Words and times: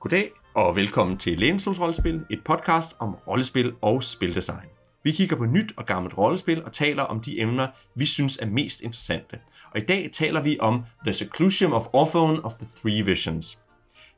Goddag 0.00 0.30
og 0.54 0.76
velkommen 0.76 1.18
til 1.18 1.40
Lænestols 1.40 1.80
Rollespil, 1.80 2.26
et 2.30 2.44
podcast 2.44 2.96
om 2.98 3.14
rollespil 3.14 3.72
og 3.80 4.02
spildesign. 4.02 4.68
Vi 5.02 5.12
kigger 5.12 5.36
på 5.36 5.44
nyt 5.44 5.72
og 5.76 5.86
gammelt 5.86 6.18
rollespil 6.18 6.64
og 6.64 6.72
taler 6.72 7.02
om 7.02 7.20
de 7.20 7.40
emner, 7.40 7.68
vi 7.94 8.06
synes 8.06 8.36
er 8.36 8.46
mest 8.46 8.80
interessante. 8.80 9.38
Og 9.74 9.80
i 9.80 9.84
dag 9.84 10.10
taler 10.12 10.42
vi 10.42 10.56
om 10.60 10.84
The 11.04 11.12
Seclusion 11.12 11.72
of 11.72 11.86
Orphan 11.92 12.44
of 12.44 12.54
the 12.54 12.68
Three 12.76 13.04
Visions. 13.04 13.58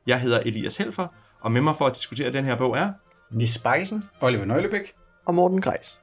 Jeg 0.07 0.21
hedder 0.21 0.39
Elias 0.39 0.77
Helfer, 0.77 1.07
og 1.41 1.51
med 1.51 1.61
mig 1.61 1.75
for 1.75 1.85
at 1.85 1.95
diskutere 1.95 2.33
den 2.33 2.45
her 2.45 2.57
bog 2.57 2.77
er... 2.77 2.93
Nis 3.31 3.57
Beisen. 3.57 4.03
Oliver 4.21 4.45
Nøglebæk. 4.45 4.93
Og 5.25 5.35
Morten 5.35 5.61
Greis. 5.61 6.01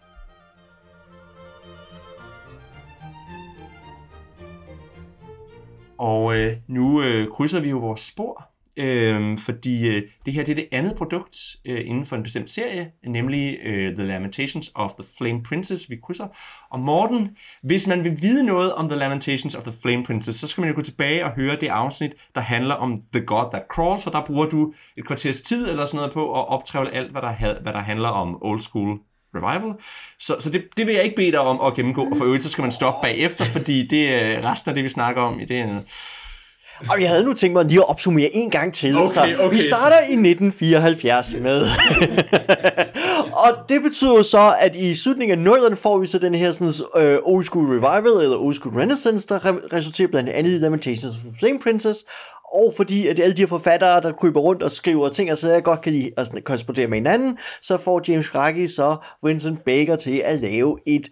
Og 5.99 6.39
øh, 6.39 6.57
nu 6.67 7.03
øh, 7.03 7.29
krydser 7.29 7.61
vi 7.61 7.71
jo 7.71 7.79
vores 7.79 8.01
spor, 8.01 8.50
øh, 8.77 9.39
fordi 9.39 9.89
øh, 9.89 10.03
det 10.27 10.33
her 10.33 10.45
det 10.45 10.53
er 10.53 10.57
det 10.57 10.69
andet 10.73 10.95
produkt 10.95 11.37
øh, 11.65 11.81
inden 11.85 12.07
for 12.07 12.17
en 12.17 12.23
bestemt 12.23 12.51
serie, 12.51 12.91
nemlig 13.07 13.59
øh, 13.65 13.95
The 13.95 14.07
Lamentations 14.07 14.71
of 14.75 14.91
the 14.93 15.05
Flame 15.19 15.43
Princess, 15.43 15.91
vi 15.91 15.96
krydser. 16.05 16.27
Og 16.71 16.81
Morten, 16.81 17.29
hvis 17.63 17.87
man 17.87 18.05
vil 18.05 18.19
vide 18.23 18.45
noget 18.45 18.73
om 18.73 18.89
The 18.89 18.99
Lamentations 18.99 19.55
of 19.55 19.63
the 19.63 19.73
Flame 19.83 20.05
Princess, 20.05 20.41
så 20.41 20.46
skal 20.46 20.61
man 20.61 20.71
jo 20.71 20.77
gå 20.77 20.83
tilbage 20.83 21.25
og 21.25 21.31
høre 21.31 21.57
det 21.61 21.69
afsnit, 21.69 22.13
der 22.35 22.41
handler 22.41 22.75
om 22.75 22.96
The 23.13 23.27
God 23.27 23.51
That 23.53 23.63
Crawls, 23.71 24.03
for 24.03 24.11
der 24.11 24.25
bruger 24.27 24.46
du 24.46 24.73
et 24.96 25.07
kvarters 25.07 25.41
tid 25.41 25.71
eller 25.71 25.87
sådan 25.87 25.96
noget 25.96 26.13
på 26.13 26.32
at 26.32 26.49
optrævle 26.49 26.95
alt, 26.95 27.11
hvad 27.11 27.23
der, 27.23 27.32
had, 27.32 27.57
hvad 27.63 27.73
der 27.73 27.81
handler 27.81 28.09
om 28.09 28.39
old 28.43 28.61
school 28.61 28.99
revival. 29.35 29.75
Så, 30.18 30.37
så 30.41 30.51
det, 30.51 30.65
det 30.77 30.87
vil 30.87 30.95
jeg 30.95 31.05
ikke 31.05 31.17
bede 31.17 31.32
dig 31.32 31.41
om 31.41 31.61
at 31.61 31.75
gennemgå, 31.75 32.05
og 32.05 32.17
for 32.17 32.25
øvrigt 32.25 32.43
så 32.43 32.51
skal 32.51 32.62
man 32.62 32.73
stoppe 32.73 33.07
bagefter, 33.07 33.45
fordi 33.45 33.87
det 33.87 34.15
er 34.15 34.51
resten 34.53 34.69
af 34.69 34.75
det, 34.75 34.84
vi 34.84 34.89
snakker 34.89 35.23
om 35.23 35.41
i 35.41 35.45
det. 35.45 35.69
Øh, 35.69 35.77
og 36.89 37.00
jeg 37.00 37.09
havde 37.09 37.25
nu 37.25 37.33
tænkt 37.33 37.53
mig 37.53 37.64
lige 37.64 37.78
at 37.78 37.89
opsummere 37.89 38.31
en 38.33 38.50
gang 38.50 38.75
til. 38.75 38.97
Okay, 38.97 39.14
så 39.14 39.20
okay. 39.20 39.56
Vi 39.56 39.62
starter 39.62 39.98
i 39.98 40.12
1974 40.12 41.34
med. 41.41 41.62
og 43.45 43.69
det 43.69 43.83
betyder 43.83 44.22
så, 44.22 44.55
at 44.61 44.77
i 44.77 44.95
slutningen 44.95 45.47
af 45.47 45.53
0'erne 45.53 45.75
får 45.75 45.98
vi 45.98 46.06
så 46.06 46.19
den 46.19 46.34
her 46.34 46.50
sådan, 46.53 47.14
uh, 47.25 47.34
old 47.34 47.45
school 47.45 47.67
revival, 47.67 48.25
eller 48.25 48.37
old 48.37 48.55
school 48.55 48.75
renaissance, 48.75 49.27
der 49.28 49.39
re- 49.39 49.77
resulterer 49.77 50.09
blandt 50.09 50.28
andet 50.28 50.53
i 50.53 50.59
Lamentations 50.59 51.05
of 51.05 51.20
the 51.20 51.33
Flame 51.39 51.59
Princess, 51.59 52.05
og 52.53 52.75
fordi 52.77 53.06
at 53.06 53.20
alle 53.20 53.37
de 53.37 53.42
her 53.42 53.47
forfattere, 53.47 54.00
der 54.00 54.12
kryber 54.12 54.41
rundt 54.41 54.62
og 54.62 54.70
skriver 54.70 55.09
ting, 55.09 55.33
og 55.33 55.39
så 55.39 55.50
jeg 55.50 55.62
godt 55.62 55.81
kan 55.81 55.92
lide 55.92 56.11
at 56.17 56.33
korrespondere 56.44 56.87
med 56.87 56.98
hinanden, 56.98 57.39
så 57.62 57.78
får 57.78 58.03
James 58.09 58.27
Craigie 58.27 58.69
så 58.69 58.97
Vincent 59.22 59.65
Baker 59.65 59.97
til 59.97 60.22
at 60.25 60.41
lave 60.41 60.78
et 60.87 61.09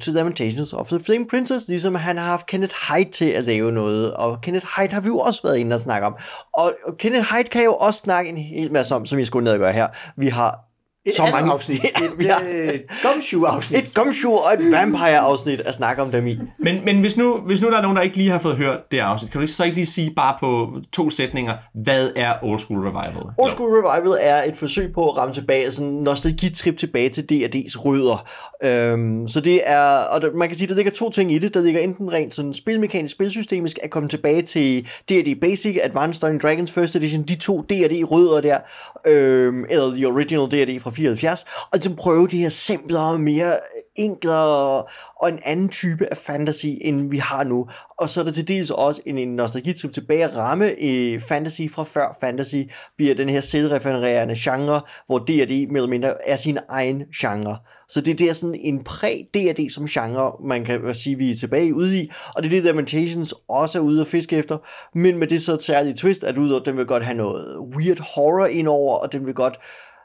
til 0.00 0.12
Lamentations 0.12 0.72
of 0.72 0.88
the 0.88 1.00
Flame 1.00 1.26
Princess, 1.26 1.68
ligesom 1.68 1.94
han 1.94 2.18
har 2.18 2.26
haft 2.26 2.46
Kenneth 2.46 2.74
Hyde 2.74 3.10
til 3.10 3.24
at 3.24 3.44
lave 3.44 3.72
noget, 3.72 4.14
og 4.14 4.40
Kenneth 4.40 4.66
Hyde 4.76 4.92
har 4.92 5.00
vi 5.00 5.06
jo 5.06 5.18
også 5.18 5.42
været 5.42 5.56
inde 5.58 5.74
og 5.74 5.80
snakke 5.80 6.06
om. 6.06 6.16
Og, 6.52 6.74
og 6.84 6.98
Kenneth 6.98 7.34
Hyde 7.34 7.48
kan 7.48 7.64
jo 7.64 7.74
også 7.74 8.00
snakke 8.00 8.30
en 8.30 8.36
hel 8.36 8.72
masse 8.72 8.94
om, 8.94 9.06
som 9.06 9.18
jeg 9.18 9.26
skulle 9.26 9.44
ned 9.44 9.52
og 9.52 9.58
gøre 9.58 9.72
her. 9.72 9.88
Vi 10.16 10.26
har 10.26 10.69
et 11.06 11.14
så 11.14 11.28
mange 11.32 11.52
afsnit. 11.52 11.80
Ja, 12.00 12.06
Et, 12.24 12.30
har 12.30 12.40
et 12.72 12.82
gumshoe-afsnit. 13.02 13.78
et 13.78 13.94
gumshoe 13.94 14.38
og 14.38 14.52
et 14.52 14.70
vampire-afsnit 14.72 15.60
at 15.60 15.74
snakke 15.74 16.02
om 16.02 16.10
dem 16.10 16.26
i. 16.26 16.38
Men, 16.58 16.84
men 16.84 17.00
hvis, 17.00 17.16
nu, 17.16 17.36
hvis 17.46 17.60
nu 17.62 17.70
der 17.70 17.76
er 17.78 17.82
nogen, 17.82 17.96
der 17.96 18.02
ikke 18.02 18.16
lige 18.16 18.30
har 18.30 18.38
fået 18.38 18.56
hørt 18.56 18.78
det 18.90 18.98
afsnit, 18.98 19.30
kan 19.32 19.40
du 19.40 19.46
så 19.46 19.64
ikke 19.64 19.76
lige 19.76 19.86
sige 19.86 20.12
bare 20.16 20.36
på 20.40 20.74
to 20.92 21.10
sætninger, 21.10 21.54
hvad 21.74 22.10
er 22.16 22.34
Old 22.42 22.58
School 22.58 22.80
Revival? 22.80 23.22
Old 23.38 23.50
School 23.50 23.70
Revival 23.70 24.18
er 24.20 24.42
et 24.44 24.56
forsøg 24.56 24.92
på 24.94 25.08
at 25.08 25.16
ramme 25.16 25.34
tilbage, 25.34 25.72
sådan 25.72 25.90
en 25.92 26.02
nostalgitrip 26.02 26.78
tilbage 26.78 27.08
til 27.08 27.22
D&D's 27.32 27.76
rødder. 27.84 28.28
Øhm, 28.64 29.28
så 29.28 29.40
det 29.40 29.60
er, 29.64 29.82
og 29.82 30.22
der, 30.22 30.28
man 30.34 30.48
kan 30.48 30.56
sige, 30.58 30.68
der 30.68 30.74
ligger 30.74 30.92
to 30.92 31.10
ting 31.10 31.32
i 31.32 31.38
det. 31.38 31.54
Der 31.54 31.62
ligger 31.62 31.80
enten 31.80 32.12
rent 32.12 32.34
sådan 32.34 32.54
spilmekanisk, 32.54 33.12
spilsystemisk, 33.14 33.78
at 33.82 33.90
komme 33.90 34.08
tilbage 34.08 34.42
til 34.42 34.86
D&D 35.10 35.40
Basic, 35.40 35.78
Advanced 35.82 36.20
Dungeons 36.20 36.42
Dragons 36.42 36.72
First 36.72 36.96
Edition, 36.96 37.22
de 37.22 37.34
to 37.34 37.60
D&D 37.60 38.04
rødder 38.10 38.40
der, 38.40 38.58
øhm, 39.06 39.64
eller 39.70 39.90
The 39.94 40.06
Original 40.06 40.46
D&D 40.50 40.80
fra 40.80 40.89
74, 40.92 41.44
og 41.72 41.78
så 41.82 41.94
prøve 41.94 42.28
det 42.28 42.38
her 42.38 42.48
simplere, 42.48 43.18
mere 43.18 43.56
enklere 43.96 44.84
og 45.20 45.28
en 45.28 45.38
anden 45.44 45.68
type 45.68 46.06
af 46.10 46.16
fantasy, 46.16 46.66
end 46.80 47.10
vi 47.10 47.18
har 47.18 47.44
nu. 47.44 47.66
Og 47.98 48.08
så 48.08 48.20
er 48.20 48.24
der 48.24 48.32
til 48.32 48.48
dels 48.48 48.70
også 48.70 49.02
en, 49.06 49.18
en 49.18 49.36
nostalgitrip 49.36 49.92
tilbage 49.92 50.24
at 50.24 50.36
ramme 50.36 50.74
i 50.74 51.18
fantasy 51.18 51.62
fra 51.70 51.84
før 51.84 52.16
fantasy, 52.20 52.56
bliver 52.96 53.14
den 53.14 53.28
her 53.28 53.40
selvrefererende 53.40 54.34
genre, 54.38 54.80
hvor 55.06 55.18
D&D 55.18 55.28
mere 55.28 55.76
eller 55.76 55.88
mindre 55.88 56.28
er 56.28 56.36
sin 56.36 56.58
egen 56.68 57.02
genre. 57.20 57.58
Så 57.88 58.00
det, 58.00 58.18
det 58.18 58.28
er 58.28 58.32
sådan 58.32 58.60
en 58.60 58.84
præ-D&D 58.84 59.68
som 59.74 59.86
genre, 59.86 60.32
man 60.48 60.64
kan 60.64 60.94
sige, 60.94 61.16
vi 61.16 61.30
er 61.30 61.36
tilbage 61.36 61.74
ude 61.74 61.98
i, 62.02 62.10
og 62.34 62.42
det 62.42 62.48
er 62.48 62.50
det, 62.56 62.64
Lamentations 62.64 63.34
også 63.48 63.78
er 63.78 63.82
ude 63.82 64.00
at 64.00 64.06
fiske 64.06 64.36
efter, 64.36 64.58
men 64.98 65.18
med 65.18 65.26
det 65.26 65.42
så 65.42 65.58
særlige 65.60 65.94
twist, 65.94 66.24
at 66.24 66.38
ud 66.38 66.60
den 66.64 66.76
vil 66.76 66.86
godt 66.86 67.04
have 67.04 67.16
noget 67.16 67.58
weird 67.76 68.00
horror 68.14 68.46
indover, 68.46 68.96
og 68.96 69.12
den 69.12 69.26
vil 69.26 69.34
godt 69.34 69.58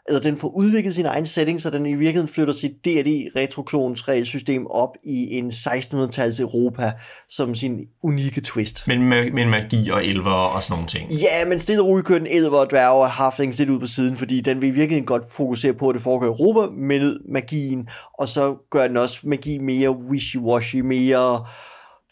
eller 0.08 0.22
den 0.22 0.38
får 0.38 0.48
udviklet 0.48 0.96
sin 0.96 1.06
egen 1.06 1.26
setting, 1.26 1.62
så 1.62 1.70
den 1.70 1.86
i 1.86 1.94
virkeligheden 1.94 2.28
flytter 2.28 2.54
sit 2.54 2.72
D&D 2.86 3.30
retroklons 3.36 4.08
regelsystem 4.08 4.68
op 4.68 4.90
i 5.04 5.38
en 5.38 5.48
1600-tals 5.48 6.40
Europa 6.40 6.92
som 7.30 7.56
sin 7.56 7.80
unikke 8.04 8.42
twist. 8.42 8.88
Men 8.88 9.02
med, 9.02 9.32
med 9.32 9.46
magi 9.46 9.90
og 9.90 10.06
elver 10.06 10.32
og 10.32 10.64
sådan 10.64 10.74
nogle 10.74 10.88
ting. 10.88 11.12
Ja, 11.12 11.46
men 11.48 11.60
stille 11.60 11.82
og 11.82 11.88
roligt 11.88 12.08
kører 12.08 12.20
den 12.20 12.28
elver 12.28 12.58
og 12.58 12.70
dværge 12.70 13.02
og 13.02 13.12
halflings 13.12 13.60
lidt 13.60 13.70
ud 13.70 13.80
på 13.80 13.88
siden, 13.88 14.18
fordi 14.18 14.42
den 14.42 14.62
vil 14.62 14.76
virkelig 14.76 15.06
godt 15.06 15.24
fokusere 15.32 15.74
på, 15.74 15.90
at 15.90 15.94
det 15.94 16.02
foregår 16.02 16.26
i 16.26 16.30
Europa 16.30 16.74
med 16.74 17.20
magien, 17.30 17.88
og 18.20 18.28
så 18.28 18.56
gør 18.72 18.88
den 18.88 18.98
også 18.98 19.20
magi 19.24 19.58
mere 19.58 19.90
wishy-washy, 19.90 20.82
mere 20.82 21.46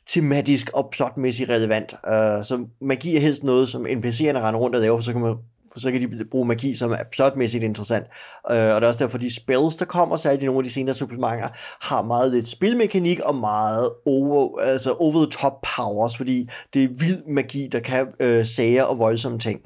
tematisk 0.08 0.70
og 0.74 0.90
plotmæssigt 0.92 1.50
relevant. 1.50 1.94
Uh, 1.94 2.46
så 2.46 2.66
magi 2.82 3.16
er 3.16 3.20
helst 3.20 3.44
noget, 3.44 3.70
som 3.70 3.86
NPC'erne 3.86 4.40
render 4.40 4.60
rundt 4.60 4.76
og 4.76 4.82
laver, 4.82 4.98
for 4.98 5.04
så 5.04 5.12
kan 5.12 5.22
man 5.22 5.36
for 5.74 5.80
så 5.80 5.92
kan 5.92 6.02
de 6.02 6.26
bruge 6.26 6.48
magi, 6.48 6.76
som 6.76 6.92
er 6.92 7.04
plotmæssigt 7.12 7.64
interessant. 7.64 8.06
Øh, 8.52 8.58
og 8.58 8.82
det 8.82 8.84
er 8.84 8.88
også 8.88 9.04
derfor, 9.04 9.18
de 9.18 9.36
spells, 9.36 9.76
der 9.76 9.86
kommer, 9.86 10.18
særligt 10.18 10.44
i 10.44 10.46
nogle 10.46 10.60
af 10.60 10.64
de 10.64 10.72
senere 10.72 10.96
supplementer, 10.96 11.48
har 11.82 12.02
meget 12.02 12.34
lidt 12.34 12.48
spilmekanik 12.48 13.20
og 13.20 13.36
meget 13.36 13.90
over, 14.06 14.60
altså 14.60 14.92
over 14.92 15.14
the 15.14 15.32
top 15.32 15.54
powers, 15.76 16.18
fordi 16.18 16.50
det 16.74 16.84
er 16.84 16.88
vild 16.88 17.24
magi, 17.28 17.68
der 17.72 17.80
kan 17.80 18.08
øh, 18.20 18.46
sager 18.46 18.84
og 18.84 19.00
voldsomme 19.00 19.40
ting. 19.40 19.62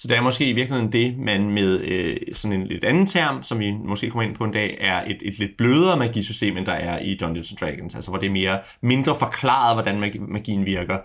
Så 0.00 0.08
det 0.08 0.16
er 0.16 0.22
måske 0.22 0.48
i 0.48 0.52
virkeligheden 0.52 0.92
det, 0.92 1.18
man 1.18 1.50
med 1.50 1.80
øh, 1.80 2.16
sådan 2.32 2.60
en 2.60 2.66
lidt 2.66 2.84
anden 2.84 3.06
term, 3.06 3.42
som 3.42 3.58
vi 3.58 3.72
måske 3.72 4.10
kommer 4.10 4.28
ind 4.28 4.36
på 4.36 4.44
en 4.44 4.52
dag, 4.52 4.78
er 4.80 5.04
et, 5.04 5.18
et 5.22 5.38
lidt 5.38 5.50
blødere 5.58 5.96
magisystem, 5.96 6.56
end 6.56 6.66
der 6.66 6.72
er 6.72 6.98
i 6.98 7.16
Dungeons 7.20 7.54
Dragons. 7.60 7.94
Altså 7.94 8.10
hvor 8.10 8.18
det 8.18 8.26
er 8.26 8.32
mere 8.32 8.58
mindre 8.82 9.14
forklaret, 9.18 9.76
hvordan 9.76 10.24
magien 10.28 10.66
virker, 10.66 10.98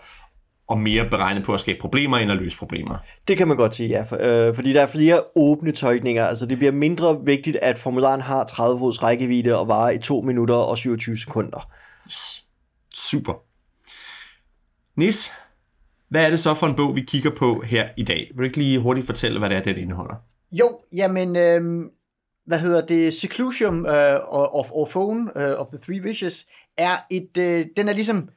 og 0.68 0.80
mere 0.80 1.10
beregnet 1.10 1.44
på 1.44 1.54
at 1.54 1.60
skabe 1.60 1.80
problemer, 1.82 2.18
end 2.18 2.32
at 2.32 2.38
løse 2.38 2.58
problemer. 2.58 2.98
Det 3.28 3.38
kan 3.38 3.48
man 3.48 3.58
godt 3.58 3.76
sige, 3.76 3.90
ja. 3.90 4.04
For, 4.04 4.48
øh, 4.50 4.56
fordi 4.56 4.74
der 4.74 4.82
er 4.82 4.88
flere 4.88 5.22
åbne 5.36 5.72
tolkninger. 5.72 6.26
Altså 6.26 6.46
det 6.46 6.58
bliver 6.58 6.72
mindre 6.72 7.26
vigtigt, 7.26 7.58
at 7.62 7.78
formularen 7.78 8.22
har 8.22 8.44
30 8.44 8.80
fods 8.80 9.04
rækkevidde 9.04 9.60
og 9.60 9.68
varer 9.68 9.90
i 9.90 9.98
2 9.98 10.22
minutter 10.22 10.56
og 10.56 10.78
27 10.78 11.18
sekunder. 11.18 11.72
Super. 12.96 13.34
Nis, 15.00 15.32
hvad 16.10 16.26
er 16.26 16.30
det 16.30 16.40
så 16.40 16.54
for 16.54 16.68
en 16.68 16.76
bog, 16.76 16.96
vi 16.96 17.02
kigger 17.02 17.32
på 17.38 17.62
her 17.62 17.90
i 17.98 18.04
dag? 18.04 18.32
Vil 18.32 18.38
du 18.38 18.44
ikke 18.44 18.58
lige 18.58 18.80
hurtigt 18.80 19.06
fortælle, 19.06 19.40
hvad 19.40 19.50
det 19.50 19.58
er, 19.58 19.64
den 19.64 19.78
indeholder? 19.78 20.16
Jo, 20.52 20.80
jamen, 20.94 21.36
øh, 21.36 21.90
hvad 22.46 22.60
hedder 22.60 22.86
det, 22.86 23.14
Seclusion 23.14 23.80
uh, 23.80 24.60
of 24.60 24.72
Orphone 24.72 25.22
uh, 25.36 25.62
of 25.62 25.68
the 25.68 25.78
Three 25.78 26.02
Wishes, 26.02 26.46
er 26.78 26.98
et, 27.12 27.38
øh, 27.38 27.66
den 27.78 27.90
er 27.90 27.94
ligesom, 27.94 28.30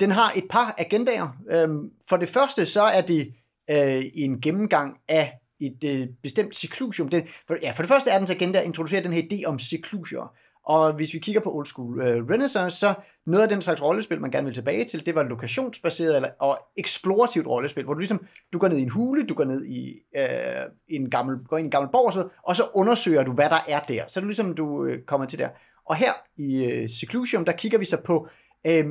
den 0.00 0.10
har 0.10 0.32
et 0.36 0.44
par 0.50 0.74
agendaer. 0.78 1.36
Øhm, 1.52 1.90
for 2.08 2.16
det 2.16 2.28
første, 2.28 2.66
så 2.66 2.82
er 2.82 3.00
det 3.00 3.34
øh, 3.70 4.02
en 4.14 4.40
gennemgang 4.40 4.96
af 5.08 5.32
et 5.60 5.84
øh, 5.84 6.08
bestemt 6.22 6.56
seclusion. 6.56 7.10
Det, 7.10 7.24
for, 7.46 7.56
ja, 7.62 7.70
for 7.70 7.82
det 7.82 7.88
første 7.88 8.10
er 8.10 8.18
dens 8.18 8.30
agenda 8.30 8.58
at 8.58 8.64
introducere 8.64 9.02
den 9.02 9.12
her 9.12 9.22
idé 9.22 9.44
om 9.46 9.58
seclusier. 9.58 10.34
Og 10.64 10.92
hvis 10.92 11.14
vi 11.14 11.18
kigger 11.18 11.40
på 11.40 11.54
Old 11.54 11.66
School 11.66 12.00
øh, 12.00 12.28
Renaissance, 12.30 12.78
så 12.78 12.94
noget 13.26 13.42
af 13.42 13.48
den 13.48 13.62
slags 13.62 13.82
rollespil, 13.82 14.20
man 14.20 14.30
gerne 14.30 14.44
vil 14.44 14.54
tilbage 14.54 14.84
til, 14.84 15.06
det 15.06 15.14
var 15.14 15.22
lokationsbaseret 15.22 16.16
eller, 16.16 16.28
og 16.40 16.58
eksplorativt 16.76 17.46
rollespil, 17.46 17.84
hvor 17.84 17.94
du 17.94 17.98
ligesom, 17.98 18.26
du 18.52 18.58
går 18.58 18.68
ned 18.68 18.78
i 18.78 18.82
en 18.82 18.90
hule, 18.90 19.26
du 19.26 19.34
går 19.34 19.44
ned 19.44 19.64
i 19.64 19.88
øh, 20.16 20.22
en 20.88 21.10
gammel, 21.10 21.38
går 21.48 21.58
ind 21.58 21.64
i 21.64 21.66
en 21.66 21.70
gammel 21.70 21.92
borg, 21.92 22.06
og 22.06 22.12
så, 22.12 22.28
og 22.42 22.56
så 22.56 22.62
undersøger 22.74 23.22
du, 23.22 23.32
hvad 23.32 23.50
der 23.50 23.58
er 23.68 23.80
der. 23.80 24.02
Så 24.08 24.20
er 24.20 24.22
du 24.22 24.28
ligesom, 24.28 24.54
du 24.54 24.84
øh, 24.84 25.02
kommer 25.06 25.26
til 25.26 25.38
der. 25.38 25.48
Og 25.86 25.96
her 25.96 26.12
i 26.36 26.64
øh, 26.64 26.88
Seclusion, 26.88 27.46
der 27.46 27.52
kigger 27.52 27.78
vi 27.78 27.84
så 27.84 27.96
på, 28.04 28.28
øh, 28.66 28.86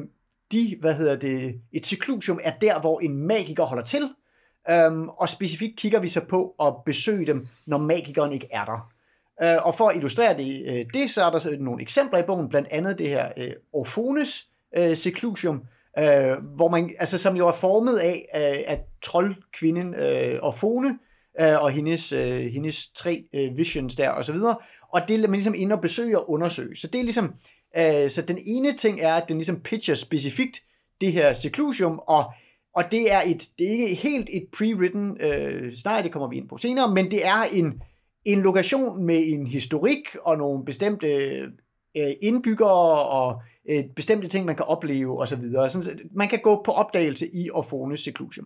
de, 0.51 0.77
hvad 0.80 0.94
hedder 0.94 1.15
det, 1.15 1.62
et 1.71 1.86
cyklusium 1.86 2.39
er 2.44 2.51
der, 2.62 2.80
hvor 2.80 3.00
en 3.00 3.27
magiker 3.27 3.63
holder 3.63 3.83
til, 3.83 4.09
øhm, 4.69 5.09
og 5.09 5.30
specifikt 5.30 5.77
kigger 5.77 6.00
vi 6.00 6.07
så 6.07 6.21
på 6.30 6.56
at 6.62 6.74
besøge 6.86 7.27
dem, 7.27 7.48
når 7.65 7.77
magikeren 7.77 8.33
ikke 8.33 8.48
er 8.51 8.65
der. 8.65 8.92
Øh, 9.44 9.65
og 9.65 9.75
for 9.75 9.89
at 9.89 9.95
illustrere 9.95 10.38
det, 10.38 10.65
øh, 10.69 10.86
det, 10.94 11.09
så 11.09 11.24
er 11.24 11.31
der 11.31 11.39
så 11.39 11.57
nogle 11.59 11.81
eksempler 11.81 12.19
i 12.19 12.24
bogen, 12.27 12.50
blandt 12.50 12.68
andet 12.71 12.98
det 12.98 13.09
her 13.09 13.31
øh, 13.38 13.53
Orphones 13.74 14.45
øh, 14.77 14.95
cyklusium, 14.95 15.62
øh, 16.00 16.33
hvor 16.56 16.69
man, 16.69 16.95
altså, 17.00 17.18
som 17.18 17.36
jo 17.36 17.48
er 17.48 17.51
formet 17.51 17.98
af, 17.98 18.25
øh, 18.36 18.74
at 18.74 18.80
troldkvinden 19.03 19.95
øh, 19.95 20.39
Orphone 20.42 20.89
øh, 21.42 21.63
og 21.63 21.71
hendes, 21.71 22.12
øh, 22.12 22.39
hendes 22.39 22.88
tre 22.95 23.24
øh, 23.36 23.57
visions 23.57 23.95
der 23.95 24.09
og 24.09 24.25
så 24.25 24.31
videre, 24.31 24.56
og 24.94 25.01
det 25.07 25.15
er 25.15 25.27
man 25.27 25.31
ligesom 25.31 25.56
inde 25.57 25.75
og 25.75 25.81
besøge 25.81 26.19
og 26.19 26.31
undersøge. 26.31 26.75
Så 26.75 26.88
det 26.88 27.00
er 27.00 27.03
ligesom, 27.03 27.33
øh, 27.77 28.09
så 28.09 28.21
den 28.21 28.38
ene 28.45 28.77
ting 28.77 29.00
er, 29.01 29.15
at 29.15 29.27
den 29.27 29.38
ligesom 29.38 29.59
pitcher 29.59 29.95
specifikt 29.95 30.62
det 31.01 31.13
her 31.13 31.33
seclusium, 31.33 32.00
og 32.07 32.25
og 32.75 32.83
det 32.91 33.12
er, 33.12 33.21
et, 33.25 33.50
det 33.59 33.68
er 33.68 33.71
ikke 33.71 33.95
helt 33.95 34.29
et 34.33 34.47
pre-written 34.56 35.25
øh, 35.25 35.73
scenarie, 35.73 36.03
det 36.03 36.12
kommer 36.12 36.27
vi 36.27 36.38
ind 36.38 36.50
på 36.50 36.57
senere, 36.57 36.94
men 36.94 37.12
det 37.12 37.27
er 37.27 37.44
en, 37.53 37.81
en 38.25 38.41
lokation 38.41 39.06
med 39.06 39.23
en 39.27 39.47
historik 39.47 40.15
og 40.21 40.38
nogle 40.38 40.65
bestemte 40.65 41.07
øh, 41.97 42.12
indbyggere 42.21 43.06
og 43.06 43.41
øh, 43.69 43.83
bestemte 43.95 44.27
ting, 44.27 44.45
man 44.45 44.56
kan 44.56 44.65
opleve 44.65 45.21
osv. 45.21 45.41
Så 45.51 46.00
man 46.12 46.27
kan 46.27 46.39
gå 46.44 46.62
på 46.65 46.71
opdagelse 46.71 47.35
i 47.35 47.50
Orphones 47.50 48.00
Seclusion. 48.00 48.45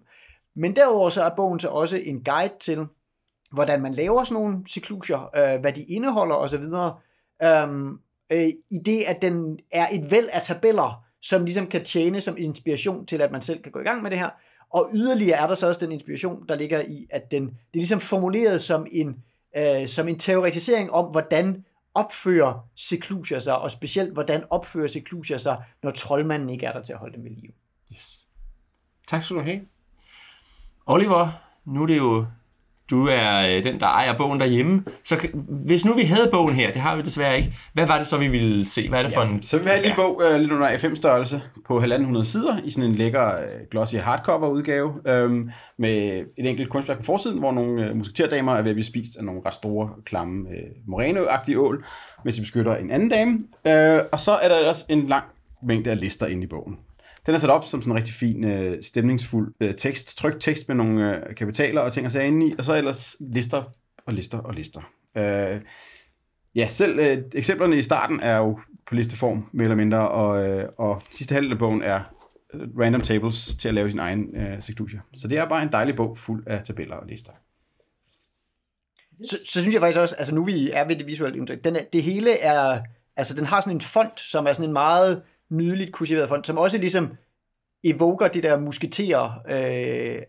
Men 0.55 0.75
derudover 0.75 1.09
så 1.09 1.21
er 1.21 1.35
bogen 1.35 1.59
så 1.59 1.67
også 1.67 2.01
en 2.05 2.23
guide 2.23 2.53
til, 2.59 2.85
hvordan 3.51 3.81
man 3.81 3.93
laver 3.93 4.23
sådan 4.23 4.41
nogle 4.41 4.63
seklusier, 4.67 5.29
øh, 5.37 5.61
hvad 5.61 5.73
de 5.73 5.83
indeholder 5.83 6.35
osv. 6.35 6.63
Øhm, 7.43 7.99
øh, 8.31 8.47
I 8.71 8.77
det, 8.85 9.03
at 9.07 9.21
den 9.21 9.59
er 9.71 9.87
et 9.91 10.11
væld 10.11 10.27
af 10.33 10.41
tabeller, 10.41 11.05
som 11.21 11.45
ligesom 11.45 11.67
kan 11.67 11.85
tjene 11.85 12.21
som 12.21 12.35
inspiration 12.37 13.05
til, 13.05 13.21
at 13.21 13.31
man 13.31 13.41
selv 13.41 13.61
kan 13.61 13.71
gå 13.71 13.79
i 13.79 13.83
gang 13.83 14.01
med 14.01 14.11
det 14.11 14.19
her. 14.19 14.29
Og 14.69 14.89
yderligere 14.93 15.37
er 15.37 15.47
der 15.47 15.55
så 15.55 15.67
også 15.67 15.85
den 15.85 15.91
inspiration, 15.91 16.47
der 16.47 16.55
ligger 16.55 16.81
i, 16.81 17.07
at 17.09 17.31
den, 17.31 17.43
det 17.45 17.49
er 17.49 17.77
ligesom 17.77 17.99
formuleret 17.99 18.61
som 18.61 18.87
en, 18.91 19.15
øh, 19.57 19.87
som 19.87 20.07
en 20.07 20.19
teoretisering 20.19 20.91
om, 20.91 21.11
hvordan 21.11 21.65
opfører 21.93 22.67
seklusier 22.75 23.39
sig, 23.39 23.57
og 23.57 23.71
specielt 23.71 24.13
hvordan 24.13 24.43
opfører 24.49 24.87
seklusier 24.87 25.37
sig, 25.37 25.63
når 25.83 25.91
troldmanden 25.91 26.49
ikke 26.49 26.65
er 26.65 26.71
der 26.71 26.81
til 26.81 26.93
at 26.93 26.99
holde 26.99 27.15
dem 27.15 27.23
ved 27.23 27.31
live. 27.31 27.53
Yes. 27.93 28.25
Tak 29.07 29.23
skal 29.23 29.35
du 29.35 29.41
have. 29.41 29.61
Oliver, 30.85 31.29
nu 31.65 31.83
er 31.83 31.87
det 31.87 31.97
jo 31.97 32.25
du 32.89 33.07
er 33.07 33.57
øh, 33.57 33.63
den, 33.63 33.79
der 33.79 33.85
ejer 33.85 34.17
bogen 34.17 34.39
derhjemme. 34.39 34.83
Så 35.03 35.27
hvis 35.65 35.85
nu 35.85 35.93
vi 35.93 36.01
havde 36.01 36.29
bogen 36.31 36.53
her, 36.55 36.71
det 36.71 36.81
har 36.81 36.95
vi 36.95 37.01
desværre 37.01 37.37
ikke, 37.37 37.53
hvad 37.73 37.85
var 37.85 37.97
det 37.97 38.07
så, 38.07 38.17
vi 38.17 38.27
ville 38.27 38.65
se? 38.65 38.89
Hvad 38.89 38.99
er 38.99 39.03
det 39.03 39.11
ja, 39.11 39.17
for 39.17 39.23
en... 39.23 39.43
Så 39.43 39.57
vi 39.57 39.65
har 39.65 39.75
en 39.75 39.81
lille 39.81 39.95
bog, 39.95 40.21
uh, 40.33 40.39
lidt 40.39 40.51
under 40.51 40.69
A5-størrelse, 40.69 41.41
på 41.65 41.79
1.500 41.79 42.23
sider, 42.23 42.57
i 42.63 42.69
sådan 42.69 42.89
en 42.89 42.95
lækker 42.95 43.27
uh, 43.27 43.67
glossy 43.71 43.95
hardcover-udgave, 43.95 45.25
um, 45.25 45.49
med 45.77 46.23
et 46.37 46.49
enkelt 46.49 46.69
kunstværk 46.69 46.97
på 46.97 47.05
forsiden, 47.05 47.39
hvor 47.39 47.51
nogle 47.51 47.89
uh, 47.89 47.97
musikterdamer 47.97 48.51
er 48.51 48.61
ved 48.61 48.69
at 48.69 48.75
blive 48.75 48.85
spist 48.85 49.15
af 49.17 49.23
nogle 49.23 49.41
ret 49.45 49.53
store, 49.53 49.89
klamme, 50.05 50.49
uh, 50.49 50.89
moreno-agtige 50.91 51.59
ål, 51.59 51.85
mens 52.23 52.35
de 52.35 52.41
beskytter 52.41 52.75
en 52.75 52.91
anden 52.91 53.09
dame. 53.09 53.31
Uh, 53.65 54.05
og 54.11 54.19
så 54.19 54.31
er 54.31 54.47
der 54.47 54.69
også 54.69 54.85
en 54.89 55.07
lang 55.07 55.23
mængde 55.63 55.91
af 55.91 55.99
lister 55.99 56.25
inde 56.27 56.43
i 56.43 56.47
bogen. 56.47 56.77
Den 57.25 57.35
er 57.35 57.39
sat 57.39 57.49
op 57.49 57.65
som 57.65 57.81
sådan 57.81 57.91
en 57.91 57.97
rigtig 57.97 58.13
fin, 58.13 58.43
øh, 58.43 58.83
stemningsfuld 58.83 59.53
øh, 59.61 59.75
tekst, 59.75 60.17
trykt 60.17 60.41
tekst 60.41 60.67
med 60.67 60.75
nogle 60.75 61.27
øh, 61.27 61.35
kapitaler 61.35 61.81
og 61.81 61.93
ting 61.93 62.05
og 62.05 62.11
sager 62.11 62.25
inde 62.25 62.47
i, 62.47 62.55
og 62.57 62.65
så 62.65 62.75
ellers 62.75 63.17
lister 63.19 63.63
og 64.05 64.13
lister 64.13 64.37
og 64.37 64.53
lister. 64.53 64.81
Øh, 65.17 65.61
ja, 66.55 66.67
selv 66.69 66.99
øh, 66.99 67.17
eksemplerne 67.33 67.77
i 67.77 67.83
starten 67.83 68.19
er 68.19 68.37
jo 68.37 68.59
på 68.87 68.95
listeform, 68.95 69.49
mere 69.53 69.63
eller 69.63 69.75
mindre, 69.75 70.09
og, 70.09 70.49
øh, 70.49 70.69
og 70.77 71.01
sidste 71.11 71.33
halvdel 71.33 71.51
af 71.51 71.59
bogen 71.59 71.81
er 71.81 72.01
øh, 72.53 72.61
random 72.79 73.01
tables 73.01 73.55
til 73.55 73.67
at 73.67 73.73
lave 73.73 73.89
sin 73.89 73.99
egen 73.99 74.35
øh, 74.35 74.61
sektusier. 74.61 75.01
Så 75.15 75.27
det 75.27 75.37
er 75.37 75.49
bare 75.49 75.63
en 75.63 75.71
dejlig 75.71 75.95
bog 75.95 76.17
fuld 76.17 76.43
af 76.47 76.63
tabeller 76.63 76.95
og 76.95 77.07
lister. 77.07 77.31
Så, 79.29 79.37
så 79.45 79.61
synes 79.61 79.73
jeg 79.73 79.81
faktisk 79.81 79.99
også, 79.99 80.15
altså 80.15 80.35
nu 80.35 80.43
vi 80.43 80.71
er 80.71 80.87
ved 80.87 80.95
det 80.95 81.07
visuelle 81.07 81.37
indtryk, 81.37 81.63
den 81.63 81.75
er, 81.75 81.79
det 81.93 82.03
hele 82.03 82.39
er, 82.39 82.79
altså 83.15 83.35
den 83.35 83.45
har 83.45 83.61
sådan 83.61 83.75
en 83.75 83.81
font, 83.81 84.19
som 84.19 84.47
er 84.47 84.53
sådan 84.53 84.69
en 84.69 84.73
meget 84.73 85.21
nydeligt 85.57 85.91
kursiveret 85.91 86.29
font, 86.29 86.47
som 86.47 86.57
også 86.57 86.77
ligesom 86.77 87.17
evoker 87.83 88.27
de 88.27 88.41
der 88.41 88.59
musketerer 88.59 89.41
øh, 89.49 90.21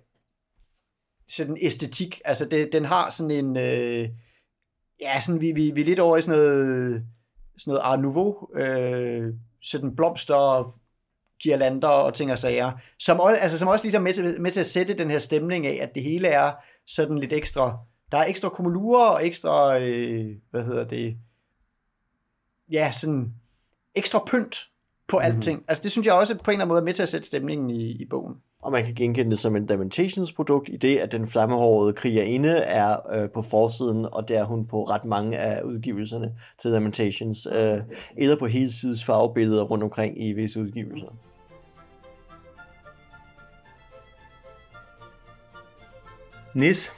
sådan 1.28 1.56
æstetik. 1.60 2.20
Altså 2.24 2.44
det, 2.44 2.72
den 2.72 2.84
har 2.84 3.10
sådan 3.10 3.30
en 3.30 3.56
øh, 3.56 4.08
ja, 5.00 5.20
sådan 5.20 5.40
vi, 5.40 5.52
vi, 5.52 5.70
vi 5.70 5.80
er 5.80 5.84
lidt 5.84 6.00
over 6.00 6.16
i 6.16 6.22
sådan 6.22 6.38
noget 6.38 7.06
sådan 7.58 7.70
noget 7.70 7.82
Art 7.84 8.00
Nouveau, 8.00 8.48
øh, 8.56 9.34
sådan 9.62 9.96
blomster, 9.96 10.72
girlander 11.42 11.88
og 11.88 12.14
ting 12.14 12.32
og 12.32 12.38
sager, 12.38 12.72
som, 12.98 13.20
også, 13.20 13.38
altså, 13.38 13.58
som 13.58 13.68
også 13.68 13.84
ligesom 13.84 14.02
med 14.02 14.12
til, 14.12 14.40
med 14.40 14.50
til 14.50 14.60
at 14.60 14.66
sætte 14.66 14.98
den 14.98 15.10
her 15.10 15.18
stemning 15.18 15.66
af, 15.66 15.78
at 15.82 15.90
det 15.94 16.02
hele 16.02 16.28
er 16.28 16.52
sådan 16.86 17.18
lidt 17.18 17.32
ekstra, 17.32 17.78
der 18.12 18.18
er 18.18 18.24
ekstra 18.24 18.48
kumulurer 18.48 19.06
og 19.06 19.26
ekstra, 19.26 19.78
øh, 19.78 20.26
hvad 20.50 20.64
hedder 20.64 20.84
det, 20.84 21.16
ja, 22.72 22.92
sådan 22.92 23.34
ekstra 23.94 24.24
pynt 24.26 24.56
på 25.08 25.16
mm-hmm. 25.16 25.36
alting. 25.36 25.64
Altså 25.68 25.82
det 25.82 25.92
synes 25.92 26.06
jeg 26.06 26.14
også 26.14 26.34
på 26.34 26.50
en 26.50 26.54
eller 26.54 26.64
anden 26.64 26.68
måde 26.68 26.80
er 26.80 26.84
med 26.84 26.92
til 26.92 27.02
at 27.02 27.08
sætte 27.08 27.26
stemningen 27.26 27.70
i, 27.70 27.90
i 27.90 28.06
bogen. 28.10 28.34
Og 28.62 28.72
man 28.72 28.84
kan 28.84 28.94
genkende 28.94 29.30
det 29.30 29.38
som 29.38 29.56
en 29.56 29.66
Lamentations 29.66 30.32
produkt 30.32 30.68
i 30.68 30.76
det, 30.76 30.96
at 30.96 31.12
den 31.12 31.26
flammehårede 31.26 31.92
krigerinde 31.92 32.50
er 32.58 32.96
øh, 33.14 33.30
på 33.30 33.42
forsiden, 33.42 34.06
og 34.12 34.28
der 34.28 34.40
er 34.40 34.44
hun 34.44 34.66
på 34.66 34.82
ret 34.82 35.04
mange 35.04 35.38
af 35.38 35.62
udgivelserne 35.62 36.32
til 36.58 36.70
Lamentations. 36.70 37.46
Øh, 37.46 37.78
eller 38.16 38.36
på 38.36 38.46
hele 38.46 38.72
sides 38.72 39.04
farvebilleder 39.04 39.62
rundt 39.62 39.84
omkring 39.84 40.22
i 40.26 40.32
visse 40.32 40.60
udgivelser. 40.60 41.16
Nis, 46.54 46.92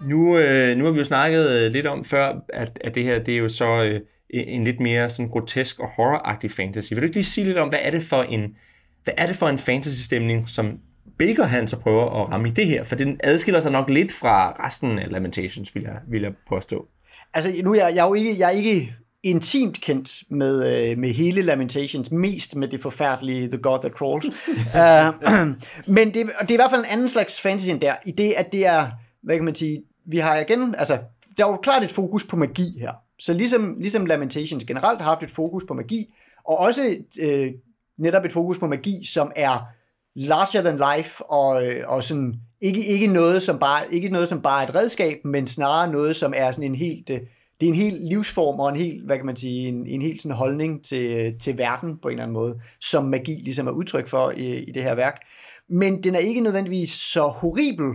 nu, 0.00 0.38
øh, 0.38 0.76
nu 0.76 0.84
har 0.84 0.92
vi 0.92 0.98
jo 0.98 1.04
snakket 1.04 1.50
øh, 1.50 1.72
lidt 1.72 1.86
om 1.86 2.04
før, 2.04 2.40
at, 2.48 2.78
at 2.80 2.94
det 2.94 3.02
her 3.02 3.18
det 3.18 3.34
er 3.34 3.38
jo 3.38 3.48
så 3.48 3.82
øh, 3.84 4.00
en 4.34 4.64
lidt 4.64 4.80
mere 4.80 5.08
sådan 5.08 5.28
grotesk 5.28 5.80
og 5.80 5.88
horroragtig 5.88 6.50
fantasy. 6.50 6.92
Vil 6.92 7.02
du 7.02 7.04
ikke 7.04 7.16
lige 7.16 7.24
sige 7.24 7.44
lidt 7.44 7.58
om, 7.58 7.68
hvad 7.68 7.78
er 7.82 7.90
det 7.90 8.02
for 8.02 8.22
en, 8.22 8.56
hvad 9.04 9.14
er 9.16 9.26
det 9.26 9.36
for 9.36 9.48
en 9.48 9.58
fantasy-stemning, 9.58 10.48
som 10.48 10.78
Baker 11.18 11.44
han 11.44 11.68
så 11.68 11.76
prøver 11.76 12.22
at 12.22 12.28
ramme 12.32 12.48
i 12.48 12.52
det 12.52 12.66
her? 12.66 12.84
For 12.84 12.96
den 12.96 13.16
adskiller 13.22 13.60
sig 13.60 13.72
nok 13.72 13.90
lidt 13.90 14.12
fra 14.12 14.66
resten 14.66 14.98
af 14.98 15.10
Lamentations, 15.10 15.74
vil 15.74 15.82
jeg, 15.82 15.96
vil 16.08 16.22
jeg 16.22 16.32
påstå. 16.48 16.86
Altså, 17.34 17.50
nu 17.62 17.74
er 17.74 17.76
jeg, 17.76 17.92
jeg 17.94 18.04
er 18.04 18.08
jo 18.08 18.14
ikke, 18.14 18.38
jeg 18.38 18.46
er 18.46 18.56
ikke 18.56 18.94
intimt 19.22 19.80
kendt 19.80 20.22
med, 20.30 20.90
øh, 20.90 20.98
med 20.98 21.08
hele 21.08 21.42
Lamentations, 21.42 22.10
mest 22.10 22.56
med 22.56 22.68
det 22.68 22.80
forfærdelige 22.80 23.48
The 23.48 23.58
God 23.58 23.78
That 23.80 23.92
Crawls. 23.92 24.26
uh, 24.26 25.48
men 25.96 26.14
det, 26.14 26.14
det 26.14 26.50
er 26.50 26.52
i 26.52 26.56
hvert 26.56 26.70
fald 26.70 26.80
en 26.80 26.90
anden 26.90 27.08
slags 27.08 27.40
fantasy 27.40 27.70
end 27.70 27.80
der, 27.80 27.94
i 28.06 28.10
det, 28.10 28.32
at 28.36 28.52
det 28.52 28.66
er, 28.66 28.90
hvad 29.22 29.36
kan 29.36 29.44
man 29.44 29.54
sige, 29.54 29.82
vi 30.06 30.18
har 30.18 30.38
igen, 30.38 30.74
altså, 30.78 30.98
der 31.36 31.46
er 31.46 31.50
jo 31.50 31.56
klart 31.56 31.84
et 31.84 31.92
fokus 31.92 32.24
på 32.24 32.36
magi 32.36 32.78
her. 32.80 32.92
Så 33.20 33.32
ligesom, 33.34 33.76
ligesom 33.78 34.06
Lamentations 34.06 34.64
generelt 34.64 35.02
har 35.02 35.08
haft 35.08 35.22
et 35.22 35.30
fokus 35.30 35.64
på 35.68 35.74
magi, 35.74 36.14
og 36.44 36.58
også 36.58 36.96
øh, 37.22 37.50
netop 37.98 38.24
et 38.24 38.32
fokus 38.32 38.58
på 38.58 38.66
magi, 38.66 39.04
som 39.04 39.32
er 39.36 39.66
larger 40.14 40.62
than 40.62 40.96
life, 40.96 41.24
og, 41.24 41.66
øh, 41.66 41.84
og 41.86 42.04
sådan, 42.04 42.34
ikke, 42.60 42.86
ikke, 42.86 43.06
noget, 43.06 43.42
som 43.42 43.58
bare, 43.58 43.94
ikke 43.94 44.08
noget, 44.08 44.28
som 44.28 44.42
bare 44.42 44.64
er 44.64 44.68
et 44.68 44.74
redskab, 44.74 45.24
men 45.24 45.46
snarere 45.46 45.92
noget, 45.92 46.16
som 46.16 46.32
er 46.36 46.50
sådan 46.50 46.70
en 46.70 46.74
helt, 46.74 47.10
øh, 47.10 47.20
det 47.60 47.66
er 47.66 47.70
en 47.70 47.76
helt 47.78 48.08
livsform 48.08 48.60
og 48.60 48.68
en 48.68 48.76
helt, 48.76 49.06
hvad 49.06 49.16
kan 49.16 49.26
man 49.26 49.36
sige, 49.36 49.68
en, 49.68 49.86
en 49.86 50.02
helt 50.02 50.22
sådan 50.22 50.36
holdning 50.36 50.84
til, 50.84 51.34
til 51.38 51.58
verden 51.58 51.98
på 52.02 52.08
en 52.08 52.12
eller 52.12 52.22
anden 52.22 52.34
måde, 52.34 52.60
som 52.80 53.04
magi 53.04 53.32
ligesom 53.32 53.66
er 53.66 53.70
udtryk 53.70 54.08
for 54.08 54.30
i, 54.30 54.64
i 54.64 54.72
det 54.72 54.82
her 54.82 54.94
værk. 54.94 55.20
Men 55.68 56.02
den 56.02 56.14
er 56.14 56.18
ikke 56.18 56.40
nødvendigvis 56.40 56.90
så 56.90 57.22
horribel. 57.22 57.86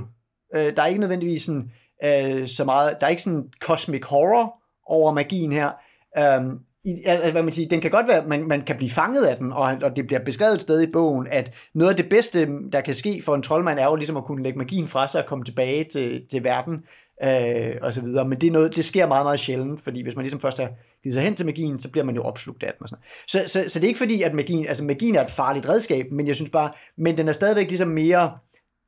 Øh, 0.56 0.76
der 0.76 0.82
er 0.82 0.86
ikke 0.86 1.00
nødvendigvis 1.00 1.44
sådan, 1.44 1.72
øh, 2.04 2.48
så 2.48 2.64
meget, 2.64 2.96
der 3.00 3.06
er 3.06 3.10
ikke 3.10 3.22
sådan 3.22 3.50
cosmic 3.62 4.04
horror 4.04 4.65
over 4.86 5.14
magien 5.14 5.52
her. 5.52 5.72
Øhm, 6.18 6.60
i, 6.86 6.96
altså, 7.06 7.32
hvad 7.32 7.44
man 7.44 7.54
siger, 7.54 7.70
den 7.70 7.82
kan 7.82 7.92
godt 7.92 8.08
være, 8.08 8.26
man, 8.26 8.48
man 8.48 8.62
kan 8.62 8.78
blive 8.78 8.90
fanget 8.90 9.26
af 9.26 9.38
den, 9.38 9.52
og, 9.52 9.78
og 9.84 9.96
det 9.96 10.08
bliver 10.08 10.24
beskrevet 10.24 10.56
et 10.56 10.62
sted 10.62 10.82
i 10.82 10.92
bogen, 10.92 11.28
at 11.32 11.54
noget 11.74 11.92
af 11.92 11.98
det 11.98 12.10
bedste, 12.10 12.48
der 12.72 12.82
kan 12.82 12.94
ske 12.94 13.22
for 13.26 13.36
en 13.36 13.42
troldmand, 13.42 13.80
er 13.80 13.86
jo 13.86 13.96
ligesom 13.96 14.18
at 14.18 14.26
kunne 14.26 14.44
lægge 14.44 14.58
magien 14.58 14.88
fra 14.88 15.08
sig 15.08 15.22
og 15.22 15.28
komme 15.28 15.46
tilbage 15.46 15.84
til, 15.84 16.22
til 16.32 16.44
verden, 16.44 16.84
øh, 17.24 17.76
og 17.82 17.94
så 17.94 18.02
videre. 18.02 18.28
Men 18.28 18.42
det, 18.42 18.48
er 18.48 18.52
noget, 18.52 18.76
det 18.76 18.86
sker 18.86 19.08
meget, 19.08 19.26
meget 19.26 19.40
sjældent, 19.40 19.82
fordi 19.82 20.04
hvis 20.04 20.16
man 20.16 20.24
ligesom 20.24 20.40
først 20.40 20.60
har 20.60 20.70
givet 21.04 21.14
sig 21.14 21.24
hen 21.24 21.36
til 21.36 21.46
magien, 21.46 21.80
så 21.80 21.90
bliver 21.90 22.06
man 22.06 22.16
jo 22.16 22.22
opslugt 22.22 22.64
af 22.64 22.74
den. 22.74 22.84
Og 22.84 22.90
sådan 22.90 23.04
så, 23.28 23.44
så, 23.48 23.70
så, 23.70 23.80
det 23.80 23.86
er 23.86 23.88
ikke 23.88 24.00
fordi, 24.00 24.22
at 24.22 24.34
magien, 24.34 24.68
altså 24.68 24.84
magien 24.84 25.16
er 25.16 25.24
et 25.24 25.32
farligt 25.32 25.70
redskab, 25.70 26.06
men 26.12 26.28
jeg 26.28 26.36
synes 26.36 26.52
bare, 26.52 26.72
men 26.98 27.18
den 27.18 27.28
er 27.28 27.34
stadigvæk 27.34 27.70
ligesom 27.70 27.88
mere, 27.88 28.38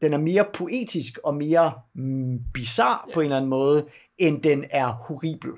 den 0.01 0.13
er 0.13 0.17
mere 0.17 0.45
poetisk 0.53 1.19
og 1.23 1.35
mere 1.35 1.71
mm, 1.95 2.39
bizarre 2.53 2.99
ja. 3.07 3.13
på 3.13 3.19
en 3.19 3.25
eller 3.25 3.37
anden 3.37 3.49
måde, 3.49 3.85
end 4.17 4.41
den 4.41 4.65
er 4.69 4.87
horribel. 4.87 5.51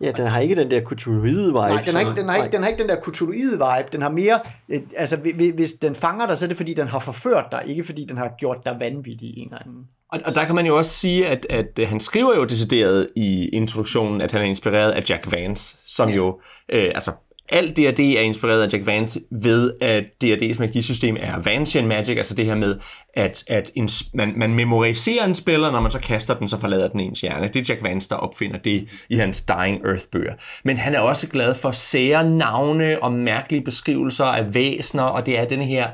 Ja, 0.00 0.12
den 0.12 0.26
har 0.26 0.40
ikke 0.40 0.54
den 0.54 0.70
der 0.70 0.80
kulturoide 0.80 1.46
vibe. 1.46 1.58
Nej, 1.58 1.82
den 1.86 1.94
har, 1.94 2.00
ikke, 2.00 2.20
den, 2.20 2.28
har 2.28 2.36
ikke, 2.36 2.56
den 2.56 2.62
har 2.62 2.70
ikke 2.70 2.82
den 2.82 2.88
der 2.88 3.00
kulturoide 3.00 3.50
vibe. 3.50 3.88
Den 3.92 4.02
har 4.02 4.10
mere, 4.10 4.40
øh, 4.68 4.80
altså 4.96 5.16
hvis 5.54 5.72
den 5.72 5.94
fanger 5.94 6.26
dig, 6.26 6.38
så 6.38 6.44
er 6.44 6.48
det 6.48 6.56
fordi, 6.56 6.74
den 6.74 6.88
har 6.88 6.98
forført 6.98 7.44
dig, 7.52 7.62
ikke 7.66 7.84
fordi 7.84 8.04
den 8.08 8.16
har 8.16 8.32
gjort 8.38 8.58
dig 8.64 8.76
vanvittig 8.80 9.38
en 9.38 9.48
eller 9.48 9.58
anden. 9.58 9.84
Og, 10.12 10.20
og 10.24 10.34
der 10.34 10.44
kan 10.44 10.54
man 10.54 10.66
jo 10.66 10.76
også 10.76 10.90
sige, 10.90 11.26
at, 11.26 11.46
at 11.50 11.88
han 11.88 12.00
skriver 12.00 12.36
jo 12.36 12.44
decideret 12.44 13.08
i 13.16 13.48
introduktionen, 13.48 14.20
at 14.20 14.32
han 14.32 14.40
er 14.40 14.44
inspireret 14.44 14.90
af 14.90 15.10
Jack 15.10 15.32
Vance, 15.32 15.76
som 15.86 16.08
ja. 16.08 16.14
jo, 16.14 16.40
øh, 16.68 16.92
altså 16.94 17.12
alt 17.48 17.76
D&D 17.76 18.00
er 18.00 18.20
inspireret 18.20 18.62
af 18.62 18.72
Jack 18.72 18.86
Vance 18.86 19.20
ved, 19.30 19.72
at 19.80 20.04
D&D's 20.24 20.58
magisystem 20.58 21.16
er 21.20 21.38
Vansian 21.38 21.86
Magic, 21.86 22.16
altså 22.16 22.34
det 22.34 22.44
her 22.44 22.54
med, 22.54 22.76
at, 23.14 23.44
at 23.46 23.70
en, 23.74 23.88
man, 24.14 24.32
man 24.36 24.54
memoriserer 24.54 25.24
en 25.24 25.34
spiller, 25.34 25.70
når 25.70 25.80
man 25.80 25.90
så 25.90 25.98
kaster 25.98 26.34
den, 26.34 26.48
så 26.48 26.60
forlader 26.60 26.88
den 26.88 27.00
ens 27.00 27.20
hjerne. 27.20 27.48
Det 27.48 27.56
er 27.56 27.64
Jack 27.68 27.82
Vance, 27.82 28.08
der 28.08 28.16
opfinder 28.16 28.58
det 28.58 28.88
i 29.10 29.16
hans 29.16 29.42
Dying 29.42 29.86
Earth-bøger. 29.86 30.34
Men 30.64 30.76
han 30.76 30.94
er 30.94 31.00
også 31.00 31.28
glad 31.28 31.54
for 31.54 31.70
sære 31.70 32.30
navne 32.30 33.02
og 33.02 33.12
mærkelige 33.12 33.64
beskrivelser 33.64 34.24
af 34.24 34.54
væsener, 34.54 35.02
og 35.02 35.26
det 35.26 35.38
er 35.38 35.44
den 35.44 35.62
her 35.62 35.86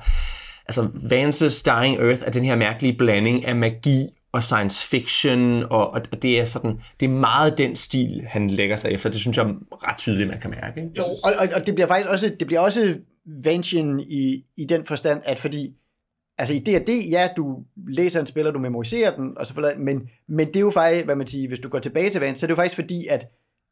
altså 0.69 0.89
Vances 1.11 1.63
Dying 1.63 2.01
Earth 2.01 2.23
er 2.27 2.31
den 2.31 2.45
her 2.45 2.57
mærkelige 2.57 2.99
blanding 2.99 3.47
af 3.47 3.57
magi 3.57 4.07
og 4.33 4.43
science 4.43 4.89
fiction, 4.89 5.63
og, 5.63 5.91
og 5.91 6.23
det 6.23 6.41
er 6.41 6.45
sådan, 6.45 6.81
det 7.01 7.07
er 7.07 7.11
meget 7.11 7.59
den 7.59 7.77
stil, 7.77 8.25
han 8.29 8.51
lægger 8.51 8.77
sig 8.77 8.91
efter. 8.91 9.11
Det 9.11 9.21
synes 9.21 9.37
jeg 9.37 9.47
ret 9.71 9.99
tydeligt, 9.99 10.29
man 10.29 10.41
kan 10.41 10.51
mærke. 10.51 10.81
Ikke? 10.81 10.93
Jo, 10.99 11.05
og, 11.05 11.33
og, 11.39 11.49
og 11.55 11.67
det 11.67 11.75
bliver 11.75 11.87
faktisk 11.87 12.11
også, 12.11 12.35
det 12.39 12.47
bliver 12.47 12.61
også 12.61 12.99
Vancian 13.45 14.01
i, 14.01 14.45
i 14.57 14.65
den 14.65 14.87
forstand, 14.87 15.23
at 15.25 15.39
fordi 15.39 15.75
altså 16.39 16.55
i 16.55 16.59
D&D, 16.59 17.11
ja, 17.11 17.29
du 17.37 17.59
læser 17.89 18.21
en 18.21 18.27
spiller, 18.27 18.51
du 18.51 18.59
memoriserer 18.59 19.17
den, 19.17 19.39
og 19.39 19.47
så 19.47 19.55
forlader, 19.55 19.79
men, 19.79 20.09
men 20.29 20.47
det 20.47 20.57
er 20.57 20.61
jo 20.61 20.71
faktisk, 20.71 21.05
hvad 21.05 21.17
man 21.17 21.27
siger, 21.27 21.49
hvis 21.49 21.59
du 21.59 21.69
går 21.69 21.79
tilbage 21.79 22.11
til 22.11 22.21
vand, 22.21 22.37
så 22.37 22.47
er 22.47 22.49
det 22.49 22.53
jo 22.53 22.57
faktisk 22.57 22.75
fordi, 22.75 23.07
at 23.07 23.27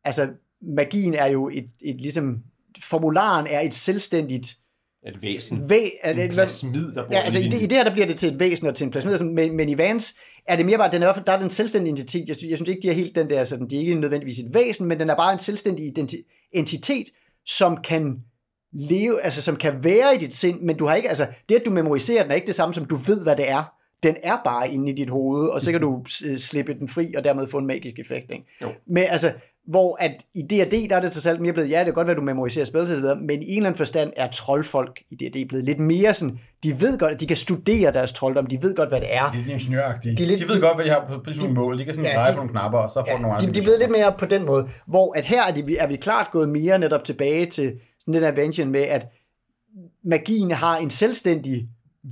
altså, 0.04 0.28
magien 0.62 1.14
er 1.14 1.26
jo 1.26 1.48
et, 1.48 1.66
et 1.84 2.00
ligesom, 2.00 2.42
formularen 2.80 3.46
er 3.50 3.60
et 3.60 3.74
selvstændigt 3.74 4.58
et 5.06 5.22
væsen. 5.22 5.70
væ, 5.70 5.88
er 6.02 6.12
det, 6.14 6.24
En 6.24 6.30
plasmid, 6.30 6.92
der 6.92 7.04
Ja, 7.12 7.18
altså 7.20 7.38
i 7.40 7.42
det, 7.42 7.60
i 7.62 7.66
det 7.66 7.72
her, 7.72 7.84
der 7.84 7.92
bliver 7.92 8.06
det 8.06 8.16
til 8.16 8.28
et 8.32 8.40
væsen 8.40 8.66
og 8.66 8.74
til 8.74 8.84
en 8.84 8.90
plasmid, 8.90 9.18
men, 9.18 9.56
men 9.56 9.68
i 9.68 9.78
Vans 9.78 10.14
er 10.46 10.56
det 10.56 10.66
mere 10.66 10.78
bare, 10.78 10.90
den 10.92 11.02
er, 11.02 11.12
der 11.12 11.32
er 11.32 11.40
den 11.40 11.50
selvstændige 11.50 11.92
identitet. 11.92 12.28
Jeg, 12.28 12.36
synes- 12.36 12.50
jeg 12.50 12.58
synes 12.58 12.68
ikke, 12.68 12.80
de 12.82 12.88
er 12.88 12.92
helt 12.92 13.14
den 13.14 13.30
der, 13.30 13.44
sådan, 13.44 13.70
de 13.70 13.76
er 13.76 13.80
ikke 13.80 13.94
nødvendigvis 13.94 14.38
et 14.38 14.54
væsen, 14.54 14.86
men 14.86 15.00
den 15.00 15.10
er 15.10 15.16
bare 15.16 15.32
en 15.32 15.38
selvstændig 15.38 15.86
identi- 15.98 16.48
entitet, 16.52 17.06
som 17.46 17.76
kan 17.84 18.16
leve, 18.72 19.22
altså 19.22 19.42
som 19.42 19.56
kan 19.56 19.84
være 19.84 20.14
i 20.14 20.18
dit 20.18 20.34
sind, 20.34 20.60
men 20.60 20.76
du 20.76 20.86
har 20.86 20.94
ikke, 20.94 21.08
altså 21.08 21.26
det 21.48 21.54
at 21.54 21.62
du 21.66 21.70
memoriserer 21.70 22.22
den 22.22 22.30
er 22.30 22.34
ikke 22.34 22.46
det 22.46 22.54
samme 22.54 22.74
som 22.74 22.84
du 22.84 22.96
ved, 22.96 23.22
hvad 23.22 23.36
det 23.36 23.50
er. 23.50 23.72
Den 24.02 24.16
er 24.22 24.36
bare 24.44 24.72
inde 24.72 24.92
i 24.92 24.94
dit 24.94 25.10
hoved, 25.10 25.48
og 25.48 25.60
så 25.60 25.72
kan 25.72 25.80
du 25.80 26.04
s- 26.08 26.22
slippe 26.42 26.74
den 26.74 26.88
fri, 26.88 27.14
og 27.14 27.24
dermed 27.24 27.48
få 27.48 27.58
en 27.58 27.66
magisk 27.66 27.98
effekt. 27.98 28.30
Ikke? 28.32 28.44
Jo. 28.62 28.68
Men 28.86 29.04
altså, 29.08 29.32
hvor 29.70 29.96
at 30.00 30.12
i 30.34 30.42
D&D, 30.42 30.90
der 30.90 30.96
er 30.96 31.00
det 31.00 31.12
til 31.12 31.22
selv 31.22 31.40
mere 31.40 31.52
blevet, 31.52 31.70
ja, 31.70 31.78
det 31.78 31.84
kan 31.84 31.94
godt 31.94 32.06
være, 32.06 32.16
du 32.16 32.22
memoriserer 32.22 32.64
spil 32.64 32.80
og 32.80 32.86
videre, 32.88 33.16
men 33.20 33.42
i 33.42 33.46
en 33.50 33.56
eller 33.56 33.66
anden 33.66 33.76
forstand 33.78 34.12
er 34.16 34.28
troldfolk 34.30 35.00
i 35.10 35.14
D&D 35.14 35.48
blevet 35.48 35.64
lidt 35.64 35.78
mere 35.78 36.14
sådan, 36.14 36.38
de 36.62 36.80
ved 36.80 36.98
godt, 36.98 37.12
at 37.12 37.20
de 37.20 37.26
kan 37.26 37.36
studere 37.36 37.92
deres 37.92 38.12
trolddom, 38.12 38.46
de 38.46 38.62
ved 38.62 38.74
godt, 38.74 38.88
hvad 38.88 39.00
det 39.00 39.14
er. 39.14 39.30
De 39.32 39.38
er 39.38 39.42
lidt 39.42 39.48
ingeniøragtige. 39.48 40.12
De 40.12 40.16
De, 40.16 40.22
er 40.22 40.26
lidt- 40.26 40.40
de 40.40 40.48
ved 40.48 40.60
godt, 40.60 40.76
hvad 40.76 40.84
de 40.84 40.90
har 40.90 41.04
på, 41.08 41.18
på 41.18 41.30
nogle 41.38 41.54
mål. 41.54 41.78
De 41.78 41.84
kan 41.84 41.94
sådan 41.94 42.10
Ja, 42.10 42.16
dreje 42.16 42.28
de- 42.30 42.34
på 42.34 42.36
nogle 42.36 42.50
knapper, 42.50 42.78
og 42.78 42.90
så 42.90 42.94
får 43.08 43.12
Ja, 43.12 43.20
nogle 43.20 43.34
andre 43.34 43.46
de, 43.46 43.52
de 43.54 43.58
er 43.58 43.62
blevet 43.62 43.78
lidt 43.78 43.90
mere 43.90 44.14
på 44.18 44.26
den 44.26 44.44
måde, 44.46 44.68
hvor 44.86 45.16
at 45.18 45.24
her 45.24 45.42
er, 45.46 45.54
de, 45.54 45.76
er 45.78 45.86
vi 45.86 45.96
klart 45.96 46.28
gået 46.32 46.48
mere 46.48 46.78
netop 46.78 47.04
tilbage 47.04 47.46
til 47.46 47.72
sådan 47.98 48.14
den 48.14 48.24
adventure 48.24 48.66
med, 48.66 48.80
at 48.82 49.06
magien 50.04 50.50
har 50.50 50.76
en 50.76 50.90
selvstændig 50.90 51.68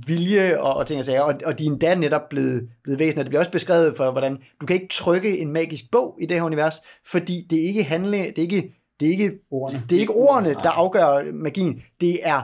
vilje 0.07 0.59
og, 0.59 0.73
og 0.73 0.87
ting 0.87 0.99
og 0.99 1.05
sager, 1.05 1.21
og, 1.21 1.33
og 1.45 1.59
de 1.59 1.65
er 1.65 1.69
endda 1.69 1.95
netop 1.95 2.29
blevet, 2.29 2.69
blevet 2.83 2.99
væsener. 2.99 3.23
Det 3.23 3.29
bliver 3.29 3.39
også 3.39 3.51
beskrevet 3.51 3.97
for, 3.97 4.11
hvordan 4.11 4.37
du 4.61 4.65
kan 4.65 4.73
ikke 4.73 4.87
trykke 4.91 5.37
en 5.39 5.51
magisk 5.51 5.91
bog 5.91 6.17
i 6.21 6.25
det 6.25 6.37
her 6.37 6.43
univers, 6.43 6.75
fordi 7.05 7.47
det 7.49 7.57
ikke 7.57 7.83
handler, 7.83 8.17
det 8.17 8.37
er 8.37 8.41
ikke, 8.41 8.73
det 8.99 9.05
er 9.05 9.11
ikke, 9.11 9.31
Ordene. 9.51 9.83
det 9.89 9.95
er 9.95 9.99
ikke 9.99 10.13
ordene, 10.13 10.53
der 10.53 10.69
afgør 10.69 11.31
magien. 11.33 11.81
Det 12.01 12.19
er 12.27 12.41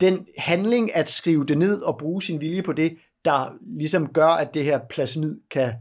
den 0.00 0.26
handling 0.38 0.96
at 0.96 1.08
skrive 1.08 1.46
det 1.46 1.58
ned 1.58 1.82
og 1.82 1.98
bruge 1.98 2.22
sin 2.22 2.40
vilje 2.40 2.62
på 2.62 2.72
det, 2.72 2.96
der 3.24 3.52
ligesom 3.78 4.08
gør, 4.08 4.28
at 4.28 4.54
det 4.54 4.64
her 4.64 4.80
plasmid 4.90 5.40
kan 5.50 5.72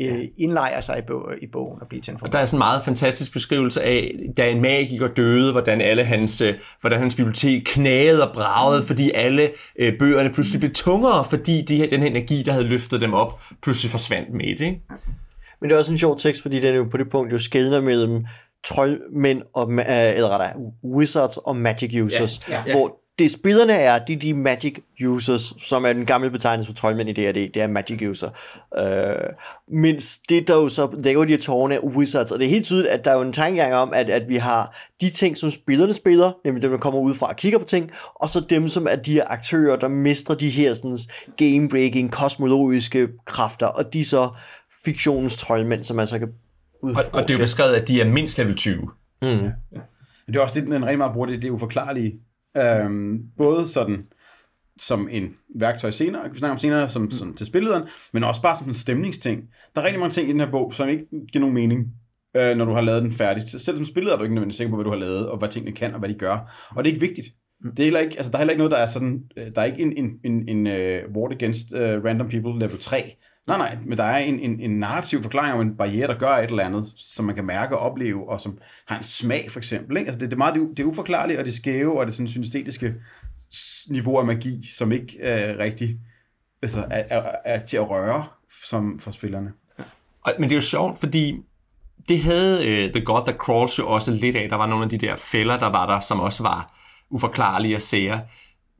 øh, 0.00 0.24
indlejre 0.38 0.82
sig 0.82 0.98
i, 0.98 1.02
bog, 1.06 1.32
i 1.42 1.46
bogen 1.46 1.80
og 1.80 1.88
blive 1.88 2.00
til 2.00 2.12
en 2.12 2.18
form. 2.18 2.26
Og 2.26 2.32
der 2.32 2.38
er 2.38 2.44
sådan 2.44 2.56
en 2.56 2.58
meget 2.58 2.82
fantastisk 2.84 3.32
beskrivelse 3.32 3.82
af, 3.82 4.12
da 4.36 4.50
en 4.50 4.62
magiker 4.62 5.08
døde, 5.08 5.52
hvordan 5.52 5.80
alle 5.80 6.04
hans, 6.04 6.40
øh, 6.40 6.54
hvordan 6.80 7.00
hans 7.00 7.14
bibliotek 7.14 7.62
knagede 7.66 8.28
og 8.28 8.34
bragede, 8.34 8.86
fordi 8.86 9.10
alle 9.14 9.50
øh, 9.78 9.98
bøgerne 9.98 10.30
pludselig 10.30 10.60
blev 10.60 10.72
tungere, 10.72 11.24
fordi 11.24 11.62
de 11.62 11.76
her, 11.76 11.88
den 11.88 12.00
her 12.00 12.08
energi, 12.08 12.42
der 12.42 12.52
havde 12.52 12.66
løftet 12.66 13.00
dem 13.00 13.14
op, 13.14 13.42
pludselig 13.62 13.90
forsvandt 13.90 14.32
med 14.32 14.56
det. 14.56 14.60
Ikke? 14.64 14.80
Men 15.60 15.70
det 15.70 15.74
er 15.74 15.78
også 15.78 15.92
en 15.92 15.98
sjov 15.98 16.18
tekst, 16.18 16.42
fordi 16.42 16.60
den 16.60 16.72
er 16.72 16.76
jo 16.76 16.86
på 16.90 16.96
det 16.96 17.10
punkt 17.10 17.32
jo 17.32 17.38
skældner 17.38 17.80
mellem 17.80 18.24
troldmænd 18.66 19.42
og, 19.54 19.72
øh, 19.72 19.78
eller 19.88 20.28
rettere, 20.28 20.52
wizards 20.84 21.36
og 21.36 21.56
magic 21.56 22.02
users, 22.02 22.48
Ja, 22.48 22.54
ja, 22.54 22.62
ja. 22.66 22.72
hvor 22.72 23.03
det 23.18 23.30
spillerne 23.30 23.72
er, 23.72 23.98
det 23.98 24.14
er 24.14 24.18
de 24.18 24.34
magic 24.34 24.78
users, 25.04 25.54
som 25.58 25.84
er 25.84 25.92
den 25.92 26.06
gamle 26.06 26.30
betegnelse 26.30 26.66
for 26.66 26.74
troldmænd 26.74 27.08
i 27.08 27.12
D&D, 27.12 27.34
det 27.34 27.56
er 27.56 27.66
magic 27.66 28.02
user. 28.08 28.30
Øh, 28.78 29.14
mens 29.68 30.18
det 30.28 30.48
der 30.48 30.54
jo 30.54 30.68
så 30.68 30.96
laver 31.04 31.24
de 31.24 31.30
her 31.32 31.38
tårne 31.38 31.74
er 31.74 31.80
wizards, 31.80 32.32
og 32.32 32.38
det 32.38 32.44
er 32.44 32.50
helt 32.50 32.64
tydeligt, 32.64 32.88
at 32.92 33.04
der 33.04 33.10
er 33.10 33.14
jo 33.14 33.22
en 33.22 33.32
tankegang 33.32 33.74
om, 33.74 33.92
at, 33.94 34.10
at 34.10 34.28
vi 34.28 34.36
har 34.36 34.76
de 35.00 35.10
ting, 35.10 35.36
som 35.36 35.50
spillerne 35.50 35.92
spiller, 35.94 36.32
nemlig 36.44 36.62
dem, 36.62 36.70
der 36.70 36.78
kommer 36.78 37.00
ud 37.00 37.14
fra 37.14 37.28
og 37.28 37.36
kigger 37.36 37.58
på 37.58 37.64
ting, 37.64 37.90
og 38.14 38.28
så 38.28 38.40
dem, 38.50 38.68
som 38.68 38.86
er 38.90 38.96
de 38.96 39.12
her 39.12 39.24
aktører, 39.26 39.76
der 39.76 39.88
mestrer 39.88 40.36
de 40.36 40.48
her 40.50 40.74
sådan, 40.74 40.98
game-breaking, 41.42 42.10
kosmologiske 42.10 43.08
kræfter, 43.26 43.66
og 43.66 43.92
de 43.92 44.00
er 44.00 44.04
så 44.04 44.28
fiktionens 44.84 45.36
troldmænd, 45.36 45.84
som 45.84 45.96
man 45.96 46.06
så 46.06 46.18
kan 46.18 46.28
Og, 46.28 46.34
udforske. 46.82 47.14
og 47.14 47.22
det 47.22 47.30
er 47.30 47.34
jo 47.34 47.44
beskrevet, 47.44 47.74
at 47.74 47.88
de 47.88 48.00
er 48.00 48.04
mindst 48.10 48.38
level 48.38 48.54
20. 48.54 48.74
Mm. 49.22 49.28
Men 49.28 49.52
det 50.28 50.36
er 50.36 50.40
også 50.40 50.60
det, 50.60 50.68
den 50.68 50.82
rigtig 50.82 50.98
meget 50.98 51.12
bruger, 51.12 51.26
det, 51.26 51.42
det 51.42 51.48
er 51.48 51.52
uforklarlige. 51.52 52.12
Øhm, 52.56 53.18
både 53.36 53.68
sådan 53.68 54.04
som 54.78 55.08
en 55.10 55.34
værktøj 55.56 55.90
senere, 55.90 56.30
vi 56.32 56.38
snakke 56.38 56.52
om 56.52 56.58
senere, 56.58 56.88
som, 56.88 57.10
som 57.10 57.34
til 57.34 57.46
spillederen, 57.46 57.82
men 58.12 58.24
også 58.24 58.42
bare 58.42 58.56
som 58.56 58.68
en 58.68 58.74
stemningsting. 58.74 59.42
Der 59.74 59.80
er 59.80 59.84
rigtig 59.84 60.00
mange 60.00 60.10
ting 60.10 60.28
i 60.28 60.32
den 60.32 60.40
her 60.40 60.50
bog, 60.50 60.74
som 60.74 60.88
ikke 60.88 61.04
giver 61.32 61.40
nogen 61.40 61.54
mening, 61.54 61.86
øh, 62.36 62.56
når 62.56 62.64
du 62.64 62.72
har 62.72 62.80
lavet 62.80 63.02
den 63.02 63.12
færdig. 63.12 63.42
Selv 63.42 63.76
som 63.76 63.86
spilleder 63.86 64.14
er 64.14 64.18
du 64.18 64.24
ikke 64.24 64.34
nødvendigvis 64.34 64.56
sikker 64.56 64.70
på, 64.70 64.76
hvad 64.76 64.84
du 64.84 64.90
har 64.90 64.98
lavet, 64.98 65.28
og 65.28 65.38
hvad 65.38 65.48
tingene 65.48 65.76
kan, 65.76 65.92
og 65.92 65.98
hvad 65.98 66.08
de 66.08 66.14
gør. 66.14 66.50
Og 66.70 66.84
det 66.84 66.90
er 66.90 66.94
ikke 66.94 67.06
vigtigt. 67.06 67.26
Det 67.70 67.78
er 67.78 67.84
heller 67.84 68.00
ikke, 68.00 68.16
altså, 68.16 68.30
der 68.30 68.36
er 68.36 68.40
heller 68.40 68.52
ikke 68.52 68.58
noget, 68.58 68.72
der 68.72 68.78
er 68.78 68.86
sådan, 68.86 69.22
øh, 69.36 69.46
der 69.54 69.60
er 69.60 69.64
ikke 69.64 69.82
en, 69.82 69.96
en, 69.96 70.10
en, 70.24 70.48
en 70.48 70.66
uh, 70.66 71.16
ward 71.16 71.32
against 71.32 71.74
uh, 71.74 71.80
random 71.80 72.28
people 72.28 72.58
level 72.58 72.78
3. 72.78 73.16
Nej, 73.48 73.58
nej, 73.58 73.78
men 73.84 73.98
der 73.98 74.04
er 74.04 74.18
en, 74.18 74.38
en, 74.38 74.60
en 74.60 74.78
narrativ 74.78 75.22
forklaring 75.22 75.54
om 75.54 75.60
en 75.60 75.76
barriere, 75.76 76.06
der 76.06 76.18
gør 76.18 76.28
et 76.28 76.50
eller 76.50 76.64
andet, 76.64 76.92
som 76.96 77.24
man 77.24 77.34
kan 77.34 77.44
mærke 77.44 77.78
og 77.78 77.90
opleve, 77.90 78.28
og 78.28 78.40
som 78.40 78.58
har 78.86 78.96
en 78.96 79.02
smag, 79.02 79.50
for 79.50 79.58
eksempel. 79.58 79.96
Ikke? 79.96 80.08
Altså, 80.08 80.18
det, 80.18 80.30
det, 80.30 80.34
er 80.34 80.38
meget, 80.38 80.54
det, 80.54 80.62
er 80.62 80.66
det 80.66 80.80
er 80.80 80.84
uforklarligt, 80.84 81.38
og 81.38 81.44
det 81.44 81.54
skæve, 81.54 82.00
og 82.00 82.06
det 82.06 82.14
sådan 82.14 82.28
synestetiske 82.28 82.94
niveau 83.88 84.18
af 84.18 84.26
magi, 84.26 84.66
som 84.72 84.92
ikke 84.92 85.20
er 85.20 85.58
rigtig 85.58 85.98
altså, 86.62 86.86
er, 86.90 87.04
er, 87.10 87.32
er, 87.44 87.60
til 87.60 87.76
at 87.76 87.90
røre 87.90 88.24
som 88.64 88.98
for 88.98 89.10
spillerne. 89.10 89.52
Ja. 89.78 89.84
men 90.38 90.48
det 90.48 90.54
er 90.54 90.56
jo 90.56 90.62
sjovt, 90.62 90.98
fordi 90.98 91.36
det 92.08 92.22
havde 92.22 92.58
uh, 92.58 92.92
The 92.92 93.04
God 93.04 93.26
That 93.26 93.36
Crawls 93.36 93.78
jo 93.78 93.88
også 93.88 94.10
lidt 94.10 94.36
af. 94.36 94.48
Der 94.48 94.56
var 94.56 94.66
nogle 94.66 94.84
af 94.84 94.90
de 94.90 94.98
der 94.98 95.16
fælder, 95.16 95.58
der 95.58 95.70
var 95.70 95.86
der, 95.86 96.00
som 96.00 96.20
også 96.20 96.42
var 96.42 96.74
uforklarlige 97.10 97.76
at 97.76 97.82
sære. 97.82 98.20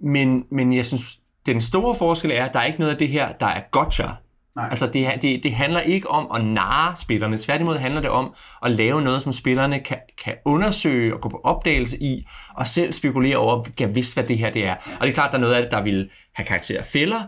Men, 0.01 0.45
men 0.51 0.73
jeg 0.73 0.87
synes, 0.87 1.21
den 1.47 1.61
store 1.63 1.95
forskel 1.95 2.31
er, 2.31 2.45
at 2.45 2.53
der 2.53 2.61
er 2.61 2.65
ikke 2.65 2.81
noget 2.81 2.93
af 2.93 2.99
det 2.99 3.09
her, 3.09 3.33
der 3.33 3.47
er 3.47 3.63
gotcha. 3.71 4.09
Nej. 4.57 4.69
Altså 4.71 4.87
det, 4.87 5.07
det, 5.23 5.43
det 5.43 5.53
handler 5.53 5.81
ikke 5.81 6.11
om 6.11 6.31
at 6.35 6.45
narre 6.45 6.97
spillerne. 6.97 7.39
Tværtimod 7.39 7.77
handler 7.77 8.01
det 8.01 8.11
om 8.11 8.35
at 8.65 8.71
lave 8.71 9.03
noget, 9.03 9.23
som 9.23 9.33
spillerne 9.33 9.81
kan, 9.81 9.99
kan 10.25 10.35
undersøge 10.45 11.15
og 11.15 11.21
gå 11.21 11.29
på 11.29 11.41
opdagelse 11.45 12.03
i, 12.03 12.25
og 12.57 12.67
selv 12.67 12.93
spekulere 12.93 13.37
over, 13.37 13.63
kan 13.79 13.95
vidst, 13.95 14.15
hvad 14.15 14.25
det 14.25 14.39
her 14.39 14.51
det 14.51 14.65
er. 14.65 14.75
Og 14.75 15.01
det 15.01 15.09
er 15.09 15.13
klart, 15.13 15.33
der 15.33 15.39
er 15.39 15.41
noget 15.41 15.55
af 15.55 15.63
det, 15.63 15.71
der 15.71 15.83
vil 15.83 16.11
have 16.35 16.47
karakter 16.47 16.79
af 16.79 16.85
fælder, 16.85 17.23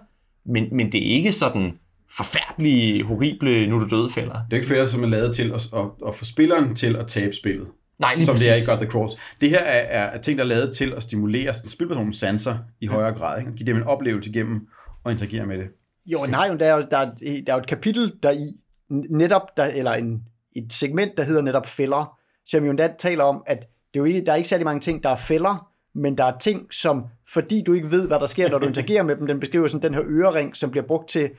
men, 0.46 0.64
men 0.72 0.92
det 0.92 1.08
er 1.08 1.16
ikke 1.16 1.32
sådan 1.32 1.72
forfærdelige, 2.16 3.04
horrible, 3.04 3.66
nu 3.66 3.76
er 3.76 3.80
du 3.80 3.96
døde 3.96 4.10
fælder. 4.10 4.32
Det 4.32 4.52
er 4.52 4.56
ikke 4.56 4.68
fedt, 4.68 4.88
som 4.88 5.02
er 5.04 5.08
lavet 5.08 5.34
til 5.34 5.52
at, 5.52 5.68
at, 5.74 5.86
at 6.06 6.14
få 6.14 6.24
spilleren 6.24 6.74
til 6.74 6.96
at 6.96 7.06
tabe 7.06 7.34
spillet. 7.34 7.68
Nej, 7.98 8.14
lige 8.14 8.26
som 8.26 8.34
præcis. 8.34 8.46
det 8.46 8.52
er 8.52 8.62
i 8.62 8.66
God 8.66 8.78
the 8.78 8.90
Cross. 8.90 9.16
Det 9.40 9.50
her 9.50 9.58
er, 9.58 9.98
er 9.98 10.20
ting, 10.20 10.38
der 10.38 10.44
er 10.44 10.48
lavet 10.48 10.76
til 10.76 10.92
at 10.96 11.02
stimulere 11.02 11.54
spilpersonens 11.54 12.16
sanser 12.16 12.58
i 12.80 12.86
højere 12.86 13.14
grad. 13.14 13.38
Ikke? 13.38 13.50
Og 13.50 13.54
give 13.54 13.66
dem 13.66 13.76
en 13.76 13.82
oplevelse 13.82 14.32
gennem 14.32 14.60
at 15.06 15.12
interagere 15.12 15.46
med 15.46 15.58
det. 15.58 15.66
Jo, 16.06 16.26
nej, 16.26 16.48
der 16.48 16.66
er 16.66 16.76
jo, 16.76 16.86
der, 16.90 16.98
er, 16.98 17.10
der 17.14 17.52
er 17.52 17.54
jo 17.54 17.58
et 17.58 17.66
kapitel 17.66 18.12
der 18.22 18.30
i 18.30 18.56
netop, 18.90 19.56
der, 19.56 19.64
eller 19.64 19.92
en, 19.92 20.22
et 20.56 20.72
segment, 20.72 21.16
der 21.16 21.22
hedder 21.22 21.42
netop 21.42 21.66
fælder, 21.66 22.18
som 22.44 22.64
jo 22.64 22.70
endda 22.70 22.94
taler 22.98 23.24
om, 23.24 23.42
at 23.46 23.58
det 23.60 24.00
er 24.00 24.00
jo 24.00 24.04
ikke, 24.04 24.24
der 24.24 24.32
er 24.32 24.36
ikke 24.36 24.48
særlig 24.48 24.64
mange 24.64 24.80
ting, 24.80 25.02
der 25.02 25.08
er 25.08 25.16
fælder, 25.16 25.72
men 25.94 26.18
der 26.18 26.24
er 26.24 26.38
ting, 26.38 26.74
som, 26.74 27.04
fordi 27.32 27.62
du 27.66 27.72
ikke 27.72 27.90
ved, 27.90 28.08
hvad 28.08 28.20
der 28.20 28.26
sker, 28.26 28.48
når 28.48 28.58
du 28.58 28.66
interagerer 28.66 29.02
med 29.02 29.16
dem, 29.16 29.26
den 29.26 29.40
beskriver 29.40 29.68
sådan 29.68 29.82
den 29.82 29.94
her 29.94 30.02
ørering, 30.06 30.56
som 30.56 30.70
bliver 30.70 30.86
brugt 30.86 31.08
til 31.08 31.30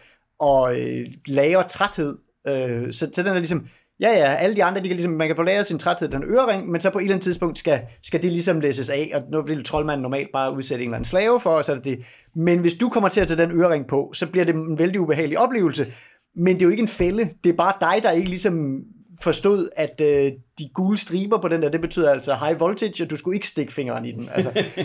at 0.44 0.78
øh, 0.78 1.06
lagre 1.28 1.68
træthed. 1.68 2.18
Øh, 2.48 2.94
så, 2.94 3.10
så 3.14 3.24
den 3.24 3.28
er 3.28 3.40
ligesom, 3.40 3.70
ja 4.00 4.10
ja, 4.10 4.34
alle 4.34 4.56
de 4.56 4.64
andre, 4.64 4.82
de 4.82 4.88
kan 4.88 4.96
ligesom, 4.96 5.12
man 5.12 5.28
kan 5.28 5.36
få 5.36 5.44
lavet 5.44 5.66
sin 5.66 5.80
træthed, 5.80 6.10
den 6.10 6.24
ørering, 6.24 6.70
men 6.70 6.82
så 6.82 6.90
på 6.90 6.98
et 6.98 7.02
eller 7.02 7.14
andet 7.14 7.24
tidspunkt 7.24 7.58
skal, 7.58 7.82
skal 8.04 8.22
det 8.22 8.32
ligesom 8.32 8.60
læses 8.60 8.90
af, 8.90 9.12
og 9.16 9.22
nu 9.32 9.42
bliver 9.42 9.64
troldmanden 9.64 10.02
normalt 10.02 10.30
bare 10.34 10.54
udsætte 10.54 10.84
en 10.84 10.90
eller 10.90 10.96
anden 10.96 11.10
slave 11.10 11.40
for, 11.40 11.50
og 11.50 11.66
så 11.66 11.72
er 11.72 11.76
det 11.76 11.86
det. 11.86 12.00
Men 12.36 12.60
hvis 12.60 12.74
du 12.74 12.90
kommer 12.90 13.10
til 13.10 13.22
at 13.22 13.28
tage 13.28 13.42
den 13.42 13.62
ørering 13.62 13.88
på, 13.88 14.12
så 14.14 14.28
bliver 14.28 14.46
det 14.46 14.56
en 14.56 14.80
vældig 14.80 15.02
ubehagelig 15.02 15.40
oplevelse, 15.40 15.94
men 16.36 16.56
det 16.56 16.62
er 16.62 16.66
jo 16.66 16.72
ikke 16.72 16.82
en 16.82 16.88
fælde, 16.88 17.30
det 17.44 17.50
er 17.50 17.58
bare 17.58 17.74
dig, 17.82 18.04
der 18.04 18.12
ikke 18.12 18.30
ligesom 18.30 18.80
forstod, 19.22 19.70
at 19.76 20.02
øh, 20.02 20.32
de 20.60 20.70
gule 20.74 20.98
striber 20.98 21.42
på 21.42 21.48
den 21.48 21.62
der, 21.62 21.70
det 21.70 21.82
betyder 21.82 22.12
altså 22.12 22.36
high 22.46 22.60
voltage, 22.60 23.04
og 23.04 23.10
du 23.10 23.16
skulle 23.16 23.36
ikke 23.36 23.48
stikke 23.48 23.74
fingeren 23.74 24.06
i 24.06 24.12
den. 24.12 24.30
Altså, 24.34 24.64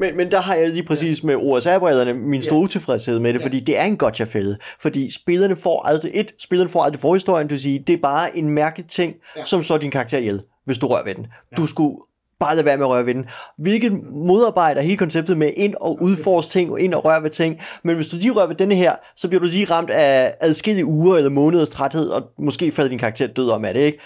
Men, 0.00 0.16
men 0.16 0.30
der 0.30 0.40
har 0.40 0.54
jeg 0.54 0.68
lige 0.68 0.82
præcis 0.82 1.22
med 1.22 1.36
OSR-brillerne 1.36 2.14
min 2.14 2.42
store 2.42 2.60
utilfredshed 2.60 3.18
med 3.18 3.32
det, 3.34 3.42
fordi 3.42 3.60
det 3.60 3.78
er 3.78 3.84
en 3.84 3.96
gotcha-fælde. 3.96 4.56
Fordi 4.80 5.10
spillerne 5.10 5.56
får 5.56 5.86
aldrig, 5.86 6.10
et, 6.14 6.32
spillerne 6.38 6.70
får 6.70 6.82
aldrig 6.82 7.00
forhistorien, 7.00 7.46
det 7.46 7.52
vil 7.52 7.60
sige, 7.60 7.84
det 7.86 7.92
er 7.92 8.00
bare 8.02 8.36
en 8.36 8.48
mærket 8.48 8.86
ting, 8.86 9.14
ja. 9.36 9.44
som 9.44 9.62
slår 9.62 9.78
din 9.78 9.90
karakter 9.90 10.18
ihjel, 10.18 10.42
hvis 10.64 10.78
du 10.78 10.86
rører 10.86 11.04
ved 11.04 11.14
den. 11.14 11.26
Ja. 11.52 11.56
Du 11.56 11.66
skulle 11.66 11.96
bare 12.40 12.54
lade 12.56 12.66
være 12.66 12.76
med 12.76 12.86
at 12.86 12.90
røre 12.90 13.06
ved 13.06 13.14
den. 13.14 13.24
Hvilket 13.58 13.92
modarbejder 14.12 14.80
hele 14.80 14.96
konceptet 14.96 15.36
med 15.36 15.50
ind 15.56 15.74
og 15.80 16.02
udforske 16.02 16.50
ting, 16.50 16.70
og 16.70 16.80
ind 16.80 16.94
og 16.94 17.04
røre 17.04 17.22
ved 17.22 17.30
ting. 17.30 17.60
Men 17.84 17.96
hvis 17.96 18.08
du 18.08 18.16
lige 18.16 18.32
rører 18.32 18.46
ved 18.46 18.56
denne 18.56 18.74
her, 18.74 18.94
så 19.16 19.28
bliver 19.28 19.40
du 19.40 19.46
lige 19.46 19.64
ramt 19.64 19.90
af 19.90 20.34
adskillige 20.40 20.86
uger 20.86 21.16
eller 21.16 21.30
måneders 21.30 21.68
træthed, 21.68 22.08
og 22.08 22.22
måske 22.38 22.72
falder 22.72 22.88
din 22.88 22.98
karakter 22.98 23.26
død 23.26 23.50
om 23.50 23.64
af 23.64 23.74
det, 23.74 23.80
ikke? 23.80 23.98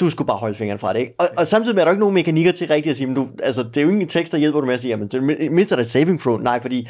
du 0.00 0.10
skulle 0.10 0.26
bare 0.26 0.36
holde 0.36 0.54
fingrene 0.54 0.78
fra 0.78 0.92
det, 0.92 1.00
ikke? 1.00 1.14
Og, 1.18 1.28
og 1.38 1.46
samtidig 1.46 1.78
er 1.78 1.84
der 1.84 1.90
ikke 1.90 2.00
nogen 2.00 2.14
mekanikker 2.14 2.52
til 2.52 2.68
rigtigt 2.68 2.90
at 2.90 2.96
sige, 2.96 3.06
men 3.06 3.16
du, 3.16 3.26
altså, 3.42 3.62
det 3.62 3.76
er 3.76 3.82
jo 3.82 3.88
ingen 3.88 4.08
tekst, 4.08 4.32
der 4.32 4.38
hjælper 4.38 4.60
dig 4.60 4.66
med 4.66 4.74
at 4.74 4.80
sige, 4.80 4.90
jamen, 4.90 5.08
det 5.08 5.52
mister 5.52 5.76
dig 5.76 5.86
saving 5.86 6.20
throw. 6.20 6.36
Nej, 6.36 6.62
fordi 6.62 6.88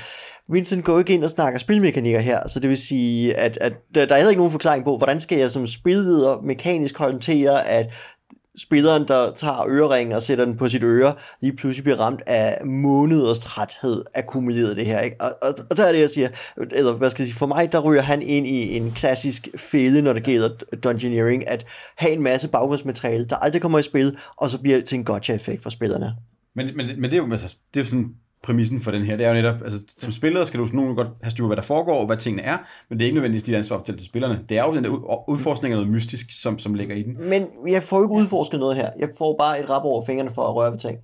Vincent 0.52 0.84
går 0.84 0.98
ikke 0.98 1.14
ind 1.14 1.24
og 1.24 1.30
snakker 1.30 1.58
spilmekanikker 1.58 2.20
her, 2.20 2.48
så 2.48 2.60
det 2.60 2.70
vil 2.70 2.78
sige, 2.78 3.34
at, 3.34 3.58
at 3.60 3.72
der, 3.94 4.06
der 4.06 4.14
er 4.14 4.16
heller 4.16 4.30
ikke 4.30 4.40
nogen 4.40 4.52
forklaring 4.52 4.84
på, 4.84 4.96
hvordan 4.96 5.20
skal 5.20 5.38
jeg 5.38 5.50
som 5.50 5.66
spilleder 5.66 6.40
mekanisk 6.44 6.98
håndtere, 6.98 7.68
at 7.68 7.86
spilleren, 8.62 9.08
der 9.08 9.32
tager 9.34 9.66
øreringen 9.68 10.16
og 10.16 10.22
sætter 10.22 10.44
den 10.44 10.56
på 10.56 10.68
sit 10.68 10.82
øre, 10.82 11.14
lige 11.40 11.56
pludselig 11.56 11.84
bliver 11.84 12.00
ramt 12.00 12.22
af 12.26 12.66
måneders 12.66 13.38
træthed 13.38 14.04
akkumuleret 14.14 14.76
det 14.76 14.86
her. 14.86 15.00
Ikke? 15.00 15.16
Og, 15.20 15.32
og, 15.42 15.54
og 15.70 15.76
der 15.76 15.84
er 15.84 15.92
det, 15.92 16.00
jeg 16.00 16.10
siger, 16.10 16.28
eller 16.72 16.92
hvad 16.92 17.10
skal 17.10 17.22
jeg 17.22 17.26
sige, 17.26 17.38
for 17.38 17.46
mig, 17.46 17.72
der 17.72 17.78
ryger 17.78 18.02
han 18.02 18.22
ind 18.22 18.46
i 18.46 18.76
en 18.76 18.92
klassisk 18.92 19.48
fælde, 19.56 20.02
når 20.02 20.12
det 20.12 20.22
gælder 20.22 20.48
dungeoneering, 20.84 21.48
at 21.48 21.66
have 21.96 22.12
en 22.12 22.22
masse 22.22 22.48
baggrundsmateriale, 22.48 23.24
der 23.24 23.36
aldrig 23.36 23.62
kommer 23.62 23.78
i 23.78 23.82
spil, 23.82 24.16
og 24.36 24.50
så 24.50 24.58
bliver 24.58 24.76
det 24.76 24.88
til 24.88 24.98
en 24.98 25.04
gotcha-effekt 25.04 25.62
for 25.62 25.70
spillerne. 25.70 26.14
Men, 26.54 26.76
men, 26.76 26.86
men 26.86 27.04
det 27.04 27.12
er 27.12 27.16
jo, 27.16 27.30
altså, 27.30 27.56
det 27.74 27.80
er 27.80 27.84
sådan 27.84 28.14
præmissen 28.42 28.80
for 28.80 28.90
den 28.90 29.02
her. 29.02 29.16
Det 29.16 29.26
er 29.26 29.28
jo 29.28 29.34
netop, 29.34 29.62
altså 29.62 29.78
som 29.98 30.12
spiller 30.12 30.44
skal 30.44 30.60
du 30.60 30.66
sådan 30.66 30.80
nogen 30.80 30.96
godt 30.96 31.08
have 31.22 31.30
styr 31.30 31.42
på, 31.42 31.46
hvad 31.46 31.56
der 31.56 31.62
foregår, 31.62 32.00
og 32.00 32.06
hvad 32.06 32.16
tingene 32.16 32.42
er, 32.42 32.58
men 32.88 32.98
det 32.98 33.04
er 33.04 33.06
ikke 33.06 33.14
nødvendigvis 33.14 33.42
dit 33.42 33.54
ansvar 33.54 33.76
at 33.76 33.80
fortælle 33.80 33.98
til 33.98 34.06
spillerne. 34.06 34.40
Det 34.48 34.58
er 34.58 34.64
jo 34.64 34.74
den 34.74 34.84
der 34.84 35.28
udforskning 35.30 35.72
af 35.72 35.76
noget 35.76 35.92
mystisk, 35.92 36.42
som, 36.42 36.58
som 36.58 36.74
ligger 36.74 36.96
i 36.96 37.02
den. 37.02 37.28
Men 37.28 37.46
jeg 37.68 37.82
får 37.82 37.96
jo 37.96 38.02
ikke 38.02 38.14
udforsket 38.14 38.60
noget 38.60 38.76
her. 38.76 38.90
Jeg 38.98 39.08
får 39.18 39.36
bare 39.38 39.60
et 39.60 39.70
rap 39.70 39.82
over 39.84 40.04
fingrene 40.06 40.30
for 40.34 40.42
at 40.42 40.54
røre 40.54 40.72
ved 40.72 40.78
ting. 40.78 40.98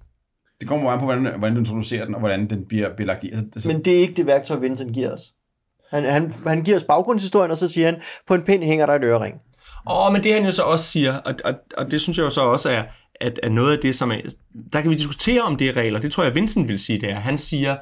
Det 0.61 0.69
kommer 0.69 0.91
an 0.91 0.99
på, 0.99 1.05
hvordan, 1.05 1.39
hvordan 1.39 1.55
du 1.55 1.61
introducerer 1.61 2.05
den, 2.05 2.15
og 2.15 2.21
hvordan 2.21 2.51
den 2.51 2.65
bliver, 2.69 2.95
bliver 2.97 3.07
lagt 3.07 3.25
i. 3.25 3.31
Altså, 3.31 3.47
altså... 3.55 3.69
Men 3.69 3.85
det 3.85 3.97
er 3.97 4.01
ikke 4.01 4.15
det 4.15 4.27
værktøj, 4.27 4.57
Vincent 4.57 4.93
giver 4.93 5.13
os. 5.13 5.21
Han, 5.91 6.05
han, 6.05 6.33
han 6.47 6.63
giver 6.63 6.77
os 6.77 6.85
baggrundshistorien, 6.85 7.51
og 7.51 7.59
så 7.59 7.69
siger 7.69 7.87
han, 7.87 8.01
på 8.27 8.35
en 8.35 8.43
pind 8.43 8.63
hænger 8.63 8.87
der 8.87 8.95
et 8.95 9.05
ørering. 9.05 9.41
Åh, 9.91 10.07
oh, 10.07 10.13
men 10.13 10.25
det 10.25 10.35
han 10.35 10.45
jo 10.45 10.51
så 10.51 10.63
også 10.63 10.85
siger, 10.85 11.17
og, 11.17 11.35
og, 11.45 11.55
og 11.77 11.91
det 11.91 12.01
synes 12.01 12.19
jeg 12.19 12.25
jo 12.25 12.31
så 12.31 12.41
også 12.41 12.71
er, 12.71 12.83
at, 13.21 13.41
at 13.43 13.53
noget 13.53 13.73
af 13.73 13.79
det, 13.79 13.95
som 13.95 14.11
er... 14.11 14.17
Der 14.73 14.81
kan 14.81 14.91
vi 14.91 14.95
diskutere 14.95 15.43
om 15.43 15.57
det 15.57 15.69
er 15.69 15.77
regler. 15.77 16.01
Det 16.01 16.13
tror 16.13 16.25
jeg, 16.25 16.35
Vincent 16.35 16.69
vil 16.69 16.79
sige, 16.79 17.01
det 17.01 17.11
er. 17.11 17.21
Han 17.21 17.39
siger, 17.39 17.77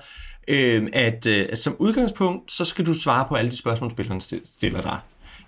øh, 0.48 0.86
at, 0.92 1.26
øh, 1.26 1.48
at 1.52 1.58
som 1.58 1.76
udgangspunkt, 1.78 2.52
så 2.52 2.64
skal 2.64 2.86
du 2.86 2.94
svare 2.94 3.26
på 3.28 3.34
alle 3.34 3.50
de 3.50 3.56
spørgsmål, 3.56 3.90
spilleren 3.90 4.20
stiller 4.44 4.80
dig. 4.80 4.98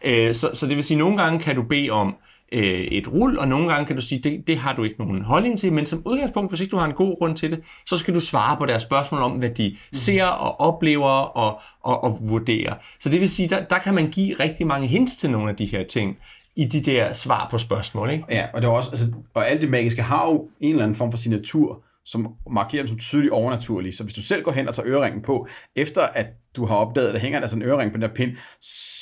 Øh, 0.05 0.35
så, 0.35 0.51
så 0.55 0.67
det 0.67 0.77
vil 0.77 0.85
sige, 0.85 0.95
at 0.95 0.99
nogle 0.99 1.17
gange 1.23 1.39
kan 1.39 1.57
du 1.57 1.63
bede 1.63 1.91
om 1.91 2.17
øh, 2.53 2.81
et 2.81 3.13
rul, 3.13 3.39
og 3.39 3.49
nogle 3.49 3.69
gange 3.69 3.87
kan 3.87 3.97
du 3.97 4.03
sige, 4.03 4.21
det, 4.23 4.45
det 4.47 4.59
har 4.59 4.73
du 4.73 4.85
ikke 4.85 4.97
nogen 4.99 5.23
holdning 5.23 5.59
til, 5.59 5.73
men 5.73 5.87
som 5.87 6.03
udgangspunkt, 6.05 6.51
hvis 6.51 6.61
ikke 6.61 6.71
du 6.71 6.77
har 6.77 6.87
en 6.87 6.93
god 6.93 7.19
grund 7.19 7.37
til 7.37 7.51
det, 7.51 7.61
så 7.87 7.97
skal 7.97 8.15
du 8.15 8.21
svare 8.21 8.57
på 8.57 8.67
deres 8.67 8.83
spørgsmål 8.83 9.23
om, 9.23 9.33
hvad 9.33 9.51
de 9.51 9.69
mm. 9.69 9.97
ser 9.97 10.25
og 10.25 10.61
oplever 10.61 11.11
og, 11.11 11.61
og, 11.83 12.05
og 12.05 12.19
vurderer. 12.23 12.75
Så 13.01 13.09
det 13.09 13.21
vil 13.21 13.29
sige, 13.29 13.49
der, 13.49 13.65
der 13.65 13.79
kan 13.79 13.95
man 13.95 14.11
give 14.11 14.35
rigtig 14.41 14.67
mange 14.67 14.87
hints 14.87 15.17
til 15.17 15.31
nogle 15.31 15.51
af 15.51 15.57
de 15.57 15.67
her 15.67 15.85
ting, 15.85 16.19
i 16.57 16.65
de 16.65 16.81
der 16.81 17.13
svar 17.13 17.49
på 17.51 17.59
spørgsmål. 17.59 18.11
Ikke? 18.11 18.25
Ja, 18.31 18.47
og, 18.55 18.63
det 18.63 18.69
er 18.69 18.73
også, 18.73 18.91
altså, 18.91 19.13
og 19.35 19.49
alt 19.49 19.63
det 19.63 19.71
magiske 19.71 20.03
har 20.03 20.29
jo 20.29 20.49
en 20.61 20.71
eller 20.71 20.83
anden 20.83 20.97
form 20.97 21.13
for 21.13 21.19
signatur, 21.19 21.83
som 22.05 22.35
markerer 22.51 22.83
dem 22.83 22.89
som 22.89 22.99
tydeligt 22.99 23.33
overnaturlige. 23.33 23.93
Så 23.93 24.05
hvis 24.05 24.15
du 24.15 24.23
selv 24.23 24.43
går 24.43 24.53
hen 24.53 24.69
og 24.69 24.75
tager 24.75 24.89
øreringen 24.89 25.23
på, 25.23 25.49
efter 25.77 26.03
at 26.03 26.27
du 26.57 26.65
har 26.65 26.77
opdaget, 26.77 27.09
at 27.09 27.15
der 27.15 27.21
hænger 27.21 27.41
altså 27.41 27.57
en 27.57 27.63
ørering 27.63 27.93
på 27.93 27.97
den 27.97 28.03
der 28.03 28.15
pind, 28.15 28.37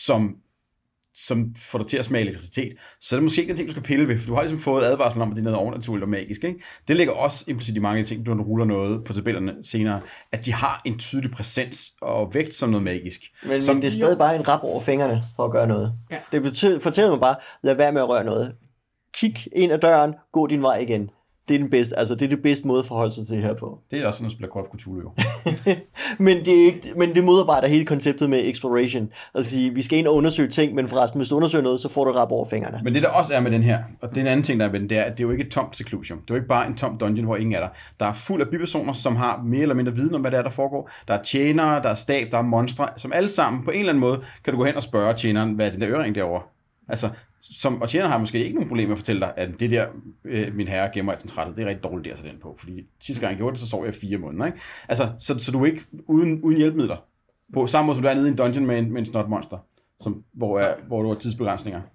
som 0.07 0.37
som 1.15 1.55
får 1.59 1.79
dig 1.79 1.89
til 1.89 1.97
at 1.97 2.05
smage 2.05 2.23
elektricitet, 2.23 2.73
så 3.01 3.15
er 3.15 3.17
det 3.17 3.23
måske 3.23 3.41
ikke 3.41 3.51
en 3.51 3.57
ting, 3.57 3.69
du 3.69 3.73
skal 3.73 3.83
pille 3.83 4.09
ved, 4.09 4.19
for 4.19 4.27
du 4.27 4.35
har 4.35 4.43
ligesom 4.43 4.59
fået 4.59 4.85
advarsel 4.85 5.23
om, 5.23 5.31
at 5.31 5.37
det 5.37 5.41
er 5.41 5.45
noget 5.45 5.59
overnaturligt 5.59 6.03
og 6.03 6.09
magisk. 6.09 6.45
Ikke? 6.45 6.65
Det 6.89 6.97
ligger 6.97 7.13
også 7.13 7.45
implicit 7.49 7.77
i 7.77 7.79
mange 7.79 8.05
ting, 8.05 8.23
når 8.23 8.35
du 8.35 8.43
ruller 8.43 8.67
noget 8.67 9.05
på 9.05 9.13
tabellerne 9.13 9.55
senere, 9.63 10.01
at 10.33 10.47
de 10.47 10.53
har 10.53 10.83
en 10.85 10.99
tydelig 10.99 11.31
præsens 11.31 11.93
og 12.01 12.35
vægt 12.35 12.55
som 12.55 12.69
noget 12.69 12.85
magisk. 12.85 13.21
Men, 13.47 13.63
som, 13.63 13.77
men 13.77 13.83
det 13.83 13.89
er 13.89 13.93
stadig 13.93 14.13
jo. 14.13 14.19
bare 14.19 14.37
en 14.37 14.49
rap 14.49 14.61
over 14.63 14.81
fingrene 14.81 15.25
for 15.37 15.45
at 15.45 15.53
gøre 15.53 15.67
noget. 15.67 15.93
Ja. 16.11 16.19
Det 16.33 16.83
fortæller 16.83 17.11
mig 17.11 17.21
bare, 17.21 17.37
lad 17.63 17.75
være 17.75 17.93
med 17.93 18.01
at 18.01 18.09
røre 18.09 18.25
noget. 18.25 18.55
Kig 19.15 19.37
ind 19.53 19.73
ad 19.73 19.79
døren, 19.79 20.15
gå 20.33 20.47
din 20.47 20.63
vej 20.63 20.77
igen 20.77 21.11
det 21.49 21.55
er 21.55 21.59
den 21.59 21.71
bedste, 21.71 21.99
altså 21.99 22.15
det 22.15 22.23
er 22.23 22.29
det 22.29 22.43
bedste 22.43 22.67
måde 22.67 22.81
at 22.81 22.87
forholde 22.87 23.15
sig 23.15 23.27
til 23.27 23.37
her 23.37 23.55
på. 23.55 23.79
Det 23.91 23.99
er 23.99 24.07
også 24.07 24.17
sådan, 24.17 24.27
at 24.27 24.33
spille 24.33 24.51
Call 24.53 24.67
of 24.67 24.79
Cthulhu 24.79 25.01
jo. 25.01 25.13
men, 26.27 26.37
det 26.45 26.61
er 26.61 26.65
ikke, 26.67 26.93
men 26.97 27.15
det 27.15 27.25
modarbejder 27.25 27.69
hele 27.69 27.85
konceptet 27.85 28.31
med 28.31 28.41
exploration. 28.45 29.09
Altså 29.35 29.51
sige, 29.51 29.75
vi 29.75 29.83
skal 29.83 29.99
ind 29.99 30.07
og 30.07 30.15
undersøge 30.15 30.49
ting, 30.49 30.75
men 30.75 30.89
forresten, 30.89 31.19
hvis 31.21 31.29
du 31.29 31.37
undersøger 31.37 31.63
noget, 31.63 31.81
så 31.81 31.89
får 31.89 32.05
du 32.05 32.13
rap 32.13 32.31
over 32.31 32.45
fingrene. 32.45 32.81
Men 32.85 32.95
det 32.95 33.03
der 33.03 33.09
også 33.09 33.35
er 33.35 33.41
med 33.41 33.51
den 33.51 33.63
her, 33.63 33.79
og 34.01 34.09
det 34.09 34.17
er 34.17 34.21
en 34.21 34.27
anden 34.27 34.43
ting, 34.43 34.61
der 34.61 34.67
er 34.67 34.73
med 34.73 34.81
den, 34.81 34.89
det 34.89 34.99
er, 34.99 35.03
at 35.03 35.13
det 35.13 35.21
er 35.21 35.25
jo 35.25 35.31
ikke 35.31 35.45
et 35.45 35.51
tomt 35.51 35.77
seclusion. 35.77 36.19
Det 36.19 36.31
er 36.31 36.35
jo 36.35 36.37
ikke 36.37 36.49
bare 36.49 36.67
en 36.67 36.77
tom 36.77 36.99
dungeon, 36.99 37.25
hvor 37.25 37.37
ingen 37.37 37.55
er 37.55 37.61
der. 37.61 37.69
Der 38.01 38.07
er 38.07 38.13
fuld 38.13 38.43
af 38.43 38.49
bipersoner, 38.49 38.93
som 38.93 39.17
har 39.17 39.43
mere 39.45 39.63
eller 39.63 39.75
mindre 39.75 39.95
viden 39.95 40.15
om, 40.15 40.21
hvad 40.21 40.31
det 40.31 40.39
er, 40.39 40.43
der 40.43 40.51
foregår. 40.51 40.91
Der 41.09 41.15
er 41.15 41.23
tjenere, 41.23 41.83
der 41.83 41.89
er 41.89 41.95
stab, 41.95 42.31
der 42.31 42.39
er 42.39 42.43
monstre, 42.43 42.89
som 42.97 43.13
alle 43.15 43.29
sammen 43.29 43.65
på 43.65 43.71
en 43.71 43.79
eller 43.79 43.93
anden 43.93 44.01
måde 44.01 44.21
kan 44.45 44.53
du 44.53 44.59
gå 44.59 44.65
hen 44.65 44.77
og 44.77 44.83
spørge 44.83 45.15
tjeneren, 45.15 45.53
hvad 45.53 45.67
er 45.67 45.71
den 45.71 45.81
der 45.81 45.91
øring 45.91 46.15
derovre? 46.15 46.43
Altså, 46.89 47.11
som, 47.53 47.83
og 47.83 47.89
tjener 47.89 48.09
har 48.09 48.19
måske 48.19 48.45
ikke 48.45 48.55
nogen 48.55 48.69
problemer 48.69 48.89
med 48.89 48.95
at 48.95 48.99
fortælle 48.99 49.21
dig, 49.21 49.33
at 49.37 49.61
det 49.61 49.71
der, 49.71 49.87
øh, 50.25 50.55
min 50.55 50.69
herre 50.69 50.91
gemmer 50.95 51.13
altid 51.13 51.29
trættet, 51.29 51.57
det 51.57 51.63
er 51.63 51.69
rigtig 51.69 51.85
dårligt 51.85 52.13
at 52.13 52.19
tage 52.19 52.33
den 52.33 52.41
på, 52.41 52.57
fordi 52.59 52.83
sidste 53.01 53.21
gang 53.21 53.31
jeg 53.31 53.39
gjorde 53.39 53.53
det, 53.53 53.61
så 53.61 53.69
sov 53.69 53.85
jeg 53.85 53.95
fire 53.95 54.19
måneder, 54.19 54.47
ikke? 54.47 54.59
Altså, 54.89 55.13
så, 55.19 55.39
så 55.39 55.53
du 55.53 55.63
er 55.63 55.67
ikke 55.67 55.85
uden, 56.09 56.41
uden 56.43 56.59
hjælpemidler, 56.59 56.97
på 57.55 57.67
samme 57.67 57.87
måde 57.87 57.97
som 57.97 58.03
du 58.03 58.09
er 58.09 58.15
nede 58.15 58.27
i 58.27 58.31
en 58.31 58.37
dungeon 58.37 58.67
med 58.67 58.79
en, 58.79 58.93
med 58.93 59.01
en 59.01 59.07
snot 59.07 59.29
monster, 59.29 59.59
som, 60.01 60.25
hvor, 60.35 60.59
er, 60.59 60.75
hvor 60.87 61.03
du 61.03 61.09
har 61.09 61.15
tidsbegrænsninger. 61.15 61.81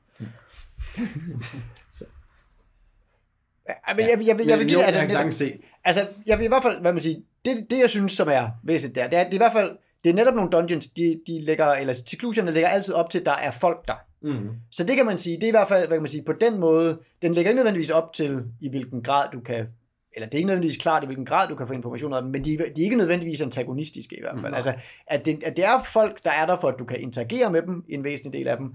Ja, 3.88 3.94
men 3.94 4.06
jeg, 4.06 4.20
jeg, 4.28 4.38
jeg, 4.40 4.48
jeg 4.48 4.60
vil 4.60 4.68
give, 4.68 4.84
altså, 4.84 5.18
jeg 5.20 5.34
se. 5.34 5.54
altså, 5.84 6.08
jeg 6.28 6.38
vil 6.38 6.46
i 6.46 6.48
hvert 6.48 6.64
fald, 6.64 6.82
hvad 6.82 6.94
man 6.94 7.02
siger, 7.02 7.20
det, 7.46 7.68
det 7.70 7.80
jeg 7.80 7.90
synes, 7.90 8.12
som 8.12 8.28
er 8.32 8.50
væsentligt 8.64 8.96
der, 8.96 9.10
det 9.10 9.20
er, 9.20 9.24
det 9.24 9.32
er 9.32 9.36
i 9.36 9.38
hvert 9.38 9.54
fald, 9.54 9.72
det 10.04 10.10
er 10.10 10.14
netop 10.14 10.36
nogle 10.36 10.50
dungeons, 10.52 10.88
de, 10.88 11.20
de 11.28 11.42
lægger, 11.46 11.72
eller 11.72 11.94
seclusionerne 11.94 12.54
lægger 12.54 12.70
altid 12.70 12.94
op 12.94 13.10
til, 13.10 13.20
at 13.20 13.26
der 13.26 13.32
er 13.32 13.52
folk 13.52 13.88
der. 13.88 13.94
Mm. 14.22 14.50
Så 14.72 14.84
det 14.84 14.96
kan 14.96 15.06
man 15.06 15.18
sige, 15.18 15.36
det 15.36 15.44
er 15.44 15.48
i 15.48 15.52
hvert 15.52 15.68
fald, 15.68 15.88
hvad 15.88 15.98
kan 15.98 16.02
man 16.02 16.12
sige, 16.12 16.24
på 16.24 16.34
den 16.34 16.60
måde, 16.60 17.00
den 17.22 17.34
lægger 17.34 17.50
ikke 17.52 17.58
nødvendigvis 17.58 17.90
op 17.90 18.14
til, 18.14 18.44
i 18.62 18.70
hvilken 18.70 19.04
grad 19.04 19.28
du 19.34 19.40
kan, 19.40 19.68
eller 20.14 20.28
det 20.28 20.34
er 20.34 20.38
ikke 20.38 20.48
nødvendigvis 20.48 20.78
klart, 20.78 21.04
i 21.04 21.06
hvilken 21.06 21.26
grad 21.26 21.48
du 21.48 21.56
kan 21.56 21.68
få 21.68 21.74
information 21.74 22.14
af 22.14 22.22
dem, 22.22 22.32
men 22.32 22.46
de, 22.46 22.58
de 22.58 22.64
er 22.64 22.84
ikke 22.84 22.96
nødvendigvis 22.96 23.42
antagonistiske 23.42 24.18
i 24.18 24.22
hvert 24.22 24.42
fald. 24.42 24.52
Mm. 24.52 24.56
Altså, 24.56 24.74
at 25.08 25.26
det, 25.26 25.44
at 25.44 25.58
det 25.58 25.66
er 25.66 25.84
folk, 25.84 26.24
der 26.24 26.32
er 26.32 26.46
der 26.46 26.58
for, 26.58 26.68
at 26.68 26.76
du 26.80 26.86
kan 26.86 27.02
interagere 27.02 27.52
med 27.52 27.62
dem, 27.62 27.84
en 27.90 28.04
væsentlig 28.04 28.34
del 28.34 28.48
af 28.48 28.58
dem, 28.58 28.74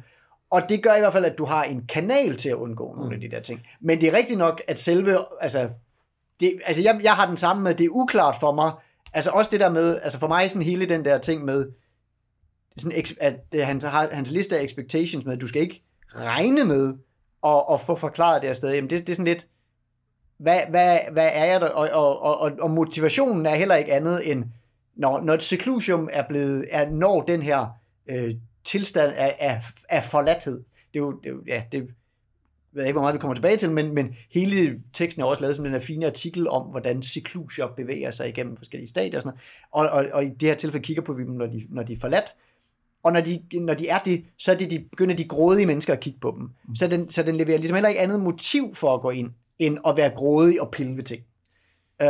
og 0.51 0.63
det 0.69 0.83
gør 0.83 0.95
i 0.95 1.01
hvert 1.01 1.13
fald, 1.13 1.25
at 1.25 1.39
du 1.39 1.45
har 1.45 1.65
en 1.65 1.85
kanal 1.89 2.37
til 2.37 2.49
at 2.49 2.55
undgå 2.55 2.95
nogle 2.95 3.09
mm. 3.09 3.15
af 3.15 3.21
de 3.21 3.37
der 3.37 3.43
ting. 3.43 3.61
Men 3.81 4.01
det 4.01 4.09
er 4.09 4.17
rigtigt 4.17 4.39
nok, 4.39 4.63
at 4.69 4.79
selve, 4.79 5.17
altså, 5.41 5.69
det, 6.41 6.53
altså 6.67 6.83
jeg, 6.83 7.01
jeg 7.03 7.13
har 7.13 7.27
den 7.27 7.37
samme 7.37 7.63
med, 7.63 7.75
det 7.75 7.85
er 7.85 7.91
uklart 7.91 8.37
for 8.41 8.53
mig, 8.53 8.73
altså 9.13 9.31
også 9.31 9.51
det 9.51 9.61
der 9.61 9.71
med, 9.71 10.01
altså 10.03 10.19
for 10.19 10.29
mig 10.29 10.51
sådan 10.51 10.63
hele 10.63 10.87
den 10.87 11.05
der 11.05 11.19
ting 11.19 11.45
med, 11.45 11.67
sådan, 12.77 13.05
at 13.21 13.41
øh, 13.55 13.61
han 13.61 13.83
har 13.83 14.09
hans 14.13 14.31
liste 14.31 14.59
af 14.59 14.65
expectations 14.65 15.25
med, 15.25 15.33
at 15.33 15.41
du 15.41 15.47
skal 15.47 15.63
ikke 15.63 15.83
regne 16.15 16.65
med 16.65 16.93
at, 17.47 17.65
at 17.73 17.81
få 17.81 17.97
forklaret 17.97 18.43
det 18.43 18.49
afsted. 18.49 18.75
Jamen 18.75 18.91
det, 18.91 19.01
det 19.01 19.11
er 19.11 19.17
sådan 19.17 19.25
lidt, 19.25 19.49
hvad, 20.39 20.61
hvad, 20.71 20.99
hvad 21.13 21.31
er 21.33 21.45
jeg 21.45 21.61
der? 21.61 21.69
Og, 21.69 21.89
og, 21.93 22.41
og, 22.41 22.53
og 22.61 22.71
motivationen 22.71 23.47
er 23.47 23.55
heller 23.55 23.75
ikke 23.75 23.93
andet 23.93 24.31
end, 24.31 24.45
når, 24.97 25.21
når 25.21 25.35
et 25.35 25.43
seclusium 25.43 26.09
er 26.13 26.23
blevet, 26.29 26.67
er, 26.71 26.91
når 26.91 27.21
den 27.21 27.43
her 27.43 27.67
øh, 28.11 28.35
tilstand 28.65 29.13
af, 29.17 29.37
af, 29.39 29.63
af 29.89 30.05
forladthed. 30.05 30.57
Det 30.95 31.01
er 31.01 31.05
jo, 31.05 31.13
det 31.13 31.27
er 31.27 31.33
jo 31.33 31.43
ja, 31.47 31.63
det 31.73 31.89
ved 32.73 32.83
jeg 32.83 32.89
ikke, 32.89 32.95
hvor 32.95 33.03
meget 33.03 33.15
vi 33.15 33.19
kommer 33.19 33.35
tilbage 33.35 33.57
til, 33.57 33.71
men, 33.71 33.95
men 33.95 34.15
hele 34.31 34.81
teksten 34.93 35.23
er 35.23 35.27
også 35.27 35.41
lavet 35.41 35.57
som 35.57 35.65
den 35.65 35.73
her 35.73 35.81
fine 35.81 36.07
artikel 36.07 36.49
om, 36.49 36.63
hvordan 36.63 37.03
seclusion 37.03 37.71
bevæger 37.77 38.11
sig 38.11 38.29
igennem 38.29 38.57
forskellige 38.57 38.89
stadier 38.89 39.19
og 39.19 39.23
sådan 39.23 39.39
noget. 39.73 39.91
Og, 39.93 39.99
og, 39.99 40.07
og 40.13 40.25
i 40.25 40.29
det 40.29 40.49
her 40.49 40.57
tilfælde 40.57 40.85
kigger 40.85 41.03
på 41.03 41.13
vi 41.13 41.23
dem, 41.23 41.33
når 41.33 41.47
de, 41.47 41.67
når 41.71 41.83
de 41.83 41.93
er 41.93 42.01
forladt, 42.01 42.35
og 43.05 43.13
når 43.13 43.21
de, 43.21 43.41
når 43.61 43.75
de 43.75 43.89
er 43.89 43.99
det, 43.99 44.25
så 44.39 44.53
er 44.53 44.57
det 44.57 44.71
de, 44.71 44.79
begynder 44.91 45.17
de 45.17 45.29
grådige 45.29 45.67
mennesker 45.67 45.93
at 45.93 46.01
kigge 46.01 46.21
på 46.21 46.35
dem. 46.39 46.51
Mm. 46.69 46.75
Så, 46.75 46.87
den, 46.87 47.11
så 47.11 47.23
den 47.23 47.37
leverer 47.37 47.59
ligesom 47.59 47.75
heller 47.75 47.89
ikke 47.89 48.01
andet 48.01 48.21
motiv 48.21 48.75
for 48.75 48.95
at 48.95 49.01
gå 49.01 49.11
ind, 49.11 49.31
end 49.59 49.79
at 49.87 49.97
være 49.97 50.11
grådig 50.11 50.61
og 50.61 50.71
pille 50.71 50.97
ved 50.97 51.03
ting. 51.03 51.23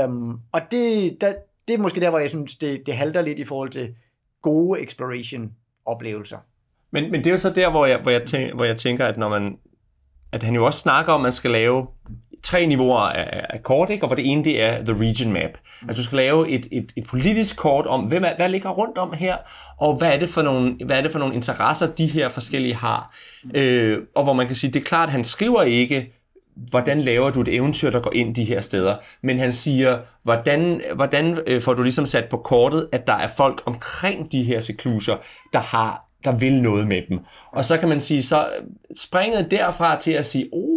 Um, 0.04 0.40
og 0.52 0.60
det, 0.70 1.16
der, 1.20 1.32
det 1.68 1.74
er 1.74 1.78
måske 1.78 2.00
der, 2.00 2.10
hvor 2.10 2.18
jeg 2.18 2.30
synes, 2.30 2.56
det, 2.56 2.86
det 2.86 2.94
halter 2.94 3.22
lidt 3.22 3.38
i 3.38 3.44
forhold 3.44 3.70
til 3.70 3.94
gode 4.42 4.82
exploration-oplevelser. 4.82 6.38
Men, 6.90 7.10
men 7.10 7.20
det 7.20 7.26
er 7.26 7.30
jo 7.30 7.38
så 7.38 7.50
der, 7.50 7.70
hvor 7.70 7.86
jeg, 7.86 8.00
hvor 8.02 8.10
jeg, 8.10 8.22
tænker, 8.26 8.54
hvor 8.54 8.64
jeg 8.64 8.76
tænker, 8.76 9.06
at 9.06 9.18
når 9.18 9.28
man 9.28 9.56
at 10.34 10.42
han 10.42 10.54
jo 10.54 10.66
også 10.66 10.78
snakker 10.78 11.12
om, 11.12 11.20
at 11.20 11.22
man 11.22 11.32
skal 11.32 11.50
lave 11.50 11.86
tre 12.44 12.66
niveauer 12.66 12.98
af, 12.98 13.46
af 13.50 13.62
kort, 13.62 13.90
ikke? 13.90 14.04
og 14.04 14.08
hvor 14.08 14.16
det 14.16 14.30
ene 14.30 14.44
det 14.44 14.62
er 14.62 14.84
the 14.84 14.98
region 15.00 15.32
map. 15.32 15.50
Mm. 15.82 15.88
Altså 15.88 16.02
du 16.02 16.04
skal 16.04 16.16
lave 16.16 16.48
et, 16.48 16.66
et, 16.72 16.92
et 16.96 17.06
politisk 17.06 17.56
kort 17.56 17.86
om, 17.86 18.00
hvem 18.00 18.24
er, 18.24 18.36
hvad 18.36 18.48
ligger 18.48 18.70
rundt 18.70 18.98
om 18.98 19.12
her, 19.12 19.36
og 19.78 19.96
hvad 19.96 20.12
er 20.14 20.18
det 20.18 20.28
for 20.28 20.42
nogle, 20.42 20.76
hvad 20.86 20.98
er 20.98 21.02
det 21.02 21.12
for 21.12 21.18
nogle 21.18 21.34
interesser, 21.34 21.86
de 21.86 22.06
her 22.06 22.28
forskellige 22.28 22.74
har. 22.74 23.16
Øh, 23.54 23.98
og 24.14 24.24
hvor 24.24 24.32
man 24.32 24.46
kan 24.46 24.56
sige, 24.56 24.72
det 24.72 24.80
er 24.80 24.84
klart, 24.84 25.08
at 25.08 25.12
han 25.12 25.24
skriver 25.24 25.62
ikke, 25.62 26.12
hvordan 26.56 27.00
laver 27.00 27.30
du 27.30 27.40
et 27.40 27.48
eventyr, 27.48 27.90
der 27.90 28.00
går 28.00 28.12
ind 28.14 28.34
de 28.34 28.44
her 28.44 28.60
steder, 28.60 28.96
men 29.22 29.38
han 29.38 29.52
siger, 29.52 29.98
hvordan, 30.22 30.80
hvordan 30.94 31.38
øh, 31.46 31.62
får 31.62 31.74
du 31.74 31.82
ligesom 31.82 32.06
sat 32.06 32.24
på 32.30 32.36
kortet, 32.36 32.88
at 32.92 33.06
der 33.06 33.12
er 33.12 33.28
folk 33.36 33.62
omkring 33.66 34.32
de 34.32 34.42
her 34.42 34.60
sekluser, 34.60 35.16
der 35.52 35.60
har 35.60 36.04
der 36.24 36.32
vil 36.38 36.62
noget 36.62 36.88
med 36.88 37.02
dem. 37.08 37.18
Og 37.52 37.64
så 37.64 37.76
kan 37.76 37.88
man 37.88 38.00
sige, 38.00 38.22
så 38.22 38.46
springet 38.96 39.50
derfra 39.50 40.00
til 40.00 40.12
at 40.12 40.26
sige, 40.26 40.48
oh, 40.52 40.73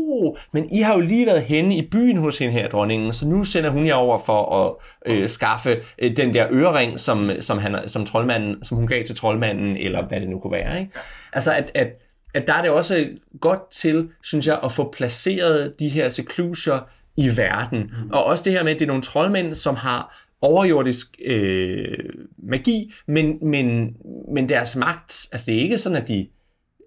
men 0.54 0.70
I 0.72 0.82
har 0.82 0.94
jo 0.94 1.02
lige 1.02 1.26
været 1.26 1.42
henne 1.42 1.78
i 1.78 1.88
byen 1.92 2.18
hos 2.18 2.38
hende 2.38 2.54
her, 2.54 2.68
dronningen, 2.68 3.14
så 3.14 3.28
nu 3.28 3.44
sender 3.44 3.70
hun 3.70 3.88
jer 3.88 3.94
over 3.94 4.18
for 4.18 4.66
at 4.66 4.74
øh, 5.06 5.30
skaffe 5.30 5.76
øh, 6.00 6.18
den 6.18 6.34
der 6.34 6.48
ørering, 6.52 7.00
som, 7.00 7.30
som, 7.40 7.58
han, 7.58 7.88
som, 7.88 8.06
troldmanden, 8.06 8.64
som 8.64 8.78
hun 8.78 8.88
gav 8.88 9.04
til 9.04 9.16
troldmanden, 9.16 9.78
eller 9.78 10.08
hvad 10.08 10.22
det 10.22 10.30
nu 10.30 10.40
kunne 10.40 10.52
være. 10.52 10.80
Ikke? 10.80 10.92
Altså, 11.34 11.54
at, 11.54 11.72
at, 11.76 11.88
at 12.34 12.48
der 12.48 12.54
er 12.54 12.62
det 12.62 12.72
også 12.72 13.08
godt 13.42 13.72
til, 13.72 14.10
synes 14.24 14.48
jeg, 14.48 14.60
at 14.64 14.72
få 14.72 14.92
placeret 14.92 15.80
de 15.80 15.90
her 15.90 16.10
secluser 16.10 16.80
i 17.18 17.38
verden. 17.38 17.80
Mm. 17.80 18.10
Og 18.12 18.24
også 18.24 18.44
det 18.44 18.54
her 18.54 18.64
med, 18.64 18.72
at 18.72 18.80
det 18.80 18.86
er 18.86 18.88
nogle 18.88 19.04
troldmænd, 19.04 19.56
som 19.56 19.76
har 19.76 20.28
overjordisk 20.42 21.08
øh, 21.26 21.98
magi, 22.38 22.94
men, 23.08 23.38
men, 23.42 23.96
men 24.34 24.50
deres 24.50 24.76
magt, 24.76 25.28
altså 25.32 25.46
det 25.46 25.56
er 25.56 25.60
ikke 25.60 25.78
sådan, 25.78 26.02
at 26.02 26.08
de 26.08 26.28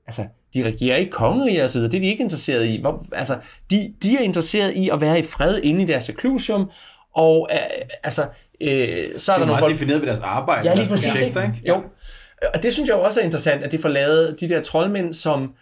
altså, 0.07 0.27
de 0.55 0.65
regerer 0.65 0.97
ikke 0.97 1.11
kongeriger 1.11 1.73
videre, 1.73 1.91
det 1.91 1.97
er 1.97 2.01
de 2.01 2.07
ikke 2.07 2.23
interesseret 2.23 2.67
i. 2.67 2.81
Hvor, 2.81 3.07
altså, 3.13 3.39
de, 3.71 3.95
de 4.03 4.17
er 4.17 4.21
interesseret 4.21 4.73
i 4.73 4.89
at 4.89 5.01
være 5.01 5.19
i 5.19 5.23
fred 5.23 5.61
inde 5.63 5.83
i 5.83 5.87
deres 5.87 6.05
seclusium, 6.05 6.71
og 7.15 7.49
øh, 7.53 7.59
altså, 8.03 8.27
øh, 8.61 8.69
så 8.69 8.73
er 8.73 9.07
Det 9.07 9.19
der 9.27 9.33
er 9.33 9.39
nogle 9.39 9.59
folk... 9.59 9.73
defineret 9.73 10.01
ved 10.01 10.09
deres 10.09 10.21
arbejde. 10.21 10.69
Ja, 10.69 10.75
lige 10.75 10.89
præcis. 10.89 11.11
projekter, 11.11 11.43
Ikke? 11.43 11.69
Jo. 11.69 11.83
Og 12.55 12.63
det 12.63 12.73
synes 12.73 12.89
jeg 12.89 12.97
også 12.97 13.21
er 13.21 13.25
interessant, 13.25 13.65
at 13.65 13.73
de 13.73 13.79
får 13.79 13.89
lavet 13.89 14.37
de 14.41 14.49
der 14.49 14.63
troldmænd, 14.63 15.15
som, 15.15 15.55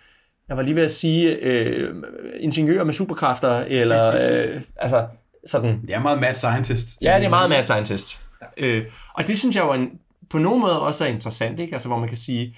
jeg 0.49 0.57
var 0.57 0.63
lige 0.63 0.77
ved 0.77 0.85
at 0.85 0.91
sige, 0.91 1.31
øh, 1.31 1.95
ingeniører 2.41 2.85
med 2.85 2.93
superkræfter, 2.93 3.65
eller 3.69 4.15
øh, 4.23 4.61
altså 4.77 5.07
sådan, 5.47 5.81
Det 5.83 5.95
er 5.95 6.01
meget 6.01 6.21
mad 6.21 6.35
scientist. 6.35 7.03
Ja, 7.03 7.17
det 7.19 7.25
er 7.25 7.29
meget 7.31 7.51
mad 7.51 7.63
scientist. 7.63 8.19
Øh, 8.57 8.85
og 9.15 9.27
det 9.27 9.39
synes 9.39 9.57
jeg 9.57 9.65
jo 9.65 9.73
en, 9.73 9.91
på 10.31 10.39
nogen 10.39 10.61
måde 10.61 10.81
også 10.81 11.05
er 11.05 11.09
interessant, 11.09 11.61
ikke? 11.61 11.73
Altså, 11.73 11.89
hvor 11.89 11.99
man 11.99 12.09
kan 12.09 12.17
sige, 12.17 12.57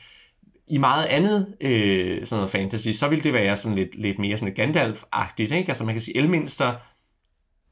i 0.70 0.78
meget 0.78 1.04
andet 1.04 1.54
øh, 1.60 2.26
sådan 2.26 2.36
noget 2.38 2.50
fantasy, 2.50 2.88
så 2.90 3.08
vil 3.08 3.24
det 3.24 3.32
være 3.32 3.56
sådan 3.56 3.76
lidt, 3.78 3.94
lidt 3.94 4.18
mere 4.18 4.36
sådan 4.38 4.52
et 4.52 4.58
Gandalf-agtigt, 4.58 5.54
ikke? 5.54 5.68
Altså 5.68 5.84
man 5.84 5.94
kan 5.94 6.02
sige, 6.02 6.16
Elminster 6.16 6.72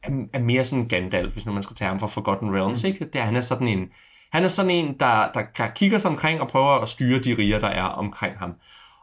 er, 0.02 0.10
er 0.32 0.38
mere 0.38 0.64
sådan 0.64 0.88
Gandalf, 0.88 1.32
hvis 1.32 1.46
nu 1.46 1.52
man 1.52 1.62
skal 1.62 1.76
tage 1.76 1.88
ham 1.88 2.00
fra 2.00 2.06
Forgotten 2.06 2.54
Realms, 2.56 2.84
ikke? 2.84 3.04
Det, 3.04 3.16
er- 3.20 3.24
han 3.24 3.36
er 3.36 3.40
sådan 3.40 3.68
en, 3.68 3.88
han 4.32 4.44
er 4.44 4.48
sådan 4.48 4.70
en, 4.70 4.86
der, 5.00 5.32
der, 5.34 5.42
der 5.58 5.68
kigger 5.68 5.98
sig 5.98 6.10
omkring 6.10 6.40
og 6.40 6.48
prøver 6.48 6.70
at 6.82 6.88
styre 6.88 7.18
de 7.18 7.34
riger, 7.38 7.58
der 7.58 7.68
er 7.68 7.82
omkring 7.84 8.38
ham. 8.38 8.52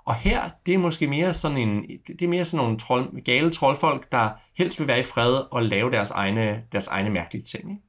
Og 0.05 0.15
her, 0.15 0.49
det 0.65 0.73
er 0.73 0.77
måske 0.77 1.08
mere 1.08 1.34
sådan 1.34 1.58
en, 1.58 1.84
det 2.08 2.21
er 2.21 2.27
mere 2.27 2.45
sådan 2.45 2.63
nogle 2.63 2.77
trold, 2.77 3.21
gale 3.23 3.49
troldfolk, 3.49 4.12
der 4.12 4.29
helst 4.58 4.79
vil 4.79 4.88
være 4.88 4.99
i 4.99 5.03
fred 5.03 5.34
og 5.51 5.63
lave 5.63 5.91
deres 5.91 6.12
egne, 6.12 6.63
deres 6.71 6.88
egne 6.88 7.10
mærkelige 7.10 7.43
ting. 7.43 7.79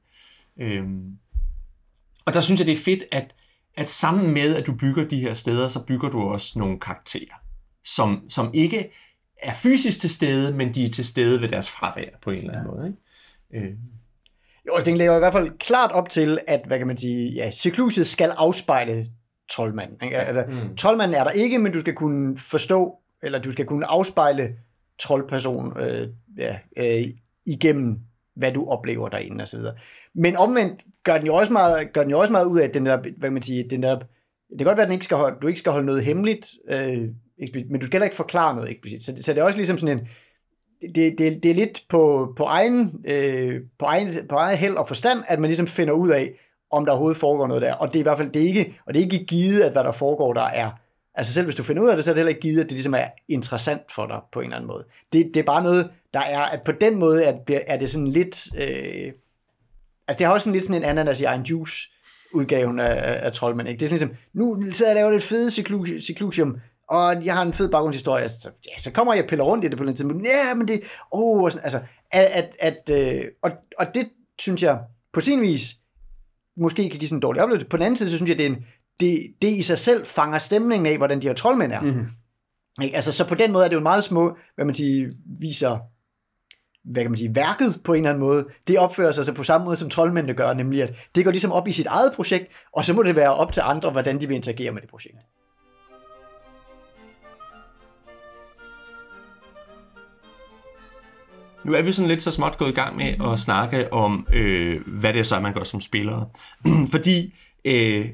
Ikke? 0.59 0.75
Øhm. 0.77 1.03
Og 2.25 2.33
der 2.33 2.41
synes 2.41 2.59
jeg, 2.59 2.67
det 2.67 2.73
er 2.73 2.77
fedt, 2.85 3.03
at, 3.11 3.33
at 3.77 3.89
sammen 3.89 4.33
med, 4.33 4.55
at 4.55 4.67
du 4.67 4.75
bygger 4.75 5.07
de 5.07 5.19
her 5.19 5.33
steder, 5.33 5.67
så 5.67 5.83
bygger 5.83 6.09
du 6.09 6.21
også 6.21 6.59
nogle 6.59 6.79
karakterer, 6.79 7.35
som, 7.85 8.29
som 8.29 8.53
ikke 8.53 8.91
er 9.43 9.53
fysisk 9.53 9.99
til 9.99 10.09
stede, 10.09 10.53
men 10.53 10.73
de 10.73 10.85
er 10.85 10.89
til 10.89 11.05
stede 11.05 11.41
ved 11.41 11.47
deres 11.47 11.69
fravær 11.69 12.09
på 12.23 12.31
en 12.31 12.37
eller 12.37 12.53
anden 12.53 12.67
måde. 12.75 12.87
Ikke? 12.87 13.67
Øh. 13.67 13.73
Jo, 14.67 14.81
den 14.85 14.97
lægger 14.97 15.15
i 15.15 15.19
hvert 15.19 15.33
fald 15.33 15.57
klart 15.59 15.91
op 15.91 16.09
til, 16.09 16.39
at, 16.47 16.61
hvad 16.67 16.77
kan 16.77 16.87
man 16.87 16.97
sige, 16.97 17.33
ja, 17.33 17.51
Seclusiet 17.51 18.07
skal 18.07 18.29
afspejle 18.37 19.07
troldmanden. 19.51 19.97
Ikke? 20.03 20.17
Altså, 20.17 20.61
mm. 20.63 20.75
Troldmanden 20.75 21.17
er 21.17 21.23
der 21.23 21.31
ikke, 21.31 21.59
men 21.59 21.71
du 21.71 21.79
skal 21.79 21.93
kunne 21.93 22.37
forstå, 22.37 22.95
eller 23.23 23.39
du 23.39 23.51
skal 23.51 23.65
kunne 23.65 23.85
afspejle 23.85 24.55
troldperson 24.99 25.79
øh, 25.79 26.07
ja, 26.37 26.57
øh, 26.77 27.05
igennem, 27.45 27.99
hvad 28.37 28.51
du 28.51 28.65
oplever 28.69 29.09
derinde 29.09 29.41
og 29.43 29.47
så 29.47 29.57
videre. 29.57 29.73
Men 30.15 30.35
omvendt 30.37 30.83
gør 31.03 31.17
den 31.17 31.27
jo 31.27 31.35
også 31.35 31.53
meget, 31.53 31.93
gør 31.93 32.01
den 32.01 32.11
jo 32.11 32.19
også 32.19 32.31
meget 32.31 32.45
ud 32.45 32.59
af, 32.59 32.67
at 32.67 32.73
den 32.73 32.85
der, 32.85 32.97
hvad 33.17 33.29
man 33.31 33.41
siger, 33.41 33.67
den 33.69 33.83
der, 33.83 33.95
det 34.49 34.57
kan 34.57 34.65
godt 34.65 34.77
være, 34.77 34.83
at 34.83 34.87
den 34.87 34.93
ikke 34.93 35.05
skal 35.05 35.17
holde, 35.17 35.37
du 35.41 35.47
ikke 35.47 35.59
skal 35.59 35.71
holde 35.71 35.85
noget 35.85 36.03
hemmeligt, 36.03 36.47
øh, 36.69 37.07
eksplicit, 37.39 37.71
men 37.71 37.79
du 37.79 37.85
skal 37.85 37.97
heller 37.97 38.05
ikke 38.05 38.15
forklare 38.15 38.55
noget 38.55 38.71
eksplicit. 38.71 39.03
Så, 39.03 39.11
det- 39.11 39.25
så 39.25 39.33
det 39.33 39.39
er 39.39 39.43
også 39.43 39.57
ligesom 39.57 39.77
sådan 39.77 39.99
en, 39.99 40.07
det, 40.95 41.15
det, 41.17 41.43
det 41.43 41.51
er 41.51 41.55
lidt 41.55 41.83
på, 41.89 42.33
på, 42.37 42.43
egen, 42.43 43.05
øh, 43.07 43.61
på, 43.79 43.85
egen, 43.85 44.13
på 44.29 44.35
egen 44.35 44.57
held 44.57 44.75
og 44.75 44.87
forstand, 44.87 45.19
at 45.27 45.39
man 45.39 45.47
ligesom 45.47 45.67
finder 45.67 45.93
ud 45.93 46.09
af, 46.09 46.31
om 46.71 46.85
der 46.85 46.91
overhovedet 46.91 47.17
foregår 47.17 47.47
noget 47.47 47.61
der. 47.61 47.73
Og 47.73 47.87
det 47.87 47.95
er 47.95 47.99
i 47.99 48.03
hvert 48.03 48.17
fald 48.17 48.29
det 48.29 48.41
er 48.41 48.45
ikke, 48.47 48.79
og 48.87 48.93
det 48.93 48.99
er 48.99 49.03
ikke 49.03 49.25
givet, 49.25 49.61
at 49.61 49.71
hvad 49.71 49.83
der 49.83 49.91
foregår, 49.91 50.33
der 50.33 50.41
er. 50.41 50.69
Altså 51.15 51.33
selv 51.33 51.45
hvis 51.45 51.55
du 51.55 51.63
finder 51.63 51.83
ud 51.83 51.89
af 51.89 51.95
det, 51.95 52.05
så 52.05 52.11
er 52.11 52.13
det 52.13 52.19
heller 52.19 52.29
ikke 52.29 52.41
givet, 52.41 52.59
at 52.59 52.65
det 52.65 52.71
ligesom 52.71 52.93
er 52.93 53.05
interessant 53.29 53.81
for 53.95 54.05
dig 54.07 54.19
på 54.33 54.39
en 54.39 54.45
eller 54.45 54.55
anden 54.55 54.67
måde. 54.67 54.85
Det, 55.13 55.31
det 55.33 55.39
er 55.39 55.43
bare 55.43 55.63
noget, 55.63 55.89
der 56.13 56.19
er, 56.19 56.41
at 56.41 56.61
på 56.65 56.71
den 56.71 56.99
måde 56.99 57.23
er, 57.23 57.33
er 57.67 57.77
det 57.77 57.89
sådan 57.89 58.07
lidt... 58.07 58.47
Øh, 58.55 59.13
altså 60.07 60.19
det 60.19 60.27
har 60.27 60.33
også 60.33 60.43
sådan 60.43 60.53
lidt 60.53 60.65
sådan 60.65 60.81
en 60.81 60.89
ananas 60.89 61.19
i 61.19 61.23
egen 61.23 61.41
juice 61.41 61.75
udgaven 62.33 62.79
af, 62.79 63.25
af, 63.25 63.33
Trollmand. 63.33 63.69
Ikke? 63.69 63.79
Det 63.79 63.85
er 63.85 63.89
sådan 63.89 64.07
ligesom, 64.07 64.23
nu 64.33 64.73
sidder 64.73 64.91
jeg 64.91 65.05
og 65.05 65.11
laver 65.11 65.11
det 65.11 65.23
fede 65.23 65.51
cyclusium, 66.01 66.57
og 66.89 67.25
jeg 67.25 67.33
har 67.33 67.41
en 67.41 67.53
fed 67.53 67.69
baggrundshistorie, 67.69 68.29
så, 68.29 68.49
ja, 68.67 68.77
så 68.77 68.91
kommer 68.91 69.13
jeg 69.13 69.23
og 69.23 69.29
piller 69.29 69.45
rundt 69.45 69.65
i 69.65 69.67
det 69.67 69.77
på 69.77 69.83
den 69.83 69.95
tidspunkt. 69.95 70.25
Ja, 70.25 70.53
men 70.53 70.67
det, 70.67 70.81
oh, 71.11 71.43
og 71.43 71.51
sådan, 71.51 71.63
altså, 71.63 71.79
at, 72.11 72.25
at, 72.25 72.55
at 72.89 73.17
øh, 73.17 73.25
og, 73.43 73.51
og 73.79 73.85
det 73.93 74.09
synes 74.39 74.63
jeg 74.63 74.79
på 75.13 75.21
sin 75.21 75.41
vis 75.41 75.75
måske 76.57 76.89
kan 76.89 76.99
give 76.99 77.07
sådan 77.07 77.17
en 77.17 77.21
dårlig 77.21 77.41
oplevelse. 77.43 77.67
På 77.67 77.77
den 77.77 77.85
anden 77.85 77.97
side, 77.97 78.09
så 78.09 78.15
synes 78.15 78.29
jeg, 78.29 78.37
det, 78.37 78.45
er 78.45 78.49
en, 78.49 78.65
det, 78.99 79.33
det 79.41 79.49
i 79.49 79.61
sig 79.61 79.77
selv 79.77 80.05
fanger 80.05 80.39
stemningen 80.39 80.85
af, 80.85 80.97
hvordan 80.97 81.21
de 81.21 81.27
her 81.27 81.33
troldmænd 81.33 81.71
er. 81.71 81.81
Mm-hmm. 81.81 82.07
Ikke? 82.83 82.95
Altså, 82.95 83.11
så 83.11 83.27
på 83.27 83.35
den 83.35 83.51
måde 83.51 83.65
er 83.65 83.67
det 83.67 83.73
jo 83.73 83.79
en 83.79 83.83
meget 83.83 84.03
små, 84.03 84.37
hvad 84.55 84.65
man 84.65 84.75
siger, 84.75 85.09
viser 85.39 85.77
hvad 86.91 87.03
kan 87.03 87.11
man 87.11 87.17
sige, 87.17 87.35
værket 87.35 87.79
på 87.83 87.93
en 87.93 87.97
eller 87.97 88.09
anden 88.09 88.23
måde, 88.23 88.45
det 88.67 88.79
opfører 88.79 89.11
sig 89.11 89.25
så 89.25 89.33
på 89.33 89.43
samme 89.43 89.65
måde, 89.65 89.77
som 89.77 89.89
troldmændene 89.89 90.33
gør, 90.33 90.53
nemlig 90.53 90.83
at 90.83 91.09
det 91.15 91.23
går 91.23 91.31
ligesom 91.31 91.51
op 91.51 91.67
i 91.67 91.71
sit 91.71 91.85
eget 91.85 92.11
projekt, 92.15 92.51
og 92.73 92.85
så 92.85 92.93
må 92.93 93.03
det 93.03 93.15
være 93.15 93.33
op 93.33 93.51
til 93.51 93.61
andre, 93.65 93.91
hvordan 93.91 94.21
de 94.21 94.27
vil 94.27 94.35
interagere 94.35 94.71
med 94.71 94.81
det 94.81 94.89
projekt. 94.89 95.17
Nu 101.65 101.73
er 101.73 101.81
vi 101.81 101.91
sådan 101.91 102.07
lidt 102.07 102.23
så 102.23 102.31
småt 102.31 102.57
gået 102.57 102.69
i 102.69 102.73
gang 102.73 102.95
med 102.95 103.31
at 103.31 103.39
snakke 103.39 103.93
om, 103.93 104.27
øh, 104.33 104.81
hvad 104.87 105.13
det 105.13 105.19
er 105.19 105.23
så, 105.23 105.39
man 105.39 105.53
gør 105.53 105.63
som 105.63 105.81
spillere. 105.81 106.27
Fordi 106.93 107.33
øh, 107.65 108.05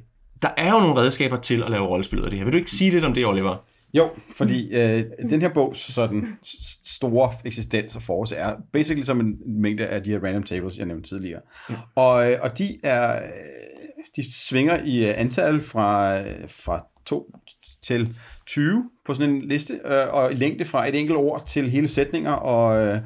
der 0.42 0.50
er 0.58 0.72
jo 0.72 0.80
nogle 0.80 0.96
redskaber 0.96 1.38
til 1.38 1.64
at 1.64 1.72
lave 1.72 1.88
rollespil 1.88 2.20
ud 2.20 2.24
af 2.24 2.30
det 2.30 2.40
her. 2.40 2.46
Vil 2.46 2.54
du 2.54 2.58
ikke 2.58 2.72
sige 2.72 2.92
lidt 2.92 3.06
om 3.06 3.14
det, 3.14 3.26
Oliver? 3.26 3.58
Jo, 3.94 4.10
fordi 4.36 4.76
øh, 4.76 5.04
den 5.30 5.42
her 5.42 5.54
bogs 5.54 5.94
sådan 5.94 6.38
s- 6.46 6.96
store 6.96 7.32
eksistens 7.46 7.96
og 7.96 8.02
force 8.02 8.36
er 8.36 8.56
basically 8.74 9.04
som 9.04 9.20
en 9.20 9.36
mængde 9.62 9.86
af 9.88 10.04
de 10.04 10.10
her 10.12 10.20
random 10.24 10.44
tables, 10.44 10.78
jeg 10.78 10.86
nævnte 10.86 11.10
tidligere. 11.10 11.42
Ja. 11.70 11.76
Og, 11.96 12.32
øh, 12.32 12.38
og 12.42 12.58
de 12.58 12.78
er 12.84 13.16
øh, 13.24 13.30
de 14.16 14.34
svinger 14.34 14.84
i 14.86 15.08
øh, 15.10 15.14
antal 15.18 15.62
fra, 15.62 16.20
fra 16.48 16.86
2 17.06 17.36
til 17.84 18.16
20 18.48 18.90
på 19.06 19.14
sådan 19.14 19.30
en 19.30 19.42
liste, 19.42 19.74
øh, 19.86 20.14
og 20.14 20.32
i 20.32 20.36
længde 20.36 20.66
fra 20.66 20.88
et 20.90 21.00
enkelt 21.00 21.18
ord 21.18 21.46
til 21.48 21.70
hele 21.70 21.88
sætninger 21.88 22.32
og, 22.32 22.78
øh, 22.88 23.00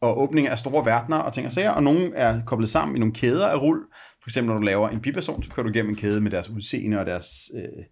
og 0.00 0.20
åbning 0.22 0.48
af 0.48 0.58
store 0.58 0.84
verdener 0.86 1.16
og 1.18 1.32
ting 1.32 1.46
og 1.46 1.52
sager, 1.52 1.70
og 1.70 1.82
nogle 1.82 2.12
er 2.14 2.40
koblet 2.46 2.68
sammen 2.68 2.96
i 2.96 3.00
nogle 3.00 3.14
kæder 3.14 3.46
af 3.46 3.60
rul. 3.62 3.78
For 4.22 4.30
eksempel 4.30 4.50
når 4.52 4.58
du 4.58 4.64
laver 4.64 4.88
en 4.88 5.00
biperson, 5.00 5.42
så 5.42 5.50
kører 5.50 5.64
du 5.64 5.72
igennem 5.72 5.90
en 5.90 5.96
kæde 5.96 6.20
med 6.20 6.30
deres 6.30 6.48
udseende 6.50 6.98
og 7.00 7.06
deres 7.06 7.26
øh, 7.56 7.84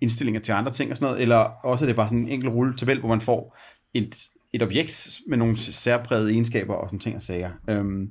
indstillinger 0.00 0.40
til 0.40 0.52
andre 0.52 0.72
ting 0.72 0.90
og 0.90 0.96
sådan 0.96 1.06
noget, 1.06 1.22
eller 1.22 1.36
også 1.64 1.84
er 1.84 1.86
det 1.86 1.96
bare 1.96 2.08
sådan 2.08 2.18
en 2.18 2.28
enkelt 2.28 2.52
rulle 2.52 2.76
tabel, 2.76 3.00
hvor 3.00 3.08
man 3.08 3.20
får 3.20 3.58
et, 3.94 4.16
et 4.52 4.62
objekt 4.62 5.18
med 5.28 5.38
nogle 5.38 5.56
særprægede 5.56 6.30
egenskaber 6.30 6.74
og 6.74 6.88
sådan 6.88 6.98
ting 6.98 7.16
og 7.16 7.22
sager. 7.22 7.50
Øhm, 7.70 8.10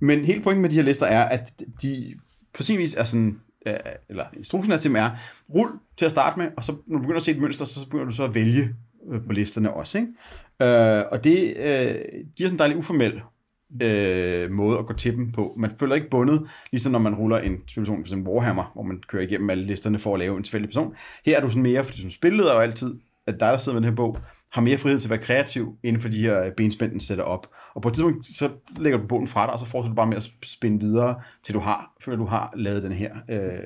men 0.00 0.24
hele 0.24 0.42
pointen 0.42 0.62
med 0.62 0.70
de 0.70 0.74
her 0.74 0.82
lister 0.82 1.06
er, 1.06 1.24
at 1.24 1.62
de 1.82 2.14
på 2.54 2.62
sin 2.62 2.78
vis 2.78 2.94
er 2.94 3.04
sådan, 3.04 3.40
øh, 3.66 3.74
eller 4.08 4.24
instruktionen 4.36 4.72
er 4.72 4.80
til 4.80 4.88
dem 4.88 4.96
er, 4.96 5.10
rul 5.54 5.70
til 5.96 6.04
at 6.04 6.10
starte 6.10 6.38
med, 6.38 6.48
og 6.56 6.64
så 6.64 6.76
når 6.86 6.96
du 6.96 7.02
begynder 7.02 7.16
at 7.16 7.22
se 7.22 7.30
et 7.30 7.40
mønster, 7.40 7.64
så 7.64 7.86
begynder 7.86 8.06
du 8.06 8.14
så 8.14 8.24
at 8.24 8.34
vælge 8.34 8.74
øh, 9.12 9.20
på 9.26 9.32
listerne 9.32 9.74
også. 9.74 9.98
Ikke? 9.98 10.08
Øh, 10.62 11.04
og 11.12 11.24
det 11.24 11.56
øh, 11.56 11.94
giver 12.36 12.48
sådan 12.48 12.54
en 12.54 12.58
dejlig 12.58 12.76
uformel 12.76 13.22
øh, 13.82 14.50
måde 14.50 14.78
at 14.78 14.86
gå 14.86 14.92
til 14.92 15.16
dem 15.16 15.32
på. 15.32 15.54
Man 15.56 15.70
føler 15.78 15.94
ikke 15.94 16.10
bundet, 16.10 16.48
ligesom 16.72 16.92
når 16.92 16.98
man 16.98 17.14
ruller 17.14 17.38
en 17.38 17.56
for 17.74 18.00
eksempel 18.00 18.32
Warhammer, 18.32 18.70
hvor 18.74 18.82
man 18.82 19.02
kører 19.08 19.22
igennem 19.22 19.50
alle 19.50 19.64
listerne 19.64 19.98
for 19.98 20.14
at 20.14 20.18
lave 20.20 20.36
en 20.36 20.42
tilfældig 20.42 20.68
person. 20.68 20.94
Her 21.26 21.36
er 21.36 21.40
du 21.40 21.50
sådan 21.50 21.62
mere, 21.62 21.84
fordi 21.84 22.00
som 22.00 22.10
spilleder 22.10 22.54
jo 22.54 22.60
altid, 22.60 22.94
at 23.26 23.40
dig, 23.40 23.48
der 23.52 23.56
sidder 23.56 23.80
med 23.80 23.82
den 23.86 23.92
her 23.92 23.96
bog, 23.96 24.18
har 24.52 24.60
mere 24.62 24.78
frihed 24.78 24.98
til 24.98 25.06
at 25.06 25.10
være 25.10 25.18
kreativ 25.18 25.76
inden 25.82 26.02
for 26.02 26.08
de 26.08 26.22
her 26.22 26.50
benspænd, 26.56 26.90
den 26.90 27.00
sætter 27.00 27.24
op. 27.24 27.50
Og 27.74 27.82
på 27.82 27.88
et 27.88 27.94
tidspunkt, 27.94 28.26
så 28.26 28.50
lægger 28.76 28.98
du 28.98 29.06
bogen 29.06 29.26
fra 29.26 29.44
dig, 29.46 29.52
og 29.52 29.58
så 29.58 29.64
fortsætter 29.64 29.92
du 29.92 29.96
bare 29.96 30.06
med 30.06 30.16
at 30.16 30.30
spænde 30.42 30.80
videre, 30.80 31.20
til 31.42 31.54
du 31.54 31.60
har, 31.60 31.92
før 32.04 32.16
du 32.16 32.24
har 32.24 32.52
lavet 32.56 32.82
den 32.82 32.92
her 32.92 33.14
øh, 33.30 33.58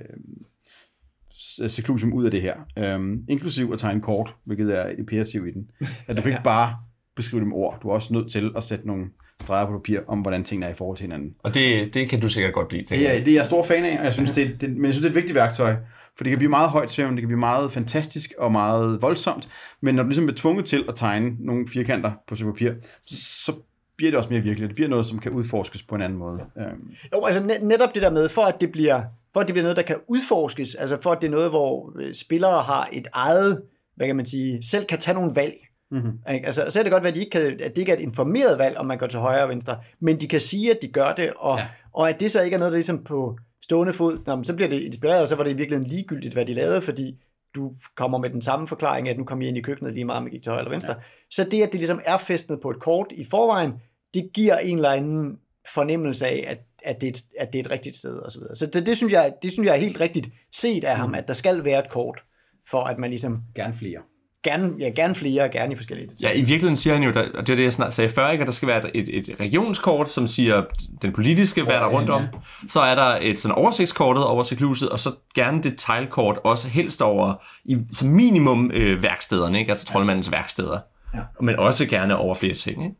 seclusion 1.69 2.13
ud 2.13 2.25
af 2.25 2.31
det 2.31 2.43
her. 2.43 2.95
Um, 2.97 3.25
inklusiv 3.29 3.71
at 3.73 3.79
tegne 3.79 4.01
kort, 4.01 4.35
hvilket 4.45 4.79
er 4.79 4.89
et 4.89 4.99
imperativ 4.99 5.47
i 5.47 5.51
den. 5.51 5.71
At 6.07 6.17
du 6.17 6.23
kan 6.23 6.31
ikke 6.31 6.45
bare 6.45 6.77
beskrive 7.17 7.41
det 7.41 7.49
med 7.49 7.57
ord. 7.57 7.79
Du 7.83 7.89
er 7.89 7.93
også 7.93 8.13
nødt 8.13 8.33
til 8.33 8.53
at 8.57 8.65
sætte 8.65 8.87
nogle 8.87 9.05
streger 9.43 9.67
på 9.67 9.73
papir 9.73 10.01
om, 10.09 10.19
hvordan 10.19 10.45
tingene 10.45 10.67
er 10.67 10.71
i 10.71 10.75
forhold 10.75 10.97
til 10.97 11.05
hinanden. 11.05 11.35
Og 11.43 11.55
det, 11.55 11.95
det 11.95 12.09
kan 12.09 12.21
du 12.21 12.29
sikkert 12.29 12.55
godt 12.55 12.69
blive. 12.69 12.85
Det 12.89 13.17
er, 13.17 13.25
det 13.25 13.29
er 13.29 13.35
jeg 13.35 13.47
stor 13.47 13.63
fan 13.63 13.85
af, 13.85 13.99
og 13.99 14.05
jeg 14.05 14.13
synes, 14.13 14.31
det, 14.31 14.61
det, 14.61 14.71
men 14.71 14.85
jeg 14.85 14.93
synes, 14.93 15.03
det 15.03 15.09
er 15.09 15.11
et 15.11 15.15
vigtigt 15.15 15.35
værktøj. 15.35 15.77
For 16.17 16.25
det 16.25 16.31
kan 16.31 16.39
blive 16.39 16.51
meget 16.51 16.71
højt 16.71 16.91
svævende, 16.91 17.17
det 17.17 17.23
kan 17.23 17.29
blive 17.29 17.41
meget 17.41 17.71
fantastisk 17.71 18.33
og 18.39 18.53
meget 18.53 19.03
voldsomt, 19.03 19.49
men 19.81 19.95
når 19.95 20.03
du 20.03 20.09
ligesom 20.09 20.29
er 20.29 20.33
tvunget 20.37 20.67
til 20.67 20.85
at 20.89 20.95
tegne 20.95 21.37
nogle 21.39 21.69
firkanter 21.69 22.13
på 22.29 22.35
sit 22.35 22.47
papir, 22.47 22.71
så 23.07 23.53
bliver 23.97 24.11
det 24.11 24.19
også 24.19 24.31
mere 24.31 24.41
virkeligt. 24.41 24.69
Det 24.69 24.75
bliver 24.75 24.89
noget, 24.89 25.07
som 25.07 25.19
kan 25.19 25.33
udforskes 25.33 25.83
på 25.83 25.95
en 25.95 26.03
anden 26.03 26.19
måde. 26.19 26.41
Øhm, 26.59 26.91
Jo, 27.15 27.25
altså 27.25 27.43
net, 27.43 27.63
netop 27.63 27.95
det 27.95 28.03
der 28.03 28.11
med, 28.11 28.29
for 28.29 28.43
at 28.43 28.61
det 28.61 28.73
bliver, 28.73 29.03
for 29.33 29.41
at 29.41 29.47
det 29.47 29.55
bliver 29.55 29.63
noget, 29.63 29.77
der 29.77 29.83
kan 29.83 29.97
udforskes, 30.09 30.75
altså 30.75 31.03
for 31.03 31.11
at 31.11 31.19
det 31.21 31.27
er 31.27 31.31
noget, 31.31 31.51
hvor 31.51 31.93
øh, 32.01 32.15
spillere 32.15 32.63
har 32.63 32.89
et 32.93 33.07
eget, 33.13 33.63
hvad 33.97 34.07
kan 34.07 34.17
man 34.17 34.27
sige, 34.27 34.63
selv 34.63 34.85
kan 34.85 34.99
tage 34.99 35.15
nogle 35.15 35.33
valg. 35.35 35.55
Mm-hmm. 35.95 36.35
Ikke? 36.35 36.47
Altså, 36.47 36.65
så 36.69 36.79
er 36.79 36.83
det 36.83 36.93
godt 36.93 37.03
være, 37.03 37.11
at, 37.11 37.15
de 37.15 37.21
ikke 37.21 37.31
kan, 37.31 37.61
at 37.61 37.77
det 37.77 37.79
ikke 37.79 37.93
er 37.93 37.97
et 37.97 38.03
informeret 38.03 38.59
valg, 38.59 38.79
om 38.79 38.87
man 38.87 38.99
går 38.99 39.07
til 39.07 39.19
højre 39.19 39.43
og 39.43 39.49
venstre, 39.49 39.79
men 40.01 40.21
de 40.21 40.29
kan 40.29 40.41
sige, 40.41 40.71
at 40.71 40.79
de 40.83 40.89
gør 40.89 41.13
det, 41.13 41.33
og, 41.37 41.59
ja. 41.59 41.67
og 41.93 42.09
at 42.09 42.21
det 42.21 42.31
så 42.31 42.43
ikke 42.43 42.55
er 42.55 42.59
noget, 42.59 42.73
der 42.73 42.77
ligesom 42.77 43.05
på 43.05 43.39
stående 43.63 43.93
fod, 43.93 44.19
nå, 44.27 44.37
men 44.37 44.45
så 44.45 44.55
bliver 44.55 44.69
det 44.69 44.81
inspireret, 44.81 45.23
og 45.23 45.29
så 45.29 45.37
var 45.37 45.45
det 45.45 45.51
i 45.51 45.57
virkeligheden 45.57 45.91
ligegyldigt, 45.91 46.35
hvad 46.35 46.47
de 46.47 46.55
lavede, 46.55 46.83
fordi 46.83 47.19
du 47.55 47.73
kommer 47.97 48.19
med 48.19 48.31
den 48.31 48.43
samme 48.43 48.69
forklaring, 48.69 49.09
at 49.09 49.19
nu 49.19 49.25
kommer 49.25 49.45
I 49.45 49.49
ind 49.49 49.59
i 49.59 49.61
køkkenet 49.61 49.95
lige 49.95 50.05
meget, 50.05 50.21
om 50.21 50.27
I 50.27 50.31
gik 50.31 50.43
til 50.43 50.51
højre 50.51 50.61
eller 50.61 50.71
venstre. 50.71 50.95
Ja. 50.97 51.03
Så 51.31 51.45
det, 51.45 51.63
at 51.63 51.73
det 51.73 51.81
ligesom 51.81 52.01
er 52.05 52.19
festnet 52.19 52.61
på 52.63 52.71
et 52.71 52.81
kort 52.81 53.07
i 53.11 53.25
forvejen, 53.31 53.73
det 54.15 54.31
giver 54.35 54.59
en 54.59 54.77
eller 54.77 54.91
anden 54.91 55.39
fornemmelse 55.75 56.27
af, 56.27 56.45
at, 56.47 56.59
at, 56.83 57.01
det, 57.01 57.07
er 57.07 57.11
et, 57.11 57.23
at 57.39 57.53
det 57.53 57.59
er 57.59 57.65
et 57.65 57.71
rigtigt 57.71 57.97
sted 57.97 58.19
og 58.19 58.33
så 58.33 58.39
videre. 58.39 58.57
Så 58.57 58.67
det, 58.67 58.87
det, 58.87 58.97
synes 58.97 59.13
jeg, 59.13 59.35
det 59.43 59.53
synes 59.53 59.67
jeg 59.67 59.75
er 59.75 59.81
helt 59.81 60.01
rigtigt 60.01 60.29
set 60.53 60.85
af 60.85 60.97
ham, 60.97 61.15
at 61.15 61.29
der 61.29 61.35
skal 61.35 61.65
være 61.65 61.79
et 61.79 61.91
kort, 61.91 62.23
for 62.71 62.79
at 62.79 62.99
man 62.99 63.11
ligesom, 63.11 63.43
gerne 63.55 63.75
flere. 63.75 64.01
Gerne, 64.45 64.75
ja, 64.79 64.89
gerne 64.89 65.15
flere, 65.15 65.49
gerne 65.49 65.73
i 65.73 65.77
forskellige 65.77 66.11
Ja, 66.23 66.33
i 66.33 66.39
virkeligheden 66.39 66.77
siger 66.77 66.95
han 66.95 67.03
jo, 67.03 67.13
der, 67.13 67.23
og 67.35 67.47
det 67.47 67.53
er 67.53 67.57
det, 67.57 67.63
jeg 67.63 67.73
snart 67.73 67.95
sagde 67.95 68.11
før, 68.11 68.31
ikke, 68.31 68.43
at 68.43 68.47
der 68.47 68.53
skal 68.53 68.69
være 68.69 68.97
et, 68.97 69.19
et 69.19 69.41
regionskort, 69.41 70.11
som 70.11 70.27
siger 70.27 70.65
den 71.03 71.13
politiske, 71.13 71.63
hvad 71.63 71.75
der 71.75 71.81
er 71.81 71.89
rundt 71.89 72.11
om. 72.11 72.27
Så 72.69 72.81
er 72.81 72.95
der 72.95 73.19
et 73.21 73.41
sådan 73.41 73.55
oversigtskortet 73.55 74.25
over 74.25 74.45
cykluset, 74.45 74.89
og 74.89 74.99
så 74.99 75.11
gerne 75.35 75.63
detaljkort, 75.63 76.39
også 76.45 76.69
helst 76.69 77.03
over, 77.03 77.45
i, 77.65 77.77
som 77.93 78.09
minimum 78.09 78.71
øh, 78.75 79.03
værkstederne, 79.03 79.59
ikke? 79.59 79.71
altså 79.71 79.87
troldmandens 79.87 80.33
værksteder. 80.33 80.79
Ja. 81.15 81.21
Men 81.41 81.57
også 81.57 81.87
gerne 81.87 82.17
over 82.17 82.35
flere 82.35 82.55
ting. 82.55 82.85
Ikke? 82.85 82.97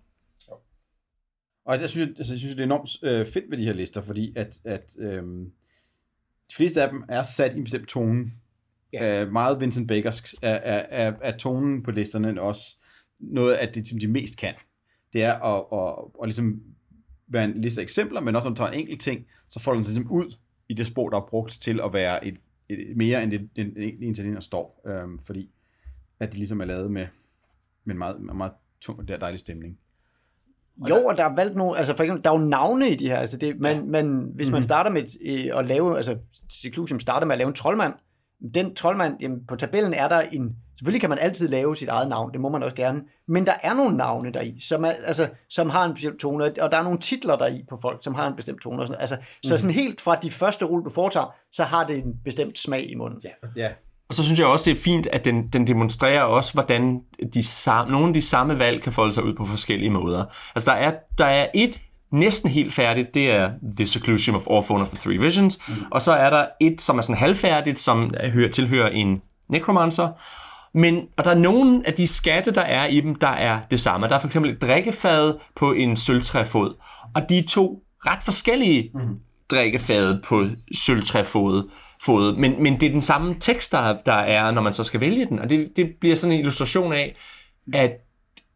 Og 1.67 1.81
jeg 1.81 1.89
synes, 1.91 2.09
altså, 2.19 2.33
jeg 2.33 2.41
synes 2.41 2.55
det 2.55 2.61
er 2.61 2.65
enormt 2.65 2.91
øh, 3.03 3.27
fedt 3.27 3.51
ved 3.51 3.59
de 3.59 3.65
her 3.65 3.73
lister, 3.73 4.03
fordi 4.03 4.33
at, 4.37 4.59
at 4.65 4.97
øh, 4.99 5.23
de 6.51 6.55
fleste 6.57 6.83
af 6.83 6.89
dem 6.91 7.05
er 7.09 7.23
sat 7.23 7.55
i 7.55 7.57
en 7.57 7.65
bestemt 7.65 7.89
tone. 7.89 8.25
Ja. 9.01 9.23
Øh, 9.23 9.33
meget 9.33 9.61
Vincent 9.61 9.89
Bakersk 9.89 10.35
er, 10.43 10.55
er, 10.55 10.87
er, 10.91 11.13
er 11.23 11.37
tonen 11.37 11.83
på 11.83 11.91
listerne 11.91 12.41
også 12.41 12.77
noget 13.21 13.55
af 13.55 13.69
det, 13.69 13.89
som 13.89 13.99
de 13.99 14.09
mest 14.09 14.37
kan. 14.37 14.55
Det 15.13 15.23
er 15.23 15.33
at, 15.33 15.65
at, 15.73 16.05
at, 16.05 16.23
at 16.23 16.29
ligesom 16.29 16.63
være 17.29 17.45
en 17.45 17.61
liste 17.61 17.81
af 17.81 17.83
eksempler, 17.83 18.21
men 18.21 18.37
også 18.37 18.49
når 18.49 18.55
du 18.55 18.59
tager 18.59 18.71
en 18.71 18.79
enkelt 18.79 19.01
ting, 19.01 19.27
så 19.49 19.61
får 19.61 19.73
du 19.73 19.79
den 19.79 19.85
ligesom 19.85 20.11
ud 20.11 20.35
i 20.69 20.75
det 20.75 20.87
sprog, 20.87 21.13
der 21.13 21.19
er 21.19 21.27
brugt 21.31 21.61
til 21.63 21.81
at 21.85 21.93
være 21.93 22.27
et, 22.27 22.37
et, 22.69 22.97
mere 22.97 23.23
end 23.23 23.31
det, 23.31 23.49
en, 23.57 24.17
en 24.19 24.35
der 24.35 24.41
står. 24.41 24.83
Øhm, 24.87 25.19
fordi 25.19 25.51
at 26.21 26.33
de 26.33 26.37
ligesom 26.37 26.61
er 26.61 26.65
lavet 26.65 26.91
med, 26.91 27.07
med 27.85 27.95
en 27.95 27.99
meget, 27.99 28.21
meget, 28.21 28.37
meget 28.37 28.53
tung 28.81 28.99
og 28.99 29.09
dejlig 29.09 29.41
stemning. 29.41 29.79
Jo, 30.89 30.97
og 30.97 31.17
der 31.17 31.25
er 31.25 31.35
valgt 31.35 31.57
nogle, 31.57 31.79
altså 31.79 31.97
for 31.97 32.03
eksempel, 32.03 32.25
der 32.25 32.31
er 32.31 32.39
jo 32.39 32.47
navne 32.47 32.91
i 32.91 32.97
de 32.97 33.09
her, 33.09 33.17
altså 33.17 33.37
det, 33.37 33.61
man, 33.61 33.77
ja. 33.77 33.85
man, 33.85 34.07
hvis 34.35 34.47
mm-hmm. 34.47 34.53
man 34.53 34.63
starter 34.63 34.91
med 34.91 35.03
øh, 35.27 35.59
at 35.59 35.67
lave, 35.67 35.97
altså 35.97 36.19
Seclusium 36.51 37.01
starter 37.01 37.27
med 37.27 37.33
at 37.33 37.39
lave 37.39 37.49
en 37.49 37.55
troldmand, 37.55 37.93
den 38.55 38.75
troldmand, 38.75 39.17
jamen, 39.21 39.39
på 39.49 39.57
tabellen 39.57 39.95
er 39.95 40.09
der 40.09 40.21
en, 40.21 40.57
selvfølgelig 40.79 41.01
kan 41.01 41.11
man 41.11 41.19
altid 41.19 41.49
lave 41.49 41.77
sit 41.77 41.89
eget 41.89 42.09
navn, 42.09 42.33
det 42.33 42.41
må 42.41 42.49
man 42.49 42.63
også 42.63 42.77
gerne, 42.77 43.01
men 43.29 43.47
der 43.47 43.55
er 43.63 43.75
nogle 43.75 43.97
navne 43.97 44.33
deri, 44.33 44.61
som, 44.61 44.85
er, 44.85 44.91
altså, 45.07 45.29
som 45.51 45.71
har 45.71 45.85
en 45.85 45.95
bestemt 45.95 46.21
tone, 46.21 46.45
og 46.45 46.73
der 46.73 46.79
er 46.79 46.83
nogle 46.83 46.99
titler 46.99 47.37
deri 47.37 47.65
på 47.69 47.79
folk, 47.83 48.05
som 48.05 48.15
har 48.15 48.29
en 48.29 48.37
bestemt 48.37 48.63
tone. 48.63 48.83
Og 48.83 48.87
sådan, 48.87 49.01
altså, 49.01 49.17
mm. 49.17 49.23
Så 49.45 49.57
sådan 49.57 49.75
helt 49.75 50.01
fra 50.01 50.15
de 50.15 50.31
første 50.31 50.65
rulle, 50.65 50.85
du 50.85 50.91
foretager, 50.91 51.35
så 51.53 51.63
har 51.63 51.87
det 51.87 51.99
en 51.99 52.15
bestemt 52.25 52.59
smag 52.59 52.91
i 52.91 52.95
munden. 52.95 53.21
Ja, 53.25 53.31
ja. 53.57 53.69
Og 54.09 54.15
så 54.15 54.23
synes 54.23 54.41
jeg 54.41 54.47
også, 54.47 54.65
det 54.65 54.77
er 54.77 54.83
fint, 54.83 55.07
at 55.07 55.25
den, 55.25 55.49
den 55.49 55.67
demonstrerer 55.67 56.23
også, 56.23 56.53
hvordan 56.53 57.01
de 57.35 57.43
samme, 57.43 57.93
nogle 57.93 58.09
af 58.09 58.15
de 58.15 58.23
samme 58.23 58.59
valg 58.59 58.83
kan 58.83 58.93
folde 58.93 59.13
sig 59.13 59.25
ud 59.25 59.35
på 59.35 59.45
forskellige 59.45 59.91
måder. 59.91 60.25
Altså 60.55 60.71
der 60.71 60.77
er, 60.77 60.93
der 61.19 61.25
er 61.25 61.47
et 61.55 61.81
næsten 62.15 62.51
helt 62.51 62.73
færdigt, 62.73 63.15
det 63.15 63.31
er 63.31 63.51
The 63.77 63.87
Seclusion 63.87 64.37
of 64.37 64.43
Orphan 64.47 64.81
of 64.81 64.89
the 64.89 64.99
Three 64.99 65.19
Visions, 65.19 65.59
mm. 65.69 65.75
og 65.91 66.03
så 66.03 66.13
er 66.13 66.31
der 66.31 66.47
et, 66.61 66.81
som 66.81 66.99
er 66.99 67.03
sådan 67.03 67.17
halvfærdigt, 67.17 67.79
som 67.79 68.15
hører, 68.33 68.51
tilhører 68.51 68.89
en 68.89 69.23
Necromancer, 69.49 70.09
men, 70.75 71.01
og 71.17 71.25
der 71.25 71.31
er 71.31 71.39
nogle 71.39 71.83
af 71.87 71.93
de 71.93 72.07
skatte, 72.07 72.51
der 72.51 72.61
er 72.63 72.87
i 72.87 73.01
dem, 73.01 73.15
der 73.15 73.29
er 73.29 73.61
det 73.71 73.81
samme. 73.81 74.09
Der 74.09 74.15
er 74.15 74.19
for 74.19 74.27
eksempel 74.27 74.51
et 74.53 74.63
drikkefad 74.63 75.35
på 75.57 75.73
en 75.73 75.97
sølvtræfod, 75.97 76.75
og 77.15 77.29
de 77.29 77.39
er 77.39 77.43
to 77.49 77.83
ret 78.07 78.23
forskellige 78.23 78.91
mm. 78.95 79.01
drikkefad 79.51 80.23
på 80.23 80.47
sølvtræfod. 80.75 81.71
Fod, 82.05 82.37
men, 82.37 82.63
men 82.63 82.81
det 82.81 82.87
er 82.87 82.91
den 82.91 83.03
samme 83.03 83.37
tekst, 83.41 83.73
der, 83.73 83.97
der 84.07 84.13
er, 84.13 84.51
når 84.51 84.63
man 84.63 84.73
så 84.73 84.85
skal 84.85 85.01
vælge 85.01 85.27
den, 85.27 85.39
og 85.39 85.51
det, 85.51 85.73
det 85.77 85.91
bliver 86.01 86.17
sådan 86.17 86.33
en 86.33 86.41
illustration 86.41 86.93
af, 86.93 87.17
at, 87.73 87.93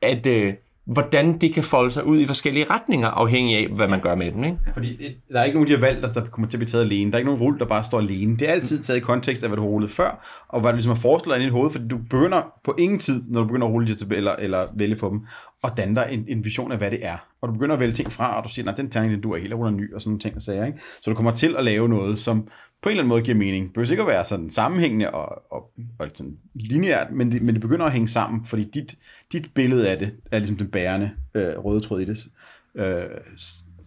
at 0.02 0.26
øh, 0.26 0.54
hvordan 0.92 1.38
det 1.38 1.54
kan 1.54 1.64
folde 1.64 1.90
sig 1.90 2.06
ud 2.06 2.20
i 2.20 2.26
forskellige 2.26 2.66
retninger, 2.70 3.08
afhængig 3.08 3.56
af, 3.56 3.68
hvad 3.76 3.88
man 3.88 4.00
gør 4.00 4.14
med 4.14 4.32
den. 4.32 4.44
Ikke? 4.44 4.58
Fordi 4.72 4.98
der 5.32 5.40
er 5.40 5.44
ikke 5.44 5.56
nogen 5.56 5.68
de 5.68 5.72
her 5.72 5.80
valg, 5.80 6.02
der, 6.02 6.12
der 6.12 6.24
kommer 6.24 6.48
til 6.48 6.56
at 6.56 6.58
blive 6.58 6.68
taget 6.68 6.84
alene. 6.84 7.10
Der 7.10 7.16
er 7.16 7.18
ikke 7.18 7.30
nogen 7.30 7.42
rulle, 7.42 7.58
der 7.58 7.64
bare 7.64 7.84
står 7.84 7.98
alene. 7.98 8.36
Det 8.36 8.48
er 8.48 8.52
altid 8.52 8.82
taget 8.82 8.96
i 8.96 9.00
kontekst 9.00 9.42
af, 9.42 9.48
hvad 9.48 9.56
du 9.56 9.62
har 9.62 9.68
rullet 9.68 9.90
før, 9.90 10.44
og 10.48 10.60
hvad 10.60 10.70
du 10.70 10.76
ligesom 10.76 10.90
har 10.90 11.00
foreslået 11.00 11.38
i 11.38 11.42
dit 11.42 11.52
hoved, 11.52 11.70
fordi 11.70 11.88
du 11.88 11.98
begynder 11.98 12.42
på 12.64 12.74
ingen 12.78 12.98
tid, 12.98 13.22
når 13.28 13.40
du 13.40 13.46
begynder 13.46 13.66
at 13.66 13.72
rulle 13.72 13.88
de 13.88 13.94
tabeller 13.94 14.36
eller 14.36 14.66
vælge 14.74 14.96
på 14.96 15.08
dem, 15.08 15.26
og 15.62 15.76
danne 15.76 15.94
dig 15.94 16.08
en, 16.10 16.24
en 16.28 16.44
vision 16.44 16.72
af, 16.72 16.78
hvad 16.78 16.90
det 16.90 16.98
er. 17.02 17.16
Og 17.40 17.48
du 17.48 17.52
begynder 17.52 17.74
at 17.74 17.80
vælge 17.80 17.94
ting 17.94 18.12
fra, 18.12 18.38
og 18.38 18.44
du 18.44 18.48
siger, 18.48 18.64
nej, 18.64 18.74
den 18.74 18.90
terning, 18.90 19.22
du 19.22 19.32
er 19.32 19.38
helt 19.38 19.54
ruller 19.54 19.70
ny, 19.70 19.94
og 19.94 20.00
sådan 20.00 20.10
nogle 20.10 20.20
ting 20.20 20.36
og 20.36 20.42
sager. 20.42 20.66
Ikke? 20.66 20.78
Så 21.02 21.10
du 21.10 21.14
kommer 21.14 21.32
til 21.32 21.56
at 21.58 21.64
lave 21.64 21.88
noget, 21.88 22.18
som 22.18 22.48
på 22.82 22.88
en 22.88 22.90
eller 22.90 23.02
anden 23.02 23.08
måde 23.08 23.22
giver 23.22 23.36
mening. 23.36 23.64
Det 23.64 23.74
behøver 23.74 23.90
ikke 23.90 24.02
at 24.02 24.08
være 24.08 24.24
sådan 24.24 24.50
sammenhængende 24.50 25.10
og, 25.10 25.52
og, 25.52 25.70
og 25.98 26.08
sådan 26.14 26.38
lineært, 26.54 27.12
men 27.12 27.32
det, 27.32 27.42
men 27.42 27.54
det 27.54 27.60
begynder 27.60 27.86
at 27.86 27.92
hænge 27.92 28.08
sammen, 28.08 28.44
fordi 28.44 28.64
dit, 28.64 28.98
dit 29.32 29.54
billede 29.54 29.90
af 29.90 29.98
det 29.98 30.14
er 30.32 30.38
ligesom 30.38 30.56
den 30.56 30.70
bærende 30.70 31.10
øh, 31.34 31.58
røde 31.58 31.80
tråd 31.80 32.00
i 32.00 32.04
det, 32.04 32.26
øh, 32.74 33.04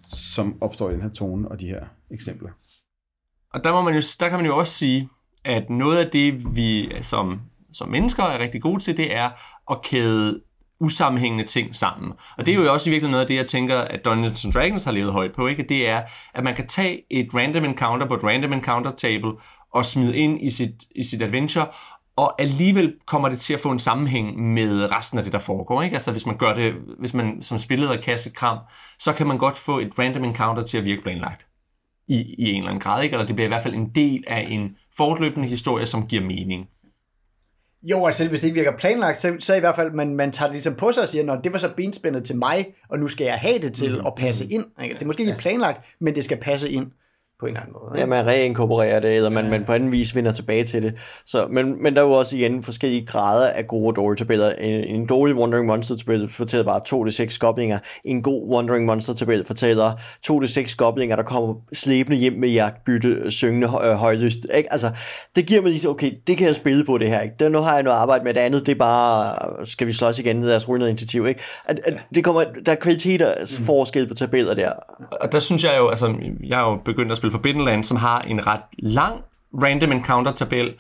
som 0.08 0.64
opstår 0.64 0.90
i 0.90 0.94
den 0.94 1.02
her 1.02 1.10
tone 1.10 1.48
og 1.48 1.60
de 1.60 1.68
her 1.68 1.86
eksempler. 2.12 2.50
Og 3.54 3.64
der, 3.64 3.72
må 3.72 3.82
man 3.82 3.94
jo, 3.94 4.02
der 4.20 4.30
kan 4.30 4.38
man 4.38 4.46
jo 4.46 4.58
også 4.58 4.74
sige, 4.74 5.10
at 5.44 5.70
noget 5.70 6.06
af 6.06 6.12
det, 6.12 6.56
vi 6.56 6.92
som, 7.02 7.42
som 7.72 7.90
mennesker 7.90 8.24
er 8.24 8.40
rigtig 8.40 8.62
gode 8.62 8.80
til, 8.80 8.98
det 8.98 9.16
er 9.16 9.30
at 9.72 9.82
kæde 9.84 10.42
usammenhængende 10.82 11.46
ting 11.46 11.76
sammen. 11.76 12.12
Og 12.38 12.46
det 12.46 12.56
er 12.56 12.64
jo 12.64 12.74
også 12.74 12.90
i 12.90 12.92
virkeligheden 12.92 13.12
noget 13.12 13.22
af 13.22 13.28
det, 13.28 13.36
jeg 13.36 13.48
tænker, 13.48 13.78
at 13.78 14.06
Dungeons 14.06 14.46
and 14.46 14.54
Dragons 14.54 14.84
har 14.84 14.92
levet 14.92 15.12
højt 15.12 15.32
på, 15.32 15.48
ikke? 15.48 15.66
Det 15.70 15.90
er, 15.90 16.02
at 16.34 16.44
man 16.44 16.56
kan 16.56 16.68
tage 16.68 17.02
et 17.10 17.28
random 17.34 17.66
encounter 17.66 18.08
på 18.08 18.14
et 18.14 18.24
random 18.24 18.54
encounter 18.54 18.92
table 18.92 19.32
og 19.74 19.86
smide 19.86 20.18
ind 20.18 20.42
i 20.42 20.50
sit, 20.50 20.84
i 20.96 21.04
sit 21.04 21.22
adventure, 21.22 21.68
og 22.16 22.42
alligevel 22.42 22.94
kommer 23.06 23.30
det 23.30 23.40
til 23.40 23.54
at 23.54 23.60
få 23.60 23.72
en 23.72 23.80
sammenhæng 23.80 24.54
med 24.54 24.92
resten 24.92 25.18
af 25.18 25.24
det, 25.24 25.34
der 25.34 25.40
foregår. 25.40 25.82
Ikke? 25.82 25.94
Altså 25.94 26.12
hvis 26.12 26.26
man 26.26 26.38
gør 26.38 26.54
det, 26.54 26.74
hvis 27.00 27.14
man 27.14 27.42
som 27.42 27.58
spilleder 27.58 28.02
kaster 28.02 28.30
et 28.30 28.36
kram, 28.36 28.58
så 29.00 29.14
kan 29.14 29.28
man 29.28 29.38
godt 29.38 29.58
få 29.58 29.80
et 29.80 30.00
random 30.00 30.24
encounter 30.24 30.64
til 30.64 30.78
at 30.78 30.86
virke 30.86 31.02
planlagt 31.02 31.46
i, 32.08 32.36
i 32.38 32.50
en 32.50 32.56
eller 32.56 32.70
anden 32.70 32.82
grad. 32.82 33.04
Ikke? 33.04 33.14
Eller 33.14 33.26
det 33.26 33.36
bliver 33.36 33.48
i 33.48 33.50
hvert 33.50 33.64
fald 33.64 33.74
en 33.74 33.90
del 33.96 34.24
af 34.28 34.48
en 34.50 34.76
fortløbende 34.98 35.48
historie, 35.48 35.86
som 35.86 36.08
giver 36.08 36.24
mening 36.24 36.68
jo, 37.84 38.06
altså 38.06 38.28
hvis 38.28 38.40
det 38.40 38.48
ikke 38.48 38.62
virker 38.62 38.78
planlagt, 38.78 39.18
så, 39.18 39.36
så 39.40 39.56
i 39.56 39.60
hvert 39.60 39.76
fald, 39.76 39.92
man, 39.92 40.16
man 40.16 40.32
tager 40.32 40.48
det 40.48 40.56
ligesom 40.56 40.76
på 40.76 40.92
sig 40.92 41.04
og 41.04 41.10
siger, 41.10 41.34
at 41.34 41.44
det 41.44 41.54
var 41.54 41.60
så 41.60 41.70
benspændet 41.78 42.24
til 42.24 42.38
mig, 42.38 42.66
og 42.90 43.00
nu 43.00 43.08
skal 43.08 43.26
jeg 43.26 43.34
have 43.34 43.60
det 43.60 43.74
til 43.74 44.00
mm, 44.00 44.08
at 44.08 44.14
passe 44.18 44.46
mm, 44.46 44.52
ind. 44.52 44.66
Ikke? 44.84 44.94
Det 44.94 45.02
er 45.02 45.06
måske 45.06 45.24
ikke 45.24 45.38
planlagt, 45.38 45.86
men 46.02 46.16
det 46.16 46.24
skal 46.24 46.38
passe 46.38 46.70
ind 46.70 46.92
på 47.42 47.46
en 47.46 47.50
eller 47.50 47.62
anden 47.62 47.74
måde. 47.82 47.92
Ikke? 47.94 48.00
Ja, 48.00 48.06
man 48.06 48.28
reinkorporerer 48.28 49.00
det, 49.00 49.16
eller 49.16 49.30
man, 49.30 49.44
ja. 49.44 49.50
man 49.50 49.66
på 49.66 49.74
anden 49.74 49.92
vis 49.92 50.16
vinder 50.16 50.32
tilbage 50.32 50.64
til 50.64 50.84
det. 50.84 50.94
Så, 51.26 51.48
men, 51.50 51.84
men 51.84 51.96
der 51.96 52.02
er 52.02 52.06
jo 52.06 52.12
også 52.12 52.36
igen 52.36 52.64
forskellige 52.64 53.06
grader 53.06 53.48
af 53.48 53.68
gode 53.68 53.88
og 53.88 53.96
dårlige 53.96 54.18
tabeller. 54.18 54.50
En, 54.52 54.84
en 54.84 55.06
dårlig 55.06 55.36
Wandering 55.36 55.68
Monster-tabel 55.68 56.30
fortæller 56.30 56.66
bare 56.66 57.28
2-6 57.30 57.38
goblinger. 57.40 57.80
En 58.06 58.24
god 58.24 58.56
Wandering 58.56 58.86
Monster-tabel 58.86 59.46
fortæller 59.46 59.92
2-6 60.28 60.76
goblinger, 60.76 61.16
der 61.16 61.24
kommer 61.24 61.56
slæbende 61.74 62.18
hjem 62.18 62.34
med 62.34 62.50
jagtbytte, 62.50 63.32
syngende 63.32 63.68
øh, 63.68 63.92
højlyst. 63.92 64.38
Ikke? 64.56 64.74
Altså, 64.74 64.92
det 65.36 65.46
giver 65.46 65.62
mig 65.62 65.72
lige 65.72 65.90
okay, 65.90 66.12
det 66.28 66.38
kan 66.38 66.48
jeg 66.48 66.56
spille 66.56 66.86
på 66.86 66.98
det 66.98 67.08
her. 67.08 67.20
Ikke? 67.20 67.36
Det, 67.40 67.52
nu 67.52 67.60
har 67.60 67.74
jeg 67.74 67.84
noget 67.84 67.98
arbejde 67.98 68.24
med 68.24 68.34
det 68.34 68.40
andet, 68.40 68.66
det 68.66 68.72
er 68.72 68.80
bare, 68.80 69.36
skal 69.66 69.88
vi 69.88 69.92
slås 69.92 70.20
igen, 70.20 70.42
lad 70.44 70.56
os 70.56 70.68
noget 70.68 70.90
initiativ. 70.90 71.28
Ikke? 71.28 71.42
At, 71.66 71.80
at 71.86 71.94
det 72.16 72.24
kommer, 72.24 72.44
der 72.66 72.72
er 72.72 72.76
kvaliteter 72.76 73.34
forskel 73.66 74.08
på 74.08 74.14
tabeller 74.14 74.54
der. 74.54 74.72
Og 75.22 75.32
der 75.32 75.40
synes 75.40 75.64
jeg 75.64 75.76
jo, 75.78 75.90
altså, 75.90 76.16
jeg 76.44 76.62
er 76.62 76.72
jo 76.72 76.80
begyndt 76.86 77.12
at 77.12 77.18
spille 77.18 77.31
Forbidden 77.32 77.84
som 77.84 77.98
har 77.98 78.20
en 78.22 78.48
ret 78.48 78.62
lang 78.80 79.22
random 79.64 79.92
encounter-tabel, 79.92 80.74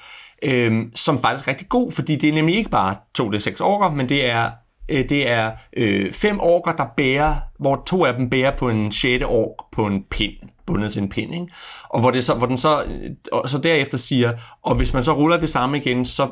øh, 0.44 0.86
som 0.96 1.18
faktisk 1.18 1.48
er 1.48 1.52
rigtig 1.52 1.70
god, 1.70 1.92
fordi 1.92 2.16
det 2.16 2.30
er 2.30 2.34
nemlig 2.34 2.56
ikke 2.56 2.70
bare 2.70 2.96
2d6 3.20 3.62
orker, 3.62 3.92
men 3.96 4.10
det 4.10 4.30
er 4.30 4.52
øh, 4.90 5.10
det 5.10 5.30
er 5.30 5.52
øh, 5.78 6.14
fem 6.14 6.40
orker, 6.40 6.72
der 6.72 6.86
bærer, 6.98 7.36
hvor 7.60 7.84
to 7.88 8.06
af 8.06 8.14
dem 8.14 8.30
bærer 8.30 8.58
på 8.58 8.70
en 8.70 8.92
sjette 8.92 9.24
ork 9.24 9.56
på 9.72 9.86
en 9.86 10.04
pind, 10.10 10.34
bundet 10.66 10.94
til 10.94 11.02
en 11.02 11.10
pind, 11.10 11.34
ikke? 11.34 11.48
Og 11.90 12.00
hvor, 12.00 12.12
det 12.12 12.24
så, 12.24 12.34
hvor 12.34 12.48
den 12.48 12.58
så, 12.58 12.84
øh, 12.84 13.12
og 13.32 13.50
så 13.50 13.58
derefter 13.58 13.98
siger, 13.98 14.32
og 14.62 14.76
hvis 14.76 14.94
man 14.94 15.04
så 15.04 15.14
ruller 15.14 15.38
det 15.38 15.50
samme 15.50 15.78
igen, 15.78 16.06
så 16.06 16.28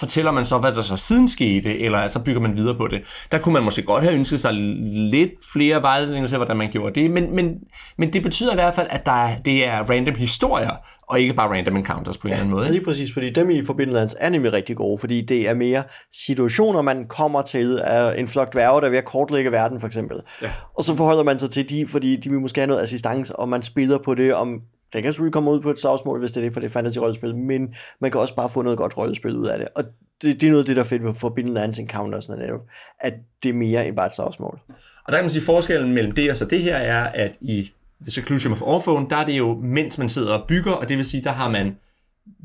fortæller 0.00 0.32
man 0.32 0.44
så, 0.44 0.58
hvad 0.58 0.72
der 0.72 0.82
så 0.82 0.96
siden 0.96 1.28
skete, 1.28 1.80
eller 1.80 2.08
så 2.08 2.18
bygger 2.18 2.40
man 2.40 2.56
videre 2.56 2.74
på 2.76 2.86
det. 2.86 3.26
Der 3.32 3.38
kunne 3.38 3.52
man 3.52 3.62
måske 3.62 3.82
godt 3.82 4.04
have 4.04 4.14
ønsket 4.14 4.40
sig 4.40 4.52
lidt 4.52 5.30
flere 5.52 5.82
vejledninger 5.82 6.28
til, 6.28 6.36
hvordan 6.36 6.56
man 6.56 6.70
gjorde 6.70 7.00
det, 7.00 7.10
men, 7.10 7.34
men, 7.34 7.54
men 7.98 8.12
det 8.12 8.22
betyder 8.22 8.52
i 8.52 8.54
hvert 8.54 8.74
fald, 8.74 8.86
at 8.90 9.06
der 9.06 9.12
er, 9.12 9.38
det 9.38 9.68
er 9.68 9.90
random 9.90 10.14
historier, 10.14 10.70
og 11.08 11.20
ikke 11.20 11.34
bare 11.34 11.48
random 11.48 11.76
encounters 11.76 12.18
på 12.18 12.28
en 12.28 12.30
ja, 12.30 12.34
eller 12.34 12.44
anden 12.44 12.56
måde. 12.56 12.72
lige 12.72 12.84
præcis, 12.84 13.12
fordi 13.12 13.30
dem 13.30 13.50
i 13.50 13.64
Forbindelands 13.64 14.16
er 14.20 14.28
nemlig 14.28 14.52
rigtig 14.52 14.76
gode, 14.76 14.98
fordi 14.98 15.20
det 15.20 15.48
er 15.48 15.54
mere 15.54 15.82
situationer, 16.12 16.82
man 16.82 17.08
kommer 17.08 17.42
til 17.42 17.80
af 17.84 18.20
en 18.20 18.28
flok 18.28 18.52
dværge, 18.52 18.80
der 18.80 18.86
er 18.86 18.90
ved 18.90 18.98
at 18.98 19.04
kortlægge 19.04 19.52
verden 19.52 19.80
for 19.80 19.86
eksempel. 19.86 20.20
Ja. 20.42 20.50
Og 20.78 20.84
så 20.84 20.96
forholder 20.96 21.24
man 21.24 21.38
sig 21.38 21.50
til 21.50 21.70
de, 21.70 21.86
fordi 21.88 22.16
de 22.16 22.30
vil 22.30 22.40
måske 22.40 22.60
have 22.60 22.66
noget 22.66 22.82
assistance, 22.82 23.36
og 23.36 23.48
man 23.48 23.62
spiller 23.62 23.98
på 24.04 24.14
det, 24.14 24.34
om 24.34 24.60
det 24.92 25.02
kan 25.02 25.12
selvfølgelig 25.12 25.32
komme 25.32 25.50
ud 25.50 25.60
på 25.60 25.70
et 25.70 25.80
slagsmål, 25.80 26.18
hvis 26.18 26.32
det 26.32 26.40
er 26.40 26.44
det, 26.44 26.52
for 26.52 26.60
det 26.60 26.74
er 26.74 26.80
fantasy-rollespil, 26.80 27.36
men 27.36 27.74
man 28.00 28.10
kan 28.10 28.20
også 28.20 28.34
bare 28.34 28.50
få 28.50 28.62
noget 28.62 28.78
godt 28.78 28.98
rollespil 28.98 29.36
ud 29.36 29.46
af 29.46 29.58
det. 29.58 29.68
Og 29.74 29.84
det, 30.22 30.40
det 30.40 30.46
er 30.46 30.50
noget 30.50 30.62
af 30.62 30.66
det, 30.66 30.76
der 30.76 30.82
er 30.82 30.86
fedt 30.86 31.04
ved 31.04 31.14
Forbidden 31.14 31.54
Lands 31.54 31.78
Encounters, 31.78 32.28
netop, 32.28 32.60
at 33.00 33.14
det 33.42 33.48
er 33.48 33.54
mere 33.54 33.86
end 33.86 33.96
bare 33.96 34.06
et 34.06 34.14
slagsmål. 34.14 34.60
Og 35.04 35.12
der 35.12 35.18
kan 35.18 35.24
man 35.24 35.30
sige, 35.30 35.42
forskellen 35.42 35.92
mellem 35.92 36.12
det 36.12 36.30
og 36.30 36.36
så 36.36 36.44
det 36.44 36.62
her 36.62 36.76
er, 36.76 37.04
at 37.04 37.36
i 37.40 37.70
The 38.02 38.10
Seclusion 38.10 38.52
of 38.52 38.62
Orphone, 38.62 39.06
der 39.10 39.16
er 39.16 39.24
det 39.24 39.38
jo, 39.38 39.60
mens 39.62 39.98
man 39.98 40.08
sidder 40.08 40.32
og 40.32 40.48
bygger, 40.48 40.72
og 40.72 40.88
det 40.88 40.96
vil 40.96 41.04
sige, 41.04 41.24
der 41.24 41.32
har 41.32 41.50
man 41.50 41.76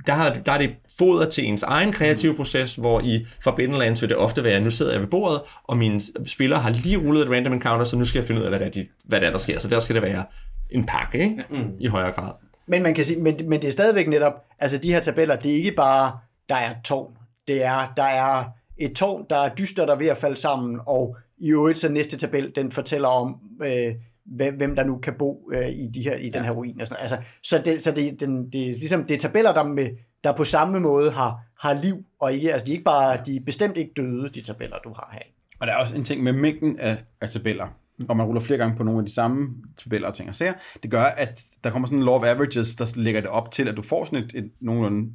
der, 0.06 0.14
har, 0.14 0.30
der 0.46 0.52
er 0.52 0.58
det 0.58 0.70
foder 0.98 1.30
til 1.30 1.46
ens 1.46 1.64
egen 1.64 1.92
kreative 1.92 2.36
proces, 2.36 2.76
hvor 2.76 3.02
i 3.02 3.26
Forbidden 3.44 3.76
Lands 3.76 4.02
vil 4.02 4.10
det 4.10 4.18
ofte 4.18 4.44
være, 4.44 4.62
nu 4.62 4.70
sidder 4.70 4.92
jeg 4.92 5.02
ved 5.02 5.08
bordet, 5.08 5.42
og 5.64 5.78
mine 5.78 6.02
spillere 6.26 6.60
har 6.60 6.70
lige 6.70 6.98
rullet 6.98 7.24
et 7.24 7.30
random 7.30 7.54
encounter, 7.54 7.86
så 7.86 7.98
nu 7.98 8.06
skal 8.06 8.20
jeg 8.20 8.28
finde 8.28 8.42
ud 8.42 8.46
af, 8.46 8.52
hvad 8.52 8.60
det 8.60 8.68
er, 8.68 8.72
de, 8.72 8.88
hvad 9.06 9.22
der, 9.22 9.28
er 9.28 9.32
der 9.32 9.38
sker. 9.38 9.60
Så 9.60 9.68
der 9.68 9.80
skal 9.80 9.96
det 9.96 10.04
være 10.04 10.26
en 10.72 10.86
pakke, 10.86 11.20
ikke? 11.20 11.46
Mm. 11.50 11.76
I 11.80 11.88
højere 11.88 12.12
grad. 12.14 12.32
Men 12.68 12.84
man 12.84 12.94
kan 12.94 13.06
sige, 13.06 13.22
men, 13.22 13.36
men 13.48 13.62
det 13.62 13.68
er 13.68 13.72
stadigvæk 13.72 14.08
netop, 14.08 14.34
altså 14.60 14.78
de 14.78 14.94
her 14.94 15.00
tabeller, 15.00 15.36
det 15.36 15.52
er 15.52 15.56
ikke 15.56 15.72
bare, 15.72 16.20
der 16.50 16.56
er 16.56 16.74
tårn. 16.84 17.14
det 17.48 17.64
er, 17.64 17.94
der 17.98 18.04
er 18.04 18.44
et 18.78 18.96
tårn, 18.96 19.26
der 19.30 19.38
er 19.38 19.56
dyster, 19.56 19.86
der 19.86 19.94
er 19.94 19.98
ved 19.98 20.08
at 20.08 20.18
falde 20.18 20.36
sammen, 20.36 20.82
og 20.88 21.18
i 21.38 21.52
øvrigt 21.52 21.78
så 21.78 21.90
næste 21.90 22.18
tabel, 22.18 22.56
den 22.56 22.72
fortæller 22.72 23.08
om, 23.08 23.40
øh, 23.64 23.96
hvem, 24.26 24.76
der 24.76 24.84
nu 24.84 24.98
kan 24.98 25.14
bo 25.14 25.50
øh, 25.54 25.70
i, 25.70 25.88
de 25.88 26.02
her, 26.02 26.16
i 26.16 26.30
den 26.30 26.46
her 26.46 26.52
ruin. 26.52 26.82
Og 26.82 26.88
sådan. 26.88 27.02
Altså, 27.02 27.18
så 27.44 27.62
det, 27.66 27.82
så 27.82 27.92
det, 27.92 28.20
den, 28.20 28.52
det, 28.52 28.70
er 28.70 28.74
ligesom, 28.74 29.04
det 29.04 29.14
er 29.14 29.18
tabeller, 29.18 29.54
der, 29.54 29.64
med, 29.64 29.90
der 30.24 30.32
på 30.32 30.44
samme 30.44 30.80
måde 30.80 31.12
har, 31.12 31.40
har 31.60 31.74
liv, 31.74 31.96
og 32.20 32.34
ikke, 32.34 32.54
altså, 32.54 32.66
de 32.66 32.72
er 32.72 32.74
ikke 32.74 32.84
bare, 32.84 33.18
de 33.26 33.36
er 33.36 33.40
bestemt 33.46 33.78
ikke 33.78 33.92
døde, 33.98 34.30
de 34.30 34.42
tabeller, 34.42 34.78
du 34.78 34.90
har 34.90 35.10
her. 35.14 35.22
Og 35.60 35.68
der 35.68 35.74
er 35.74 35.78
også 35.78 35.96
en 35.96 36.06
ting 36.06 36.24
med 36.24 36.34
mængden 36.34 36.80
af, 36.80 36.98
af 37.22 37.30
tabeller, 37.30 37.68
og 38.10 38.18
man 38.18 38.26
ruller 38.26 38.42
flere 38.42 38.58
gange 38.58 38.78
på 38.78 38.84
nogle 38.84 39.00
af 39.00 39.06
de 39.06 39.14
samme 39.14 39.48
tabeller 39.78 40.08
og 40.08 40.14
ting 40.14 40.30
og 40.30 40.36
sager, 40.36 40.54
det 40.84 40.92
gør, 40.92 41.04
at 41.04 41.44
der 41.64 41.70
kommer 41.70 41.88
sådan 41.88 42.00
en 42.00 42.06
law 42.06 42.14
of 42.14 42.24
averages, 42.24 42.76
der 42.76 42.94
lægger 42.96 43.22
det 43.22 43.30
op 43.30 43.52
til, 43.52 43.68
at 43.68 43.78
du 43.78 43.82
får 43.82 44.06
sådan 44.06 44.20
et, 44.20 44.32
et 44.36 44.52
nogenlunde 44.62 45.12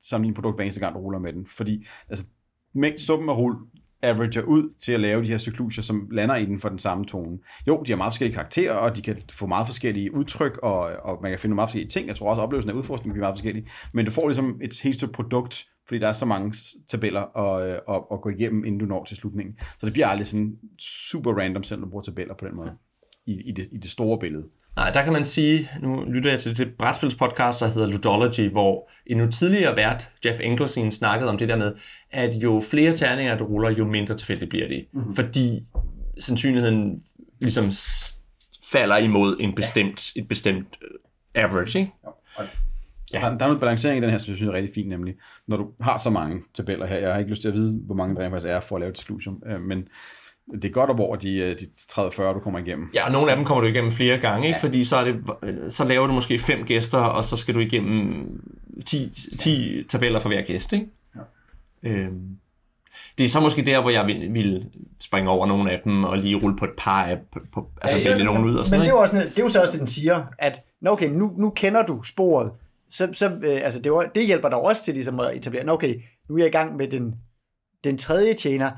sammenlignet 0.00 0.34
produkt 0.34 0.56
hver 0.56 0.64
eneste 0.64 0.80
gang, 0.80 0.94
du 0.94 1.00
ruller 1.00 1.18
med 1.18 1.32
den. 1.32 1.46
Fordi 1.46 1.86
altså, 2.08 2.24
mængden, 2.74 2.98
summen 2.98 3.28
af 3.28 3.36
rull 3.36 3.56
averager 4.02 4.42
ud 4.42 4.70
til 4.78 4.92
at 4.92 5.00
lave 5.00 5.22
de 5.22 5.28
her 5.28 5.38
cykluser, 5.38 5.82
som 5.82 6.08
lander 6.10 6.34
inden 6.34 6.60
for 6.60 6.68
den 6.68 6.78
samme 6.78 7.04
tone. 7.04 7.38
Jo, 7.66 7.82
de 7.86 7.92
har 7.92 7.96
meget 7.96 8.12
forskellige 8.12 8.34
karakterer, 8.34 8.72
og 8.72 8.96
de 8.96 9.02
kan 9.02 9.16
få 9.32 9.46
meget 9.46 9.66
forskellige 9.66 10.14
udtryk, 10.14 10.58
og, 10.62 10.78
og 10.78 11.18
man 11.22 11.32
kan 11.32 11.38
finde 11.38 11.54
meget 11.54 11.68
forskellige 11.68 11.90
ting. 11.90 12.08
Jeg 12.08 12.16
tror 12.16 12.30
også, 12.30 12.40
at 12.40 12.44
oplevelsen 12.44 12.70
af 12.70 12.74
udforskning 12.74 13.12
bliver 13.12 13.24
meget 13.24 13.34
forskellig. 13.34 13.66
Men 13.92 14.04
du 14.04 14.10
får 14.10 14.28
ligesom 14.28 14.60
et 14.62 14.80
helt 14.82 14.96
stort 14.96 15.12
produkt, 15.12 15.66
fordi 15.88 16.00
der 16.00 16.08
er 16.08 16.12
så 16.12 16.24
mange 16.24 16.54
tabeller 16.88 17.38
at, 17.38 17.80
at, 17.88 18.02
at 18.12 18.20
gå 18.20 18.28
igennem, 18.28 18.64
inden 18.64 18.80
du 18.80 18.86
når 18.86 19.04
til 19.04 19.16
slutningen. 19.16 19.56
Så 19.78 19.86
det 19.86 19.92
bliver 19.92 20.06
aldrig 20.06 20.26
sådan 20.26 20.52
super 20.78 21.32
random, 21.32 21.62
selvom 21.62 21.84
du 21.84 21.90
bruger 21.90 22.02
tabeller 22.02 22.34
på 22.34 22.46
den 22.46 22.56
måde, 22.56 22.72
i, 23.26 23.48
i, 23.48 23.52
det, 23.52 23.68
i 23.72 23.78
det 23.78 23.90
store 23.90 24.18
billede. 24.18 24.44
Nej, 24.76 24.90
der 24.90 25.02
kan 25.02 25.12
man 25.12 25.24
sige, 25.24 25.70
nu 25.82 26.04
lytter 26.04 26.30
jeg 26.30 26.40
til 26.40 26.58
det 26.58 26.68
brætspilspodcast, 26.78 27.60
der 27.60 27.66
hedder 27.68 27.86
Ludology, 27.86 28.50
hvor 28.50 28.90
en 29.06 29.16
nu 29.16 29.30
tidligere 29.30 29.76
vært, 29.76 30.10
Jeff 30.26 30.40
Engelsen, 30.40 30.92
snakkede 30.92 31.30
om 31.30 31.38
det 31.38 31.48
der 31.48 31.56
med, 31.56 31.72
at 32.10 32.34
jo 32.34 32.62
flere 32.70 32.94
terninger 32.94 33.38
du 33.38 33.44
ruller, 33.44 33.70
jo 33.70 33.84
mindre 33.84 34.16
tilfældigt 34.16 34.50
bliver 34.50 34.68
det. 34.68 34.86
Mm-hmm. 34.92 35.14
Fordi 35.14 35.66
sandsynligheden 36.18 36.98
ligesom 37.40 37.70
falder 38.72 38.96
imod 38.96 39.36
en 39.40 39.54
bestemt, 39.54 40.16
ja. 40.16 40.20
et 40.20 40.28
bestemt 40.28 40.78
øh, 40.82 41.44
average, 41.44 41.78
ikke? 41.78 41.92
Ja. 42.04 42.08
Og 42.08 42.44
Ja. 43.12 43.18
Der, 43.18 43.24
der 43.28 43.44
er 43.44 43.48
noget 43.48 43.60
balancering 43.60 43.98
i 43.98 44.02
den 44.02 44.10
her, 44.10 44.18
som 44.18 44.30
jeg 44.30 44.36
synes 44.36 44.50
er 44.50 44.56
rigtig 44.56 44.74
fint, 44.74 44.88
nemlig 44.88 45.14
når 45.46 45.56
du 45.56 45.66
har 45.80 45.98
så 45.98 46.10
mange 46.10 46.40
tabeller 46.54 46.86
her. 46.86 46.96
Jeg 46.96 47.12
har 47.12 47.18
ikke 47.18 47.30
lyst 47.30 47.42
til 47.42 47.48
at 47.48 47.54
vide, 47.54 47.80
hvor 47.86 47.94
mange 47.94 48.16
der 48.16 48.30
faktisk 48.30 48.50
er 48.50 48.60
for 48.60 48.76
at 48.76 48.80
lave 48.80 48.90
et 48.90 48.98
exclusion, 48.98 49.42
øh, 49.46 49.60
men 49.60 49.88
det 50.52 50.64
er 50.64 50.72
godt 50.72 51.00
over 51.00 51.16
de, 51.16 51.38
øh, 51.38 51.56
de 51.60 51.64
30-40, 51.92 52.34
du 52.34 52.40
kommer 52.40 52.58
igennem. 52.58 52.90
Ja, 52.94 53.06
og 53.06 53.12
nogle 53.12 53.30
af 53.30 53.36
dem 53.36 53.44
kommer 53.44 53.62
du 53.62 53.68
igennem 53.68 53.92
flere 53.92 54.18
gange, 54.18 54.46
ikke? 54.46 54.58
Ja. 54.58 54.66
fordi 54.66 54.84
så, 54.84 54.96
er 54.96 55.04
det, 55.04 55.72
så 55.72 55.84
laver 55.84 56.06
du 56.06 56.12
måske 56.12 56.38
fem 56.38 56.64
gæster, 56.64 56.98
og 56.98 57.24
så 57.24 57.36
skal 57.36 57.54
du 57.54 57.60
igennem 57.60 58.26
10, 58.86 59.10
10 59.38 59.84
tabeller 59.88 60.20
for 60.20 60.28
hver 60.28 60.42
gæst. 60.42 60.72
Ikke? 60.72 60.86
Ja. 61.16 61.88
Øhm, 61.90 62.38
det 63.18 63.24
er 63.24 63.28
så 63.28 63.40
måske 63.40 63.62
der, 63.62 63.80
hvor 63.80 63.90
jeg 63.90 64.06
vil, 64.06 64.34
vil 64.34 64.66
springe 65.00 65.30
over 65.30 65.46
nogle 65.46 65.70
af 65.70 65.80
dem, 65.84 66.04
og 66.04 66.18
lige 66.18 66.36
rulle 66.36 66.56
på 66.56 66.64
et 66.64 66.70
par 66.78 67.04
af, 67.04 67.18
på, 67.32 67.40
på, 67.52 67.68
altså 67.82 67.98
ja, 67.98 68.08
vælge 68.08 68.24
nogen 68.24 68.44
ud 68.44 68.54
og 68.54 68.66
sådan 68.66 68.78
Men 68.78 68.86
det 68.86 68.92
er, 68.92 68.96
jo 68.96 69.00
også, 69.00 69.16
det 69.16 69.38
er 69.38 69.42
jo 69.42 69.48
så 69.48 69.60
også 69.60 69.72
det, 69.72 69.80
den 69.80 69.86
siger, 69.86 70.22
at 70.38 70.60
okay, 70.86 71.08
nu, 71.08 71.32
nu 71.36 71.50
kender 71.50 71.82
du 71.86 72.02
sporet, 72.02 72.52
så, 72.90 73.08
så 73.12 73.26
øh, 73.26 73.64
altså 73.64 73.80
det, 73.80 73.92
var, 73.92 74.02
det 74.14 74.26
hjælper 74.26 74.48
dig 74.48 74.58
også 74.58 74.84
til 74.84 74.94
ligesom 74.94 75.20
at 75.20 75.36
etablere, 75.36 75.72
okay, 75.72 75.94
nu 76.28 76.34
er 76.34 76.38
jeg 76.38 76.48
i 76.48 76.50
gang 76.50 76.76
med 76.76 76.88
den, 76.88 77.14
den 77.84 77.98
tredje 77.98 78.34
tjener, 78.34 78.70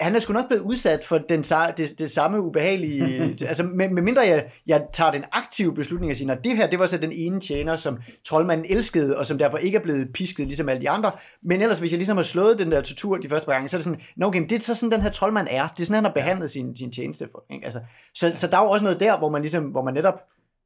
han 0.00 0.16
er 0.16 0.20
sgu 0.20 0.32
nok 0.32 0.46
blevet 0.48 0.62
udsat 0.62 1.04
for 1.04 1.18
den, 1.18 1.42
det, 1.76 1.98
det 1.98 2.10
samme 2.10 2.40
ubehagelige, 2.40 3.36
altså 3.48 3.62
med, 3.64 3.88
med 3.88 4.02
mindre 4.02 4.22
jeg, 4.22 4.50
jeg 4.66 4.82
tager 4.92 5.12
den 5.12 5.24
aktive 5.32 5.74
beslutning 5.74 6.10
og 6.10 6.16
siger, 6.16 6.32
at 6.32 6.44
det 6.44 6.56
her, 6.56 6.70
det 6.70 6.78
var 6.78 6.86
så 6.86 6.98
den 6.98 7.12
ene 7.12 7.40
tjener, 7.40 7.76
som 7.76 7.98
troldmanden 8.26 8.66
elskede, 8.70 9.18
og 9.18 9.26
som 9.26 9.38
derfor 9.38 9.58
ikke 9.58 9.78
er 9.78 9.82
blevet 9.82 10.08
pisket 10.14 10.46
ligesom 10.46 10.68
alle 10.68 10.82
de 10.82 10.90
andre, 10.90 11.10
men 11.42 11.62
ellers 11.62 11.78
hvis 11.78 11.90
jeg 11.90 11.98
ligesom 11.98 12.16
har 12.16 12.24
slået 12.24 12.58
den 12.58 12.72
der 12.72 12.80
tortur 12.80 13.16
de 13.16 13.28
første 13.28 13.46
par 13.46 13.52
gange, 13.52 13.68
så 13.68 13.76
er 13.76 13.78
det 13.78 13.84
sådan, 13.84 14.00
no, 14.16 14.26
okay, 14.26 14.42
det 14.42 14.52
er 14.52 14.60
så 14.60 14.74
sådan 14.74 14.92
den 14.92 15.02
her 15.02 15.10
troldmand 15.10 15.48
er, 15.50 15.68
det 15.68 15.80
er 15.80 15.84
sådan, 15.84 15.94
han 15.94 16.04
har 16.04 16.12
behandlet 16.12 16.50
sin, 16.50 16.76
sin 16.76 16.92
tjeneste 16.92 17.28
for, 17.32 17.44
ikke? 17.50 17.64
Altså, 17.64 17.80
så, 18.14 18.32
så 18.34 18.46
der 18.46 18.58
er 18.58 18.62
jo 18.62 18.70
også 18.70 18.84
noget 18.84 19.00
der, 19.00 19.18
hvor 19.18 19.30
man 19.30 19.42
ligesom, 19.42 19.64
hvor 19.64 19.82
man 19.82 19.94
netop 19.94 20.20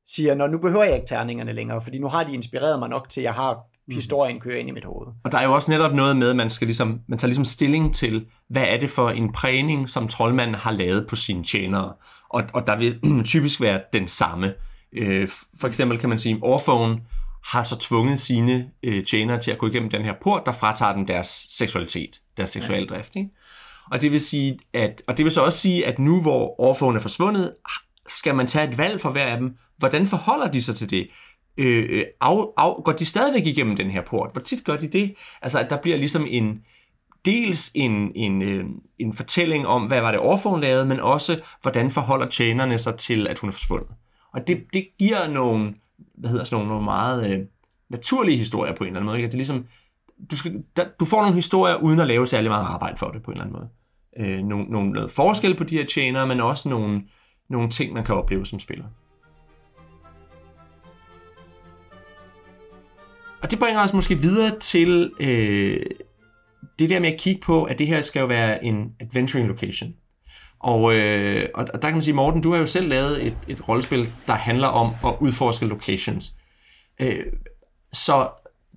siger, 0.06 0.34
når 0.34 0.46
nu 0.46 0.58
behøver 0.58 0.84
jeg 0.84 0.94
ikke 0.94 1.06
terningerne 1.06 1.52
længere, 1.52 1.82
fordi 1.82 1.98
nu 1.98 2.08
har 2.08 2.24
de 2.24 2.34
inspireret 2.34 2.78
mig 2.78 2.88
nok 2.88 3.08
til, 3.08 3.20
at 3.20 3.24
jeg 3.24 3.34
har 3.34 3.58
Mhm. 3.88 3.94
historien 3.94 4.40
kører 4.40 4.56
ind 4.56 4.68
i 4.68 4.72
mit 4.72 4.84
hoved. 4.84 5.06
Og 5.24 5.32
der 5.32 5.38
er 5.38 5.44
jo 5.44 5.52
også 5.54 5.70
netop 5.70 5.94
noget 5.94 6.16
med, 6.16 6.30
at 6.30 6.36
man, 6.36 6.50
skal 6.50 6.66
ligesom, 6.66 7.00
man 7.08 7.18
tager 7.18 7.28
ligesom 7.28 7.44
stilling 7.44 7.94
til, 7.94 8.26
hvad 8.50 8.62
er 8.62 8.78
det 8.78 8.90
for 8.90 9.10
en 9.10 9.32
prægning, 9.32 9.88
som 9.88 10.08
troldmanden 10.08 10.54
har 10.54 10.70
lavet 10.70 11.06
på 11.06 11.16
sine 11.16 11.44
tjenere. 11.44 11.92
Og, 12.28 12.42
og 12.54 12.66
der 12.66 12.76
vil 12.78 13.00
typisk 13.24 13.60
være 13.60 13.80
den 13.92 14.08
samme. 14.08 14.54
Øh, 14.92 15.28
for 15.60 15.68
eksempel 15.68 15.98
kan 15.98 16.08
man 16.08 16.18
sige, 16.18 16.34
at 16.34 16.40
Orphone 16.42 17.00
har 17.44 17.62
så 17.62 17.78
tvunget 17.78 18.20
sine 18.20 18.70
øh, 18.82 19.04
tjenere 19.06 19.40
til 19.40 19.50
at 19.50 19.58
gå 19.58 19.66
igennem 19.66 19.90
den 19.90 20.02
her 20.02 20.14
port, 20.22 20.42
der 20.46 20.52
fratager 20.52 20.92
dem 20.92 21.06
deres 21.06 21.46
seksualitet, 21.50 22.20
deres 22.36 22.48
seksuelle 22.50 22.86
drift. 22.88 23.16
Ikke? 23.16 23.30
Og 23.92 24.00
det 24.00 24.12
vil 24.12 24.20
sige, 24.20 24.58
at, 24.74 25.02
og 25.06 25.16
det 25.16 25.24
vil 25.24 25.32
så 25.32 25.44
også 25.44 25.58
sige, 25.58 25.86
at 25.86 25.98
nu 25.98 26.22
hvor 26.22 26.60
Orphone 26.60 26.98
er 26.98 27.02
forsvundet, 27.02 27.54
skal 28.08 28.34
man 28.34 28.46
tage 28.46 28.68
et 28.68 28.78
valg 28.78 29.00
for 29.00 29.10
hver 29.10 29.26
af 29.26 29.38
dem. 29.38 29.56
Hvordan 29.76 30.06
forholder 30.06 30.50
de 30.50 30.62
sig 30.62 30.76
til 30.76 30.90
det? 30.90 31.08
Øh, 31.56 31.86
øh, 31.90 32.04
af, 32.20 32.44
af, 32.56 32.84
går 32.84 32.92
de 32.92 33.04
stadigvæk 33.04 33.46
igennem 33.46 33.76
den 33.76 33.90
her 33.90 34.02
port? 34.02 34.32
Hvor 34.32 34.42
tit 34.42 34.64
gør 34.64 34.76
de 34.76 34.88
det? 34.88 35.14
Altså, 35.42 35.58
at 35.58 35.70
der 35.70 35.82
bliver 35.82 35.96
ligesom 35.96 36.26
en, 36.28 36.60
dels 37.24 37.70
en, 37.74 38.12
en, 38.14 38.42
øh, 38.42 38.64
en 38.98 39.14
fortælling 39.14 39.66
om, 39.66 39.86
hvad 39.86 40.00
var 40.00 40.10
det 40.10 40.20
overforhånd 40.20 40.62
lavede, 40.62 40.86
men 40.86 41.00
også, 41.00 41.40
hvordan 41.62 41.90
forholder 41.90 42.28
tjenerne 42.28 42.78
sig 42.78 42.94
til, 42.96 43.26
at 43.26 43.38
hun 43.38 43.48
er 43.48 43.52
forsvundet. 43.52 43.88
Og 44.32 44.46
det, 44.46 44.64
det 44.72 44.88
giver 44.98 45.28
nogle, 45.28 45.74
hvad 46.18 46.30
hedder 46.30 46.44
sådan 46.44 46.56
nogle, 46.56 46.68
nogle 46.68 46.84
meget 46.84 47.32
øh, 47.32 47.38
naturlige 47.90 48.38
historier 48.38 48.74
på 48.74 48.84
en 48.84 48.88
eller 48.88 49.00
anden 49.00 49.06
måde. 49.06 49.18
Ikke? 49.18 49.26
At 49.26 49.32
det 49.32 49.38
ligesom, 49.38 49.66
du, 50.30 50.36
skal, 50.36 50.62
der, 50.76 50.84
du 51.00 51.04
får 51.04 51.20
nogle 51.20 51.34
historier, 51.34 51.76
uden 51.76 52.00
at 52.00 52.06
lave 52.06 52.26
særlig 52.26 52.50
meget 52.50 52.64
arbejde 52.64 52.96
for 52.96 53.10
det 53.10 53.22
på 53.22 53.30
en 53.30 53.36
eller 53.36 53.44
anden 53.44 53.56
måde. 53.58 53.68
Øh, 54.18 54.44
nogle, 54.44 54.64
nogle, 54.64 54.90
noget 54.90 55.10
forskel 55.10 55.56
på 55.56 55.64
de 55.64 55.78
her 55.78 55.86
tjenere, 55.86 56.26
men 56.26 56.40
også 56.40 56.68
nogle, 56.68 57.02
nogle 57.50 57.70
ting, 57.70 57.92
man 57.92 58.04
kan 58.04 58.14
opleve 58.14 58.46
som 58.46 58.58
spiller. 58.58 58.84
Og 63.42 63.50
det 63.50 63.58
bringer 63.58 63.82
os 63.82 63.92
måske 63.92 64.18
videre 64.18 64.58
til 64.58 65.12
øh, 65.20 65.86
det 66.78 66.90
der 66.90 67.00
med 67.00 67.12
at 67.12 67.20
kigge 67.20 67.40
på, 67.40 67.64
at 67.64 67.78
det 67.78 67.86
her 67.86 68.00
skal 68.00 68.20
jo 68.20 68.26
være 68.26 68.64
en 68.64 68.92
adventuring 69.00 69.48
location. 69.48 69.94
Og, 70.60 70.96
øh, 70.96 71.48
og 71.54 71.66
der 71.66 71.88
kan 71.88 71.92
man 71.92 72.02
sige, 72.02 72.14
Morten, 72.14 72.42
du 72.42 72.52
har 72.52 72.58
jo 72.58 72.66
selv 72.66 72.88
lavet 72.88 73.26
et, 73.26 73.36
et 73.48 73.68
rollespil, 73.68 74.12
der 74.26 74.32
handler 74.32 74.66
om 74.68 74.94
at 75.04 75.14
udforske 75.20 75.66
locations. 75.66 76.32
Øh, 77.00 77.24
så 77.92 78.28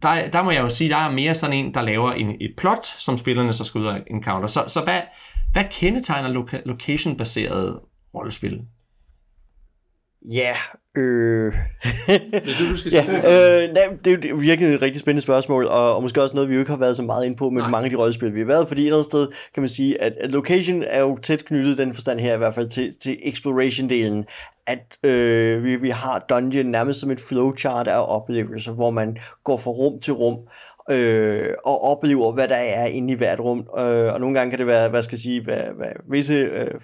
der, 0.02 0.30
der 0.30 0.44
må 0.44 0.52
jeg 0.52 0.62
jo 0.62 0.70
sige, 0.70 0.90
der 0.90 0.98
er 0.98 1.12
mere 1.12 1.36
sådan 1.36 1.56
en, 1.56 1.74
der 1.74 1.82
laver 1.82 2.12
en, 2.12 2.36
et 2.42 2.54
plot, 2.58 2.86
som 2.86 3.18
spillerne 3.18 3.54
så 3.54 3.64
skal 3.64 3.82
ud 3.82 3.86
og 3.86 4.00
encounter. 4.08 4.48
Så, 4.48 4.64
så 4.68 4.82
hvad, 4.84 5.02
hvad 5.52 5.64
kendetegner 5.72 6.30
loca- 6.30 6.62
location-baseret 6.66 7.80
rollespil? 8.16 8.62
Ja, 10.32 10.56
Øh... 10.98 11.54
det 12.08 12.34
er 12.34 12.40
det, 12.40 12.70
du 12.72 12.78
skal 12.78 12.92
ja, 12.92 13.04
øh, 13.04 13.74
nej, 13.74 13.98
det 14.06 14.26
er 14.26 14.30
jo 14.30 14.36
virkelig 14.36 14.74
et 14.74 14.82
rigtig 14.82 15.02
spændende 15.02 15.22
spørgsmål, 15.22 15.66
og, 15.66 15.96
og 15.96 16.02
måske 16.02 16.22
også 16.22 16.36
noget, 16.36 16.50
vi 16.50 16.54
jo 16.54 16.60
ikke 16.60 16.72
har 16.72 16.80
været 16.80 16.96
så 16.96 17.02
meget 17.02 17.26
ind 17.26 17.38
på 17.38 17.50
med 17.50 17.62
nej. 17.62 17.72
mange 17.72 17.86
af 17.86 17.90
de 17.90 17.98
rollespil, 17.98 18.34
vi 18.34 18.40
har 18.40 18.48
været, 18.48 18.68
fordi 18.68 18.88
et 18.88 18.92
andet 18.92 19.06
sted 19.06 19.28
kan 19.54 19.62
man 19.62 19.70
sige, 19.70 20.02
at, 20.02 20.14
at 20.22 20.32
location 20.32 20.84
er 20.88 21.02
jo 21.02 21.18
tæt 21.18 21.46
knyttet 21.46 21.78
den 21.78 21.94
forstand 21.94 22.20
her, 22.20 22.34
i 22.34 22.38
hvert 22.38 22.56
fald 22.56 22.70
til, 22.70 22.94
til 23.02 23.18
exploration-delen, 23.24 24.24
at 24.68 25.10
øh, 25.12 25.64
vi, 25.64 25.76
vi 25.76 25.90
har 25.90 26.26
dungeon 26.30 26.66
nærmest 26.66 27.00
som 27.00 27.12
et 27.12 27.20
flowchart 27.20 27.88
af 27.88 28.16
oplevelser, 28.16 28.72
hvor 28.72 28.92
man 28.92 29.18
går 29.44 29.58
fra 29.58 29.72
rum 29.72 30.00
til 30.00 30.14
rum, 30.14 30.38
øh, 30.92 31.54
og 31.66 31.84
oplever, 31.84 32.32
hvad 32.32 32.48
der 32.48 32.56
er 32.56 32.86
inde 32.86 33.14
i 33.14 33.18
hvert 33.18 33.40
rum. 33.40 33.60
Øh, 33.60 34.14
og 34.14 34.20
nogle 34.20 34.40
gange 34.40 34.50
kan 34.50 34.60
det 34.60 34.68
være, 34.68 34.90
hvad 34.90 35.04
skal 35.04 35.16
jeg 35.16 35.22
sige, 35.22 35.44
hvad, 35.44 35.64
hvad, 35.78 35.92
visse 36.10 36.34
øh, 36.34 36.80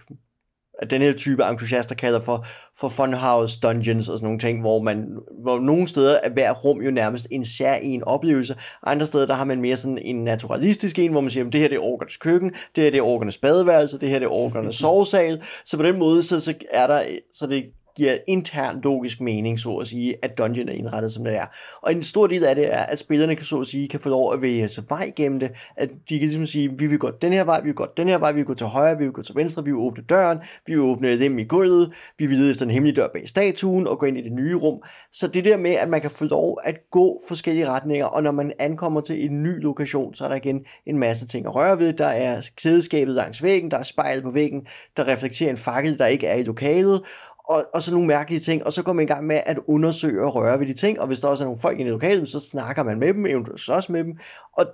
at 0.82 0.90
den 0.90 1.02
her 1.02 1.14
type 1.14 1.44
entusiaster 1.44 1.96
kalder 1.96 2.20
for, 2.20 2.46
for 2.80 2.90
funhouse 2.90 3.60
dungeons 3.60 4.10
og 4.10 4.18
sådan 4.18 4.26
nogle 4.26 4.40
ting, 4.40 4.62
hvor 4.62 4.82
man, 4.82 5.06
hvor 5.44 5.60
nogle 5.60 5.88
steder 5.88 6.20
er 6.24 6.30
hver 6.30 6.54
rum 6.54 6.82
jo 6.82 6.92
nærmest 6.92 7.28
en 7.32 7.46
sær 7.46 7.74
en 7.74 8.04
oplevelse, 8.04 8.56
andre 8.84 9.06
steder 9.06 9.28
der 9.28 9.34
har 9.34 9.46
man 9.46 9.62
mere 9.62 9.78
sådan 9.78 9.98
en 9.98 10.24
naturalistisk 10.24 11.00
en, 11.00 11.12
hvor 11.12 11.22
man 11.22 11.32
siger, 11.32 11.46
at 11.46 11.54
det 11.54 11.62
her 11.62 11.68
det 11.68 11.76
er 11.76 11.84
orkernes 11.84 12.18
køkken, 12.18 12.50
det 12.76 12.84
her 12.84 12.92
det 12.92 12.98
er 12.98 13.04
orkernes 13.04 13.38
badeværelse, 13.38 14.00
det 14.00 14.10
her 14.10 14.20
det 14.20 14.26
er 14.26 14.32
orkernes 14.32 14.76
sovesal, 14.86 15.44
så 15.66 15.78
på 15.78 15.84
den 15.84 16.00
måde 16.00 16.24
så, 16.24 16.40
så 16.40 16.54
er 16.72 16.88
der, 16.88 17.04
så 17.34 17.48
det 17.48 17.64
giver 17.98 18.18
intern 18.28 18.82
logisk 18.84 19.22
mening, 19.22 19.60
så 19.60 19.70
at 19.76 19.88
sige, 19.88 20.16
at 20.22 20.38
dungeon 20.38 20.70
er 20.70 20.74
indrettet, 20.74 21.12
som 21.12 21.24
det 21.24 21.36
er. 21.36 21.46
Og 21.82 21.92
en 21.92 22.04
stor 22.04 22.28
del 22.28 22.46
af 22.46 22.56
det 22.56 22.74
er, 22.74 22.80
at 22.80 23.00
spillerne 23.00 23.36
kan 23.36 23.46
så 23.46 23.60
at 23.60 23.68
sige, 23.68 23.88
kan 23.88 24.00
få 24.00 24.10
lov 24.10 24.34
at 24.34 24.42
vælge 24.42 24.68
sig 24.68 24.84
vej 24.90 25.12
gennem 25.16 25.40
det, 25.40 25.52
at 25.78 25.90
de 26.10 26.20
kan 26.20 26.28
ligesom 26.28 26.46
sige, 26.46 26.78
vi 26.78 26.88
vil 26.88 27.00
gå 27.00 27.12
den 27.22 27.34
her 27.34 27.44
vej, 27.44 27.62
vi 27.62 27.66
vil 27.66 27.76
gå 27.76 27.88
den 27.98 28.08
her 28.08 28.18
vej, 28.18 28.32
vi 28.32 28.36
vil 28.36 28.46
gå 28.46 28.54
til 28.54 28.68
højre, 28.68 28.98
vi 28.98 29.04
vil 29.04 29.14
gå 29.14 29.22
til 29.22 29.36
venstre, 29.36 29.66
vi 29.66 29.72
vil 29.72 29.80
åbne 29.80 30.04
døren, 30.04 30.38
vi 30.66 30.74
vil 30.74 30.82
åbne 30.82 31.20
dem 31.20 31.40
i 31.40 31.44
gulvet, 31.44 31.94
vi 32.18 32.26
vil 32.26 32.38
lede 32.38 32.52
efter 32.52 32.66
en 32.66 32.72
hemmelig 32.72 32.96
dør 32.96 33.08
bag 33.14 33.30
statuen 33.30 33.88
og 33.88 34.00
gå 34.00 34.06
ind 34.06 34.18
i 34.18 34.22
det 34.22 34.32
nye 34.32 34.56
rum. 34.56 34.82
Så 35.12 35.28
det 35.28 35.46
der 35.46 35.58
med, 35.58 35.72
at 35.72 35.90
man 35.90 36.02
kan 36.02 36.10
få 36.10 36.26
lov 36.26 36.58
at 36.64 36.76
gå 36.92 37.22
forskellige 37.28 37.70
retninger, 37.70 38.06
og 38.06 38.24
når 38.24 38.32
man 38.32 38.54
ankommer 38.60 39.02
til 39.02 39.26
en 39.26 39.44
ny 39.44 39.62
lokation, 39.62 40.14
så 40.14 40.24
er 40.24 40.28
der 40.28 40.36
igen 40.36 40.66
en 40.86 40.98
masse 40.98 41.28
ting 41.28 41.46
at 41.46 41.56
røre 41.56 41.80
ved. 41.80 41.94
Der 41.94 42.06
er 42.06 42.50
klædeskabet 42.56 43.16
langs 43.16 43.44
væggen, 43.44 43.72
der 43.72 43.78
er 43.78 43.84
spejlet 43.84 44.24
på 44.24 44.32
væggen, 44.32 44.68
der 44.98 45.08
reflekterer 45.08 45.50
en 45.50 45.58
fakkel, 45.58 46.00
der 46.00 46.06
ikke 46.06 46.28
er 46.28 46.36
i 46.36 46.44
lokalet, 46.44 47.02
og, 47.50 47.66
og 47.74 47.84
så 47.84 47.92
nogle 47.92 48.08
mærkelige 48.08 48.40
ting, 48.40 48.66
og 48.66 48.74
så 48.74 48.84
går 48.84 48.94
man 48.94 49.04
i 49.04 49.08
gang 49.08 49.28
med 49.28 49.42
at 49.46 49.60
undersøge 49.68 50.26
og 50.26 50.36
røre 50.36 50.60
ved 50.60 50.68
de 50.68 50.74
ting, 50.74 51.02
og 51.02 51.08
hvis 51.08 51.20
der 51.20 51.28
også 51.28 51.44
er 51.44 51.46
nogle 51.46 51.62
folk 51.62 51.80
i 51.80 51.84
lokalet, 51.84 52.30
så 52.30 52.40
snakker 52.40 52.84
man 52.84 53.00
med 53.00 53.14
dem, 53.14 53.26
eventuelt 53.26 53.62
slås 53.62 53.90
med 53.90 54.04
dem, 54.04 54.18
og 54.58 54.66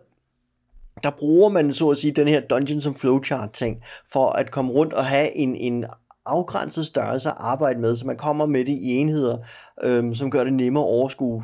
der 1.04 1.12
bruger 1.20 1.50
man 1.50 1.74
så 1.74 1.90
at 1.90 1.98
sige 1.98 2.12
den 2.12 2.28
her 2.28 2.42
dungeon 2.42 2.82
som 2.82 2.96
flowchart 2.96 3.52
ting, 3.52 3.84
for 4.12 4.30
at 4.30 4.52
komme 4.52 4.72
rundt 4.72 4.94
og 4.94 5.06
have 5.06 5.36
en, 5.36 5.56
en 5.56 5.86
afgrænset 6.26 6.86
størrelse 6.86 7.30
at 7.30 7.36
arbejde 7.38 7.80
med, 7.80 7.96
så 7.96 8.08
man 8.08 8.18
kommer 8.18 8.46
med 8.46 8.66
det 8.66 8.74
i 8.74 8.90
enheder, 8.90 9.38
øhm, 9.84 10.14
som 10.14 10.32
gør 10.32 10.44
det 10.44 10.54
nemmere 10.54 10.84
at 10.84 10.88
overskue. 10.88 11.44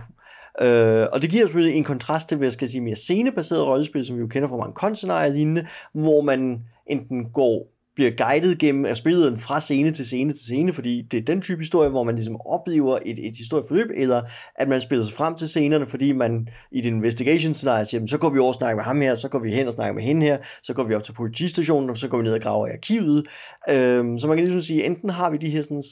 Øh, 0.61 1.07
og 1.13 1.21
det 1.21 1.29
giver 1.29 1.45
selvfølgelig 1.45 1.77
en 1.77 1.83
kontrast 1.83 2.27
til, 2.29 2.37
hvad 2.37 2.45
jeg 2.45 2.53
skal 2.53 2.69
sige, 2.69 2.81
mere 2.81 2.95
scenebaseret 2.95 3.67
rollespil, 3.67 4.05
som 4.05 4.15
vi 4.15 4.21
jo 4.21 4.27
kender 4.27 4.49
fra 4.49 4.57
mange 4.57 4.73
konscenarier 4.73 5.29
og 5.29 5.35
lignende, 5.35 5.67
hvor 5.93 6.21
man 6.21 6.63
enten 6.87 7.29
går 7.33 7.67
bliver 7.99 8.11
guidet 8.11 8.59
gennem 8.59 8.85
af 8.85 8.97
spillet 8.97 9.39
fra 9.39 9.59
scene 9.61 9.91
til 9.91 10.05
scene 10.05 10.31
til 10.31 10.39
scene, 10.39 10.73
fordi 10.73 11.01
det 11.01 11.17
er 11.17 11.21
den 11.21 11.41
type 11.41 11.61
historie, 11.61 11.89
hvor 11.89 12.03
man 12.03 12.15
ligesom 12.15 12.41
oplever 12.45 12.99
et, 13.05 13.27
et 13.27 13.37
historieforløb, 13.37 13.87
eller 13.95 14.21
at 14.55 14.67
man 14.67 14.81
spiller 14.81 15.05
sig 15.05 15.13
frem 15.13 15.35
til 15.35 15.49
scenerne, 15.49 15.87
fordi 15.87 16.11
man 16.11 16.47
i 16.71 16.81
det 16.81 16.89
investigation 16.89 17.53
scenario, 17.53 18.07
så 18.07 18.17
går 18.17 18.29
vi 18.29 18.39
over 18.39 18.47
og 18.47 18.55
snakker 18.55 18.75
med 18.75 18.83
ham 18.83 19.01
her, 19.01 19.15
så 19.15 19.27
går 19.27 19.39
vi 19.39 19.51
hen 19.51 19.67
og 19.67 19.73
snakker 19.73 19.93
med 19.93 20.03
hende 20.03 20.25
her, 20.25 20.37
så 20.63 20.73
går 20.73 20.83
vi 20.83 20.93
op 20.93 21.03
til 21.03 21.13
politistationen, 21.13 21.89
og 21.89 21.97
så 21.97 22.07
går 22.07 22.17
vi 22.17 22.23
ned 22.23 22.33
og 22.33 22.41
graver 22.41 22.67
i 22.67 22.71
arkivet. 22.71 23.27
Øhm, 23.69 24.19
så 24.19 24.27
man 24.27 24.37
kan 24.37 24.45
ligesom 24.45 24.61
sige, 24.61 24.85
enten 24.85 25.09
har 25.09 25.29
vi 25.29 25.37
de 25.37 25.49
her 25.49 25.61
sådan, 25.61 25.83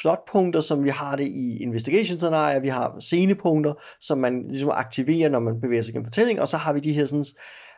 plotpunkter, 0.00 0.60
som 0.60 0.84
vi 0.84 0.88
har 0.88 1.16
det 1.16 1.26
i 1.26 1.62
investigation 1.62 2.18
scenarier, 2.18 2.60
vi 2.60 2.68
har 2.68 2.96
scenepunkter, 3.00 3.72
som 4.00 4.18
man 4.18 4.44
ligesom 4.48 4.70
aktiverer, 4.72 5.28
når 5.28 5.40
man 5.40 5.60
bevæger 5.60 5.82
sig 5.82 5.92
gennem 5.92 6.06
fortælling, 6.06 6.40
og 6.40 6.48
så 6.48 6.56
har 6.56 6.72
vi 6.72 6.80
de 6.80 6.92
her 6.92 7.06
sådan, 7.06 7.24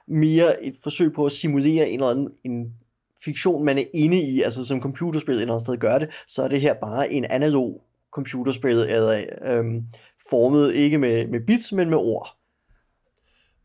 mere 0.09 0.65
et 0.65 0.75
forsøg 0.83 1.13
på 1.13 1.27
at 1.27 1.33
simulere 1.33 1.89
en 1.89 1.95
eller 1.95 2.11
anden 2.11 2.29
en 2.45 2.65
fiktion, 3.25 3.65
man 3.65 3.79
er 3.79 3.85
inde 3.95 4.23
i, 4.23 4.43
altså 4.43 4.67
som 4.67 4.83
computerspil 4.83 5.35
et 5.35 5.41
eller 5.41 5.55
andet 5.55 5.67
sted 5.67 5.77
gør 5.77 5.99
det, 5.99 6.09
så 6.27 6.43
er 6.43 6.49
det 6.49 6.61
her 6.61 6.75
bare 6.75 7.13
en 7.13 7.25
analog 7.25 7.83
computerspil, 8.13 8.79
eller 8.79 9.25
øhm, 9.45 9.83
formet 10.31 10.75
ikke 10.75 10.99
med, 10.99 11.29
med 11.29 11.41
bits, 11.47 11.73
men 11.73 11.91
med 11.91 11.99
ord. 11.99 12.37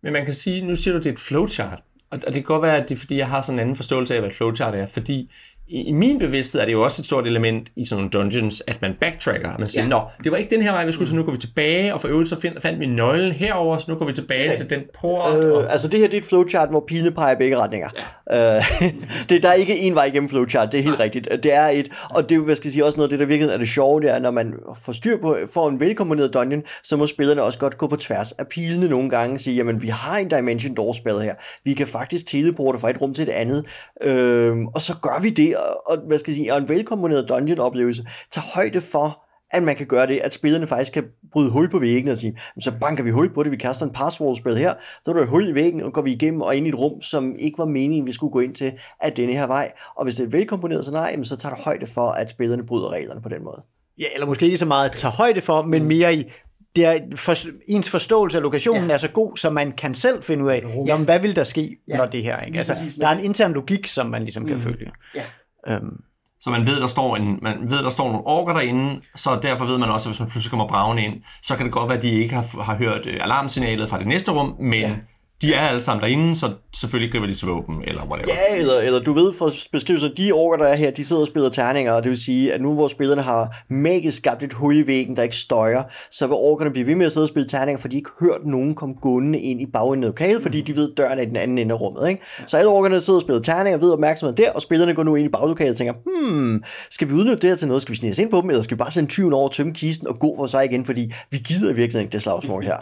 Men 0.04 0.14
man 0.14 0.26
kan 0.26 0.34
sige, 0.34 0.68
nu 0.68 0.76
siger 0.76 0.94
du, 0.94 0.98
det 0.98 1.06
er 1.06 1.14
et 1.14 1.20
flowchart, 1.20 1.84
og 2.12 2.22
det 2.22 2.34
kan 2.34 2.44
godt 2.44 2.62
være, 2.62 2.78
at 2.78 2.90
det 2.90 2.96
er 2.96 3.00
fordi, 3.00 3.18
jeg 3.18 3.28
har 3.28 3.42
sådan 3.42 3.56
en 3.56 3.60
anden 3.60 3.76
forståelse 3.76 4.14
af, 4.14 4.20
hvad 4.22 4.30
et 4.30 4.36
flowchart 4.36 4.76
er, 4.76 4.86
fordi 4.86 5.32
i, 5.68 5.82
i 5.82 5.92
min 5.92 6.20
bevidsthed 6.20 6.62
er 6.62 6.66
det 6.66 6.74
jo 6.74 6.82
også 6.82 7.02
et 7.02 7.06
stort 7.06 7.28
element 7.28 7.68
i 7.76 7.86
sådan 7.86 7.98
nogle 7.98 8.10
dungeons, 8.12 8.64
at 8.68 8.82
man 8.82 8.94
backtracker. 9.02 9.58
Man 9.60 9.70
siger, 9.70 9.84
ja. 9.84 9.90
nå, 9.90 10.02
det 10.24 10.32
var 10.32 10.38
ikke 10.38 10.56
den 10.56 10.62
her 10.62 10.72
vej, 10.72 10.86
vi 10.86 10.92
skulle, 10.92 11.10
så 11.10 11.16
nu 11.16 11.24
går 11.24 11.32
vi 11.32 11.38
tilbage, 11.38 11.94
og 11.94 12.02
for 12.02 12.08
øvrigt 12.08 12.30
så 12.30 12.40
find, 12.40 12.54
fandt 12.62 12.80
vi 12.80 12.86
nøglen 12.86 13.32
herover, 13.32 13.78
så 13.78 13.86
nu 13.88 13.96
går 13.96 14.06
vi 14.06 14.14
tilbage 14.14 14.50
ja. 14.50 14.56
til 14.56 14.70
den 14.70 14.82
port. 15.00 15.38
Øh, 15.38 15.54
og... 15.54 15.72
Altså 15.72 15.88
det 15.88 16.00
her, 16.00 16.08
det 16.08 16.14
er 16.14 16.22
et 16.22 16.28
flowchart, 16.28 16.70
hvor 16.70 16.84
pilene 16.88 17.12
peger 17.12 17.36
begge 17.36 17.58
retninger. 17.58 17.90
Ja. 18.32 18.56
Øh, 18.56 18.64
det, 19.30 19.44
der 19.44 19.50
er 19.50 19.54
ikke 19.54 19.78
en 19.78 19.96
vej 19.96 20.06
igennem 20.06 20.30
flowchart, 20.30 20.72
det 20.72 20.80
er 20.80 20.84
helt 20.84 21.00
ja. 21.00 21.04
rigtigt. 21.04 21.30
Det 21.44 21.54
er 21.54 21.68
et, 21.68 21.90
og 22.10 22.30
det 22.30 22.36
er 22.36 22.40
jo, 22.40 22.56
skal 22.56 22.72
sige, 22.72 22.86
også 22.86 22.98
noget 22.98 23.08
af 23.08 23.10
det, 23.10 23.20
der 23.20 23.26
virkelig 23.26 23.54
er 23.54 23.58
det 23.58 23.70
sjove, 23.70 24.02
det 24.02 24.10
er, 24.10 24.20
når 24.20 24.32
man 24.32 24.54
får 24.84 24.94
styr 24.94 25.18
på, 25.18 25.38
får 25.54 25.70
en 25.70 25.80
velkomponeret 25.80 26.34
dungeon, 26.34 26.64
så 26.84 26.98
må 26.98 27.08
spillerne 27.08 27.44
også 27.44 27.60
godt 27.60 27.78
gå 27.78 27.88
på 27.88 27.96
tværs 27.96 28.32
af 28.32 28.48
pilene 28.48 28.88
nogle 28.88 29.10
gange 29.10 29.36
og 29.36 29.40
sige, 29.40 29.56
jamen 29.56 29.82
vi 29.82 29.88
har 29.88 30.18
en 30.18 30.28
Dimension 30.28 30.76
Door 30.76 30.94
spil 30.94 31.14
her. 31.14 31.36
Vi 31.64 31.74
kan 31.74 31.88
faktisk 31.88 32.28
teleporte 32.28 32.80
fra 32.80 32.90
et 32.90 33.02
rum 33.02 33.14
til 33.14 33.24
et 33.24 33.30
andet. 33.30 33.66
Øh, 34.04 34.58
og 34.76 34.82
så 34.82 34.96
gør 35.02 35.22
vi 35.22 35.30
det, 35.30 35.53
og, 35.86 35.98
hvad 36.08 36.18
skal 36.18 36.32
jeg 36.32 36.36
sige, 36.36 36.54
og 36.54 36.60
en 36.60 36.70
velkomponeret 36.70 37.30
dungeon-oplevelse 37.30 38.06
tager 38.32 38.46
højde 38.56 38.82
for, 38.82 39.24
at 39.54 39.64
man 39.64 39.76
kan 39.76 39.88
gøre 39.88 40.08
det, 40.08 40.20
at 40.24 40.34
spillerne 40.34 40.68
faktisk 40.68 40.94
kan 40.94 41.04
bryde 41.32 41.50
hul 41.52 41.70
på 41.70 41.80
væggen 41.80 42.12
og 42.12 42.18
sige, 42.18 42.38
så 42.60 42.72
banker 42.82 43.04
vi 43.04 43.10
hul 43.10 43.34
på 43.34 43.44
det, 43.44 43.52
vi 43.52 43.58
kaster 43.58 43.86
en 43.86 43.92
password-spil 43.92 44.58
her, 44.58 44.74
så 45.06 45.12
er 45.12 45.16
der 45.16 45.22
et 45.22 45.28
hul 45.28 45.48
i 45.48 45.54
væggen, 45.54 45.82
og 45.82 45.94
går 45.94 46.02
vi 46.02 46.12
igennem 46.12 46.42
og 46.42 46.56
ind 46.56 46.66
i 46.66 46.70
et 46.70 46.80
rum, 46.80 47.02
som 47.02 47.36
ikke 47.40 47.58
var 47.58 47.66
meningen, 47.66 48.08
vi 48.08 48.14
skulle 48.14 48.32
gå 48.32 48.40
ind 48.40 48.56
til, 48.56 48.74
at 49.02 49.18
denne 49.18 49.34
her 49.34 49.48
vej. 49.48 49.72
Og 49.96 50.04
hvis 50.04 50.16
det 50.16 50.26
er 50.26 50.30
velkomponeret 50.30 50.84
scenarie, 50.84 51.26
så 51.26 51.36
tager 51.36 51.56
der 51.56 51.62
højde 51.62 51.88
for, 51.88 52.10
at 52.10 52.30
spillerne 52.30 52.66
bryder 52.66 52.92
reglerne 52.92 53.22
på 53.22 53.30
den 53.30 53.44
måde. 53.44 53.64
Ja, 54.00 54.06
eller 54.14 54.28
måske 54.28 54.46
ikke 54.46 54.58
så 54.58 54.66
meget 54.66 54.92
tager 54.92 55.12
højde 55.12 55.42
for, 55.42 55.62
men 55.62 55.82
mm. 55.82 55.88
mere 55.88 56.16
i, 56.16 56.32
det 56.76 56.86
er 56.86 57.00
for, 57.16 57.36
ens 57.68 57.90
forståelse 57.90 58.38
af 58.38 58.44
lokationen 58.44 58.88
ja. 58.88 58.94
er 58.94 58.98
så 58.98 59.10
god, 59.10 59.38
så 59.38 59.50
man 59.50 59.72
kan 59.72 59.94
selv 59.94 60.24
finde 60.24 60.44
ud 60.44 60.50
af, 60.50 60.64
jamen 60.88 61.06
hvad 61.06 61.20
vil 61.20 61.36
der 61.36 61.44
ske, 61.44 61.78
ja. 61.88 61.98
når 61.98 62.06
det 62.06 62.24
her, 62.24 62.42
ikke? 62.42 62.58
Altså, 62.58 62.76
der 63.02 63.08
er 63.08 63.12
en 63.12 63.24
intern 63.24 63.54
logik, 63.54 63.88
som 63.88 64.08
man 64.08 64.22
ligesom 64.22 64.46
kan 64.46 64.56
mm. 64.56 64.62
følge. 64.62 64.92
Ja. 65.16 65.24
Øhm. 65.68 65.98
Så 66.40 66.50
man 66.50 66.66
ved, 66.66 66.82
der 66.82 66.88
står 66.88 67.16
en, 67.16 67.40
man 67.42 67.58
ved, 67.72 67.84
der 67.84 67.90
står 67.90 68.08
nogle 68.12 68.28
orker 68.28 68.54
derinde, 68.54 69.02
så 69.16 69.40
derfor 69.42 69.66
ved 69.66 69.78
man 69.78 69.90
også, 69.90 70.10
at 70.10 70.14
hvis 70.14 70.20
man 70.20 70.30
pludselig 70.30 70.50
kommer 70.50 70.68
bravende 70.68 71.04
ind, 71.04 71.14
så 71.42 71.56
kan 71.56 71.66
det 71.66 71.74
godt 71.74 71.90
være, 71.90 71.98
at 71.98 72.04
de 72.04 72.10
ikke 72.10 72.36
har, 72.36 72.62
har 72.64 72.76
hørt 72.76 73.06
øh, 73.06 73.20
alarmsignalet 73.22 73.90
fra 73.90 74.00
det 74.00 74.08
næste 74.08 74.32
rum, 74.32 74.56
men 74.60 74.80
ja 74.80 74.96
de 75.44 75.54
er 75.54 75.60
alle 75.60 75.82
sammen 75.82 76.02
derinde, 76.04 76.36
så 76.36 76.52
selvfølgelig 76.76 77.12
griber 77.12 77.28
de 77.28 77.36
til 77.36 77.48
våben, 77.48 77.76
eller 77.88 78.02
whatever. 78.06 78.34
Ja, 78.34 78.58
eller, 78.58 78.80
eller 78.80 79.00
du 79.00 79.14
ved 79.14 79.34
fra 79.34 79.52
beskrivelsen, 79.72 80.12
de 80.18 80.32
orker, 80.32 80.58
der 80.58 80.66
er 80.66 80.76
her, 80.76 80.92
de 80.92 81.06
sidder 81.06 81.22
og 81.22 81.28
spiller 81.28 81.50
terninger, 81.50 81.92
og 81.92 82.04
det 82.04 82.10
vil 82.10 82.18
sige, 82.18 82.54
at 82.54 82.62
nu 82.62 82.74
hvor 82.74 82.88
spillerne 82.88 83.22
har 83.22 83.56
magisk 83.70 84.18
skabt 84.18 84.44
et 84.44 84.54
hul 84.54 84.78
i 84.78 84.88
væggen, 84.88 85.16
der 85.16 85.24
ikke 85.24 85.36
støjer, 85.36 85.84
så 86.12 86.28
vil 86.28 86.36
orkerne 86.36 86.72
blive 86.72 86.88
ved 86.88 86.96
med 86.96 87.06
at 87.06 87.12
sidde 87.12 87.24
og 87.26 87.30
spille 87.30 87.50
terninger, 87.50 87.82
fordi 87.82 87.92
de 87.92 87.98
ikke 87.98 88.10
hørt 88.20 88.46
nogen 88.46 88.76
komme 88.76 88.96
gående 89.02 89.40
ind 89.40 89.62
i 89.62 89.66
bagenden 89.66 90.04
af 90.04 90.10
lokalet, 90.10 90.42
fordi 90.42 90.62
de 90.62 90.76
ved, 90.76 90.92
at 90.92 90.98
døren 90.98 91.20
er 91.20 91.24
i 91.24 91.26
den 91.26 91.36
anden 91.36 91.58
ende 91.58 91.76
af 91.76 91.82
rummet. 91.82 92.10
Ikke? 92.10 92.22
Så 92.48 92.58
alle 92.58 92.70
orkerne 92.70 93.02
sidder 93.02 93.18
og 93.18 93.22
spiller 93.22 93.42
terninger, 93.42 93.78
ved 93.78 93.92
opmærksomheden 93.92 94.38
der, 94.38 94.52
og 94.52 94.62
spillerne 94.62 94.94
går 94.94 95.04
nu 95.04 95.16
ind 95.16 95.26
i 95.26 95.30
baglokalet 95.30 95.72
og 95.72 95.78
tænker, 95.78 95.94
hmm, 96.06 96.64
skal 96.92 97.10
vi 97.10 97.14
udnytte 97.14 97.42
det 97.42 97.50
her 97.50 97.56
til 97.56 97.68
noget? 97.68 97.82
Skal 97.82 97.92
vi 97.92 97.98
snige 97.98 98.12
os 98.12 98.20
ind 98.20 98.32
på 98.32 98.42
dem, 98.42 98.50
eller 98.50 98.64
skal 98.64 98.78
vi 98.78 98.80
bare 98.80 98.92
sende 98.92 99.10
tyven 99.10 99.34
over, 99.34 99.50
tømme 99.50 99.74
kisten 99.74 100.08
og 100.08 100.20
gå 100.20 100.36
for 100.38 100.48
sig 100.48 100.66
igen, 100.66 100.86
fordi 100.86 101.12
vi 101.32 101.38
gider 101.38 101.72
i 101.72 101.76
virkeligheden 101.76 102.02
ikke 102.06 102.14
det 102.14 102.22
slagsmål 102.22 102.64
her. 102.64 102.78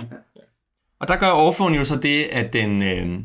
Og 1.02 1.08
der 1.08 1.16
gør 1.16 1.32
Orphone 1.32 1.78
jo 1.78 1.86
så 1.86 1.96
det, 1.96 2.24
at 2.24 2.54
den 2.54 2.82
øh, 2.84 3.20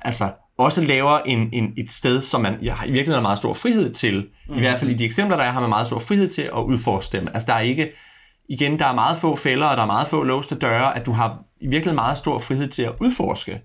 altså 0.00 0.30
også 0.58 0.80
laver 0.80 1.18
en, 1.18 1.48
en, 1.52 1.72
et 1.76 1.92
sted, 1.92 2.20
som 2.20 2.40
man 2.40 2.54
ja, 2.62 2.74
i 2.74 2.90
virkeligheden 2.90 3.14
har 3.14 3.22
meget 3.22 3.38
stor 3.38 3.54
frihed 3.54 3.92
til. 3.92 4.26
Mm. 4.48 4.54
I 4.54 4.58
hvert 4.58 4.78
fald 4.78 4.90
i 4.90 4.94
de 4.94 5.04
eksempler, 5.04 5.36
der 5.36 5.44
er, 5.44 5.50
har 5.50 5.60
man 5.60 5.68
meget 5.68 5.86
stor 5.86 5.98
frihed 5.98 6.28
til 6.28 6.42
at 6.42 6.62
udforske 6.66 7.16
dem. 7.16 7.28
Altså 7.34 7.46
der 7.46 7.52
er 7.52 7.60
ikke, 7.60 7.92
igen, 8.48 8.78
der 8.78 8.86
er 8.86 8.94
meget 8.94 9.18
få 9.18 9.36
fælder, 9.36 9.66
og 9.66 9.76
der 9.76 9.82
er 9.82 9.86
meget 9.86 10.08
få 10.08 10.22
låste 10.22 10.54
døre, 10.54 10.96
at 10.96 11.06
du 11.06 11.12
har 11.12 11.38
i 11.60 11.66
virkeligheden 11.66 11.94
meget 11.94 12.18
stor 12.18 12.38
frihed 12.38 12.68
til 12.68 12.82
at 12.82 12.92
udforske. 13.00 13.62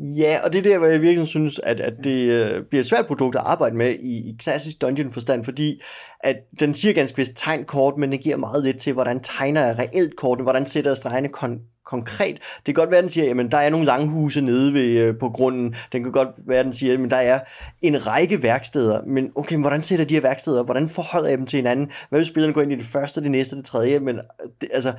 Ja, 0.00 0.38
og 0.44 0.52
det 0.52 0.58
er 0.58 0.62
der, 0.62 0.78
hvor 0.78 0.86
jeg 0.86 1.00
virkelig 1.00 1.28
synes, 1.28 1.60
at, 1.62 1.80
at 1.80 1.94
det 2.04 2.30
øh, 2.30 2.62
bliver 2.70 2.80
et 2.80 2.86
svært 2.86 3.06
produkt 3.06 3.36
at 3.36 3.42
arbejde 3.44 3.76
med 3.76 3.94
i, 4.00 4.30
i 4.30 4.36
klassisk 4.38 4.80
dungeon-forstand, 4.80 5.44
fordi 5.44 5.80
at 6.20 6.36
den 6.60 6.74
siger 6.74 6.94
ganske 6.94 7.16
vist 7.16 7.32
tegnkort, 7.36 7.94
men 7.98 8.12
den 8.12 8.18
giver 8.18 8.36
meget 8.36 8.64
lidt 8.64 8.78
til, 8.78 8.92
hvordan 8.92 9.20
tegner 9.20 9.66
jeg 9.66 9.78
reelt 9.78 10.16
korten, 10.16 10.42
hvordan 10.42 10.66
sætter 10.66 10.90
jeg 10.90 10.96
stregene 10.96 11.28
kon- 11.36 11.71
konkret. 11.84 12.34
Det 12.34 12.64
kan 12.64 12.74
godt 12.74 12.90
være, 12.90 12.98
at 12.98 13.04
den 13.04 13.10
siger, 13.10 13.44
at 13.44 13.52
der 13.52 13.58
er 13.58 13.70
nogle 13.70 13.86
langhuse 13.86 14.40
nede 14.40 14.74
ved, 14.74 15.00
øh, 15.00 15.18
på 15.18 15.28
grunden. 15.28 15.74
Den 15.92 16.02
kan 16.02 16.12
godt 16.12 16.28
være, 16.46 16.58
at 16.58 16.64
den 16.64 16.72
siger, 16.72 17.04
at 17.04 17.10
der 17.10 17.16
er 17.16 17.40
en 17.82 18.06
række 18.06 18.42
værksteder. 18.42 19.02
Men 19.06 19.32
okay, 19.34 19.54
men 19.54 19.62
hvordan 19.62 19.82
sætter 19.82 20.04
de 20.04 20.14
her 20.14 20.20
værksteder? 20.20 20.64
Hvordan 20.64 20.88
forholder 20.88 21.28
jeg 21.28 21.38
dem 21.38 21.46
til 21.46 21.56
hinanden? 21.56 21.90
Hvad 22.08 22.18
hvis 22.18 22.28
spillerne 22.28 22.54
går 22.54 22.62
ind 22.62 22.72
i 22.72 22.76
det 22.76 22.84
første, 22.84 23.20
det 23.20 23.30
næste, 23.30 23.56
det 23.56 23.64
tredje? 23.64 24.00
Men 24.00 24.16
øh, 24.16 24.22
det, 24.60 24.68
altså, 24.72 24.92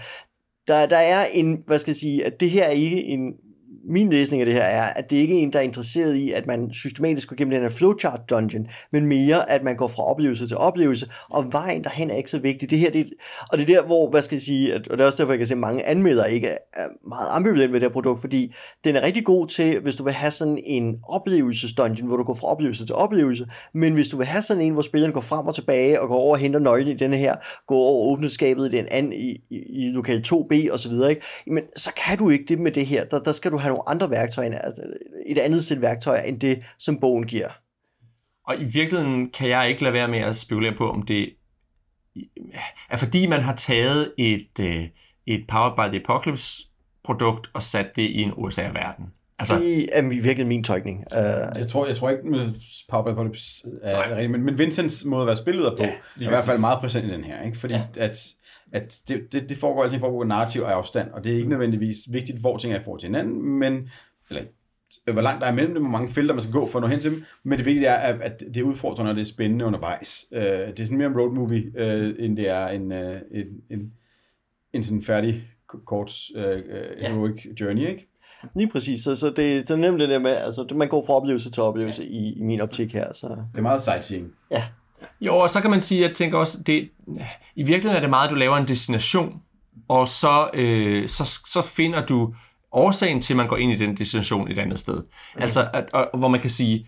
der, 0.68 0.86
der 0.86 0.98
er 0.98 1.26
en, 1.26 1.64
hvad 1.68 1.80
skal 1.80 1.92
jeg 1.92 1.98
sige, 1.98 2.26
at 2.26 2.40
det 2.40 2.50
her 2.50 2.64
er 2.64 2.70
ikke 2.70 3.04
en 3.04 3.34
min 3.90 4.10
læsning 4.10 4.42
af 4.42 4.46
det 4.46 4.56
her 4.56 4.64
er, 4.64 4.84
at 4.84 5.10
det 5.10 5.18
ikke 5.18 5.40
er 5.40 5.44
en, 5.44 5.54
der 5.54 5.60
er 5.60 5.64
interesseret 5.64 6.16
i, 6.16 6.32
at 6.32 6.48
man 6.48 6.74
systematisk 6.74 7.30
går 7.30 7.36
gennem 7.36 7.52
den 7.52 7.62
her 7.62 7.70
flowchart 7.70 8.30
dungeon, 8.30 8.68
men 8.92 9.06
mere, 9.06 9.50
at 9.50 9.64
man 9.64 9.76
går 9.76 9.88
fra 9.88 10.04
oplevelse 10.04 10.48
til 10.48 10.58
oplevelse, 10.58 11.08
og 11.30 11.54
vejen 11.54 11.84
derhen 11.84 12.10
er 12.10 12.16
ikke 12.16 12.30
så 12.30 12.40
vigtig. 12.40 12.70
Det 12.70 12.80
her, 12.80 12.92
det, 12.92 13.14
og 13.52 13.58
det 13.58 13.70
er 13.70 13.76
der, 13.76 13.86
hvor, 13.86 14.10
hvad 14.10 14.22
skal 14.22 14.36
jeg 14.36 14.42
sige, 14.42 14.74
at, 14.74 14.88
og 14.88 14.98
det 14.98 15.04
er 15.04 15.06
også 15.06 15.18
derfor, 15.18 15.32
jeg 15.32 15.38
kan 15.38 15.48
se, 15.48 15.54
at 15.54 15.58
mange 15.58 15.86
anmeldere 15.86 16.34
ikke 16.34 16.48
er 16.48 16.88
meget 17.10 17.28
ambivalent 17.32 17.74
ved 17.74 17.80
det 17.80 17.90
her 17.90 17.94
produkt, 17.94 18.22
fordi 18.22 18.54
den 18.84 18.96
er 18.96 19.02
rigtig 19.02 19.26
god 19.26 19.48
til, 19.48 19.80
hvis 19.80 19.96
du 19.96 20.04
vil 20.04 20.14
have 20.14 20.32
sådan 20.32 20.60
en 20.66 20.96
oplevelses-dungeon, 21.10 22.08
hvor 22.08 22.18
du 22.18 22.24
går 22.24 22.34
fra 22.34 22.48
oplevelse 22.48 22.86
til 22.86 22.96
oplevelse, 22.96 23.48
men 23.74 23.94
hvis 23.94 24.10
du 24.10 24.18
vil 24.18 24.26
have 24.26 24.42
sådan 24.42 24.64
en, 24.64 24.74
hvor 24.74 24.82
spilleren 24.82 25.14
går 25.14 25.22
frem 25.22 25.48
og 25.48 25.56
tilbage, 25.56 26.02
og 26.02 26.08
går 26.08 26.16
over 26.16 26.32
og 26.32 26.40
henter 26.40 26.60
nøglen 26.60 26.96
i 26.96 26.98
denne 26.98 27.18
her, 27.18 27.36
går 27.68 27.76
over 27.76 28.04
og 28.04 28.12
åbner 28.12 28.30
skabet 28.30 28.74
i 28.74 28.78
den 28.78 28.88
anden, 28.92 29.14
i, 29.14 29.42
i, 29.50 29.88
i 29.88 29.92
lokal 29.92 30.24
2B 30.28 30.72
og 30.72 30.80
så 30.80 30.90
videre, 30.90 31.10
ikke? 31.10 31.22
Men 31.48 31.64
så 31.76 31.92
kan 32.06 32.18
du 32.18 32.30
ikke 32.30 32.46
det 32.48 32.60
med 32.60 32.72
det 32.72 32.86
her. 32.86 33.06
Der, 33.06 33.20
der 33.20 33.32
skal 33.32 33.52
du 33.52 33.58
have 33.58 33.73
nogle 33.74 33.90
andre 33.90 34.10
værktøjer, 34.10 34.58
altså 34.58 34.84
et 35.26 35.38
andet 35.38 35.64
sæt 35.64 35.82
værktøjer, 35.82 36.22
end 36.22 36.40
det, 36.40 36.64
som 36.80 37.00
bogen 37.00 37.28
giver. 37.28 37.50
Og 38.48 38.56
i 38.58 38.64
virkeligheden 38.64 39.30
kan 39.30 39.50
jeg 39.50 39.70
ikke 39.70 39.84
lade 39.84 39.94
være 39.94 40.08
med 40.08 40.20
at 40.20 40.36
spekulere 40.36 40.76
på, 40.78 40.90
om 40.90 41.02
det 41.02 41.30
er 42.90 42.98
fordi, 42.98 43.28
man 43.28 43.42
har 43.42 43.56
taget 43.56 44.14
et, 44.18 44.60
øh, 44.60 44.88
et 45.28 45.46
Powered 45.48 45.76
by 45.76 45.96
the 45.96 46.04
Apocalypse 46.04 46.64
produkt 47.04 47.50
og 47.54 47.62
sat 47.62 47.96
det 47.96 48.02
i 48.02 48.22
en 48.22 48.32
USA-verden. 48.38 49.06
Altså, 49.40 49.60
det 49.60 49.90
er 49.94 50.02
virkelig 50.02 50.48
min 50.48 50.64
tolkning. 50.64 51.04
Uh, 51.12 51.60
jeg, 51.60 51.68
tror, 51.70 51.86
jeg 51.86 51.96
tror 51.96 52.10
ikke, 52.10 52.28
med 52.28 52.54
Power 52.90 53.04
by 53.04 53.10
Apocalypse 53.10 53.68
er 53.82 54.10
rigtigt, 54.10 54.32
men, 54.32 54.44
men 54.44 54.58
Vincents 54.58 55.06
måde 55.06 55.22
at 55.22 55.28
være 55.28 55.38
spillet 55.38 55.74
på, 55.78 55.84
ja, 55.84 55.90
er 55.90 56.22
i 56.22 56.28
hvert 56.28 56.46
fald 56.46 56.60
meget 56.60 56.80
præsent 56.80 57.06
i 57.06 57.10
den 57.10 57.24
her. 57.24 57.42
Ikke? 57.42 57.58
Fordi 57.58 57.74
ja. 57.74 57.84
at 57.98 58.18
at 58.74 59.02
det, 59.08 59.34
det, 59.34 59.50
det 59.50 59.58
foregår 59.58 59.84
altid 59.84 60.00
foregår 60.00 60.24
narrativ 60.24 60.62
og 60.62 60.74
afstand, 60.74 61.12
og 61.12 61.24
det 61.24 61.32
er 61.32 61.36
ikke 61.36 61.50
nødvendigvis 61.50 61.98
vigtigt, 62.12 62.40
hvor 62.40 62.58
ting 62.58 62.74
er 62.74 62.80
i 62.80 62.84
forhold 62.84 63.00
til 63.00 63.08
hinanden, 63.08 63.44
men, 63.60 63.90
eller 64.30 64.44
hvor 65.12 65.22
langt 65.22 65.42
der 65.42 65.48
er 65.48 65.54
mellem 65.54 65.74
dem, 65.74 65.84
hvor 65.84 65.92
mange 65.92 66.10
felter 66.10 66.34
man 66.34 66.42
skal 66.42 66.54
gå 66.54 66.68
for 66.68 66.80
at 66.80 66.84
nå 66.84 66.88
hen 66.88 67.00
til 67.00 67.12
dem, 67.12 67.24
men 67.44 67.58
det 67.58 67.66
vigtige 67.66 67.88
er, 67.88 68.20
at 68.20 68.40
det 68.40 68.58
er 68.58 68.64
udfordrende, 68.64 69.12
og 69.12 69.16
det 69.16 69.22
er 69.22 69.26
spændende 69.26 69.66
undervejs. 69.66 70.26
Uh, 70.32 70.40
det 70.42 70.80
er 70.80 70.86
sådan 70.86 70.98
mere 70.98 71.08
en 71.08 71.18
road 71.18 71.34
movie, 71.34 71.64
uh, 71.76 72.26
end 72.26 72.38
det 72.38 72.50
er 72.50 72.68
en, 72.68 72.92
uh, 72.92 73.16
en, 73.32 73.48
en, 73.70 73.94
en 74.74 74.84
sådan 74.84 75.02
færdig 75.02 75.48
kort 75.86 76.14
uh, 76.36 76.42
heroic 76.42 77.46
ja. 77.46 77.66
journey, 77.66 77.88
ikke? 77.88 78.10
Lige 78.56 78.70
præcis, 78.70 79.04
så, 79.04 79.16
så 79.16 79.30
det, 79.30 79.68
så 79.68 79.76
nemt 79.76 80.00
det 80.00 80.10
der 80.10 80.20
med, 80.20 80.32
altså 80.32 80.68
man 80.76 80.88
går 80.88 81.06
fra 81.06 81.14
oplevelse 81.14 81.52
til 81.52 81.64
oplevelse 81.64 82.04
ja. 82.04 82.10
i, 82.10 82.34
i 82.34 82.44
min 82.44 82.62
optik 82.62 82.94
her. 82.94 83.14
Så. 83.14 83.28
Det 83.28 83.58
er 83.58 83.62
meget 83.62 83.82
sightseeing. 83.82 84.34
Ja. 84.52 84.64
Jo, 85.22 85.38
og 85.38 85.50
så 85.50 85.62
kan 85.62 85.72
man 85.72 85.82
sige, 85.82 86.02
jeg 86.02 86.14
tænker 86.16 86.38
også, 86.38 86.58
det, 86.66 86.90
i 87.56 87.64
virkeligheden 87.64 87.96
er 87.96 88.02
det 88.02 88.10
meget, 88.10 88.28
at 88.28 88.32
du 88.32 88.36
laver 88.36 88.58
en 88.58 88.68
destination, 88.68 89.42
og 89.88 90.08
så, 90.08 90.50
øh, 90.54 91.10
så, 91.10 91.40
så 91.46 91.62
finder 91.62 92.06
du 92.06 92.34
årsagen 92.72 93.22
til, 93.22 93.34
at 93.34 93.38
man 93.38 93.48
går 93.48 93.58
ind 93.58 93.72
i 93.72 93.76
den 93.76 93.98
destination 93.98 94.52
et 94.52 94.58
andet 94.58 94.80
sted. 94.80 94.96
Mm. 94.96 95.42
Altså, 95.42 95.70
at, 95.74 95.86
og, 95.94 96.20
hvor 96.20 96.28
man 96.28 96.40
kan 96.40 96.50
sige, 96.50 96.88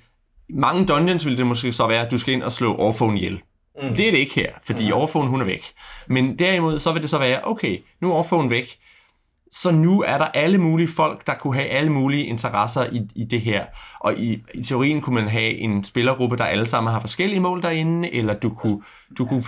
mange 0.50 0.86
dungeons 0.86 1.26
vil 1.26 1.38
det 1.38 1.48
måske 1.48 1.74
så 1.74 1.88
være, 1.88 2.06
at 2.06 2.12
du 2.12 2.18
skal 2.18 2.34
ind 2.34 2.44
og 2.44 2.52
slå 2.52 2.76
Orphone 2.76 3.18
ihjel. 3.18 3.40
Mm. 3.82 3.96
Det 3.96 4.08
er 4.08 4.12
det 4.12 4.18
ikke 4.18 4.36
her, 4.36 4.52
fordi 4.64 4.88
mm. 4.88 4.98
Orphone 4.98 5.30
hun 5.30 5.42
er 5.42 5.46
væk. 5.46 5.74
Men 6.08 6.40
derimod, 6.40 6.80
så 6.80 6.92
vil 6.92 7.02
det 7.02 7.10
så 7.10 7.18
være, 7.18 7.40
okay, 7.44 7.84
nu 8.02 8.12
er 8.12 8.16
Orphone 8.16 8.50
væk, 8.50 8.78
så 9.52 9.72
nu 9.72 10.02
er 10.02 10.18
der 10.18 10.26
alle 10.26 10.58
mulige 10.58 10.88
folk, 10.88 11.28
der 11.28 11.34
kunne 11.34 11.56
have 11.56 11.68
alle 11.68 11.92
mulige 11.92 12.26
interesser 12.26 12.86
i, 12.92 13.02
i 13.16 13.24
det 13.24 13.42
her. 13.42 13.66
Og 14.00 14.18
i, 14.18 14.44
i 14.54 14.64
teorien 14.64 15.02
kunne 15.02 15.16
man 15.16 15.28
have 15.28 15.54
en 15.54 15.84
spillergruppe, 15.84 16.38
der 16.38 16.44
alle 16.44 16.66
sammen 16.66 16.94
har 16.94 17.00
forskellige 17.00 17.40
mål 17.40 17.62
derinde, 17.62 18.14
eller 18.14 18.34
du 18.34 18.50
kunne, 18.50 18.82
du 19.18 19.26
kunne 19.26 19.44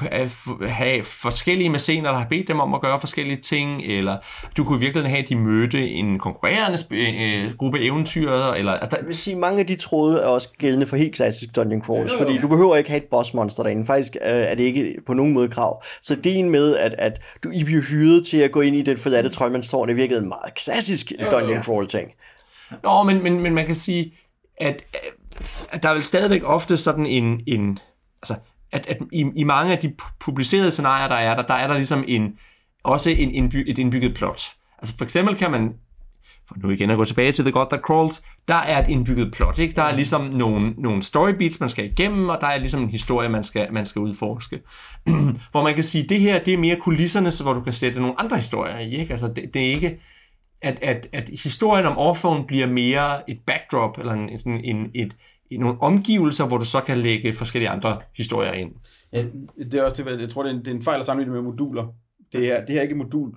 have, 0.67 1.03
forskellige 1.03 1.69
mæscener, 1.69 2.11
der 2.11 2.17
har 2.17 2.27
bedt 2.29 2.47
dem 2.47 2.59
om 2.59 2.73
at 2.73 2.81
gøre 2.81 2.99
forskellige 2.99 3.41
ting, 3.41 3.81
eller 3.81 4.17
du 4.57 4.63
kunne 4.63 4.79
virkelig 4.79 5.09
have, 5.09 5.23
at 5.23 5.29
de 5.29 5.35
mødte 5.35 5.89
en 5.89 6.19
konkurrerende 6.19 6.77
øh, 6.91 7.55
gruppe 7.57 7.79
eventyr. 7.79 8.31
Eller, 8.31 8.71
altså, 8.71 8.97
Jeg 8.97 9.07
vil 9.07 9.17
sige, 9.17 9.35
mange 9.35 9.59
af 9.59 9.67
de 9.67 9.75
tråde 9.75 10.21
er 10.21 10.27
også 10.27 10.49
gældende 10.57 10.87
for 10.87 10.95
helt 10.95 11.15
klassisk 11.15 11.55
Dungeon 11.55 11.81
Crawls, 11.81 12.13
fordi 12.19 12.33
ja. 12.33 12.41
du 12.41 12.47
behøver 12.47 12.75
ikke 12.75 12.89
have 12.89 13.01
et 13.03 13.09
bossmonster 13.11 13.63
derinde. 13.63 13.85
Faktisk 13.85 14.15
øh, 14.15 14.31
er 14.31 14.55
det 14.55 14.63
ikke 14.63 14.95
på 15.05 15.13
nogen 15.13 15.33
måde 15.33 15.47
krav. 15.47 15.83
Så 16.01 16.15
det 16.15 16.37
en 16.39 16.49
med, 16.49 16.75
at, 16.75 16.95
at 16.97 17.21
du 17.43 17.51
I 17.51 17.63
bliver 17.63 17.81
hyret 17.81 18.27
til 18.27 18.37
at 18.37 18.51
gå 18.51 18.61
ind 18.61 18.75
i 18.75 18.81
den 18.81 18.97
forladte 18.97 19.29
troldmandstårn, 19.29 19.87
det 19.87 19.95
virkede 19.95 20.19
en 20.19 20.27
meget 20.27 20.53
klassisk 20.55 21.11
ja, 21.19 21.29
Dungeon 21.29 21.63
Crawl 21.63 21.87
ting. 21.87 22.11
Nå, 22.83 23.03
men, 23.03 23.23
men, 23.23 23.39
men 23.39 23.53
man 23.53 23.65
kan 23.65 23.75
sige, 23.75 24.13
at, 24.57 24.83
at 25.69 25.83
der 25.83 25.89
er 25.89 25.93
vel 25.93 26.03
stadigvæk 26.03 26.41
ofte 26.45 26.77
sådan 26.77 27.05
en, 27.05 27.41
en 27.47 27.79
altså, 28.21 28.35
at, 28.71 28.87
at 28.87 28.97
i, 29.11 29.25
i 29.35 29.43
mange 29.43 29.71
af 29.71 29.77
de 29.77 29.93
publicerede 30.19 30.71
scenarier, 30.71 31.07
der 31.07 31.15
er 31.15 31.35
der, 31.35 31.43
der 31.43 31.53
er 31.53 31.67
der 31.67 31.75
ligesom 31.75 32.03
en, 32.07 32.39
også 32.83 33.09
en 33.09 33.31
indby, 33.31 33.69
et 33.69 33.77
indbygget 33.77 34.13
plot. 34.13 34.41
Altså 34.79 34.97
for 34.97 35.03
eksempel 35.03 35.35
kan 35.35 35.51
man, 35.51 35.73
for 36.47 36.55
nu 36.63 36.69
igen 36.69 36.89
at 36.89 36.97
gå 36.97 37.05
tilbage 37.05 37.31
til 37.31 37.43
The 37.43 37.51
God 37.51 37.65
That 37.69 37.81
Crawls, 37.81 38.23
der 38.47 38.55
er 38.55 38.83
et 38.83 38.89
indbygget 38.89 39.31
plot. 39.31 39.59
Ikke? 39.59 39.75
Der 39.75 39.83
er 39.83 39.95
ligesom 39.95 40.21
nogle, 40.21 40.73
nogle 40.77 41.03
storybeats, 41.03 41.59
man 41.59 41.69
skal 41.69 41.85
igennem, 41.85 42.29
og 42.29 42.37
der 42.41 42.47
er 42.47 42.57
ligesom 42.57 42.81
en 42.81 42.89
historie, 42.89 43.29
man 43.29 43.43
skal, 43.43 43.73
man 43.73 43.85
skal 43.85 43.99
udforske. 43.99 44.59
Hvor 45.51 45.63
man 45.63 45.75
kan 45.75 45.83
sige, 45.83 46.03
at 46.03 46.09
det 46.09 46.19
her 46.19 46.43
det 46.43 46.53
er 46.53 46.57
mere 46.57 46.75
kulisserne, 46.75 47.31
så 47.31 47.43
hvor 47.43 47.53
du 47.53 47.61
kan 47.61 47.73
sætte 47.73 47.99
nogle 47.99 48.19
andre 48.21 48.37
historier 48.37 48.79
i. 48.79 48.95
Ikke? 48.95 49.11
Altså 49.11 49.27
det, 49.27 49.53
det 49.53 49.61
er 49.61 49.73
ikke, 49.73 49.99
at, 50.61 50.79
at, 50.81 51.07
at 51.13 51.29
historien 51.43 51.85
om 51.85 51.97
Orphone 51.97 52.43
bliver 52.47 52.67
mere 52.67 53.29
et 53.29 53.39
backdrop, 53.45 53.97
eller 53.97 54.13
en, 54.13 54.39
sådan 54.39 54.63
en, 54.63 54.91
et, 54.95 55.15
i 55.49 55.57
nogle 55.57 55.81
omgivelser, 55.81 56.47
hvor 56.47 56.57
du 56.57 56.65
så 56.65 56.81
kan 56.81 56.97
lægge 56.97 57.33
forskellige 57.33 57.69
andre 57.69 58.01
historier 58.17 58.51
ind. 58.51 58.71
Ja, 59.13 59.25
det 59.57 59.73
er 59.73 59.83
også 59.83 60.03
det, 60.03 60.21
jeg 60.21 60.29
tror, 60.29 60.43
det 60.43 60.51
er 60.51 60.55
en, 60.55 60.59
det 60.59 60.67
er 60.67 60.75
en 60.75 60.83
fejl 60.83 60.99
at 60.99 61.05
sammenligne 61.05 61.33
med 61.33 61.41
moduler. 61.41 61.95
Det 62.33 62.51
er, 62.51 62.65
det 62.65 62.77
er 62.77 62.81
ikke 62.81 62.91
et 62.91 62.97
modul, 62.97 63.33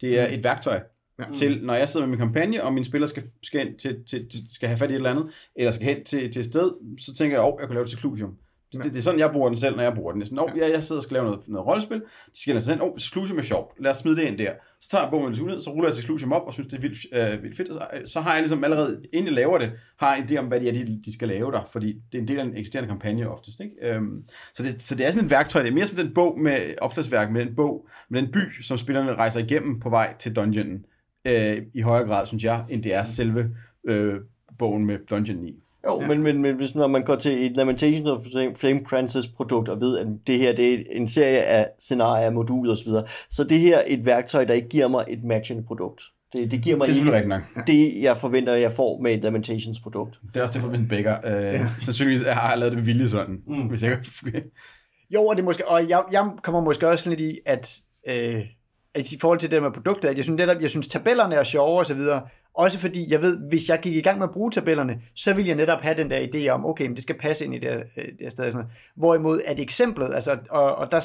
det 0.00 0.20
er 0.20 0.26
et 0.38 0.44
værktøj 0.44 0.80
ja. 1.18 1.24
til, 1.34 1.60
når 1.62 1.74
jeg 1.74 1.88
sidder 1.88 2.06
med 2.06 2.10
min 2.10 2.18
kampagne, 2.18 2.64
og 2.64 2.72
min 2.72 2.84
spiller 2.84 3.06
skal, 3.06 3.22
skal, 3.42 3.78
til, 3.78 3.96
til, 4.08 4.28
til, 4.28 4.54
skal 4.54 4.68
have 4.68 4.78
fat 4.78 4.90
i 4.90 4.92
et 4.92 4.96
eller 4.96 5.10
andet, 5.10 5.26
eller 5.56 5.70
skal 5.70 5.86
hen 5.86 6.04
til, 6.04 6.32
til 6.32 6.40
et 6.40 6.46
sted, 6.46 6.72
så 6.98 7.14
tænker 7.14 7.36
jeg, 7.36 7.46
at 7.46 7.52
oh, 7.52 7.56
jeg 7.60 7.68
kan 7.68 7.74
lave 7.74 7.84
det 7.84 7.90
til 7.90 7.98
Clusium. 7.98 8.34
Ja. 8.78 8.82
Det, 8.82 8.92
det, 8.92 8.98
er 8.98 9.02
sådan, 9.02 9.20
jeg 9.20 9.30
bruger 9.32 9.48
den 9.48 9.56
selv, 9.56 9.76
når 9.76 9.82
jeg 9.82 9.94
bruger 9.94 10.12
den. 10.12 10.20
Jeg, 10.20 10.26
sådan, 10.26 10.38
oh, 10.38 10.50
ja. 10.56 10.64
jeg, 10.64 10.72
jeg 10.74 10.82
sidder 10.82 11.00
og 11.00 11.02
skal 11.02 11.14
lave 11.14 11.24
noget, 11.24 11.48
noget 11.48 11.66
rollespil. 11.66 12.00
De 12.00 12.40
skal 12.40 12.54
altså 12.54 12.70
hen, 12.72 12.80
åh, 12.82 12.88
oh, 12.88 12.96
Exclusium 12.96 13.38
er 13.38 13.42
sjovt. 13.42 13.80
Lad 13.80 13.90
os 13.90 13.96
smide 13.96 14.16
det 14.16 14.22
ind 14.22 14.38
der. 14.38 14.52
Så 14.80 14.88
tager 14.90 15.02
jeg 15.02 15.10
bogen 15.10 15.40
ud, 15.40 15.60
så 15.60 15.70
ruller 15.70 15.88
jeg 15.90 15.98
Exclusium 15.98 16.32
op, 16.32 16.42
og 16.46 16.52
synes, 16.52 16.66
det 16.66 16.76
er 16.76 16.80
vildt, 16.80 17.32
øh, 17.34 17.42
vildt 17.42 17.56
fedt. 17.56 17.68
Så 18.10 18.20
har 18.20 18.32
jeg 18.32 18.42
ligesom 18.42 18.64
allerede, 18.64 19.02
inden 19.12 19.26
jeg 19.26 19.34
laver 19.34 19.58
det, 19.58 19.72
har 19.98 20.14
en 20.14 20.24
idé 20.24 20.36
om, 20.36 20.46
hvad 20.46 20.60
det 20.60 20.68
er, 20.68 20.72
de, 20.72 21.00
de 21.04 21.12
skal 21.12 21.28
lave 21.28 21.52
der. 21.52 21.60
Fordi 21.72 21.92
det 22.12 22.18
er 22.18 22.22
en 22.22 22.28
del 22.28 22.38
af 22.38 22.44
en 22.44 22.56
eksisterende 22.56 22.88
kampagne 22.88 23.30
oftest. 23.30 23.60
Ikke? 23.60 23.94
Øhm, 23.94 24.24
så, 24.54 24.62
det, 24.62 24.82
så 24.82 24.94
det 24.94 25.06
er 25.06 25.10
sådan 25.10 25.24
et 25.24 25.30
værktøj. 25.30 25.62
Det 25.62 25.70
er 25.70 25.74
mere 25.74 25.86
som 25.86 25.96
den 25.96 26.14
bog 26.14 26.40
med 26.40 26.74
opslagsværk, 26.80 27.30
med 27.30 27.46
den 27.46 27.56
bog, 27.56 27.88
med 28.10 28.22
den 28.22 28.32
by, 28.32 28.62
som 28.62 28.78
spillerne 28.78 29.14
rejser 29.14 29.40
igennem 29.40 29.80
på 29.80 29.90
vej 29.90 30.14
til 30.18 30.36
dungeonen. 30.36 30.84
Øh, 31.26 31.62
I 31.74 31.80
højere 31.80 32.06
grad, 32.06 32.26
synes 32.26 32.44
jeg, 32.44 32.64
end 32.70 32.82
det 32.82 32.94
er 32.94 33.02
selve 33.02 33.50
øh, 33.88 34.14
bogen 34.58 34.86
med 34.86 34.98
dungeon 35.10 35.46
i. 35.46 35.63
Jo, 35.86 36.00
ja. 36.00 36.08
men, 36.08 36.22
men, 36.22 36.42
men 36.42 36.56
hvis 36.56 36.74
når 36.74 36.86
man 36.86 37.04
går 37.04 37.16
til 37.16 37.46
et 37.46 37.56
Lamentations 37.56 38.08
of 38.08 38.20
Flame 38.56 38.80
Princess 38.88 39.28
produkt 39.28 39.68
og 39.68 39.80
ved, 39.80 39.98
at 39.98 40.06
det 40.26 40.38
her 40.38 40.54
det 40.54 40.74
er 40.74 40.82
en 40.90 41.08
serie 41.08 41.42
af 41.42 41.68
scenarier, 41.78 42.30
moduler 42.30 42.72
osv., 42.72 42.92
så 43.30 43.44
det 43.44 43.60
her 43.60 43.78
er 43.78 43.84
et 43.86 44.06
værktøj, 44.06 44.44
der 44.44 44.54
ikke 44.54 44.68
giver 44.68 44.88
mig 44.88 45.04
et 45.08 45.24
matchende 45.24 45.62
produkt. 45.62 46.02
Det, 46.32 46.50
det 46.50 46.62
giver 46.62 46.76
mig 46.76 46.86
det, 46.86 46.96
ikke 46.96 47.28
nok. 47.28 47.42
det, 47.66 48.02
jeg 48.02 48.18
forventer, 48.18 48.54
jeg 48.54 48.72
får 48.72 49.00
med 49.02 49.14
et 49.14 49.22
Lamentations 49.22 49.80
produkt. 49.80 50.20
Det 50.34 50.40
er 50.40 50.42
også 50.42 50.58
det, 50.58 50.68
hvis 50.68 50.80
Baker 50.88 51.16
øh, 51.24 51.54
ja. 51.54 51.66
sandsynligvis 51.80 52.26
har 52.26 52.50
jeg 52.50 52.58
lavet 52.58 52.72
det 52.72 52.78
med 52.78 52.84
vilje 52.84 53.08
sådan. 53.08 53.38
Mm. 53.46 53.62
Hvis 53.62 53.82
jeg 53.82 53.98
jo, 55.10 55.24
og, 55.24 55.36
det 55.36 55.44
måske, 55.44 55.68
og 55.68 55.88
jeg, 55.88 56.02
jeg 56.12 56.30
kommer 56.42 56.60
måske 56.60 56.88
også 56.88 57.08
lidt 57.08 57.20
i, 57.20 57.38
at 57.46 57.78
øh, 58.08 58.44
at 58.94 59.12
i 59.12 59.18
forhold 59.20 59.38
til 59.38 59.50
det 59.50 59.62
med 59.62 59.70
produktet, 59.70 60.08
at 60.08 60.16
jeg 60.16 60.24
synes, 60.24 60.38
netop, 60.40 60.62
jeg 60.62 60.70
synes 60.70 60.88
tabellerne 60.88 61.34
er 61.34 61.42
sjove 61.42 61.78
og 61.78 61.86
så 61.86 61.94
videre, 61.94 62.22
også 62.54 62.78
fordi 62.78 63.12
jeg 63.12 63.22
ved, 63.22 63.38
hvis 63.48 63.68
jeg 63.68 63.80
gik 63.80 63.96
i 63.96 64.00
gang 64.00 64.18
med 64.18 64.26
at 64.28 64.32
bruge 64.32 64.50
tabellerne, 64.50 65.00
så 65.14 65.34
vil 65.34 65.46
jeg 65.46 65.56
netop 65.56 65.80
have 65.80 65.96
den 65.96 66.10
der 66.10 66.18
idé 66.18 66.48
om, 66.48 66.66
okay, 66.66 66.86
men 66.86 66.94
det 66.94 67.02
skal 67.02 67.18
passe 67.18 67.44
ind 67.44 67.54
i 67.54 67.58
det, 67.58 67.82
øh, 67.96 68.04
det 68.18 68.32
sted. 68.32 68.44
Sådan 68.44 68.52
noget. 68.52 68.68
Hvorimod 68.96 69.40
at 69.46 69.60
eksemplet, 69.60 70.14
altså, 70.14 70.38
og, 70.50 70.74
og 70.74 70.92
der, 70.92 71.00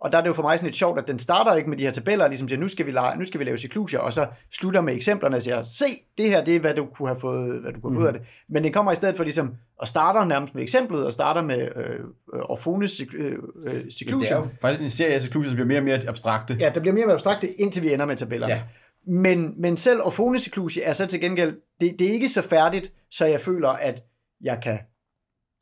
og 0.00 0.12
der 0.12 0.18
er 0.18 0.22
det 0.22 0.28
jo 0.28 0.34
for 0.34 0.42
mig 0.42 0.58
sådan 0.58 0.66
lidt 0.66 0.76
sjovt, 0.76 0.98
at 0.98 1.08
den 1.08 1.18
starter 1.18 1.54
ikke 1.54 1.70
med 1.70 1.78
de 1.78 1.84
her 1.84 1.90
tabeller, 1.90 2.28
ligesom 2.28 2.48
siger, 2.48 2.60
nu 2.60 2.68
skal 2.68 2.86
vi, 2.86 2.90
lege, 2.90 3.18
nu 3.18 3.24
skal 3.24 3.40
vi 3.40 3.44
lave 3.44 3.58
cyklusier, 3.58 4.00
og 4.00 4.12
så 4.12 4.26
slutter 4.52 4.80
med 4.80 4.94
eksemplerne 4.94 5.36
og 5.36 5.42
siger, 5.42 5.62
se, 5.62 5.84
det 6.18 6.30
her, 6.30 6.44
det 6.44 6.56
er, 6.56 6.60
hvad 6.60 6.74
du 6.74 6.86
kunne 6.94 7.08
have 7.08 7.20
fået, 7.20 7.60
hvad 7.60 7.72
du 7.72 7.80
kunne 7.80 7.92
have 7.92 8.00
fået 8.00 8.08
af 8.08 8.12
mhm. 8.12 8.22
det. 8.22 8.44
Men 8.48 8.64
det 8.64 8.74
kommer 8.74 8.92
i 8.92 8.94
stedet 8.94 9.16
for 9.16 9.24
ligesom, 9.24 9.54
at 9.82 9.88
starter 9.88 10.24
nærmest 10.24 10.54
med 10.54 10.62
eksemplet, 10.62 11.06
og 11.06 11.12
starter 11.12 11.42
med 11.42 11.68
øh, 11.76 12.00
Orphones 12.32 13.02
øh, 13.14 13.32
øh, 13.66 13.90
cyklusion. 13.90 14.20
Det 14.20 14.30
er 14.30 14.36
jo 14.36 14.48
faktisk 14.60 14.82
en 14.82 14.90
serie 14.90 15.14
af 15.14 15.20
cyklusier, 15.20 15.50
som 15.50 15.56
bliver 15.56 15.68
mere 15.68 15.78
og 15.78 15.84
mere 15.84 16.08
abstrakte. 16.08 16.56
Ja, 16.60 16.70
det 16.74 16.82
bliver 16.82 16.94
mere 16.94 17.04
og 17.04 17.08
mere 17.08 17.14
abstrakte, 17.14 17.60
indtil 17.60 17.82
vi 17.82 17.92
ender 17.92 18.06
med 18.06 18.16
tabellerne. 18.16 18.54
Ja. 18.54 18.62
Men, 19.06 19.54
men 19.60 19.76
selv 19.76 20.00
Orphones 20.04 20.42
cyklusie 20.42 20.82
er 20.82 20.92
så 20.92 21.06
til 21.06 21.20
gengæld, 21.20 21.56
det, 21.80 21.98
det 21.98 22.08
er 22.08 22.12
ikke 22.12 22.28
så 22.28 22.42
færdigt, 22.42 22.92
så 23.10 23.24
jeg 23.24 23.40
føler, 23.40 23.68
at 23.68 24.02
jeg 24.40 24.60
kan 24.62 24.78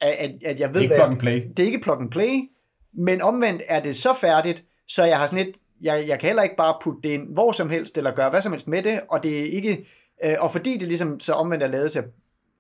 at, 0.03 0.31
at 0.45 0.61
jeg 0.61 0.75
ved, 0.75 0.81
det 0.81 0.91
er 0.91 0.93
ikke 0.93 0.95
plug 0.95 1.11
and 1.11 1.19
play. 1.19 1.43
Det 1.57 1.63
er 1.63 1.67
ikke 1.67 1.81
plug 1.81 2.01
and 2.01 2.11
play, 2.11 2.51
men 2.95 3.23
omvendt 3.23 3.63
er 3.69 3.81
det 3.81 3.97
så 3.97 4.15
færdigt, 4.21 4.65
så 4.89 5.05
jeg 5.05 5.19
har 5.19 5.27
sådan 5.27 5.47
et, 5.49 5.57
jeg, 5.83 6.05
jeg 6.09 6.19
kan 6.19 6.27
heller 6.27 6.43
ikke 6.43 6.57
bare 6.57 6.75
putte 6.83 7.01
det 7.03 7.09
ind 7.09 7.35
hvor 7.35 7.53
som 7.53 7.71
helst, 7.71 7.99
eller 7.99 8.11
gøre 8.11 8.31
hvad 8.31 8.43
som 8.43 8.53
helst 8.53 8.69
med 8.69 8.83
det, 8.83 9.01
og 9.11 9.23
det 9.23 9.41
er 9.41 9.45
ikke, 9.45 9.87
øh, 10.25 10.35
og 10.39 10.53
fordi 10.53 10.77
det 10.77 10.89
ligesom 10.89 11.21
så 11.21 11.33
omvendt 11.33 11.65
er 11.65 11.69
lavet 11.69 11.93
til, 11.93 12.03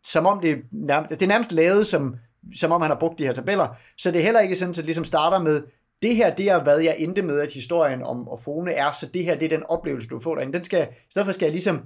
som 0.04 0.26
om 0.26 0.40
det 0.40 0.58
nærmest, 0.72 1.10
det 1.10 1.22
er 1.22 1.26
nærmest 1.26 1.52
lavet 1.52 1.86
som, 1.86 2.16
som 2.56 2.72
om 2.72 2.82
han 2.82 2.90
har 2.90 2.98
brugt 2.98 3.18
de 3.18 3.26
her 3.26 3.32
tabeller, 3.32 3.68
så 3.98 4.10
det 4.10 4.20
er 4.20 4.24
heller 4.24 4.40
ikke 4.40 4.56
sådan, 4.56 4.70
at 4.70 4.76
det 4.76 4.84
ligesom 4.84 5.04
starter 5.04 5.38
med, 5.38 5.62
det 6.02 6.16
her, 6.16 6.34
det 6.34 6.50
er 6.50 6.62
hvad 6.62 6.78
jeg 6.78 6.96
endte 6.98 7.22
med, 7.22 7.40
at 7.40 7.52
historien 7.52 8.02
om 8.02 8.28
Orfone 8.28 8.72
er, 8.72 8.92
så 8.92 9.06
det 9.14 9.24
her, 9.24 9.34
det 9.34 9.52
er 9.52 9.56
den 9.56 9.66
oplevelse, 9.68 10.08
du 10.08 10.18
får 10.18 10.34
derinde. 10.34 10.52
Den 10.52 10.64
skal, 10.64 10.88
i 10.90 11.10
stedet 11.10 11.26
for 11.26 11.32
skal 11.32 11.46
jeg 11.46 11.52
ligesom 11.52 11.80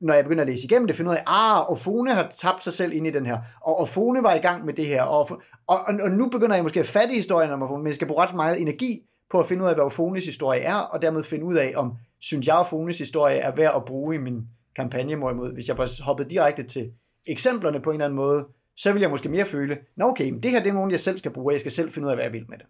når 0.00 0.14
jeg 0.14 0.24
begynder 0.24 0.42
at 0.42 0.48
læse 0.48 0.64
igennem 0.64 0.86
det, 0.86 0.96
finde 0.96 1.10
ud 1.10 1.16
af, 1.16 1.22
ah, 1.26 1.70
Orfone 1.70 2.14
har 2.14 2.32
tabt 2.38 2.64
sig 2.64 2.72
selv 2.72 2.92
ind 2.92 3.06
i 3.06 3.10
den 3.10 3.26
her, 3.26 3.38
og 3.60 3.80
Orfone 3.80 4.22
var 4.22 4.34
i 4.34 4.38
gang 4.38 4.64
med 4.64 4.74
det 4.74 4.86
her, 4.86 5.02
og, 5.02 5.30
og, 5.66 5.78
og 6.02 6.10
nu 6.10 6.28
begynder 6.28 6.54
jeg 6.54 6.62
måske 6.62 6.80
at 6.80 6.86
fatte 6.86 7.14
historien 7.14 7.50
om 7.50 7.62
Orfone, 7.62 7.82
men 7.82 7.86
jeg 7.86 7.94
skal 7.94 8.06
bruge 8.06 8.22
ret 8.22 8.34
meget 8.34 8.60
energi 8.60 9.06
på 9.30 9.40
at 9.40 9.46
finde 9.46 9.62
ud 9.62 9.68
af, 9.68 9.74
hvad 9.74 9.84
Orfones 9.84 10.26
historie 10.26 10.60
er, 10.60 10.74
og 10.74 11.02
dermed 11.02 11.24
finde 11.24 11.44
ud 11.44 11.56
af, 11.56 11.72
om 11.76 11.92
synes 12.20 12.46
jeg, 12.46 12.56
Orfones 12.56 12.98
historie 12.98 13.36
er 13.36 13.56
værd 13.56 13.72
at 13.76 13.84
bruge 13.84 14.14
i 14.14 14.18
min 14.18 14.42
kampagne, 14.76 15.16
hvorimod 15.16 15.52
hvis 15.52 15.68
jeg 15.68 15.76
bare 15.76 15.88
hoppede 16.04 16.30
direkte 16.30 16.62
til 16.62 16.90
eksemplerne 17.26 17.80
på 17.80 17.90
en 17.90 17.94
eller 17.94 18.04
anden 18.04 18.16
måde, 18.16 18.46
så 18.76 18.92
vil 18.92 19.00
jeg 19.00 19.10
måske 19.10 19.28
mere 19.28 19.44
føle, 19.44 19.78
nå 19.96 20.04
okay, 20.04 20.30
men 20.30 20.42
det 20.42 20.50
her 20.50 20.58
det 20.58 20.68
er 20.68 20.74
nogen, 20.74 20.90
jeg 20.90 21.00
selv 21.00 21.18
skal 21.18 21.30
bruge, 21.30 21.48
og 21.48 21.52
jeg 21.52 21.60
skal 21.60 21.72
selv 21.72 21.90
finde 21.90 22.06
ud 22.06 22.10
af, 22.10 22.16
hvad 22.16 22.24
jeg 22.24 22.32
vil 22.32 22.44
med 22.48 22.58
det. 22.58 22.66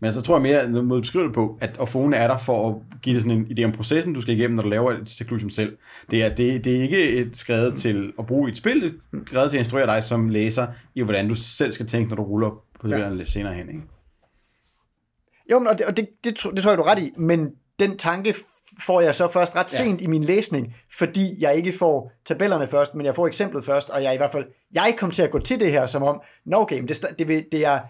Men 0.00 0.12
så 0.12 0.22
tror 0.22 0.34
jeg 0.34 0.42
mere, 0.42 0.60
at 0.60 0.70
måde 0.70 1.00
beskrive 1.00 1.24
det 1.24 1.34
på, 1.34 1.58
at 1.60 1.80
Orfone 1.80 2.16
er 2.16 2.28
der 2.28 2.36
for 2.36 2.68
at 2.68 3.00
give 3.02 3.14
dig 3.14 3.22
sådan 3.22 3.38
en 3.38 3.58
idé 3.58 3.64
om 3.64 3.72
processen, 3.72 4.12
du 4.12 4.20
skal 4.20 4.34
igennem, 4.34 4.56
når 4.56 4.62
du 4.62 4.68
laver 4.68 4.92
et 4.92 5.10
seclusion 5.10 5.50
selv. 5.50 5.78
Det 6.10 6.24
er, 6.24 6.34
det, 6.34 6.64
det 6.64 6.76
er 6.76 6.82
ikke 6.82 7.08
et 7.10 7.36
skrevet 7.36 7.78
til 7.78 8.12
at 8.18 8.26
bruge 8.26 8.48
i 8.48 8.50
et 8.50 8.56
spil, 8.56 8.82
det 8.82 8.94
er 9.12 9.18
skrevet 9.26 9.50
til 9.50 9.56
at 9.56 9.60
instruere 9.60 9.86
dig 9.86 10.04
som 10.04 10.28
læser 10.28 10.66
i, 10.94 11.02
hvordan 11.02 11.28
du 11.28 11.34
selv 11.34 11.72
skal 11.72 11.86
tænke, 11.86 12.08
når 12.08 12.16
du 12.16 12.22
ruller 12.22 12.62
på 12.80 12.88
det 12.88 12.98
ja. 12.98 13.08
lidt 13.08 13.28
senere 13.28 13.54
hen. 13.54 13.68
Ikke? 13.68 13.82
Jo, 15.50 15.64
og, 15.70 15.78
det, 15.78 15.86
og 15.86 15.96
det, 15.96 16.08
det, 16.24 16.42
det 16.56 16.62
tror 16.62 16.70
jeg, 16.70 16.78
du 16.78 16.82
ret 16.82 16.98
i, 16.98 17.10
men 17.16 17.50
den 17.78 17.98
tanke 17.98 18.34
får 18.86 19.00
jeg 19.00 19.14
så 19.14 19.28
først 19.28 19.56
ret 19.56 19.70
sent 19.70 20.00
ja. 20.00 20.04
i 20.04 20.08
min 20.08 20.24
læsning, 20.24 20.76
fordi 20.98 21.42
jeg 21.42 21.54
ikke 21.54 21.72
får 21.78 22.12
tabellerne 22.24 22.66
først, 22.66 22.94
men 22.94 23.06
jeg 23.06 23.14
får 23.14 23.26
eksemplet 23.26 23.64
først, 23.64 23.90
og 23.90 24.02
jeg 24.02 24.14
i 24.14 24.16
hvert 24.16 24.32
fald, 24.32 24.44
jeg 24.74 24.94
kom 24.98 25.10
til 25.10 25.22
at 25.22 25.30
gå 25.30 25.38
til 25.38 25.60
det 25.60 25.72
her 25.72 25.86
som 25.86 26.02
om, 26.02 26.20
nå 26.44 26.56
okay, 26.56 26.78
men 26.78 26.88
det, 26.88 27.04
det, 27.18 27.46
det 27.52 27.66
er, 27.66 27.80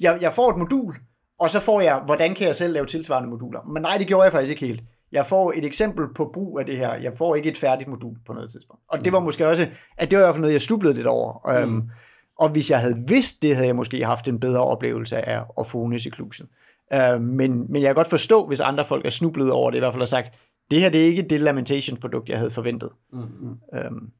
jeg, 0.00 0.18
jeg 0.20 0.32
får 0.34 0.50
et 0.50 0.58
modul, 0.58 0.94
og 1.42 1.50
så 1.50 1.60
får 1.60 1.80
jeg, 1.80 2.02
hvordan 2.06 2.34
kan 2.34 2.46
jeg 2.46 2.54
selv 2.54 2.72
lave 2.72 2.86
tilsvarende 2.86 3.30
moduler? 3.30 3.60
Men 3.62 3.82
nej, 3.82 3.98
det 3.98 4.06
gjorde 4.06 4.24
jeg 4.24 4.32
faktisk 4.32 4.50
ikke 4.50 4.66
helt. 4.66 4.82
Jeg 5.12 5.26
får 5.26 5.52
et 5.56 5.64
eksempel 5.64 6.06
på 6.14 6.30
brug 6.34 6.58
af 6.58 6.66
det 6.66 6.76
her. 6.76 6.94
Jeg 6.94 7.12
får 7.16 7.34
ikke 7.34 7.50
et 7.50 7.56
færdigt 7.56 7.88
modul 7.88 8.16
på 8.26 8.32
noget 8.32 8.50
tidspunkt. 8.50 8.82
Og 8.88 9.04
det 9.04 9.12
var 9.12 9.18
mm. 9.18 9.24
måske 9.24 9.48
også, 9.48 9.68
at 9.96 10.10
det 10.10 10.18
var 10.18 10.22
i 10.22 10.26
hvert 10.26 10.34
fald 10.34 10.40
noget, 10.40 10.52
jeg 10.52 10.60
stublede 10.60 10.94
lidt 10.94 11.06
over. 11.06 11.62
Mm. 11.66 11.74
Um, 11.74 11.90
og 12.38 12.48
hvis 12.48 12.70
jeg 12.70 12.80
havde 12.80 12.96
vidst 13.08 13.42
det, 13.42 13.54
havde 13.54 13.66
jeg 13.66 13.76
måske 13.76 14.04
haft 14.04 14.28
en 14.28 14.40
bedre 14.40 14.64
oplevelse 14.64 15.28
af 15.28 15.44
Orphones 15.56 16.06
Occlusion. 16.06 16.48
Uh, 16.94 17.22
men, 17.22 17.72
men 17.72 17.82
jeg 17.82 17.88
kan 17.88 17.94
godt 17.94 18.10
forstå, 18.10 18.46
hvis 18.46 18.60
andre 18.60 18.84
folk 18.84 19.06
er 19.06 19.10
snublet 19.10 19.50
over 19.50 19.70
det, 19.70 19.76
i 19.76 19.80
hvert 19.80 19.92
fald 19.92 20.02
har 20.02 20.06
sagt, 20.06 20.34
det 20.70 20.80
her 20.80 20.90
det 20.90 21.02
er 21.02 21.06
ikke 21.06 21.22
det 21.22 21.40
Lamentations-produkt, 21.40 22.28
jeg 22.28 22.38
havde 22.38 22.50
forventet. 22.50 22.90
Mm-hmm. 23.12 23.58
Um, 23.88 24.10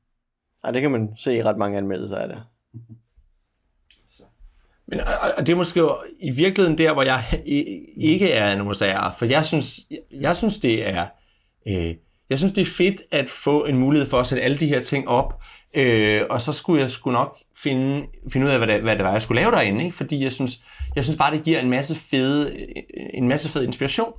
Ej, 0.64 0.70
det 0.70 0.82
kan 0.82 0.90
man 0.90 1.08
se 1.16 1.36
i 1.36 1.42
ret 1.42 1.58
mange 1.58 1.78
anmeldelser 1.78 2.16
af 2.16 2.28
det. 2.28 2.42
Men, 4.92 5.00
og 5.38 5.46
det 5.46 5.52
er 5.52 5.56
måske 5.56 5.80
i 6.20 6.30
virkeligheden 6.30 6.78
der, 6.78 6.92
hvor 6.92 7.02
jeg 7.02 7.24
ikke 7.96 8.30
er 8.30 8.52
en 8.52 8.60
OSR, 8.60 9.14
for 9.18 9.24
jeg 9.24 9.44
synes, 9.44 9.80
jeg 10.10 10.36
synes 10.36 10.56
det 10.56 10.88
er, 10.88 11.06
øh, 11.68 11.94
jeg 12.30 12.38
synes, 12.38 12.52
det 12.52 12.62
er 12.62 12.66
fedt 12.66 13.02
at 13.10 13.30
få 13.30 13.64
en 13.64 13.78
mulighed 13.78 14.08
for 14.08 14.20
at 14.20 14.26
sætte 14.26 14.42
alle 14.42 14.56
de 14.56 14.66
her 14.66 14.80
ting 14.80 15.08
op, 15.08 15.42
øh, 15.76 16.20
og 16.30 16.40
så 16.40 16.52
skulle 16.52 16.82
jeg 16.82 16.90
skulle 16.90 17.14
nok 17.14 17.38
finde, 17.62 18.02
finde 18.32 18.46
ud 18.46 18.50
af, 18.50 18.58
hvad 18.58 18.68
det, 18.68 18.82
hvad 18.82 18.96
det 18.96 19.04
var, 19.04 19.12
jeg 19.12 19.22
skulle 19.22 19.40
lave 19.40 19.52
derinde, 19.52 19.84
ikke? 19.84 19.96
fordi 19.96 20.24
jeg 20.24 20.32
synes, 20.32 20.60
jeg 20.96 21.04
synes 21.04 21.16
bare, 21.16 21.36
det 21.36 21.42
giver 21.42 21.60
en 21.60 21.70
masse 21.70 21.94
fede, 21.94 22.52
øh, 22.52 22.66
en 23.14 23.28
masse 23.28 23.48
fed 23.48 23.66
inspiration. 23.66 24.12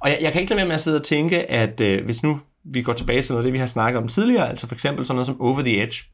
Og 0.00 0.10
jeg, 0.10 0.18
jeg 0.22 0.32
kan 0.32 0.40
ikke 0.40 0.50
lade 0.50 0.58
være 0.58 0.66
med 0.66 0.74
at 0.74 0.80
sidde 0.80 0.98
og 0.98 1.04
tænke, 1.04 1.50
at 1.50 1.80
øh, 1.80 2.04
hvis 2.04 2.22
nu 2.22 2.40
vi 2.64 2.82
går 2.82 2.92
tilbage 2.92 3.22
til 3.22 3.32
noget 3.32 3.42
af 3.42 3.46
det, 3.46 3.52
vi 3.52 3.58
har 3.58 3.66
snakket 3.66 4.02
om 4.02 4.08
tidligere, 4.08 4.48
altså 4.48 4.66
for 4.66 4.74
eksempel 4.74 5.04
sådan 5.04 5.16
noget 5.16 5.26
som 5.26 5.40
Over 5.40 5.60
the 5.60 5.82
Edge, 5.82 6.04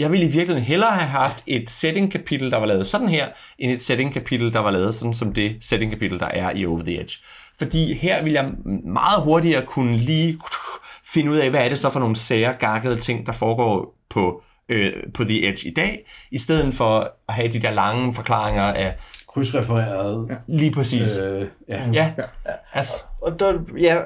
jeg 0.00 0.10
ville 0.10 0.26
i 0.26 0.28
virkeligheden 0.28 0.62
hellere 0.62 0.90
have 0.90 1.08
haft 1.08 1.42
et 1.46 1.70
setting-kapitel, 1.70 2.50
der 2.50 2.56
var 2.56 2.66
lavet 2.66 2.86
sådan 2.86 3.08
her, 3.08 3.28
end 3.58 3.72
et 3.72 3.82
setting-kapitel, 3.82 4.52
der 4.52 4.58
var 4.58 4.70
lavet 4.70 4.94
sådan 4.94 5.14
som 5.14 5.32
det 5.32 5.56
setting-kapitel, 5.60 6.18
der 6.18 6.26
er 6.26 6.52
i 6.56 6.66
Over 6.66 6.82
the 6.82 7.00
Edge. 7.00 7.18
Fordi 7.58 7.94
her 7.94 8.22
vil 8.22 8.32
jeg 8.32 8.50
meget 8.84 9.22
hurtigere 9.22 9.66
kunne 9.66 9.96
lige 9.96 10.38
finde 11.04 11.30
ud 11.30 11.36
af, 11.36 11.50
hvad 11.50 11.60
er 11.64 11.68
det 11.68 11.78
så 11.78 11.90
for 11.90 12.00
nogle 12.00 12.16
sære, 12.16 12.52
gakkede 12.52 13.00
ting, 13.00 13.26
der 13.26 13.32
foregår 13.32 13.94
på, 14.10 14.42
øh, 14.68 14.92
på 15.14 15.24
The 15.24 15.48
Edge 15.48 15.68
i 15.68 15.74
dag, 15.74 15.98
i 16.30 16.38
stedet 16.38 16.74
for 16.74 17.12
at 17.28 17.34
have 17.34 17.52
de 17.52 17.62
der 17.62 17.70
lange 17.70 18.14
forklaringer 18.14 18.62
af... 18.62 18.96
Krydsrefereret. 19.34 20.26
Ja. 20.30 20.36
Lige 20.46 20.70
præcis. 20.70 21.18
Øh, 21.18 21.46
ja. 21.68 21.90
ja. 21.92 22.12
Altså, 22.72 22.94
og 23.22 23.40
der, 23.40 23.58
ja, 23.80 23.96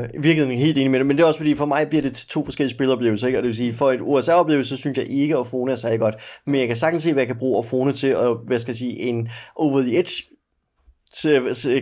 øh, 0.00 0.08
virkelig 0.22 0.58
helt 0.58 0.78
enig 0.78 0.90
med 0.90 0.98
det, 0.98 1.06
men 1.06 1.16
det 1.16 1.22
er 1.22 1.26
også 1.26 1.38
fordi, 1.38 1.54
for 1.54 1.66
mig 1.66 1.88
bliver 1.88 2.02
det 2.02 2.14
til 2.14 2.28
to 2.28 2.44
forskellige 2.44 2.74
spiloplevelser, 2.74 3.26
ikke? 3.26 3.38
og 3.38 3.42
det 3.42 3.48
vil 3.48 3.56
sige, 3.56 3.74
for 3.74 3.92
et 3.92 4.00
USA-oplevelse, 4.02 4.76
synes 4.76 4.98
jeg 4.98 5.06
ikke, 5.06 5.34
at 5.34 5.40
Ofone 5.40 5.72
er 5.72 5.76
særlig 5.76 6.00
godt, 6.00 6.14
men 6.46 6.60
jeg 6.60 6.66
kan 6.66 6.76
sagtens 6.76 7.02
se, 7.02 7.12
hvad 7.12 7.20
jeg 7.20 7.26
kan 7.26 7.38
bruge 7.38 7.58
Ofone 7.58 7.92
til, 7.92 8.16
og 8.16 8.36
hvad 8.46 8.58
skal 8.58 8.72
jeg 8.72 8.76
sige, 8.76 8.98
en 9.00 9.28
Over 9.56 9.80
the 9.80 9.98
Edge 9.98 10.22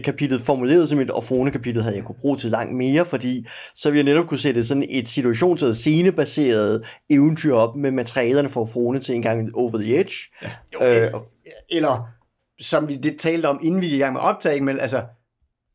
kapitlet 0.05 0.41
formuleret 0.41 0.89
som 0.89 1.01
et 1.01 1.11
Ofone 1.11 1.51
kapitel 1.51 1.83
havde 1.83 1.97
jeg 1.97 2.05
kunne 2.05 2.17
bruge 2.21 2.37
til 2.37 2.51
langt 2.51 2.77
mere, 2.77 3.05
fordi 3.05 3.47
så 3.75 3.91
ville 3.91 4.07
jeg 4.07 4.15
netop 4.15 4.29
kunne 4.29 4.39
sætte 4.39 4.65
sådan 4.65 4.87
et 4.91 5.09
situations- 5.09 5.67
og 5.67 5.77
scenebaseret 5.77 6.83
eventyr 7.11 7.55
op 7.55 7.77
med 7.77 7.91
materialerne 7.91 8.49
for 8.49 8.61
Ofone 8.61 8.99
til 8.99 9.15
en 9.15 9.23
gang 9.23 9.57
Over 9.57 9.79
the 9.79 10.01
Edge. 10.01 10.15
Ja. 10.43 10.51
Jo, 10.75 10.87
øh, 10.87 11.11
eller 11.71 12.16
som 12.61 12.89
vi 12.89 12.97
det 12.97 13.19
talte 13.19 13.47
om, 13.47 13.61
inden 13.63 13.81
vi 13.81 13.87
gik 13.87 13.97
i 13.97 13.99
gang 13.99 14.13
med 14.13 14.21
optagen, 14.21 14.65
men 14.65 14.81
altså 14.81 15.03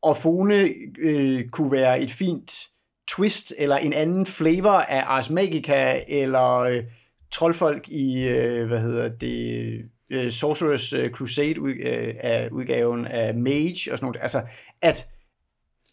Orfone 0.02 0.68
øh, 0.98 1.48
kunne 1.48 1.72
være 1.72 2.00
et 2.00 2.10
fint 2.10 2.68
twist, 3.08 3.54
eller 3.58 3.76
en 3.76 3.92
anden 3.92 4.26
flavor 4.26 4.70
af 4.70 5.02
Ars 5.06 5.30
Magica, 5.30 6.00
eller 6.08 6.58
øh, 6.58 6.82
troldfolk 7.32 7.88
i, 7.88 8.28
øh, 8.28 8.66
hvad 8.66 8.80
hedder 8.80 9.08
det, 9.08 9.78
øh, 10.10 10.26
Sorcerer's 10.26 10.96
øh, 10.96 11.10
Crusade 11.10 11.60
ud, 11.60 11.70
øh, 11.70 12.14
af 12.20 12.48
udgaven 12.52 13.06
af 13.06 13.34
Mage 13.34 13.92
og 13.92 13.98
sådan 13.98 13.98
noget. 14.02 14.18
Altså, 14.22 14.42
at 14.82 15.08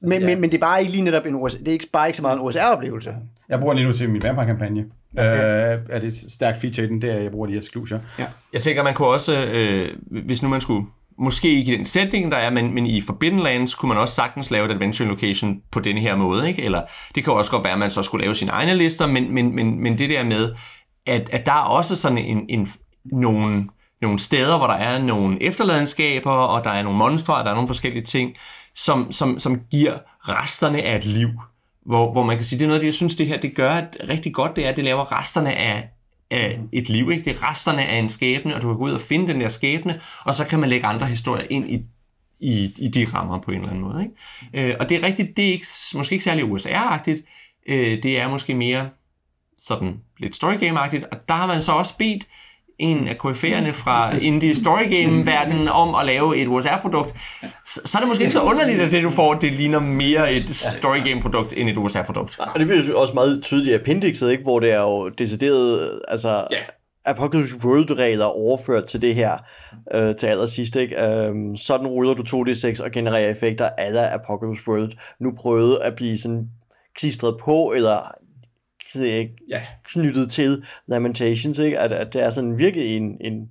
men, 0.02 0.22
ja. 0.22 0.28
men, 0.28 0.42
men 0.42 0.52
det 0.52 0.58
er 0.58 0.62
bare 0.62 0.80
ikke 0.80 0.92
lige 0.92 1.04
netop 1.04 1.26
en 1.26 1.36
OS, 1.36 1.56
det 1.56 1.68
er 1.68 1.72
ikke, 1.72 1.88
bare 1.94 2.08
ikke 2.08 2.18
så 2.18 2.22
meget 2.22 2.36
en 2.36 2.42
OSR-oplevelse. 2.42 3.16
Jeg 3.50 3.60
bruger 3.60 3.74
lige 3.74 3.86
nu 3.86 3.94
til 3.94 4.10
min 4.10 4.24
Vampire-kampagne. 4.24 4.86
Okay. 5.18 5.74
Øh, 5.74 5.80
er 5.90 6.00
det 6.00 6.08
et 6.08 6.32
stærkt 6.32 6.62
feature 6.62 6.86
i 6.86 6.90
den, 6.90 7.02
det 7.02 7.12
er, 7.12 7.20
jeg 7.20 7.32
bruger 7.32 7.48
de 7.48 7.54
her 7.54 7.60
exclusion. 7.60 8.02
Ja. 8.20 8.26
Jeg 8.54 8.62
tænker, 8.62 8.84
man 8.84 8.94
kunne 8.94 9.08
også, 9.08 9.40
øh, 9.40 9.90
hvis 10.26 10.44
nu 10.44 10.50
man 10.50 10.62
skulle 10.62 10.86
måske 11.20 11.50
ikke 11.50 11.74
i 11.74 11.78
den 11.78 11.86
setting, 11.86 12.32
der 12.32 12.38
er, 12.38 12.50
men, 12.50 12.74
men 12.74 12.86
i 12.86 13.02
Forbidden 13.02 13.40
Lands 13.40 13.76
kunne 13.76 13.90
man 13.90 13.98
også 13.98 14.16
sagtens 14.16 14.52
lave 14.52 14.66
et 14.66 14.72
adventure 14.72 15.08
location 15.08 15.62
på 15.72 15.80
denne 15.80 16.02
her 16.02 16.16
måde, 16.16 16.48
ikke? 16.48 16.64
Eller 16.64 16.82
det 17.16 17.24
kan 17.24 17.34
også 17.34 17.52
godt 17.52 17.64
være, 17.64 17.74
at 17.74 17.80
man 17.80 17.92
så 17.92 18.02
skulle 18.02 18.24
lave 18.24 18.36
sine 18.36 18.52
egne 18.52 18.76
lister, 18.76 19.08
men, 19.08 19.34
men, 19.34 19.56
men, 19.56 19.84
men 19.84 19.98
det 19.98 20.10
der 20.10 20.24
med, 20.24 20.50
at, 21.08 21.30
at 21.34 21.46
der 21.46 21.52
er 21.52 21.66
også 21.66 21.96
sådan 21.96 22.18
en, 22.18 22.46
en, 22.50 22.68
nogle, 23.06 23.68
nogle 24.02 24.20
steder, 24.20 24.58
hvor 24.58 24.68
der 24.68 24.74
er 24.74 25.02
nogle 25.02 25.44
efterladenskaber, 25.44 26.32
og 26.32 26.64
der 26.64 26.70
er 26.70 26.84
nogle 26.84 26.98
monstre, 26.98 27.36
og 27.36 27.44
der 27.44 27.52
er 27.52 27.56
nogle 27.56 27.68
forskellige 27.68 28.04
ting, 28.04 28.36
som, 28.76 29.12
som, 29.12 29.40
som 29.40 29.62
giver 29.72 29.94
resterne 30.20 30.82
af 30.82 30.96
et 30.96 31.06
liv. 31.06 31.30
Hvor, 31.86 32.12
hvor 32.12 32.24
man 32.24 32.36
kan 32.36 32.46
sige, 32.46 32.60
det 32.60 32.66
er 32.66 32.68
noget 32.68 32.80
af 32.80 32.82
det, 32.82 32.88
jeg 32.88 32.94
synes, 32.94 33.16
det 33.16 33.28
her 33.28 33.38
det 33.38 33.56
gør 33.56 33.82
rigtig 34.10 34.34
godt, 34.34 34.56
det 34.56 34.66
er, 34.66 34.70
at 34.70 34.76
det 34.76 34.84
laver 34.84 35.20
resterne 35.20 35.56
af, 35.56 35.90
af 36.32 36.60
et 36.72 36.90
liv. 36.90 37.12
Ikke? 37.12 37.24
Det 37.24 37.36
er 37.36 37.50
resterne 37.50 37.86
af 37.86 37.98
en 38.00 38.10
skæbne, 38.10 38.56
og 38.56 38.62
du 38.62 38.68
kan 38.68 38.78
gå 38.78 38.84
ud 38.84 38.92
og 38.92 39.02
finde 39.02 39.34
den 39.34 39.42
der 39.42 39.50
skæbne, 39.50 40.02
og 40.26 40.36
så 40.36 40.46
kan 40.46 40.60
man 40.60 40.70
lægge 40.70 40.88
andre 40.88 41.06
historier 41.06 41.46
ind 41.50 41.70
i, 41.70 41.82
i, 42.40 42.74
i 42.78 42.88
de 42.88 43.08
rammer 43.14 43.40
på 43.40 43.52
en 43.52 43.58
eller 43.58 43.70
anden 43.70 43.84
måde. 43.84 44.04
Ikke? 44.04 44.70
Øh, 44.70 44.76
og 44.80 44.90
det 44.90 44.98
er 44.98 45.08
rigtigt, 45.08 45.38
det 45.38 45.48
er 45.48 45.52
ikke, 45.52 45.68
måske 45.96 46.14
ikke 46.14 46.24
særlig 46.24 46.44
USR-agtigt, 46.44 47.24
øh, 47.70 48.04
det 48.04 48.20
er 48.20 48.30
måske 48.30 48.54
mere 48.54 48.90
sådan 49.58 50.00
lidt 50.18 50.36
storygame-agtigt, 50.36 51.04
og 51.12 51.18
der 51.28 51.34
har 51.34 51.48
man 51.48 51.62
så 51.62 51.72
også 51.72 51.98
bedt 51.98 52.28
en 52.80 53.08
af 53.08 53.16
KF'erne 53.26 53.72
fra 53.72 54.16
indie 54.22 54.56
story 54.56 54.84
game 54.90 55.26
verdenen 55.26 55.68
om 55.68 55.96
at 55.96 56.06
lave 56.06 56.38
et 56.38 56.48
OSR-produkt, 56.48 57.16
så, 57.68 57.82
så 57.86 57.98
er 57.98 58.00
det 58.00 58.08
måske 58.08 58.22
ikke 58.22 58.34
så 58.34 58.42
underligt, 58.42 58.82
at 58.82 58.92
det 58.92 59.04
du 59.04 59.10
får, 59.10 59.34
det 59.34 59.54
ligner 59.54 59.80
mere 59.80 60.34
et 60.34 60.56
story 60.56 60.98
game 60.98 61.22
produkt 61.22 61.54
end 61.58 61.70
et 61.70 61.78
OSR-produkt. 61.78 62.40
Og 62.40 62.60
det 62.60 62.68
bliver 62.68 62.96
også 62.96 63.14
meget 63.14 63.44
tydeligt 63.44 63.72
i 63.72 63.74
appendixet, 63.74 64.32
ikke? 64.32 64.44
hvor 64.44 64.60
det 64.60 64.74
er 64.74 64.82
jo 64.82 65.10
decideret, 65.10 66.00
altså... 66.08 66.48
Yeah. 66.54 66.64
Apocalypse 67.06 67.56
World-regler 67.64 68.26
overført 68.26 68.86
til 68.86 69.02
det 69.02 69.16
her 69.16 69.38
øh, 69.96 70.16
til 70.16 70.28
allersidst. 70.28 70.76
Ikke? 70.76 71.04
Øhm, 71.04 71.56
sådan 71.56 71.88
ruller 71.88 72.14
du 72.14 72.24
2D6 72.24 72.84
og 72.84 72.92
genererer 72.92 73.30
effekter 73.30 73.70
af 73.78 74.14
Apocalypse 74.14 74.64
World. 74.68 74.92
Nu 75.20 75.32
prøvede 75.38 75.84
at 75.84 75.96
blive 75.96 76.18
sådan 76.18 76.50
klistret 76.96 77.38
på, 77.44 77.74
eller 77.76 77.98
ikke, 78.96 79.36
ja. 79.50 79.62
knyttet 79.84 80.32
til 80.32 80.64
Lamentations, 80.88 81.60
ikke? 81.60 81.80
At, 81.80 81.94
at 81.94 82.14
det 82.14 82.24
er 82.24 82.30
sådan 82.30 82.58
virkelig 82.58 82.98
en, 82.98 83.18
en 83.22 83.50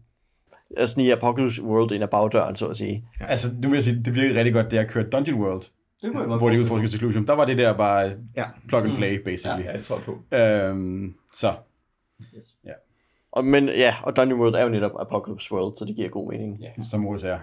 altså 0.76 1.01
i 1.01 1.11
Apocalypse 1.11 1.62
World 1.62 1.93
ind 1.93 2.03
ad 2.03 2.09
bagdøren, 2.09 2.57
så 2.57 2.66
at 2.66 2.76
sige. 2.76 3.05
Ja. 3.20 3.26
Altså, 3.26 3.49
nu 3.62 3.68
vil 3.68 3.76
jeg 3.76 3.84
sige, 3.84 4.03
det 4.05 4.14
virker 4.14 4.34
rigtig 4.34 4.55
godt, 4.55 4.70
det 4.70 4.78
har 4.78 4.86
kørt 4.86 5.12
Dungeon 5.12 5.41
World. 5.41 5.62
Det 6.03 6.11
hvor 6.39 6.51
de 6.51 6.61
udforsker 6.61 6.89
Seclusion. 6.89 7.26
Der 7.26 7.32
var 7.32 7.45
det 7.45 7.59
der 7.59 7.76
bare 7.76 8.12
ja. 8.36 8.45
plug 8.68 8.82
and 8.82 8.97
play, 8.97 9.18
basically. 9.24 9.64
Ja, 9.64 9.70
ja 9.70 9.76
det 9.76 9.86
på. 9.86 10.18
Øhm, 10.36 11.14
så. 11.32 11.55
Yes. 12.22 12.57
Ja. 12.64 12.72
Og, 13.32 13.45
men 13.45 13.68
ja, 13.68 13.95
og 14.03 14.16
Dungeon 14.16 14.41
World 14.41 14.55
er 14.55 14.62
jo 14.62 14.68
netop 14.68 14.93
Apocalypse 15.01 15.53
World, 15.53 15.76
så 15.76 15.84
det 15.84 15.97
giver 15.97 16.09
god 16.09 16.30
mening. 16.30 16.61
Ja, 16.61 16.84
som 16.84 17.07
OSR. 17.07 17.26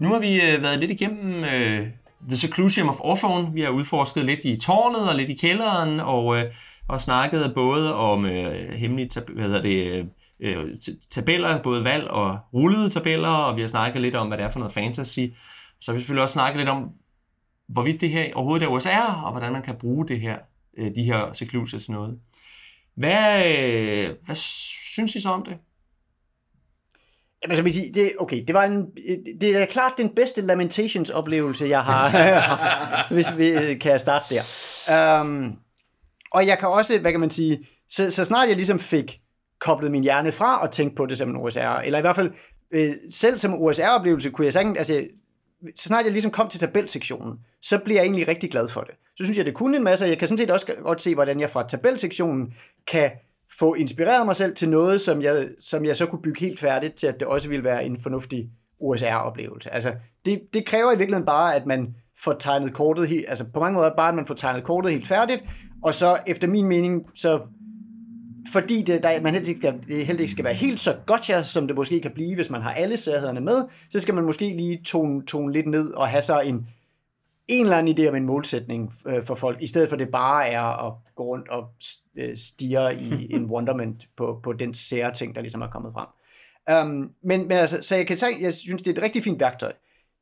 Nu 0.00 0.08
har 0.08 0.18
vi 0.18 0.34
øh, 0.34 0.62
været 0.62 0.78
lidt 0.78 0.90
igennem 0.90 1.44
øh, 1.44 1.86
The 2.28 2.36
Seclusion 2.36 2.88
of 2.88 3.00
Orphone. 3.00 3.52
Vi 3.52 3.60
har 3.60 3.70
udforsket 3.70 4.24
lidt 4.24 4.44
i 4.44 4.56
tårnet 4.60 5.08
og 5.10 5.16
lidt 5.16 5.30
i 5.30 5.34
kælderen, 5.34 6.00
og, 6.00 6.38
øh, 6.38 6.44
og 6.88 7.00
snakket 7.00 7.52
både 7.54 7.94
om 7.94 8.26
øh, 8.26 8.72
hemmelige 8.72 9.08
tab- 9.08 9.30
hvad 9.34 9.44
hedder 9.44 9.62
det, 9.62 9.86
øh, 9.86 10.06
øh 10.40 10.76
tabeller, 11.10 11.62
både 11.62 11.84
valg 11.84 12.08
og 12.08 12.38
rullede 12.54 12.90
tabeller, 12.90 13.28
og 13.28 13.56
vi 13.56 13.60
har 13.60 13.68
snakket 13.68 14.02
lidt 14.02 14.14
om, 14.14 14.28
hvad 14.28 14.38
det 14.38 14.44
er 14.44 14.50
for 14.50 14.58
noget 14.58 14.74
fantasy. 14.74 15.20
Så 15.80 15.90
har 15.90 15.94
vi 15.94 16.00
selvfølgelig 16.00 16.22
også 16.22 16.32
snakket 16.32 16.56
lidt 16.56 16.68
om, 16.68 16.88
hvorvidt 17.68 18.00
det 18.00 18.10
her 18.10 18.34
overhovedet 18.34 18.66
er 18.66 18.70
OSR, 18.70 19.22
og 19.24 19.30
hvordan 19.30 19.52
man 19.52 19.62
kan 19.62 19.76
bruge 19.80 20.08
det 20.08 20.20
her, 20.20 20.38
øh, 20.78 20.90
de 20.96 21.02
her 21.02 21.32
seclusions 21.32 21.88
noget. 21.88 22.18
Hvad, 22.94 23.44
øh, 23.60 24.10
hvad 24.24 24.34
synes 24.34 25.14
I 25.14 25.20
så 25.20 25.28
om 25.28 25.44
det? 25.44 25.56
Jamen, 27.42 27.56
så 27.56 27.62
vil 27.62 27.74
sige, 27.74 27.92
det, 27.94 28.12
okay, 28.18 28.44
det 28.46 28.54
var 28.54 28.64
en, 28.64 28.86
det 29.40 29.56
er 29.56 29.66
klart 29.66 29.92
den 29.98 30.08
bedste 30.16 30.40
Lamentations-oplevelse, 30.40 31.64
jeg 31.64 31.82
har 31.82 32.08
haft. 32.40 33.08
så 33.08 33.14
hvis 33.14 33.36
vi 33.36 33.50
øh, 33.50 33.80
kan 33.80 33.92
jeg 33.92 34.00
starte 34.00 34.34
der. 34.34 35.20
Um, 35.20 35.56
og 36.32 36.46
jeg 36.46 36.58
kan 36.58 36.68
også, 36.68 36.98
hvad 36.98 37.10
kan 37.10 37.20
man 37.20 37.30
sige, 37.30 37.66
så, 37.88 38.10
så 38.10 38.24
snart 38.24 38.48
jeg 38.48 38.56
ligesom 38.56 38.78
fik 38.78 39.20
koblet 39.60 39.90
min 39.90 40.02
hjerne 40.02 40.32
fra 40.32 40.62
og 40.62 40.70
tænkt 40.70 40.96
på 40.96 41.06
det 41.06 41.18
som 41.18 41.30
en 41.30 41.36
OSR, 41.36 41.58
eller 41.58 41.98
i 41.98 42.02
hvert 42.02 42.16
fald 42.16 42.32
øh, 42.74 42.92
selv 43.10 43.38
som 43.38 43.54
OSR-oplevelse, 43.54 44.30
kunne 44.30 44.44
jeg 44.44 44.52
sagtens, 44.52 44.78
altså, 44.78 45.06
så 45.76 45.84
snart 45.84 46.04
jeg 46.04 46.12
ligesom 46.12 46.30
kom 46.30 46.48
til 46.48 46.60
tabelsektionen, 46.60 47.38
så 47.62 47.78
bliver 47.78 48.00
jeg 48.00 48.04
egentlig 48.04 48.28
rigtig 48.28 48.50
glad 48.50 48.68
for 48.68 48.80
det. 48.80 48.94
Så 49.16 49.24
synes 49.24 49.38
jeg, 49.38 49.46
det 49.46 49.54
kunne 49.54 49.76
en 49.76 49.84
masse, 49.84 50.04
og 50.04 50.08
jeg 50.08 50.18
kan 50.18 50.28
sådan 50.28 50.38
set 50.38 50.50
også 50.50 50.66
godt 50.82 51.02
se, 51.02 51.14
hvordan 51.14 51.40
jeg 51.40 51.50
fra 51.50 51.68
tabelsektionen 51.68 52.52
kan 52.86 53.10
få 53.58 53.74
inspireret 53.74 54.26
mig 54.26 54.36
selv 54.36 54.54
til 54.54 54.68
noget, 54.68 55.00
som 55.00 55.22
jeg, 55.22 55.48
som 55.60 55.84
jeg 55.84 55.96
så 55.96 56.06
kunne 56.06 56.22
bygge 56.22 56.40
helt 56.40 56.60
færdigt 56.60 56.94
til, 56.94 57.06
at 57.06 57.20
det 57.20 57.28
også 57.28 57.48
ville 57.48 57.64
være 57.64 57.84
en 57.84 58.00
fornuftig 58.02 58.50
OSR-oplevelse. 58.80 59.74
Altså, 59.74 59.92
det, 60.24 60.40
det 60.54 60.66
kræver 60.66 60.92
i 60.92 60.98
virkeligheden 60.98 61.26
bare, 61.26 61.54
at 61.54 61.66
man 61.66 61.94
får 62.24 62.32
tegnet 62.32 62.74
kortet 62.74 63.08
helt, 63.08 63.24
altså 63.28 63.44
på 63.54 63.60
mange 63.60 63.74
måder 63.74 63.90
bare, 63.96 64.08
at 64.08 64.14
man 64.14 64.26
får 64.26 64.34
tegnet 64.34 64.64
kortet 64.64 64.92
helt 64.92 65.06
færdigt, 65.06 65.42
og 65.84 65.94
så 65.94 66.18
efter 66.26 66.48
min 66.48 66.66
mening, 66.66 67.02
så 67.14 67.40
fordi 68.52 68.82
det, 68.82 69.02
der, 69.02 69.20
man 69.20 69.34
helst 69.34 69.48
ikke 69.48 69.58
skal, 69.58 69.74
det 69.88 70.06
helst 70.06 70.20
ikke 70.20 70.32
skal 70.32 70.44
være 70.44 70.54
helt 70.54 70.80
så 70.80 70.96
gotcha, 71.06 71.42
som 71.42 71.66
det 71.66 71.76
måske 71.76 72.00
kan 72.00 72.10
blive, 72.14 72.34
hvis 72.34 72.50
man 72.50 72.62
har 72.62 72.72
alle 72.72 72.96
særhederne 72.96 73.40
med, 73.40 73.64
så 73.90 74.00
skal 74.00 74.14
man 74.14 74.24
måske 74.24 74.44
lige 74.44 74.80
tone, 74.84 75.26
tone 75.26 75.52
lidt 75.52 75.66
ned 75.66 75.94
og 75.94 76.08
have 76.08 76.22
så 76.22 76.40
en, 76.40 76.66
en 77.50 77.64
eller 77.64 77.76
anden 77.76 77.98
idé 77.98 78.08
om 78.08 78.14
en 78.14 78.26
målsætning 78.26 78.92
øh, 79.06 79.22
for 79.22 79.34
folk, 79.34 79.62
i 79.62 79.66
stedet 79.66 79.88
for 79.88 79.96
det 79.96 80.08
bare 80.08 80.48
er 80.48 80.86
at 80.86 80.92
gå 81.16 81.24
rundt 81.24 81.48
og 81.48 81.64
øh, 82.18 82.36
stige 82.36 82.94
i 83.00 83.26
en 83.36 83.44
wonderment 83.44 84.08
på, 84.16 84.40
på 84.42 84.52
den 84.52 84.74
sære 84.74 85.14
ting, 85.14 85.34
der 85.34 85.40
ligesom 85.40 85.60
er 85.60 85.66
kommet 85.66 85.92
frem. 85.92 86.06
Um, 86.84 87.10
men, 87.22 87.48
men 87.48 87.52
altså, 87.52 87.82
så 87.82 87.96
jeg 87.96 88.06
kan 88.06 88.16
sige, 88.16 88.36
jeg 88.40 88.52
synes, 88.52 88.82
det 88.82 88.90
er 88.90 88.96
et 88.96 89.02
rigtig 89.02 89.24
fint 89.24 89.40
værktøj. 89.40 89.72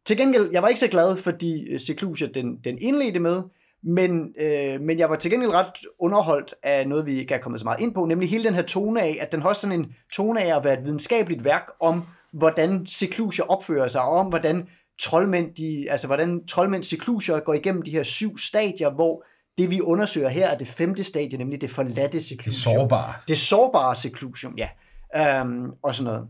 Til 0.06 0.16
gengæld, 0.16 0.48
jeg 0.52 0.62
var 0.62 0.68
ikke 0.68 0.80
så 0.80 0.88
glad, 0.88 1.16
fordi 1.16 1.72
øh, 1.72 1.80
Seclusia 1.80 2.28
den, 2.34 2.58
den 2.64 2.78
indledte 2.80 3.20
med, 3.20 3.42
men, 3.82 4.34
øh, 4.40 4.80
men 4.80 4.98
jeg 4.98 5.10
var 5.10 5.16
til 5.16 5.30
gengæld 5.30 5.52
ret 5.52 5.72
underholdt 5.98 6.54
af 6.62 6.88
noget, 6.88 7.06
vi 7.06 7.12
ikke 7.12 7.34
er 7.34 7.38
kommet 7.38 7.60
så 7.60 7.64
meget 7.64 7.80
ind 7.80 7.94
på, 7.94 8.06
nemlig 8.06 8.30
hele 8.30 8.44
den 8.44 8.54
her 8.54 8.62
tone 8.62 9.02
af, 9.02 9.18
at 9.20 9.32
den 9.32 9.40
har 9.40 9.48
også 9.48 9.60
sådan 9.60 9.80
en 9.80 9.94
tone 10.12 10.42
af 10.42 10.56
at 10.56 10.64
være 10.64 10.78
et 10.78 10.84
videnskabeligt 10.84 11.44
værk 11.44 11.70
om 11.80 12.02
hvordan 12.32 12.86
seklusier 12.86 13.44
opfører 13.44 13.88
sig, 13.88 14.02
og 14.02 14.10
om 14.10 14.26
hvordan 14.26 14.68
troldmænd, 14.98 15.54
de, 15.54 15.90
altså 15.90 16.06
hvordan 16.06 16.46
troldmænd 16.46 16.84
seklusier 16.84 17.40
går 17.40 17.54
igennem 17.54 17.82
de 17.82 17.90
her 17.90 18.02
syv 18.02 18.38
stadier, 18.38 18.90
hvor 18.90 19.24
det 19.58 19.70
vi 19.70 19.80
undersøger 19.80 20.28
her 20.28 20.48
er 20.48 20.58
det 20.58 20.68
femte 20.68 21.04
stadie, 21.04 21.38
nemlig 21.38 21.60
det 21.60 21.70
forladte 21.70 22.22
seklusium. 22.22 22.74
Det 22.74 22.80
sårbare. 22.80 23.14
Det 23.28 23.38
sårbare 23.38 23.96
seklusium, 23.96 24.58
ja. 24.58 24.68
Øhm, 25.16 25.70
og 25.82 25.94
sådan 25.94 26.04
noget. 26.04 26.28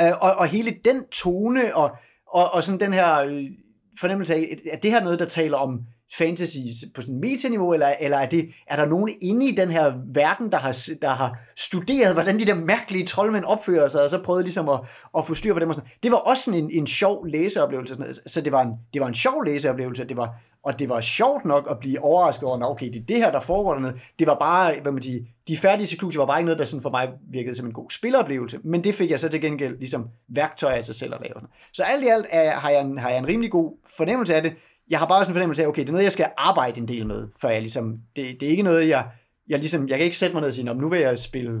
Øh, 0.00 0.18
og, 0.20 0.34
og 0.34 0.46
hele 0.46 0.76
den 0.84 1.04
tone, 1.08 1.76
og, 1.76 1.96
og, 2.26 2.54
og 2.54 2.64
sådan 2.64 2.80
den 2.80 2.92
her 2.92 3.20
øh, 3.20 3.44
fornemmelse 4.00 4.34
af, 4.34 4.56
at 4.72 4.82
det 4.82 4.90
her 4.90 5.00
noget, 5.02 5.18
der 5.18 5.24
taler 5.24 5.56
om 5.56 5.80
fantasy 6.18 6.58
på 6.94 7.00
sådan 7.00 7.20
metaniveau, 7.20 7.72
eller, 7.72 7.86
eller 8.00 8.18
er, 8.18 8.26
det, 8.26 8.48
er 8.66 8.76
der 8.76 8.86
nogen 8.86 9.10
inde 9.22 9.48
i 9.48 9.50
den 9.50 9.70
her 9.70 9.92
verden, 10.14 10.52
der 10.52 10.58
har, 10.58 10.78
der 11.02 11.10
har 11.10 11.38
studeret, 11.56 12.12
hvordan 12.14 12.38
de 12.38 12.44
der 12.44 12.54
mærkelige 12.54 13.06
troldmænd 13.06 13.44
opfører 13.44 13.88
sig, 13.88 14.02
og 14.02 14.10
så 14.10 14.22
prøvet 14.24 14.44
ligesom 14.44 14.68
at, 14.68 14.80
at 15.18 15.26
få 15.26 15.34
styr 15.34 15.52
på 15.52 15.58
dem. 15.58 15.68
Og 15.68 15.74
sådan. 15.74 15.90
Det 16.02 16.10
var 16.10 16.16
også 16.16 16.42
sådan 16.42 16.60
en, 16.60 16.70
en 16.72 16.86
sjov 16.86 17.26
læseoplevelse. 17.26 17.94
Sådan 17.94 18.14
Så 18.26 18.40
det 18.40 18.52
var, 18.52 18.62
en, 18.62 18.72
det 18.92 19.00
var 19.00 19.06
en 19.06 19.14
sjov 19.14 19.44
læseoplevelse, 19.44 20.04
det 20.04 20.16
var, 20.16 20.34
og 20.64 20.78
det 20.78 20.88
var 20.88 21.00
sjovt 21.00 21.44
nok 21.44 21.66
at 21.70 21.78
blive 21.78 22.00
overrasket 22.02 22.48
over, 22.48 22.64
okay, 22.64 22.86
det 22.86 22.96
er 22.96 23.06
det 23.08 23.16
her, 23.16 23.32
der 23.32 23.40
foregår 23.40 23.74
dernede. 23.74 23.98
Det 24.18 24.26
var 24.26 24.34
bare, 24.34 24.74
hvad 24.82 24.92
man 24.92 25.02
siger, 25.02 25.22
de 25.48 25.56
færdige 25.56 25.86
sekluser 25.86 26.20
var 26.20 26.26
bare 26.26 26.38
ikke 26.38 26.46
noget, 26.46 26.58
der 26.58 26.64
sådan 26.64 26.82
for 26.82 26.90
mig 26.90 27.08
virkede 27.32 27.54
som 27.54 27.66
en 27.66 27.72
god 27.72 27.90
spilleroplevelse, 27.90 28.58
men 28.64 28.84
det 28.84 28.94
fik 28.94 29.10
jeg 29.10 29.20
så 29.20 29.28
til 29.28 29.40
gengæld 29.40 29.78
ligesom 29.78 30.08
værktøj 30.28 30.72
af 30.72 30.84
sig 30.84 30.94
selv 30.94 31.14
at 31.14 31.20
lave. 31.20 31.48
Så 31.72 31.82
alt 31.82 32.04
i 32.04 32.06
alt 32.06 32.26
er, 32.30 32.50
har, 32.50 32.70
jeg 32.70 32.80
en, 32.80 32.98
har 32.98 33.08
jeg 33.08 33.18
en 33.18 33.28
rimelig 33.28 33.50
god 33.50 33.72
fornemmelse 33.96 34.34
af 34.34 34.42
det, 34.42 34.54
jeg 34.90 34.98
har 34.98 35.06
bare 35.06 35.24
sådan 35.24 35.32
en 35.32 35.34
fornemmelse 35.34 35.62
af, 35.62 35.66
okay, 35.66 35.82
det 35.82 35.88
er 35.88 35.92
noget, 35.92 36.04
jeg 36.04 36.12
skal 36.12 36.26
arbejde 36.36 36.80
en 36.80 36.88
del 36.88 37.06
med, 37.06 37.28
for 37.40 37.48
jeg 37.48 37.60
ligesom, 37.60 37.98
det, 38.16 38.40
det 38.40 38.46
er 38.46 38.50
ikke 38.50 38.62
noget, 38.62 38.88
jeg, 38.88 39.10
jeg 39.48 39.58
ligesom, 39.58 39.88
jeg 39.88 39.96
kan 39.98 40.04
ikke 40.04 40.16
sætte 40.16 40.34
mig 40.34 40.40
ned 40.40 40.48
og 40.48 40.54
sige, 40.54 40.74
nu 40.74 40.88
vil 40.88 41.00
jeg 41.00 41.18
spille 41.18 41.60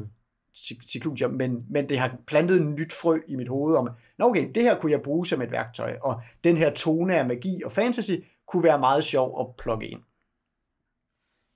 Cyclusia, 0.88 1.28
men, 1.28 1.64
men 1.70 1.88
det 1.88 1.98
har 1.98 2.16
plantet 2.26 2.60
en 2.60 2.74
nyt 2.74 2.92
frø 2.92 3.18
i 3.28 3.36
mit 3.36 3.48
hoved 3.48 3.76
om, 3.76 3.88
Nå 4.18 4.24
okay, 4.24 4.50
det 4.54 4.62
her 4.62 4.78
kunne 4.78 4.92
jeg 4.92 5.02
bruge 5.02 5.26
som 5.26 5.42
et 5.42 5.50
værktøj, 5.50 5.96
og 6.02 6.22
den 6.44 6.56
her 6.56 6.70
tone 6.70 7.16
af 7.16 7.26
magi 7.26 7.62
og 7.64 7.72
fantasy 7.72 8.12
kunne 8.48 8.64
være 8.64 8.78
meget 8.78 9.04
sjov 9.04 9.40
at 9.40 9.46
plukke 9.62 9.88
ind. 9.88 10.00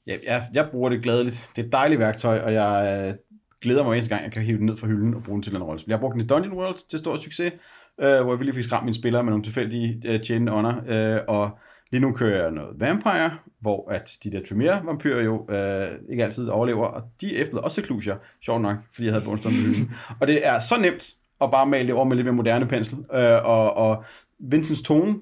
Ja, 0.07 0.17
jeg, 0.25 0.43
jeg 0.55 0.69
bruger 0.71 0.89
det 0.89 1.03
glædeligt. 1.03 1.51
Det 1.57 1.63
er 1.63 1.67
et 1.67 1.73
dejligt 1.73 1.99
værktøj, 1.99 2.39
og 2.39 2.53
jeg 2.53 3.07
øh, 3.09 3.15
glæder 3.63 3.85
mig 3.85 3.93
eneste 3.93 4.11
gang, 4.11 4.25
jeg 4.25 4.33
kan 4.33 4.43
hive 4.43 4.59
den 4.59 4.67
ned 4.67 4.77
fra 4.77 4.87
hylden 4.87 5.15
og 5.15 5.23
bruge 5.23 5.37
den 5.37 5.43
til 5.43 5.57
en 5.57 5.63
rolle. 5.63 5.85
Jeg 5.87 5.97
har 5.97 6.01
brugt 6.01 6.15
den 6.15 6.23
i 6.23 6.27
Dungeon 6.27 6.53
World 6.59 6.89
til 6.89 6.99
stor 6.99 7.17
succes, 7.17 7.53
øh, 8.01 8.21
hvor 8.21 8.33
jeg 8.33 8.39
virkelig 8.39 8.55
fik 8.55 8.65
skræmt 8.65 8.85
mine 8.85 8.95
spillere 8.95 9.23
med 9.23 9.31
nogle 9.31 9.45
tilfældige 9.45 10.03
øh, 10.07 10.31
Jane 10.31 10.51
Honor, 10.51 10.83
øh, 10.89 11.21
og 11.29 11.51
lige 11.93 12.01
nu 12.01 12.13
kører 12.13 12.43
jeg 12.43 12.51
noget 12.51 12.81
Vampire, 12.81 13.31
hvor 13.61 13.91
at 13.91 14.11
de 14.25 14.33
der 14.33 14.41
Tremere-vampyrer 14.49 15.23
jo 15.23 15.47
øh, 15.51 15.89
ikke 16.11 16.25
altid 16.25 16.49
overlever, 16.49 16.87
og 16.87 17.03
de 17.21 17.37
efterlader 17.37 17.65
også 17.65 17.83
klusier, 17.83 18.17
sjovt 18.45 18.63
nok, 18.63 18.77
fordi 18.95 19.05
jeg 19.05 19.15
havde 19.15 19.25
Bundstone 19.25 19.57
på 19.57 19.63
hylden. 19.63 19.93
Og 20.21 20.27
det 20.27 20.47
er 20.47 20.61
så 20.61 20.81
nemt 20.81 21.11
at 21.41 21.51
bare 21.51 21.67
male 21.67 21.87
det 21.87 21.95
over 21.95 22.05
med 22.05 22.17
lidt 22.17 22.25
mere 22.25 22.35
moderne 22.35 22.67
pensel, 22.67 22.99
øh, 22.99 23.45
og, 23.45 23.77
og 23.77 24.05
Vincents 24.51 24.83
tone 24.83 25.15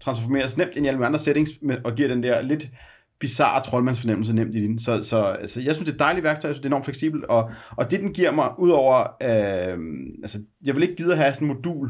transformeres 0.00 0.56
nemt 0.56 0.76
ind 0.76 0.86
i 0.86 0.88
alle 0.88 1.06
andre 1.06 1.18
settings, 1.18 1.50
og 1.84 1.94
giver 1.94 2.08
den 2.08 2.22
der 2.22 2.42
lidt 2.42 2.68
bizarre 3.20 3.62
troldmandsfornemmelse 3.62 4.34
nemt 4.34 4.54
i 4.54 4.60
din. 4.60 4.78
Så, 4.78 5.02
så 5.04 5.22
altså, 5.22 5.60
jeg 5.60 5.74
synes, 5.74 5.86
det 5.86 5.92
er 5.92 5.96
et 5.96 6.00
dejligt 6.00 6.24
værktøj, 6.24 6.48
jeg 6.48 6.54
synes, 6.54 6.62
det 6.62 6.66
er 6.66 6.70
enormt 6.70 6.84
fleksibelt, 6.84 7.24
og, 7.24 7.50
og 7.70 7.90
det, 7.90 8.00
den 8.00 8.12
giver 8.12 8.32
mig, 8.32 8.48
udover, 8.58 8.98
øh, 9.22 9.78
altså, 10.22 10.38
jeg 10.64 10.74
vil 10.74 10.82
ikke 10.82 10.96
gide 10.96 11.12
at 11.12 11.18
have 11.18 11.32
sådan 11.32 11.48
en 11.48 11.54
modul, 11.54 11.88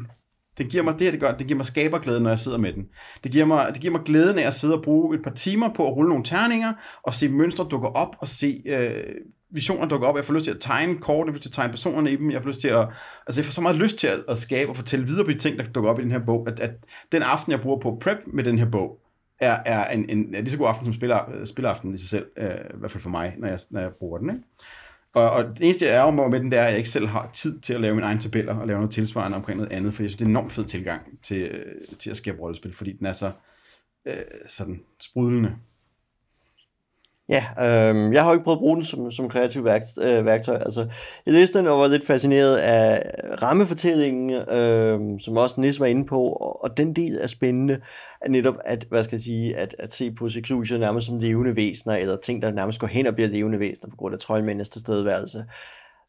det 0.58 0.68
giver 0.68 0.82
mig 0.82 0.92
det 0.92 1.00
her, 1.00 1.10
det 1.10 1.20
gør, 1.20 1.32
det 1.32 1.46
giver 1.46 1.56
mig 1.56 1.66
skaberglæde, 1.66 2.20
når 2.20 2.30
jeg 2.30 2.38
sidder 2.38 2.58
med 2.58 2.72
den. 2.72 2.84
Det 3.24 3.32
giver 3.32 3.44
mig, 3.44 3.66
det 3.72 3.80
giver 3.80 3.92
mig 3.92 4.02
glæden 4.04 4.38
af 4.38 4.46
at 4.46 4.54
sidde 4.54 4.74
og 4.74 4.82
bruge 4.82 5.16
et 5.16 5.22
par 5.24 5.30
timer 5.30 5.74
på 5.74 5.86
at 5.86 5.96
rulle 5.96 6.08
nogle 6.08 6.24
terninger, 6.24 6.72
og 7.02 7.14
se 7.14 7.28
mønstre 7.28 7.66
dukke 7.70 7.88
op, 7.88 8.16
og 8.18 8.28
se 8.28 8.62
øh, 8.66 9.14
visioner 9.50 9.88
dukke 9.88 10.06
op. 10.06 10.16
Jeg 10.16 10.24
får 10.24 10.34
lyst 10.34 10.44
til 10.44 10.50
at 10.50 10.60
tegne 10.60 10.98
kort, 10.98 11.26
jeg 11.26 11.34
får 11.34 11.36
lyst 11.36 11.42
til 11.42 11.48
at 11.48 11.54
tegne 11.54 11.72
personerne 11.72 12.12
i 12.12 12.16
dem, 12.16 12.30
jeg 12.30 12.42
får 12.42 12.48
lyst 12.48 12.60
til 12.60 12.68
at, 12.68 12.88
altså 13.26 13.40
jeg 13.40 13.44
får 13.44 13.52
så 13.52 13.60
meget 13.60 13.76
lyst 13.76 13.96
til 13.96 14.06
at, 14.06 14.18
at 14.28 14.38
skabe 14.38 14.70
og 14.70 14.76
fortælle 14.76 15.06
videre 15.06 15.24
på 15.24 15.30
de 15.30 15.38
ting, 15.38 15.58
der 15.58 15.64
dukker 15.64 15.90
op 15.90 15.98
i 15.98 16.02
den 16.02 16.10
her 16.10 16.24
bog, 16.26 16.48
at, 16.48 16.60
at 16.60 16.70
den 17.12 17.22
aften, 17.22 17.52
jeg 17.52 17.60
bruger 17.60 17.80
på 17.80 17.98
prep 18.00 18.18
med 18.26 18.44
den 18.44 18.58
her 18.58 18.70
bog, 18.70 19.00
er, 19.40 19.58
er 19.66 19.90
en, 19.90 20.10
en, 20.10 20.34
er 20.34 20.40
lige 20.40 20.50
så 20.50 20.58
god 20.58 20.68
aften 20.68 20.84
som 20.84 20.94
spiller, 20.94 21.30
øh, 21.34 21.46
spilleraften 21.46 21.94
i 21.94 21.96
sig 21.96 22.08
selv, 22.08 22.26
øh, 22.36 22.50
i 22.50 22.78
hvert 22.78 22.90
fald 22.90 23.02
for 23.02 23.10
mig, 23.10 23.34
når 23.38 23.48
jeg, 23.48 23.58
når 23.70 23.80
jeg 23.80 23.90
bruger 23.98 24.18
den. 24.18 24.30
Ikke? 24.30 24.42
Og, 25.14 25.30
og 25.30 25.44
det 25.44 25.64
eneste, 25.64 25.84
jeg 25.86 26.06
er 26.06 26.10
mig 26.10 26.30
med 26.30 26.40
den, 26.40 26.50
det 26.50 26.58
er, 26.58 26.64
at 26.64 26.70
jeg 26.70 26.78
ikke 26.78 26.90
selv 26.90 27.06
har 27.06 27.30
tid 27.32 27.58
til 27.58 27.74
at 27.74 27.80
lave 27.80 27.94
mine 27.94 28.06
egne 28.06 28.20
tabeller 28.20 28.60
og 28.60 28.66
lave 28.66 28.78
noget 28.78 28.92
tilsvarende 28.92 29.36
omkring 29.36 29.58
noget 29.58 29.72
andet, 29.72 29.94
for 29.94 30.02
jeg 30.02 30.10
synes, 30.10 30.18
det 30.18 30.24
er 30.24 30.26
en 30.26 30.30
enormt 30.30 30.52
fed 30.52 30.64
tilgang 30.64 31.02
til, 31.22 31.42
øh, 31.42 31.96
til 31.98 32.10
at 32.10 32.16
skabe 32.16 32.40
rollespil, 32.40 32.74
fordi 32.74 32.92
den 32.92 33.06
er 33.06 33.12
så 33.12 33.32
øh, 34.06 34.14
sådan 34.48 34.80
sprudlende. 35.00 35.56
Ja, 37.28 37.44
øh, 37.58 38.12
jeg 38.14 38.22
har 38.22 38.30
jo 38.30 38.34
ikke 38.34 38.44
prøvet 38.44 38.56
at 38.56 38.60
bruge 38.60 38.76
den 38.76 38.84
som, 38.84 39.10
som 39.10 39.28
kreativ 39.28 39.64
værk, 39.64 39.82
øh, 40.00 40.24
værktøj. 40.24 40.56
Altså, 40.56 40.80
jeg 41.26 41.34
læste 41.34 41.58
den 41.58 41.66
og 41.66 41.78
var 41.78 41.86
lidt 41.86 42.06
fascineret 42.06 42.56
af 42.56 43.10
rammefortællingen, 43.42 44.30
øh, 44.30 45.20
som 45.20 45.36
også 45.36 45.60
Nis 45.60 45.80
var 45.80 45.86
inde 45.86 46.06
på, 46.06 46.20
og, 46.20 46.64
og 46.64 46.76
den 46.76 46.96
del 46.96 47.18
er 47.20 47.26
spændende, 47.26 47.80
at 48.20 48.30
netop 48.30 48.54
at, 48.64 48.86
hvad 48.88 49.02
skal 49.02 49.16
jeg 49.16 49.22
sige, 49.22 49.56
at, 49.56 49.76
at 49.78 49.94
se 49.94 50.12
på 50.12 50.28
Seclusion 50.28 50.80
nærmest 50.80 51.06
som 51.06 51.18
levende 51.18 51.56
væsener, 51.56 51.94
eller 51.94 52.16
ting, 52.16 52.42
der 52.42 52.50
nærmest 52.50 52.80
går 52.80 52.86
hen 52.86 53.06
og 53.06 53.14
bliver 53.14 53.28
levende 53.28 53.58
væsener 53.58 53.90
på 53.90 53.96
grund 53.96 54.14
af 54.14 54.20
troldmændenes 54.20 54.68
tilstedeværelse. 54.68 55.44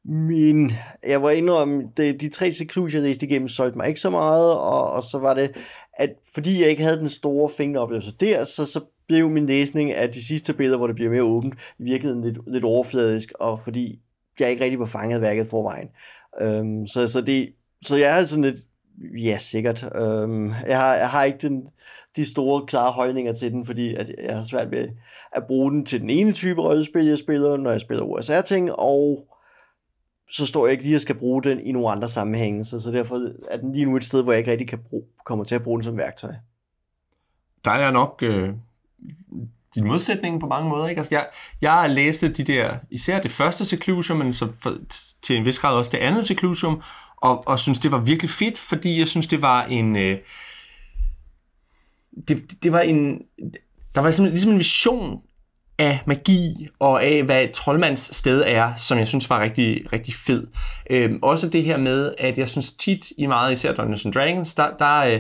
Men 0.05 0.71
jeg 1.07 1.21
var 1.21 1.29
indrømme, 1.29 1.83
det, 1.97 2.21
de 2.21 2.29
tre 2.29 2.51
Seclusion, 2.51 3.01
jeg 3.01 3.09
læste 3.09 3.25
igennem, 3.25 3.47
solgte 3.47 3.77
mig 3.77 3.87
ikke 3.87 3.99
så 3.99 4.09
meget, 4.09 4.53
og, 4.53 4.91
og 4.91 5.03
så 5.03 5.17
var 5.17 5.33
det, 5.33 5.51
at 5.93 6.09
fordi 6.33 6.61
jeg 6.61 6.69
ikke 6.69 6.83
havde 6.83 6.99
den 6.99 7.09
store 7.09 7.49
fingeroplevelse 7.57 8.11
der, 8.19 8.43
så, 8.43 8.65
så 8.65 8.81
blev 9.09 9.29
min 9.29 9.45
læsning 9.45 9.91
af 9.91 10.09
de 10.09 10.25
sidste 10.25 10.53
billeder, 10.53 10.77
hvor 10.77 10.87
det 10.87 10.95
bliver 10.95 11.11
mere 11.11 11.23
åbent, 11.23 11.55
virkede 11.79 12.21
lidt, 12.21 12.37
lidt 12.47 12.63
overfladisk, 12.63 13.31
og 13.39 13.59
fordi 13.59 13.99
jeg 14.39 14.49
ikke 14.51 14.63
rigtig 14.63 14.79
var 14.79 14.85
fanget 14.85 15.15
af 15.15 15.21
værket 15.21 15.47
forvejen. 15.47 15.89
Øhm, 16.41 16.87
så, 16.87 17.07
så, 17.07 17.21
det, 17.21 17.53
så 17.85 17.95
jeg 17.95 18.13
havde 18.13 18.27
sådan 18.27 18.43
lidt, 18.43 18.59
ja 19.17 19.37
sikkert, 19.37 19.83
øhm, 19.95 20.51
jeg, 20.67 20.79
har, 20.79 20.95
jeg 20.95 21.09
har 21.09 21.23
ikke 21.23 21.47
den, 21.47 21.67
de 22.15 22.25
store 22.25 22.65
klare 22.65 22.91
holdninger 22.91 23.33
til 23.33 23.51
den, 23.51 23.65
fordi 23.65 23.95
at 23.95 24.11
jeg 24.23 24.37
har 24.37 24.43
svært 24.43 24.71
ved 24.71 24.89
at 25.31 25.43
bruge 25.47 25.71
den 25.71 25.85
til 25.85 26.01
den 26.01 26.09
ene 26.09 26.31
type 26.31 26.61
rollespil, 26.61 27.05
jeg 27.05 27.17
spiller, 27.17 27.57
når 27.57 27.71
jeg 27.71 27.81
spiller 27.81 28.03
OSR-ting, 28.03 28.71
og 28.71 29.27
så 30.31 30.45
står 30.45 30.65
jeg 30.65 30.71
ikke 30.71 30.83
lige 30.83 30.95
at 30.95 31.01
skal 31.01 31.19
bruge 31.19 31.43
den 31.43 31.59
i 31.59 31.71
nogle 31.71 31.89
andre 31.89 32.09
sammenhænge, 32.09 32.65
så, 32.65 32.79
så 32.79 32.91
derfor 32.91 33.15
er 33.49 33.57
den 33.57 33.71
lige 33.71 33.85
nu 33.85 33.95
et 33.95 34.03
sted, 34.03 34.23
hvor 34.23 34.31
jeg 34.31 34.39
ikke 34.39 34.51
rigtig 34.51 34.67
kan 34.67 34.79
bruge, 34.89 35.03
kommer 35.25 35.45
til 35.45 35.55
at 35.55 35.63
bruge 35.63 35.77
den 35.77 35.83
som 35.83 35.97
værktøj. 35.97 36.33
Der 37.65 37.71
er 37.71 37.91
nok 37.91 38.23
øh, 38.23 38.49
din 39.75 39.87
modsætning 39.87 40.39
på 40.39 40.47
mange 40.47 40.69
måder. 40.69 40.87
Ikke? 40.87 40.99
Altså, 40.99 41.15
jeg, 41.15 41.27
jeg 41.61 41.89
læste 41.89 42.29
de 42.29 42.43
der, 42.43 42.77
især 42.91 43.19
det 43.19 43.31
første 43.31 43.65
seclusion, 43.65 44.17
men 44.17 44.33
så 44.33 44.47
for, 44.61 44.77
til 45.21 45.37
en 45.37 45.45
vis 45.45 45.59
grad 45.59 45.75
også 45.75 45.91
det 45.91 45.97
andet 45.97 46.25
seclusion, 46.25 46.81
og, 47.17 47.47
og 47.47 47.59
synes, 47.59 47.79
det 47.79 47.91
var 47.91 47.99
virkelig 47.99 48.29
fedt, 48.29 48.57
fordi 48.57 48.99
jeg 48.99 49.07
synes, 49.07 49.27
det 49.27 49.41
var 49.41 49.63
en... 49.63 49.95
Øh, 49.95 50.17
det, 52.27 52.63
det 52.63 52.71
var 52.71 52.79
en... 52.79 53.21
Der 53.95 54.01
var 54.01 54.11
simpelthen 54.11 54.33
ligesom 54.33 54.51
en 54.51 54.57
vision 54.57 55.21
af 55.77 55.99
magi 56.05 56.67
og 56.79 57.03
af, 57.03 57.23
hvad 57.23 57.43
et 57.43 57.51
troldmands 57.51 58.15
sted 58.15 58.43
er, 58.47 58.75
som 58.75 58.97
jeg 58.97 59.07
synes 59.07 59.29
var 59.29 59.39
rigtig, 59.41 59.93
rigtig 59.93 60.13
fed. 60.13 60.47
Øhm, 60.89 61.19
også 61.21 61.49
det 61.49 61.63
her 61.63 61.77
med, 61.77 62.13
at 62.17 62.37
jeg 62.37 62.49
synes 62.49 62.71
tit 62.71 63.11
i 63.17 63.25
meget, 63.25 63.53
især 63.53 63.73
Dungeons 63.73 64.05
and 64.05 64.13
Dragons, 64.13 64.53
der, 64.53 64.77
der, 64.79 64.97
øh, 64.97 65.19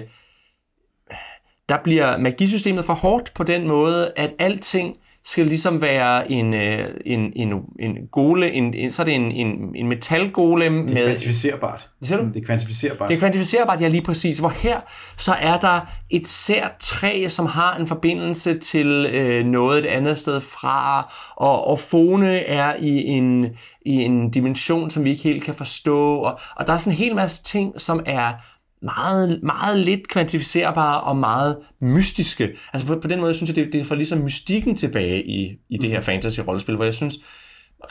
der 1.69 1.77
bliver 1.83 2.17
magisystemet 2.17 2.85
for 2.85 2.93
hårdt 2.93 3.33
på 3.33 3.43
den 3.43 3.67
måde, 3.67 4.11
at 4.15 4.31
alting 4.39 4.95
skal 5.25 5.45
ligesom 5.45 5.81
være 5.81 6.31
en, 6.31 6.53
øh, 6.53 6.87
en, 7.05 7.33
en, 7.35 7.53
en 7.79 7.97
gole, 8.11 8.51
en, 8.51 8.73
en, 8.73 8.91
så 8.91 9.01
er 9.01 9.03
det 9.03 9.15
en, 9.15 9.31
en, 9.31 9.75
en 9.75 9.87
metalgolem 9.87 10.71
med... 10.71 10.87
Det 10.87 10.99
er 10.99 11.05
kvantificerbart. 11.05 11.89
Hvad 11.99 12.17
du? 12.17 12.23
Det 12.33 12.41
er 12.41 12.45
kvantificerbart. 12.45 13.09
Det 13.09 13.15
er 13.15 13.19
kvantificerbart, 13.19 13.81
ja 13.81 13.87
lige 13.87 14.01
præcis. 14.01 14.39
Hvor 14.39 14.49
her, 14.49 14.79
så 15.17 15.33
er 15.33 15.59
der 15.59 15.79
et 16.09 16.27
sært 16.27 16.71
træ, 16.79 17.27
som 17.29 17.45
har 17.45 17.75
en 17.75 17.87
forbindelse 17.87 18.59
til 18.59 19.07
øh, 19.13 19.45
noget 19.45 19.79
et 19.79 19.85
andet 19.85 20.17
sted 20.17 20.41
fra, 20.41 21.13
og, 21.35 21.67
og 21.67 21.79
fone 21.79 22.39
er 22.39 22.73
i 22.79 23.03
en, 23.03 23.45
i 23.85 23.93
en 23.93 24.31
dimension, 24.31 24.89
som 24.89 25.05
vi 25.05 25.09
ikke 25.09 25.23
helt 25.23 25.43
kan 25.43 25.53
forstå, 25.53 26.15
og, 26.15 26.39
og 26.55 26.67
der 26.67 26.73
er 26.73 26.77
sådan 26.77 26.93
en 26.93 26.97
hel 26.97 27.15
masse 27.15 27.43
ting, 27.43 27.81
som 27.81 28.03
er 28.05 28.33
meget, 28.81 29.39
meget 29.43 29.79
lidt 29.79 30.07
kvantificerbare 30.07 31.01
og 31.01 31.17
meget 31.17 31.57
mystiske. 31.81 32.49
Altså 32.73 32.87
på, 32.87 32.99
på 32.99 33.07
den 33.07 33.19
måde 33.19 33.33
synes 33.33 33.49
jeg, 33.49 33.55
det, 33.55 33.73
det 33.73 33.87
får 33.87 33.95
ligesom 33.95 34.19
mystikken 34.19 34.75
tilbage 34.75 35.25
i, 35.25 35.57
i 35.69 35.77
det 35.77 35.89
her 35.89 36.01
fantasy-rollespil, 36.01 36.75
hvor 36.75 36.83
jeg 36.83 36.93
synes, 36.93 37.19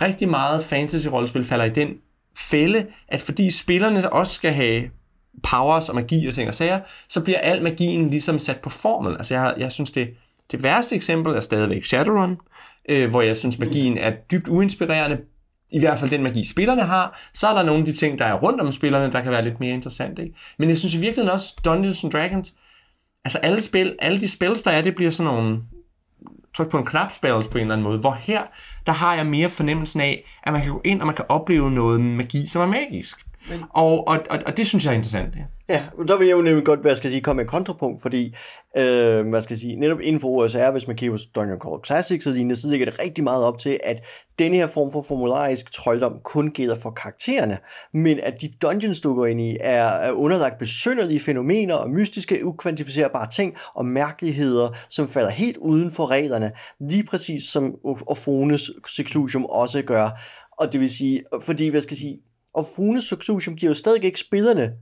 rigtig 0.01 0.29
meget 0.29 0.65
fantasy-rollespil 0.65 1.45
falder 1.45 1.65
i 1.65 1.71
den 1.71 1.89
fælde, 2.37 2.87
at 3.09 3.23
fordi 3.23 3.51
spillerne 3.51 4.13
også 4.13 4.35
skal 4.35 4.53
have 4.53 4.83
powers 5.43 5.89
og 5.89 5.95
magi 5.95 6.27
og 6.27 6.35
ting 6.35 6.49
og 6.49 6.55
sager, 6.55 6.81
så 7.09 7.21
bliver 7.21 7.39
al 7.39 7.63
magien 7.63 8.11
ligesom 8.11 8.39
sat 8.39 8.57
på 8.63 8.71
formel. 8.71 9.13
Altså 9.13 9.35
jeg, 9.35 9.55
jeg 9.59 9.73
synes, 9.73 9.91
det, 9.91 10.09
det 10.53 10.63
værste 10.63 10.95
eksempel 10.95 11.33
er 11.33 11.41
stadigvæk 11.41 11.85
Shadowrun, 11.85 12.37
øh, 12.89 13.11
hvor 13.11 13.23
jeg 13.23 13.37
synes, 13.37 13.59
magien 13.59 13.99
er 13.99 14.11
dybt 14.33 14.49
uinspirerende, 14.49 15.19
i 15.73 15.79
hvert 15.79 15.99
fald 15.99 16.11
den 16.11 16.23
magi, 16.23 16.45
spillerne 16.45 16.83
har, 16.83 17.21
så 17.35 17.49
er 17.49 17.53
der 17.53 17.63
nogle 17.63 17.81
af 17.81 17.87
de 17.87 17.93
ting, 17.93 18.19
der 18.19 18.25
er 18.25 18.35
rundt 18.35 18.61
om 18.61 18.73
spillerne, 18.73 19.13
der 19.13 19.21
kan 19.21 19.33
være 19.33 19.45
lidt 19.45 19.61
mere 19.61 19.75
interessant. 19.75 20.19
Ikke? 20.19 20.35
Men 20.59 20.69
jeg 20.69 20.79
synes 20.79 20.95
i 20.95 20.99
virkeligheden 20.99 21.33
også, 21.33 21.55
Dungeons 21.65 22.05
and 22.05 22.13
Dragons, 22.13 22.55
altså 23.25 23.39
alle, 23.39 23.61
spil, 23.61 23.97
alle 23.99 24.21
de 24.21 24.29
spils, 24.29 24.63
der 24.63 24.71
er, 24.71 24.83
det 24.83 24.95
bliver 24.95 25.11
sådan 25.11 25.35
nogle 25.35 25.61
tryk 26.57 26.69
på 26.71 26.79
en 26.79 26.87
knap 26.87 27.13
spells 27.13 27.49
på 27.49 27.59
en 27.59 27.63
eller 27.63 27.75
anden 27.75 27.85
måde, 27.85 27.99
hvor 27.99 28.13
her, 28.21 28.43
der 28.87 28.93
har 28.93 29.15
jeg 29.15 29.27
mere 29.27 29.51
fornemmelsen 29.51 30.01
af, 30.01 30.25
at 30.43 30.53
man 30.53 30.63
kan 30.63 30.73
gå 30.73 30.81
ind, 30.85 31.01
og 31.01 31.07
man 31.07 31.17
kan 31.17 31.25
opleve 31.29 31.71
noget 31.71 32.01
magi, 32.01 32.47
som 32.47 32.63
er 32.63 32.67
magisk. 32.67 33.28
Men- 33.51 33.61
Og, 33.75 34.09
og, 34.09 34.19
og, 34.31 34.39
og 34.47 34.57
det 34.57 34.67
synes 34.67 34.85
jeg 34.85 34.91
er 34.91 34.95
interessant. 34.95 35.35
Ja. 35.37 35.43
Ja, 35.71 35.83
der 36.09 36.17
vil 36.19 36.27
jeg 36.27 36.37
jo 36.37 36.43
nemlig 36.43 36.65
godt, 36.65 36.81
hvad 36.81 36.95
skal 36.97 37.09
jeg 37.09 37.13
sige, 37.13 37.23
komme 37.23 37.37
med 37.37 37.45
en 37.45 37.49
kontrapunkt, 37.49 38.03
fordi, 38.03 38.35
øh, 38.77 39.29
hvad 39.29 39.41
skal 39.41 39.55
jeg 39.55 39.59
sige, 39.59 39.77
netop 39.77 40.01
inden 40.01 40.21
for 40.21 40.29
OSR, 40.29 40.71
hvis 40.71 40.87
man 40.87 40.97
kigger 40.97 41.17
på 41.17 41.23
Dungeon 41.35 41.59
Crawl 41.59 41.85
Classics 41.87 42.27
og 42.27 42.33
lignende, 42.33 42.57
så 42.57 42.69
ligger 42.69 42.87
det 42.87 43.01
rigtig 43.03 43.25
meget 43.25 43.45
op 43.45 43.59
til, 43.59 43.79
at 43.85 44.03
denne 44.39 44.57
her 44.57 44.67
form 44.67 44.93
for 44.93 45.03
formularisk 45.03 45.73
trolddom 45.73 46.13
kun 46.25 46.51
gælder 46.51 46.75
for 46.83 46.91
karaktererne, 46.91 47.59
men 47.95 48.21
at 48.23 48.35
de 48.41 48.49
dungeons, 48.63 49.01
du 49.01 49.15
går 49.15 49.27
ind 49.27 49.41
i, 49.41 49.57
er, 49.61 49.85
er 49.85 50.13
underlagt 50.13 50.59
besynderlige 50.59 51.21
fænomener 51.21 51.75
og 51.75 51.91
mystiske, 51.91 52.45
ukvantificerbare 52.45 53.31
ting 53.31 53.57
og 53.75 53.85
mærkeligheder, 53.85 54.69
som 54.91 55.09
falder 55.09 55.31
helt 55.31 55.57
uden 55.57 55.91
for 55.91 56.11
reglerne, 56.11 56.53
lige 56.91 57.05
præcis 57.05 57.45
som 57.45 57.75
Ophones 58.07 58.71
Seclusion 58.97 59.47
også 59.49 59.83
gør. 59.83 60.11
Og 60.59 60.73
det 60.73 60.81
vil 60.81 60.91
sige, 60.91 61.23
fordi, 61.43 61.69
hvad 61.69 61.81
skal 61.81 61.95
jeg 61.95 61.99
sige, 61.99 62.19
og 62.55 62.67
Ophones 62.67 63.05
Seclusion 63.05 63.57
giver 63.57 63.71
jo 63.71 63.75
stadig 63.75 64.05
ikke 64.05 64.21
spillerne 64.21 64.73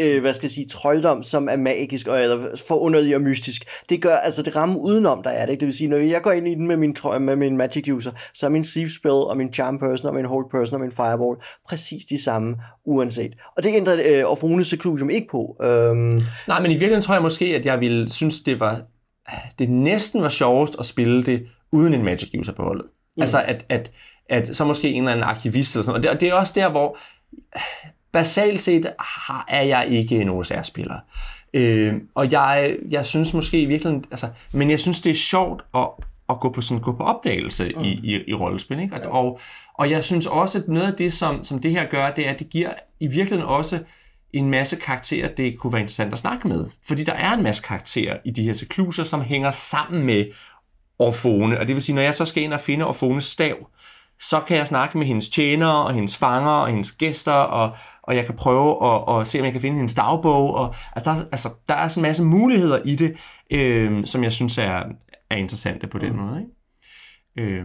øh, 0.00 0.20
hvad 0.20 0.34
skal 0.34 0.46
jeg 0.46 0.50
sige, 0.50 0.68
trøjdom, 0.68 1.22
som 1.22 1.48
er 1.50 1.56
magisk 1.56 2.08
og 2.08 2.22
eller 2.22 2.56
forunderlig 2.68 3.14
og 3.14 3.22
mystisk. 3.22 3.64
Det 3.88 4.02
gør, 4.02 4.14
altså 4.16 4.42
det 4.42 4.56
rammer 4.56 4.78
udenom, 4.78 5.22
der 5.22 5.30
er 5.30 5.46
det. 5.46 5.60
Det 5.60 5.66
vil 5.66 5.74
sige, 5.74 5.88
når 5.88 5.96
jeg 5.96 6.22
går 6.22 6.32
ind 6.32 6.48
i 6.48 6.54
den 6.54 6.66
med 6.66 6.76
min, 6.76 6.94
trøj, 6.94 7.18
med 7.18 7.36
min 7.36 7.56
magic 7.56 7.88
user, 7.92 8.10
så 8.34 8.46
er 8.46 8.50
min 8.50 8.64
sleep 8.64 8.90
spell 8.90 9.12
og 9.12 9.36
min 9.36 9.52
charm 9.52 9.78
person 9.78 10.08
og 10.08 10.14
min 10.14 10.24
hold 10.24 10.50
person 10.50 10.74
og 10.74 10.80
min 10.80 10.92
fireball 10.92 11.36
præcis 11.68 12.04
de 12.04 12.22
samme, 12.22 12.56
uanset. 12.84 13.32
Og 13.56 13.62
det 13.62 13.74
ændrer 13.74 13.96
øh, 14.06 14.30
Orphone 14.30 14.64
Seclusion 14.64 15.10
ikke 15.10 15.28
på. 15.30 15.56
Øhm, 15.62 16.22
Nej, 16.48 16.60
men 16.60 16.70
i 16.70 16.74
virkeligheden 16.74 17.02
tror 17.02 17.14
jeg 17.14 17.22
måske, 17.22 17.44
at 17.44 17.66
jeg 17.66 17.80
ville 17.80 18.10
synes, 18.10 18.40
det 18.40 18.60
var 18.60 18.80
det 19.58 19.70
næsten 19.70 20.22
var 20.22 20.28
sjovest 20.28 20.76
at 20.78 20.86
spille 20.86 21.24
det 21.24 21.46
uden 21.72 21.94
en 21.94 22.04
Magic 22.04 22.30
user 22.40 22.52
på 22.52 22.62
holdet. 22.62 22.86
Mm. 23.16 23.20
Altså, 23.20 23.42
at, 23.42 23.64
at, 23.68 23.90
at 24.28 24.56
så 24.56 24.64
måske 24.64 24.90
en 24.90 25.02
eller 25.02 25.12
anden 25.12 25.24
arkivist 25.24 25.74
eller 25.74 25.84
sådan 25.84 25.92
noget. 25.92 25.96
Og 25.98 26.02
det, 26.02 26.10
og 26.10 26.20
det 26.20 26.28
er 26.28 26.34
også 26.34 26.52
der, 26.56 26.68
hvor 26.68 26.98
basalt 28.12 28.60
set 28.60 28.86
har, 28.98 29.44
er 29.48 29.62
jeg 29.62 29.86
ikke 29.88 30.20
en 30.20 30.28
OSR-spiller. 30.28 30.98
Øh, 31.54 31.94
og 32.14 32.32
jeg, 32.32 32.76
jeg 32.90 33.06
synes 33.06 33.34
måske 33.34 33.60
i 33.60 33.66
virkeligheden, 33.66 34.04
altså, 34.10 34.28
men 34.52 34.70
jeg 34.70 34.80
synes, 34.80 35.00
det 35.00 35.10
er 35.10 35.14
sjovt 35.14 35.62
at, 35.74 35.88
at 36.28 36.40
gå 36.40 36.52
på 36.52 36.60
sådan 36.60 36.82
gå 36.82 36.92
på 36.92 37.02
opdagelse 37.02 37.72
mm. 37.76 37.82
i, 37.82 37.88
i, 37.88 38.24
i 38.26 38.34
rollespil. 38.34 38.80
Ikke? 38.80 38.96
Ja. 38.96 39.08
Og, 39.08 39.40
og 39.74 39.90
jeg 39.90 40.04
synes 40.04 40.26
også, 40.26 40.58
at 40.58 40.68
noget 40.68 40.86
af 40.86 40.94
det, 40.94 41.12
som, 41.12 41.44
som 41.44 41.58
det 41.58 41.70
her 41.70 41.86
gør, 41.86 42.10
det 42.10 42.26
er, 42.26 42.30
at 42.30 42.38
det 42.38 42.50
giver 42.50 42.70
i 43.00 43.06
virkeligheden 43.06 43.50
også 43.50 43.78
en 44.32 44.50
masse 44.50 44.76
karakterer, 44.76 45.28
det 45.28 45.58
kunne 45.58 45.72
være 45.72 45.80
interessant 45.80 46.12
at 46.12 46.18
snakke 46.18 46.48
med. 46.48 46.66
Fordi 46.86 47.04
der 47.04 47.12
er 47.12 47.32
en 47.32 47.42
masse 47.42 47.62
karakterer 47.62 48.16
i 48.24 48.30
de 48.30 48.42
her 48.42 48.52
sekluser, 48.52 49.04
som 49.04 49.20
hænger 49.20 49.50
sammen 49.50 50.02
med 50.02 50.24
Orfone. 50.98 51.60
Og 51.60 51.66
det 51.66 51.74
vil 51.74 51.82
sige, 51.82 51.94
når 51.94 52.02
jeg 52.02 52.14
så 52.14 52.24
skal 52.24 52.42
ind 52.42 52.52
og 52.52 52.60
finde 52.60 52.86
Orfones 52.86 53.24
stav, 53.24 53.56
så 54.20 54.40
kan 54.40 54.56
jeg 54.56 54.66
snakke 54.66 54.98
med 54.98 55.06
hendes 55.06 55.28
tjenere, 55.28 55.84
og 55.84 55.94
hendes 55.94 56.16
fanger, 56.16 56.50
og 56.50 56.68
hendes 56.68 56.92
gæster, 56.92 57.32
og, 57.32 57.74
og 58.02 58.16
jeg 58.16 58.26
kan 58.26 58.36
prøve 58.36 58.86
at, 58.86 59.20
at 59.20 59.26
se, 59.26 59.38
om 59.38 59.44
jeg 59.44 59.52
kan 59.52 59.60
finde 59.60 59.76
hendes 59.76 59.94
dagbog. 59.94 60.54
Og, 60.54 60.74
altså, 60.96 61.10
der, 61.10 61.16
altså, 61.32 61.50
der 61.68 61.74
er 61.74 61.88
sådan 61.88 62.00
en 62.00 62.08
masse 62.08 62.22
muligheder 62.22 62.80
i 62.84 62.96
det, 62.96 63.16
øh, 63.50 64.06
som 64.06 64.24
jeg 64.24 64.32
synes 64.32 64.58
er, 64.58 64.82
er 65.30 65.36
interessante 65.36 65.86
på 65.86 65.98
den 65.98 66.12
mm. 66.12 66.18
måde. 66.18 66.40
Ikke? 66.40 67.50
Øh, 67.52 67.64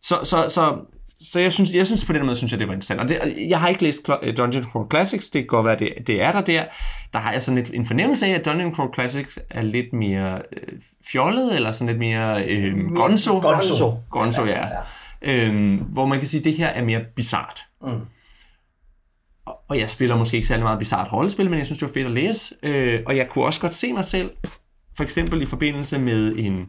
så, 0.00 0.20
så, 0.24 0.48
så, 0.48 0.76
så 1.20 1.40
jeg 1.40 1.52
synes, 1.52 1.72
jeg 1.72 1.86
synes 1.86 2.04
på 2.04 2.12
den 2.12 2.22
måde, 2.22 2.36
synes 2.36 2.52
jeg, 2.52 2.60
det 2.60 2.68
var 2.68 2.74
interessant. 2.74 3.00
Og 3.00 3.08
det, 3.08 3.36
jeg 3.48 3.60
har 3.60 3.68
ikke 3.68 3.82
læst 3.82 4.06
Dungeon 4.36 4.64
Crawl 4.64 4.90
Classics, 4.90 5.28
det 5.28 5.40
kan 5.40 5.46
godt 5.46 5.66
være, 5.66 5.78
det, 5.78 5.92
det 6.06 6.22
er 6.22 6.32
der 6.32 6.40
der. 6.40 6.64
Der 7.12 7.18
har 7.18 7.32
jeg 7.32 7.42
sådan 7.42 7.56
lidt 7.56 7.70
en 7.74 7.86
fornemmelse 7.86 8.26
af, 8.26 8.30
at 8.30 8.44
Dungeon 8.44 8.74
Crawl 8.74 8.94
Classics 8.94 9.38
er 9.50 9.62
lidt 9.62 9.92
mere 9.92 10.42
øh, 10.52 10.80
fjollet, 11.12 11.56
eller 11.56 11.70
sådan 11.70 11.86
lidt 11.86 11.98
mere 11.98 12.44
øh, 12.44 12.94
gonzo. 12.94 13.40
Gonzo. 13.40 13.92
Gonzo, 14.10 14.44
ja. 14.44 14.66
ja. 15.22 15.48
Øhm, 15.48 15.76
hvor 15.76 16.06
man 16.06 16.18
kan 16.18 16.28
sige, 16.28 16.38
at 16.38 16.44
det 16.44 16.54
her 16.54 16.68
er 16.68 16.84
mere 16.84 17.00
bizart. 17.16 17.60
Mm. 17.82 18.00
Og, 19.46 19.58
og 19.68 19.78
jeg 19.78 19.90
spiller 19.90 20.16
måske 20.16 20.34
ikke 20.34 20.48
særlig 20.48 20.62
meget 20.62 20.78
bizart 20.78 21.12
rollespil, 21.12 21.50
men 21.50 21.58
jeg 21.58 21.66
synes, 21.66 21.78
det 21.78 21.88
var 21.88 21.92
fedt 21.92 22.06
at 22.06 22.12
læse. 22.12 22.54
Øh, 22.62 23.00
og 23.06 23.16
jeg 23.16 23.28
kunne 23.28 23.44
også 23.44 23.60
godt 23.60 23.74
se 23.74 23.92
mig 23.92 24.04
selv, 24.04 24.30
for 24.96 25.04
eksempel 25.04 25.42
i 25.42 25.46
forbindelse 25.46 25.98
med 25.98 26.34
en 26.36 26.68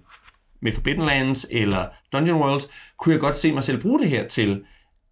med 0.66 0.74
Forbidden 0.74 1.06
Lands 1.06 1.46
eller 1.52 1.86
Dungeon 2.14 2.42
World, 2.42 2.62
kunne 2.98 3.14
jeg 3.14 3.20
godt 3.20 3.36
se 3.36 3.54
mig 3.54 3.64
selv 3.64 3.82
bruge 3.82 4.00
det 4.00 4.10
her 4.10 4.28
til 4.28 4.64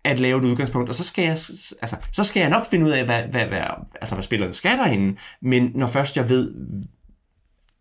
at 0.04 0.20
lave 0.20 0.40
et 0.40 0.46
udgangspunkt, 0.46 0.90
og 0.90 0.96
så 0.96 1.04
skal 1.04 1.24
jeg, 1.24 1.38
altså, 1.82 1.96
så 2.12 2.24
skal 2.24 2.40
jeg 2.40 2.50
nok 2.50 2.66
finde 2.70 2.86
ud 2.86 2.92
af, 2.92 3.06
hvad, 3.06 3.24
hvad, 3.24 3.46
hvad, 3.46 3.62
altså, 4.02 4.16
hvad 4.16 4.24
spillerne 4.24 4.54
skal 4.54 4.78
derinde, 4.78 5.18
men 5.42 5.72
når 5.76 5.88
først 5.88 6.18
jeg 6.18 6.30
ved, 6.30 6.54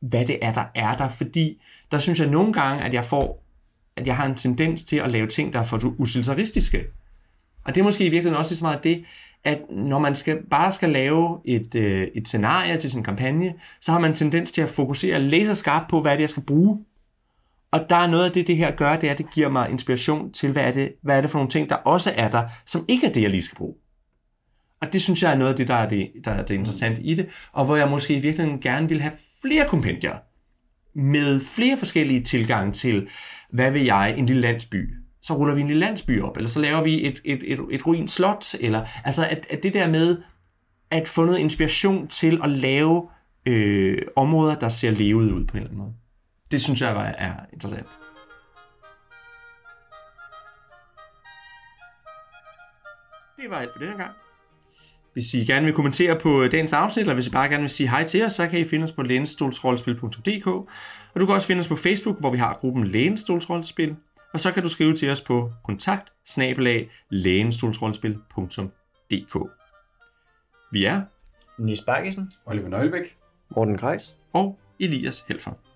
hvad 0.01 0.27
det 0.27 0.39
er, 0.43 0.53
der 0.53 0.65
er 0.75 0.97
der, 0.97 1.09
fordi 1.09 1.63
der 1.93 1.99
synes 1.99 2.21
jeg 2.21 2.29
nogle 2.29 2.53
gange, 2.53 2.85
at 2.85 2.95
jeg 2.95 3.05
får 3.05 3.43
at 3.97 4.07
jeg 4.07 4.17
har 4.17 4.27
en 4.27 4.35
tendens 4.35 4.83
til 4.83 4.97
at 4.97 5.11
lave 5.11 5.27
ting, 5.27 5.53
der 5.53 5.61
er 5.61 5.65
for 5.65 5.95
utilitaristiske. 5.99 6.85
Og 7.65 7.75
det 7.75 7.81
er 7.81 7.85
måske 7.85 8.07
i 8.07 8.09
virkeligheden 8.09 8.39
også 8.39 8.57
så 8.57 8.65
meget 8.65 8.85
det, 8.85 9.05
at 9.45 9.59
når 9.71 9.99
man 9.99 10.15
skal, 10.15 10.39
bare 10.51 10.73
skal 10.73 10.89
lave 10.89 11.41
et, 11.45 11.75
øh, 11.75 12.09
et 12.15 12.29
scenarie 12.29 12.77
til 12.77 12.91
sin 12.91 13.03
kampagne, 13.03 13.55
så 13.81 13.93
har 13.93 13.99
man 13.99 14.11
en 14.11 14.15
tendens 14.15 14.51
til 14.51 14.63
at 14.63 14.69
fokusere 14.69 15.21
laser 15.21 15.55
skarpt 15.55 15.91
på, 15.91 16.01
hvad 16.01 16.13
det 16.13 16.19
er, 16.19 16.23
jeg 16.23 16.31
skal 16.31 16.43
bruge. 16.43 16.85
Og 17.73 17.81
der 17.91 17.97
er 17.97 18.07
noget 18.07 18.25
af 18.25 18.33
det, 18.33 18.47
det 18.47 18.57
her 18.57 18.71
gør, 18.71 18.97
det 18.97 19.07
er, 19.07 19.13
at 19.13 19.19
det 19.19 19.31
giver 19.35 19.49
mig 19.49 19.71
inspiration 19.71 20.33
til, 20.33 20.53
hvad 20.53 20.63
er, 20.63 20.73
det, 20.73 20.93
hvad 21.03 21.17
er 21.17 21.21
det 21.21 21.31
for 21.31 21.39
nogle 21.39 21.51
ting, 21.51 21.69
der 21.69 21.75
også 21.75 22.13
er 22.17 22.29
der, 22.31 22.43
som 22.67 22.85
ikke 22.89 23.07
er 23.07 23.13
det, 23.13 23.23
jeg 23.23 23.31
lige 23.31 23.43
skal 23.43 23.57
bruge. 23.57 23.75
Og 24.81 24.93
det 24.93 25.03
synes 25.03 25.23
jeg 25.23 25.33
er 25.33 25.37
noget 25.37 25.51
af 25.51 25.57
det, 25.57 25.69
der 25.69 25.75
er 25.75 25.89
det, 25.89 26.11
der 26.25 26.31
er 26.31 26.45
det 26.45 26.55
interessante 26.55 27.03
i 27.03 27.15
det, 27.15 27.49
og 27.53 27.65
hvor 27.65 27.77
jeg 27.77 27.91
måske 27.91 28.17
i 28.17 28.21
virkeligheden 28.21 28.61
gerne 28.61 28.89
vil 28.89 29.01
have 29.01 29.13
flere 29.43 29.67
kompendier 29.69 30.17
med 30.95 31.41
flere 31.41 31.79
forskellige 31.79 32.23
tilgange 32.23 32.73
til, 32.73 33.09
hvad 33.51 33.71
vil 33.71 33.85
jeg, 33.85 34.15
en 34.19 34.27
lille 34.27 34.43
landsby. 34.43 34.95
Så 35.21 35.35
ruller 35.35 35.55
vi 35.55 35.61
en 35.61 35.67
lille 35.67 35.81
landsby 35.81 36.23
op, 36.23 36.37
eller 36.37 36.49
så 36.49 36.61
laver 36.61 36.83
vi 36.83 37.07
et, 37.07 37.23
et, 37.25 37.43
et, 37.47 37.61
et 37.71 37.87
ruin 37.87 38.09
slot, 38.09 38.55
eller 38.61 38.87
altså 39.05 39.27
at, 39.27 39.47
at 39.51 39.63
det 39.63 39.75
der 39.75 39.89
med 39.89 40.23
at 40.91 41.09
få 41.09 41.25
noget 41.25 41.39
inspiration 41.39 42.09
til 42.09 42.41
at 42.45 42.51
lave 42.51 43.09
øh, 43.47 43.99
områder, 44.17 44.55
der 44.55 44.69
ser 44.69 44.91
levet 44.91 45.33
ud 45.33 45.47
på 45.47 45.57
en 45.57 45.63
eller 45.63 45.71
anden 45.71 45.79
måde. 45.79 45.93
Det 46.53 46.61
synes 46.61 46.81
jeg 46.81 46.91
er, 46.91 47.29
er 47.29 47.35
interessant. 47.53 47.87
Det 53.37 53.51
var 53.51 53.57
alt 53.57 53.73
for 53.73 53.79
denne 53.79 53.97
gang. 53.97 54.11
Hvis 55.13 55.35
I 55.35 55.45
gerne 55.45 55.67
vil 55.67 55.75
kommentere 55.75 56.19
på 56.19 56.47
dagens 56.53 56.73
afsnit, 56.73 57.03
eller 57.03 57.15
hvis 57.15 57.27
I 57.27 57.31
bare 57.31 57.49
gerne 57.49 57.61
vil 57.61 57.71
sige 57.71 57.89
hej 57.89 58.05
til 58.05 58.25
os, 58.25 58.33
så 58.33 58.49
kan 58.49 58.59
I 58.59 58.65
finde 58.65 58.85
os 58.85 58.93
på 58.93 59.03
lænestolsrollespil.dk. 59.03 60.47
Og 60.47 61.21
du 61.21 61.27
kan 61.27 61.35
også 61.35 61.47
finde 61.47 61.61
os 61.61 61.69
på 61.69 61.77
Facebook, 61.77 62.21
hvor 62.21 62.31
vi 62.31 62.39
har 62.39 62.59
gruppen 62.61 62.87
Lænestolsrollespil. 62.87 63.97
Og 64.33 64.41
så 64.41 64.53
kan 64.53 64.63
du 64.63 64.69
skrive 64.69 64.95
til 64.95 65.11
os 65.11 65.21
på 65.21 65.53
kontakt 65.65 66.13
Vi 70.73 70.85
er 70.85 71.03
Nis 71.59 71.81
Bakkesen, 71.81 72.31
Oliver 72.47 72.69
Nøglebæk, 72.69 73.17
Morten 73.57 73.79
Kreis 73.79 74.17
og 74.33 74.59
Elias 74.81 75.25
Helfer. 75.29 75.72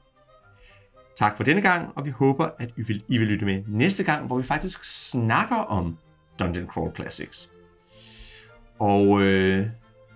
Tak 1.17 1.37
for 1.37 1.45
denne 1.45 1.63
gang, 1.63 1.89
og 1.97 2.05
vi 2.05 2.11
håber, 2.11 2.49
at 2.59 2.71
I 2.77 2.83
vil, 2.83 3.03
I 3.09 3.19
vil 3.19 3.27
lytte 3.29 3.45
med 3.45 3.63
næste 3.67 4.05
gang, 4.05 4.27
hvor 4.27 4.37
vi 4.37 4.43
faktisk 4.43 5.11
snakker 5.11 5.57
om 5.57 5.99
Dungeon 6.41 6.67
Crawl 6.67 6.95
Classics. 6.97 7.51
Og 8.79 9.23
øh, 9.23 9.67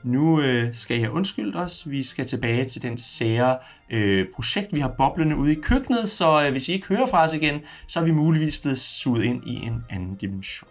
nu 0.03 0.41
øh, 0.41 0.75
skal 0.75 0.95
jeg 0.95 1.05
have 1.07 1.13
undskyldt 1.15 1.57
os. 1.57 1.91
Vi 1.91 2.03
skal 2.03 2.27
tilbage 2.27 2.65
til 2.65 2.83
den 2.83 2.99
sære 2.99 3.59
øh, 3.91 4.27
projekt, 4.35 4.73
vi 4.73 4.81
har 4.81 4.95
boblende 4.99 5.37
ude 5.37 5.53
i 5.53 5.61
køkkenet, 5.63 6.09
så 6.09 6.45
øh, 6.45 6.51
hvis 6.53 6.69
I 6.69 6.73
ikke 6.73 6.87
hører 6.87 7.07
fra 7.07 7.25
os 7.25 7.35
igen, 7.35 7.61
så 7.87 8.01
er 8.01 8.05
vi 8.05 8.11
muligvis 8.11 8.59
blevet 8.59 8.79
suget 8.79 9.23
ind 9.25 9.47
i 9.47 9.55
en 9.67 9.85
anden 9.91 10.15
dimension. 10.15 10.69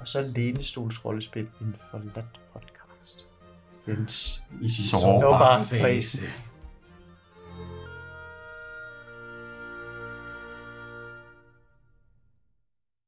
og 0.00 0.08
så 0.08 0.20
Lænestols 0.36 1.04
rollespil, 1.04 1.48
en 1.60 1.74
forladt 1.90 2.40
podcast. 2.52 3.26
En 3.88 4.08
i 4.64 4.68
sin 4.68 4.84
Sårbar 4.84 5.20
sårbar 5.20 5.64
fase. 5.64 6.18
fase. 6.18 6.26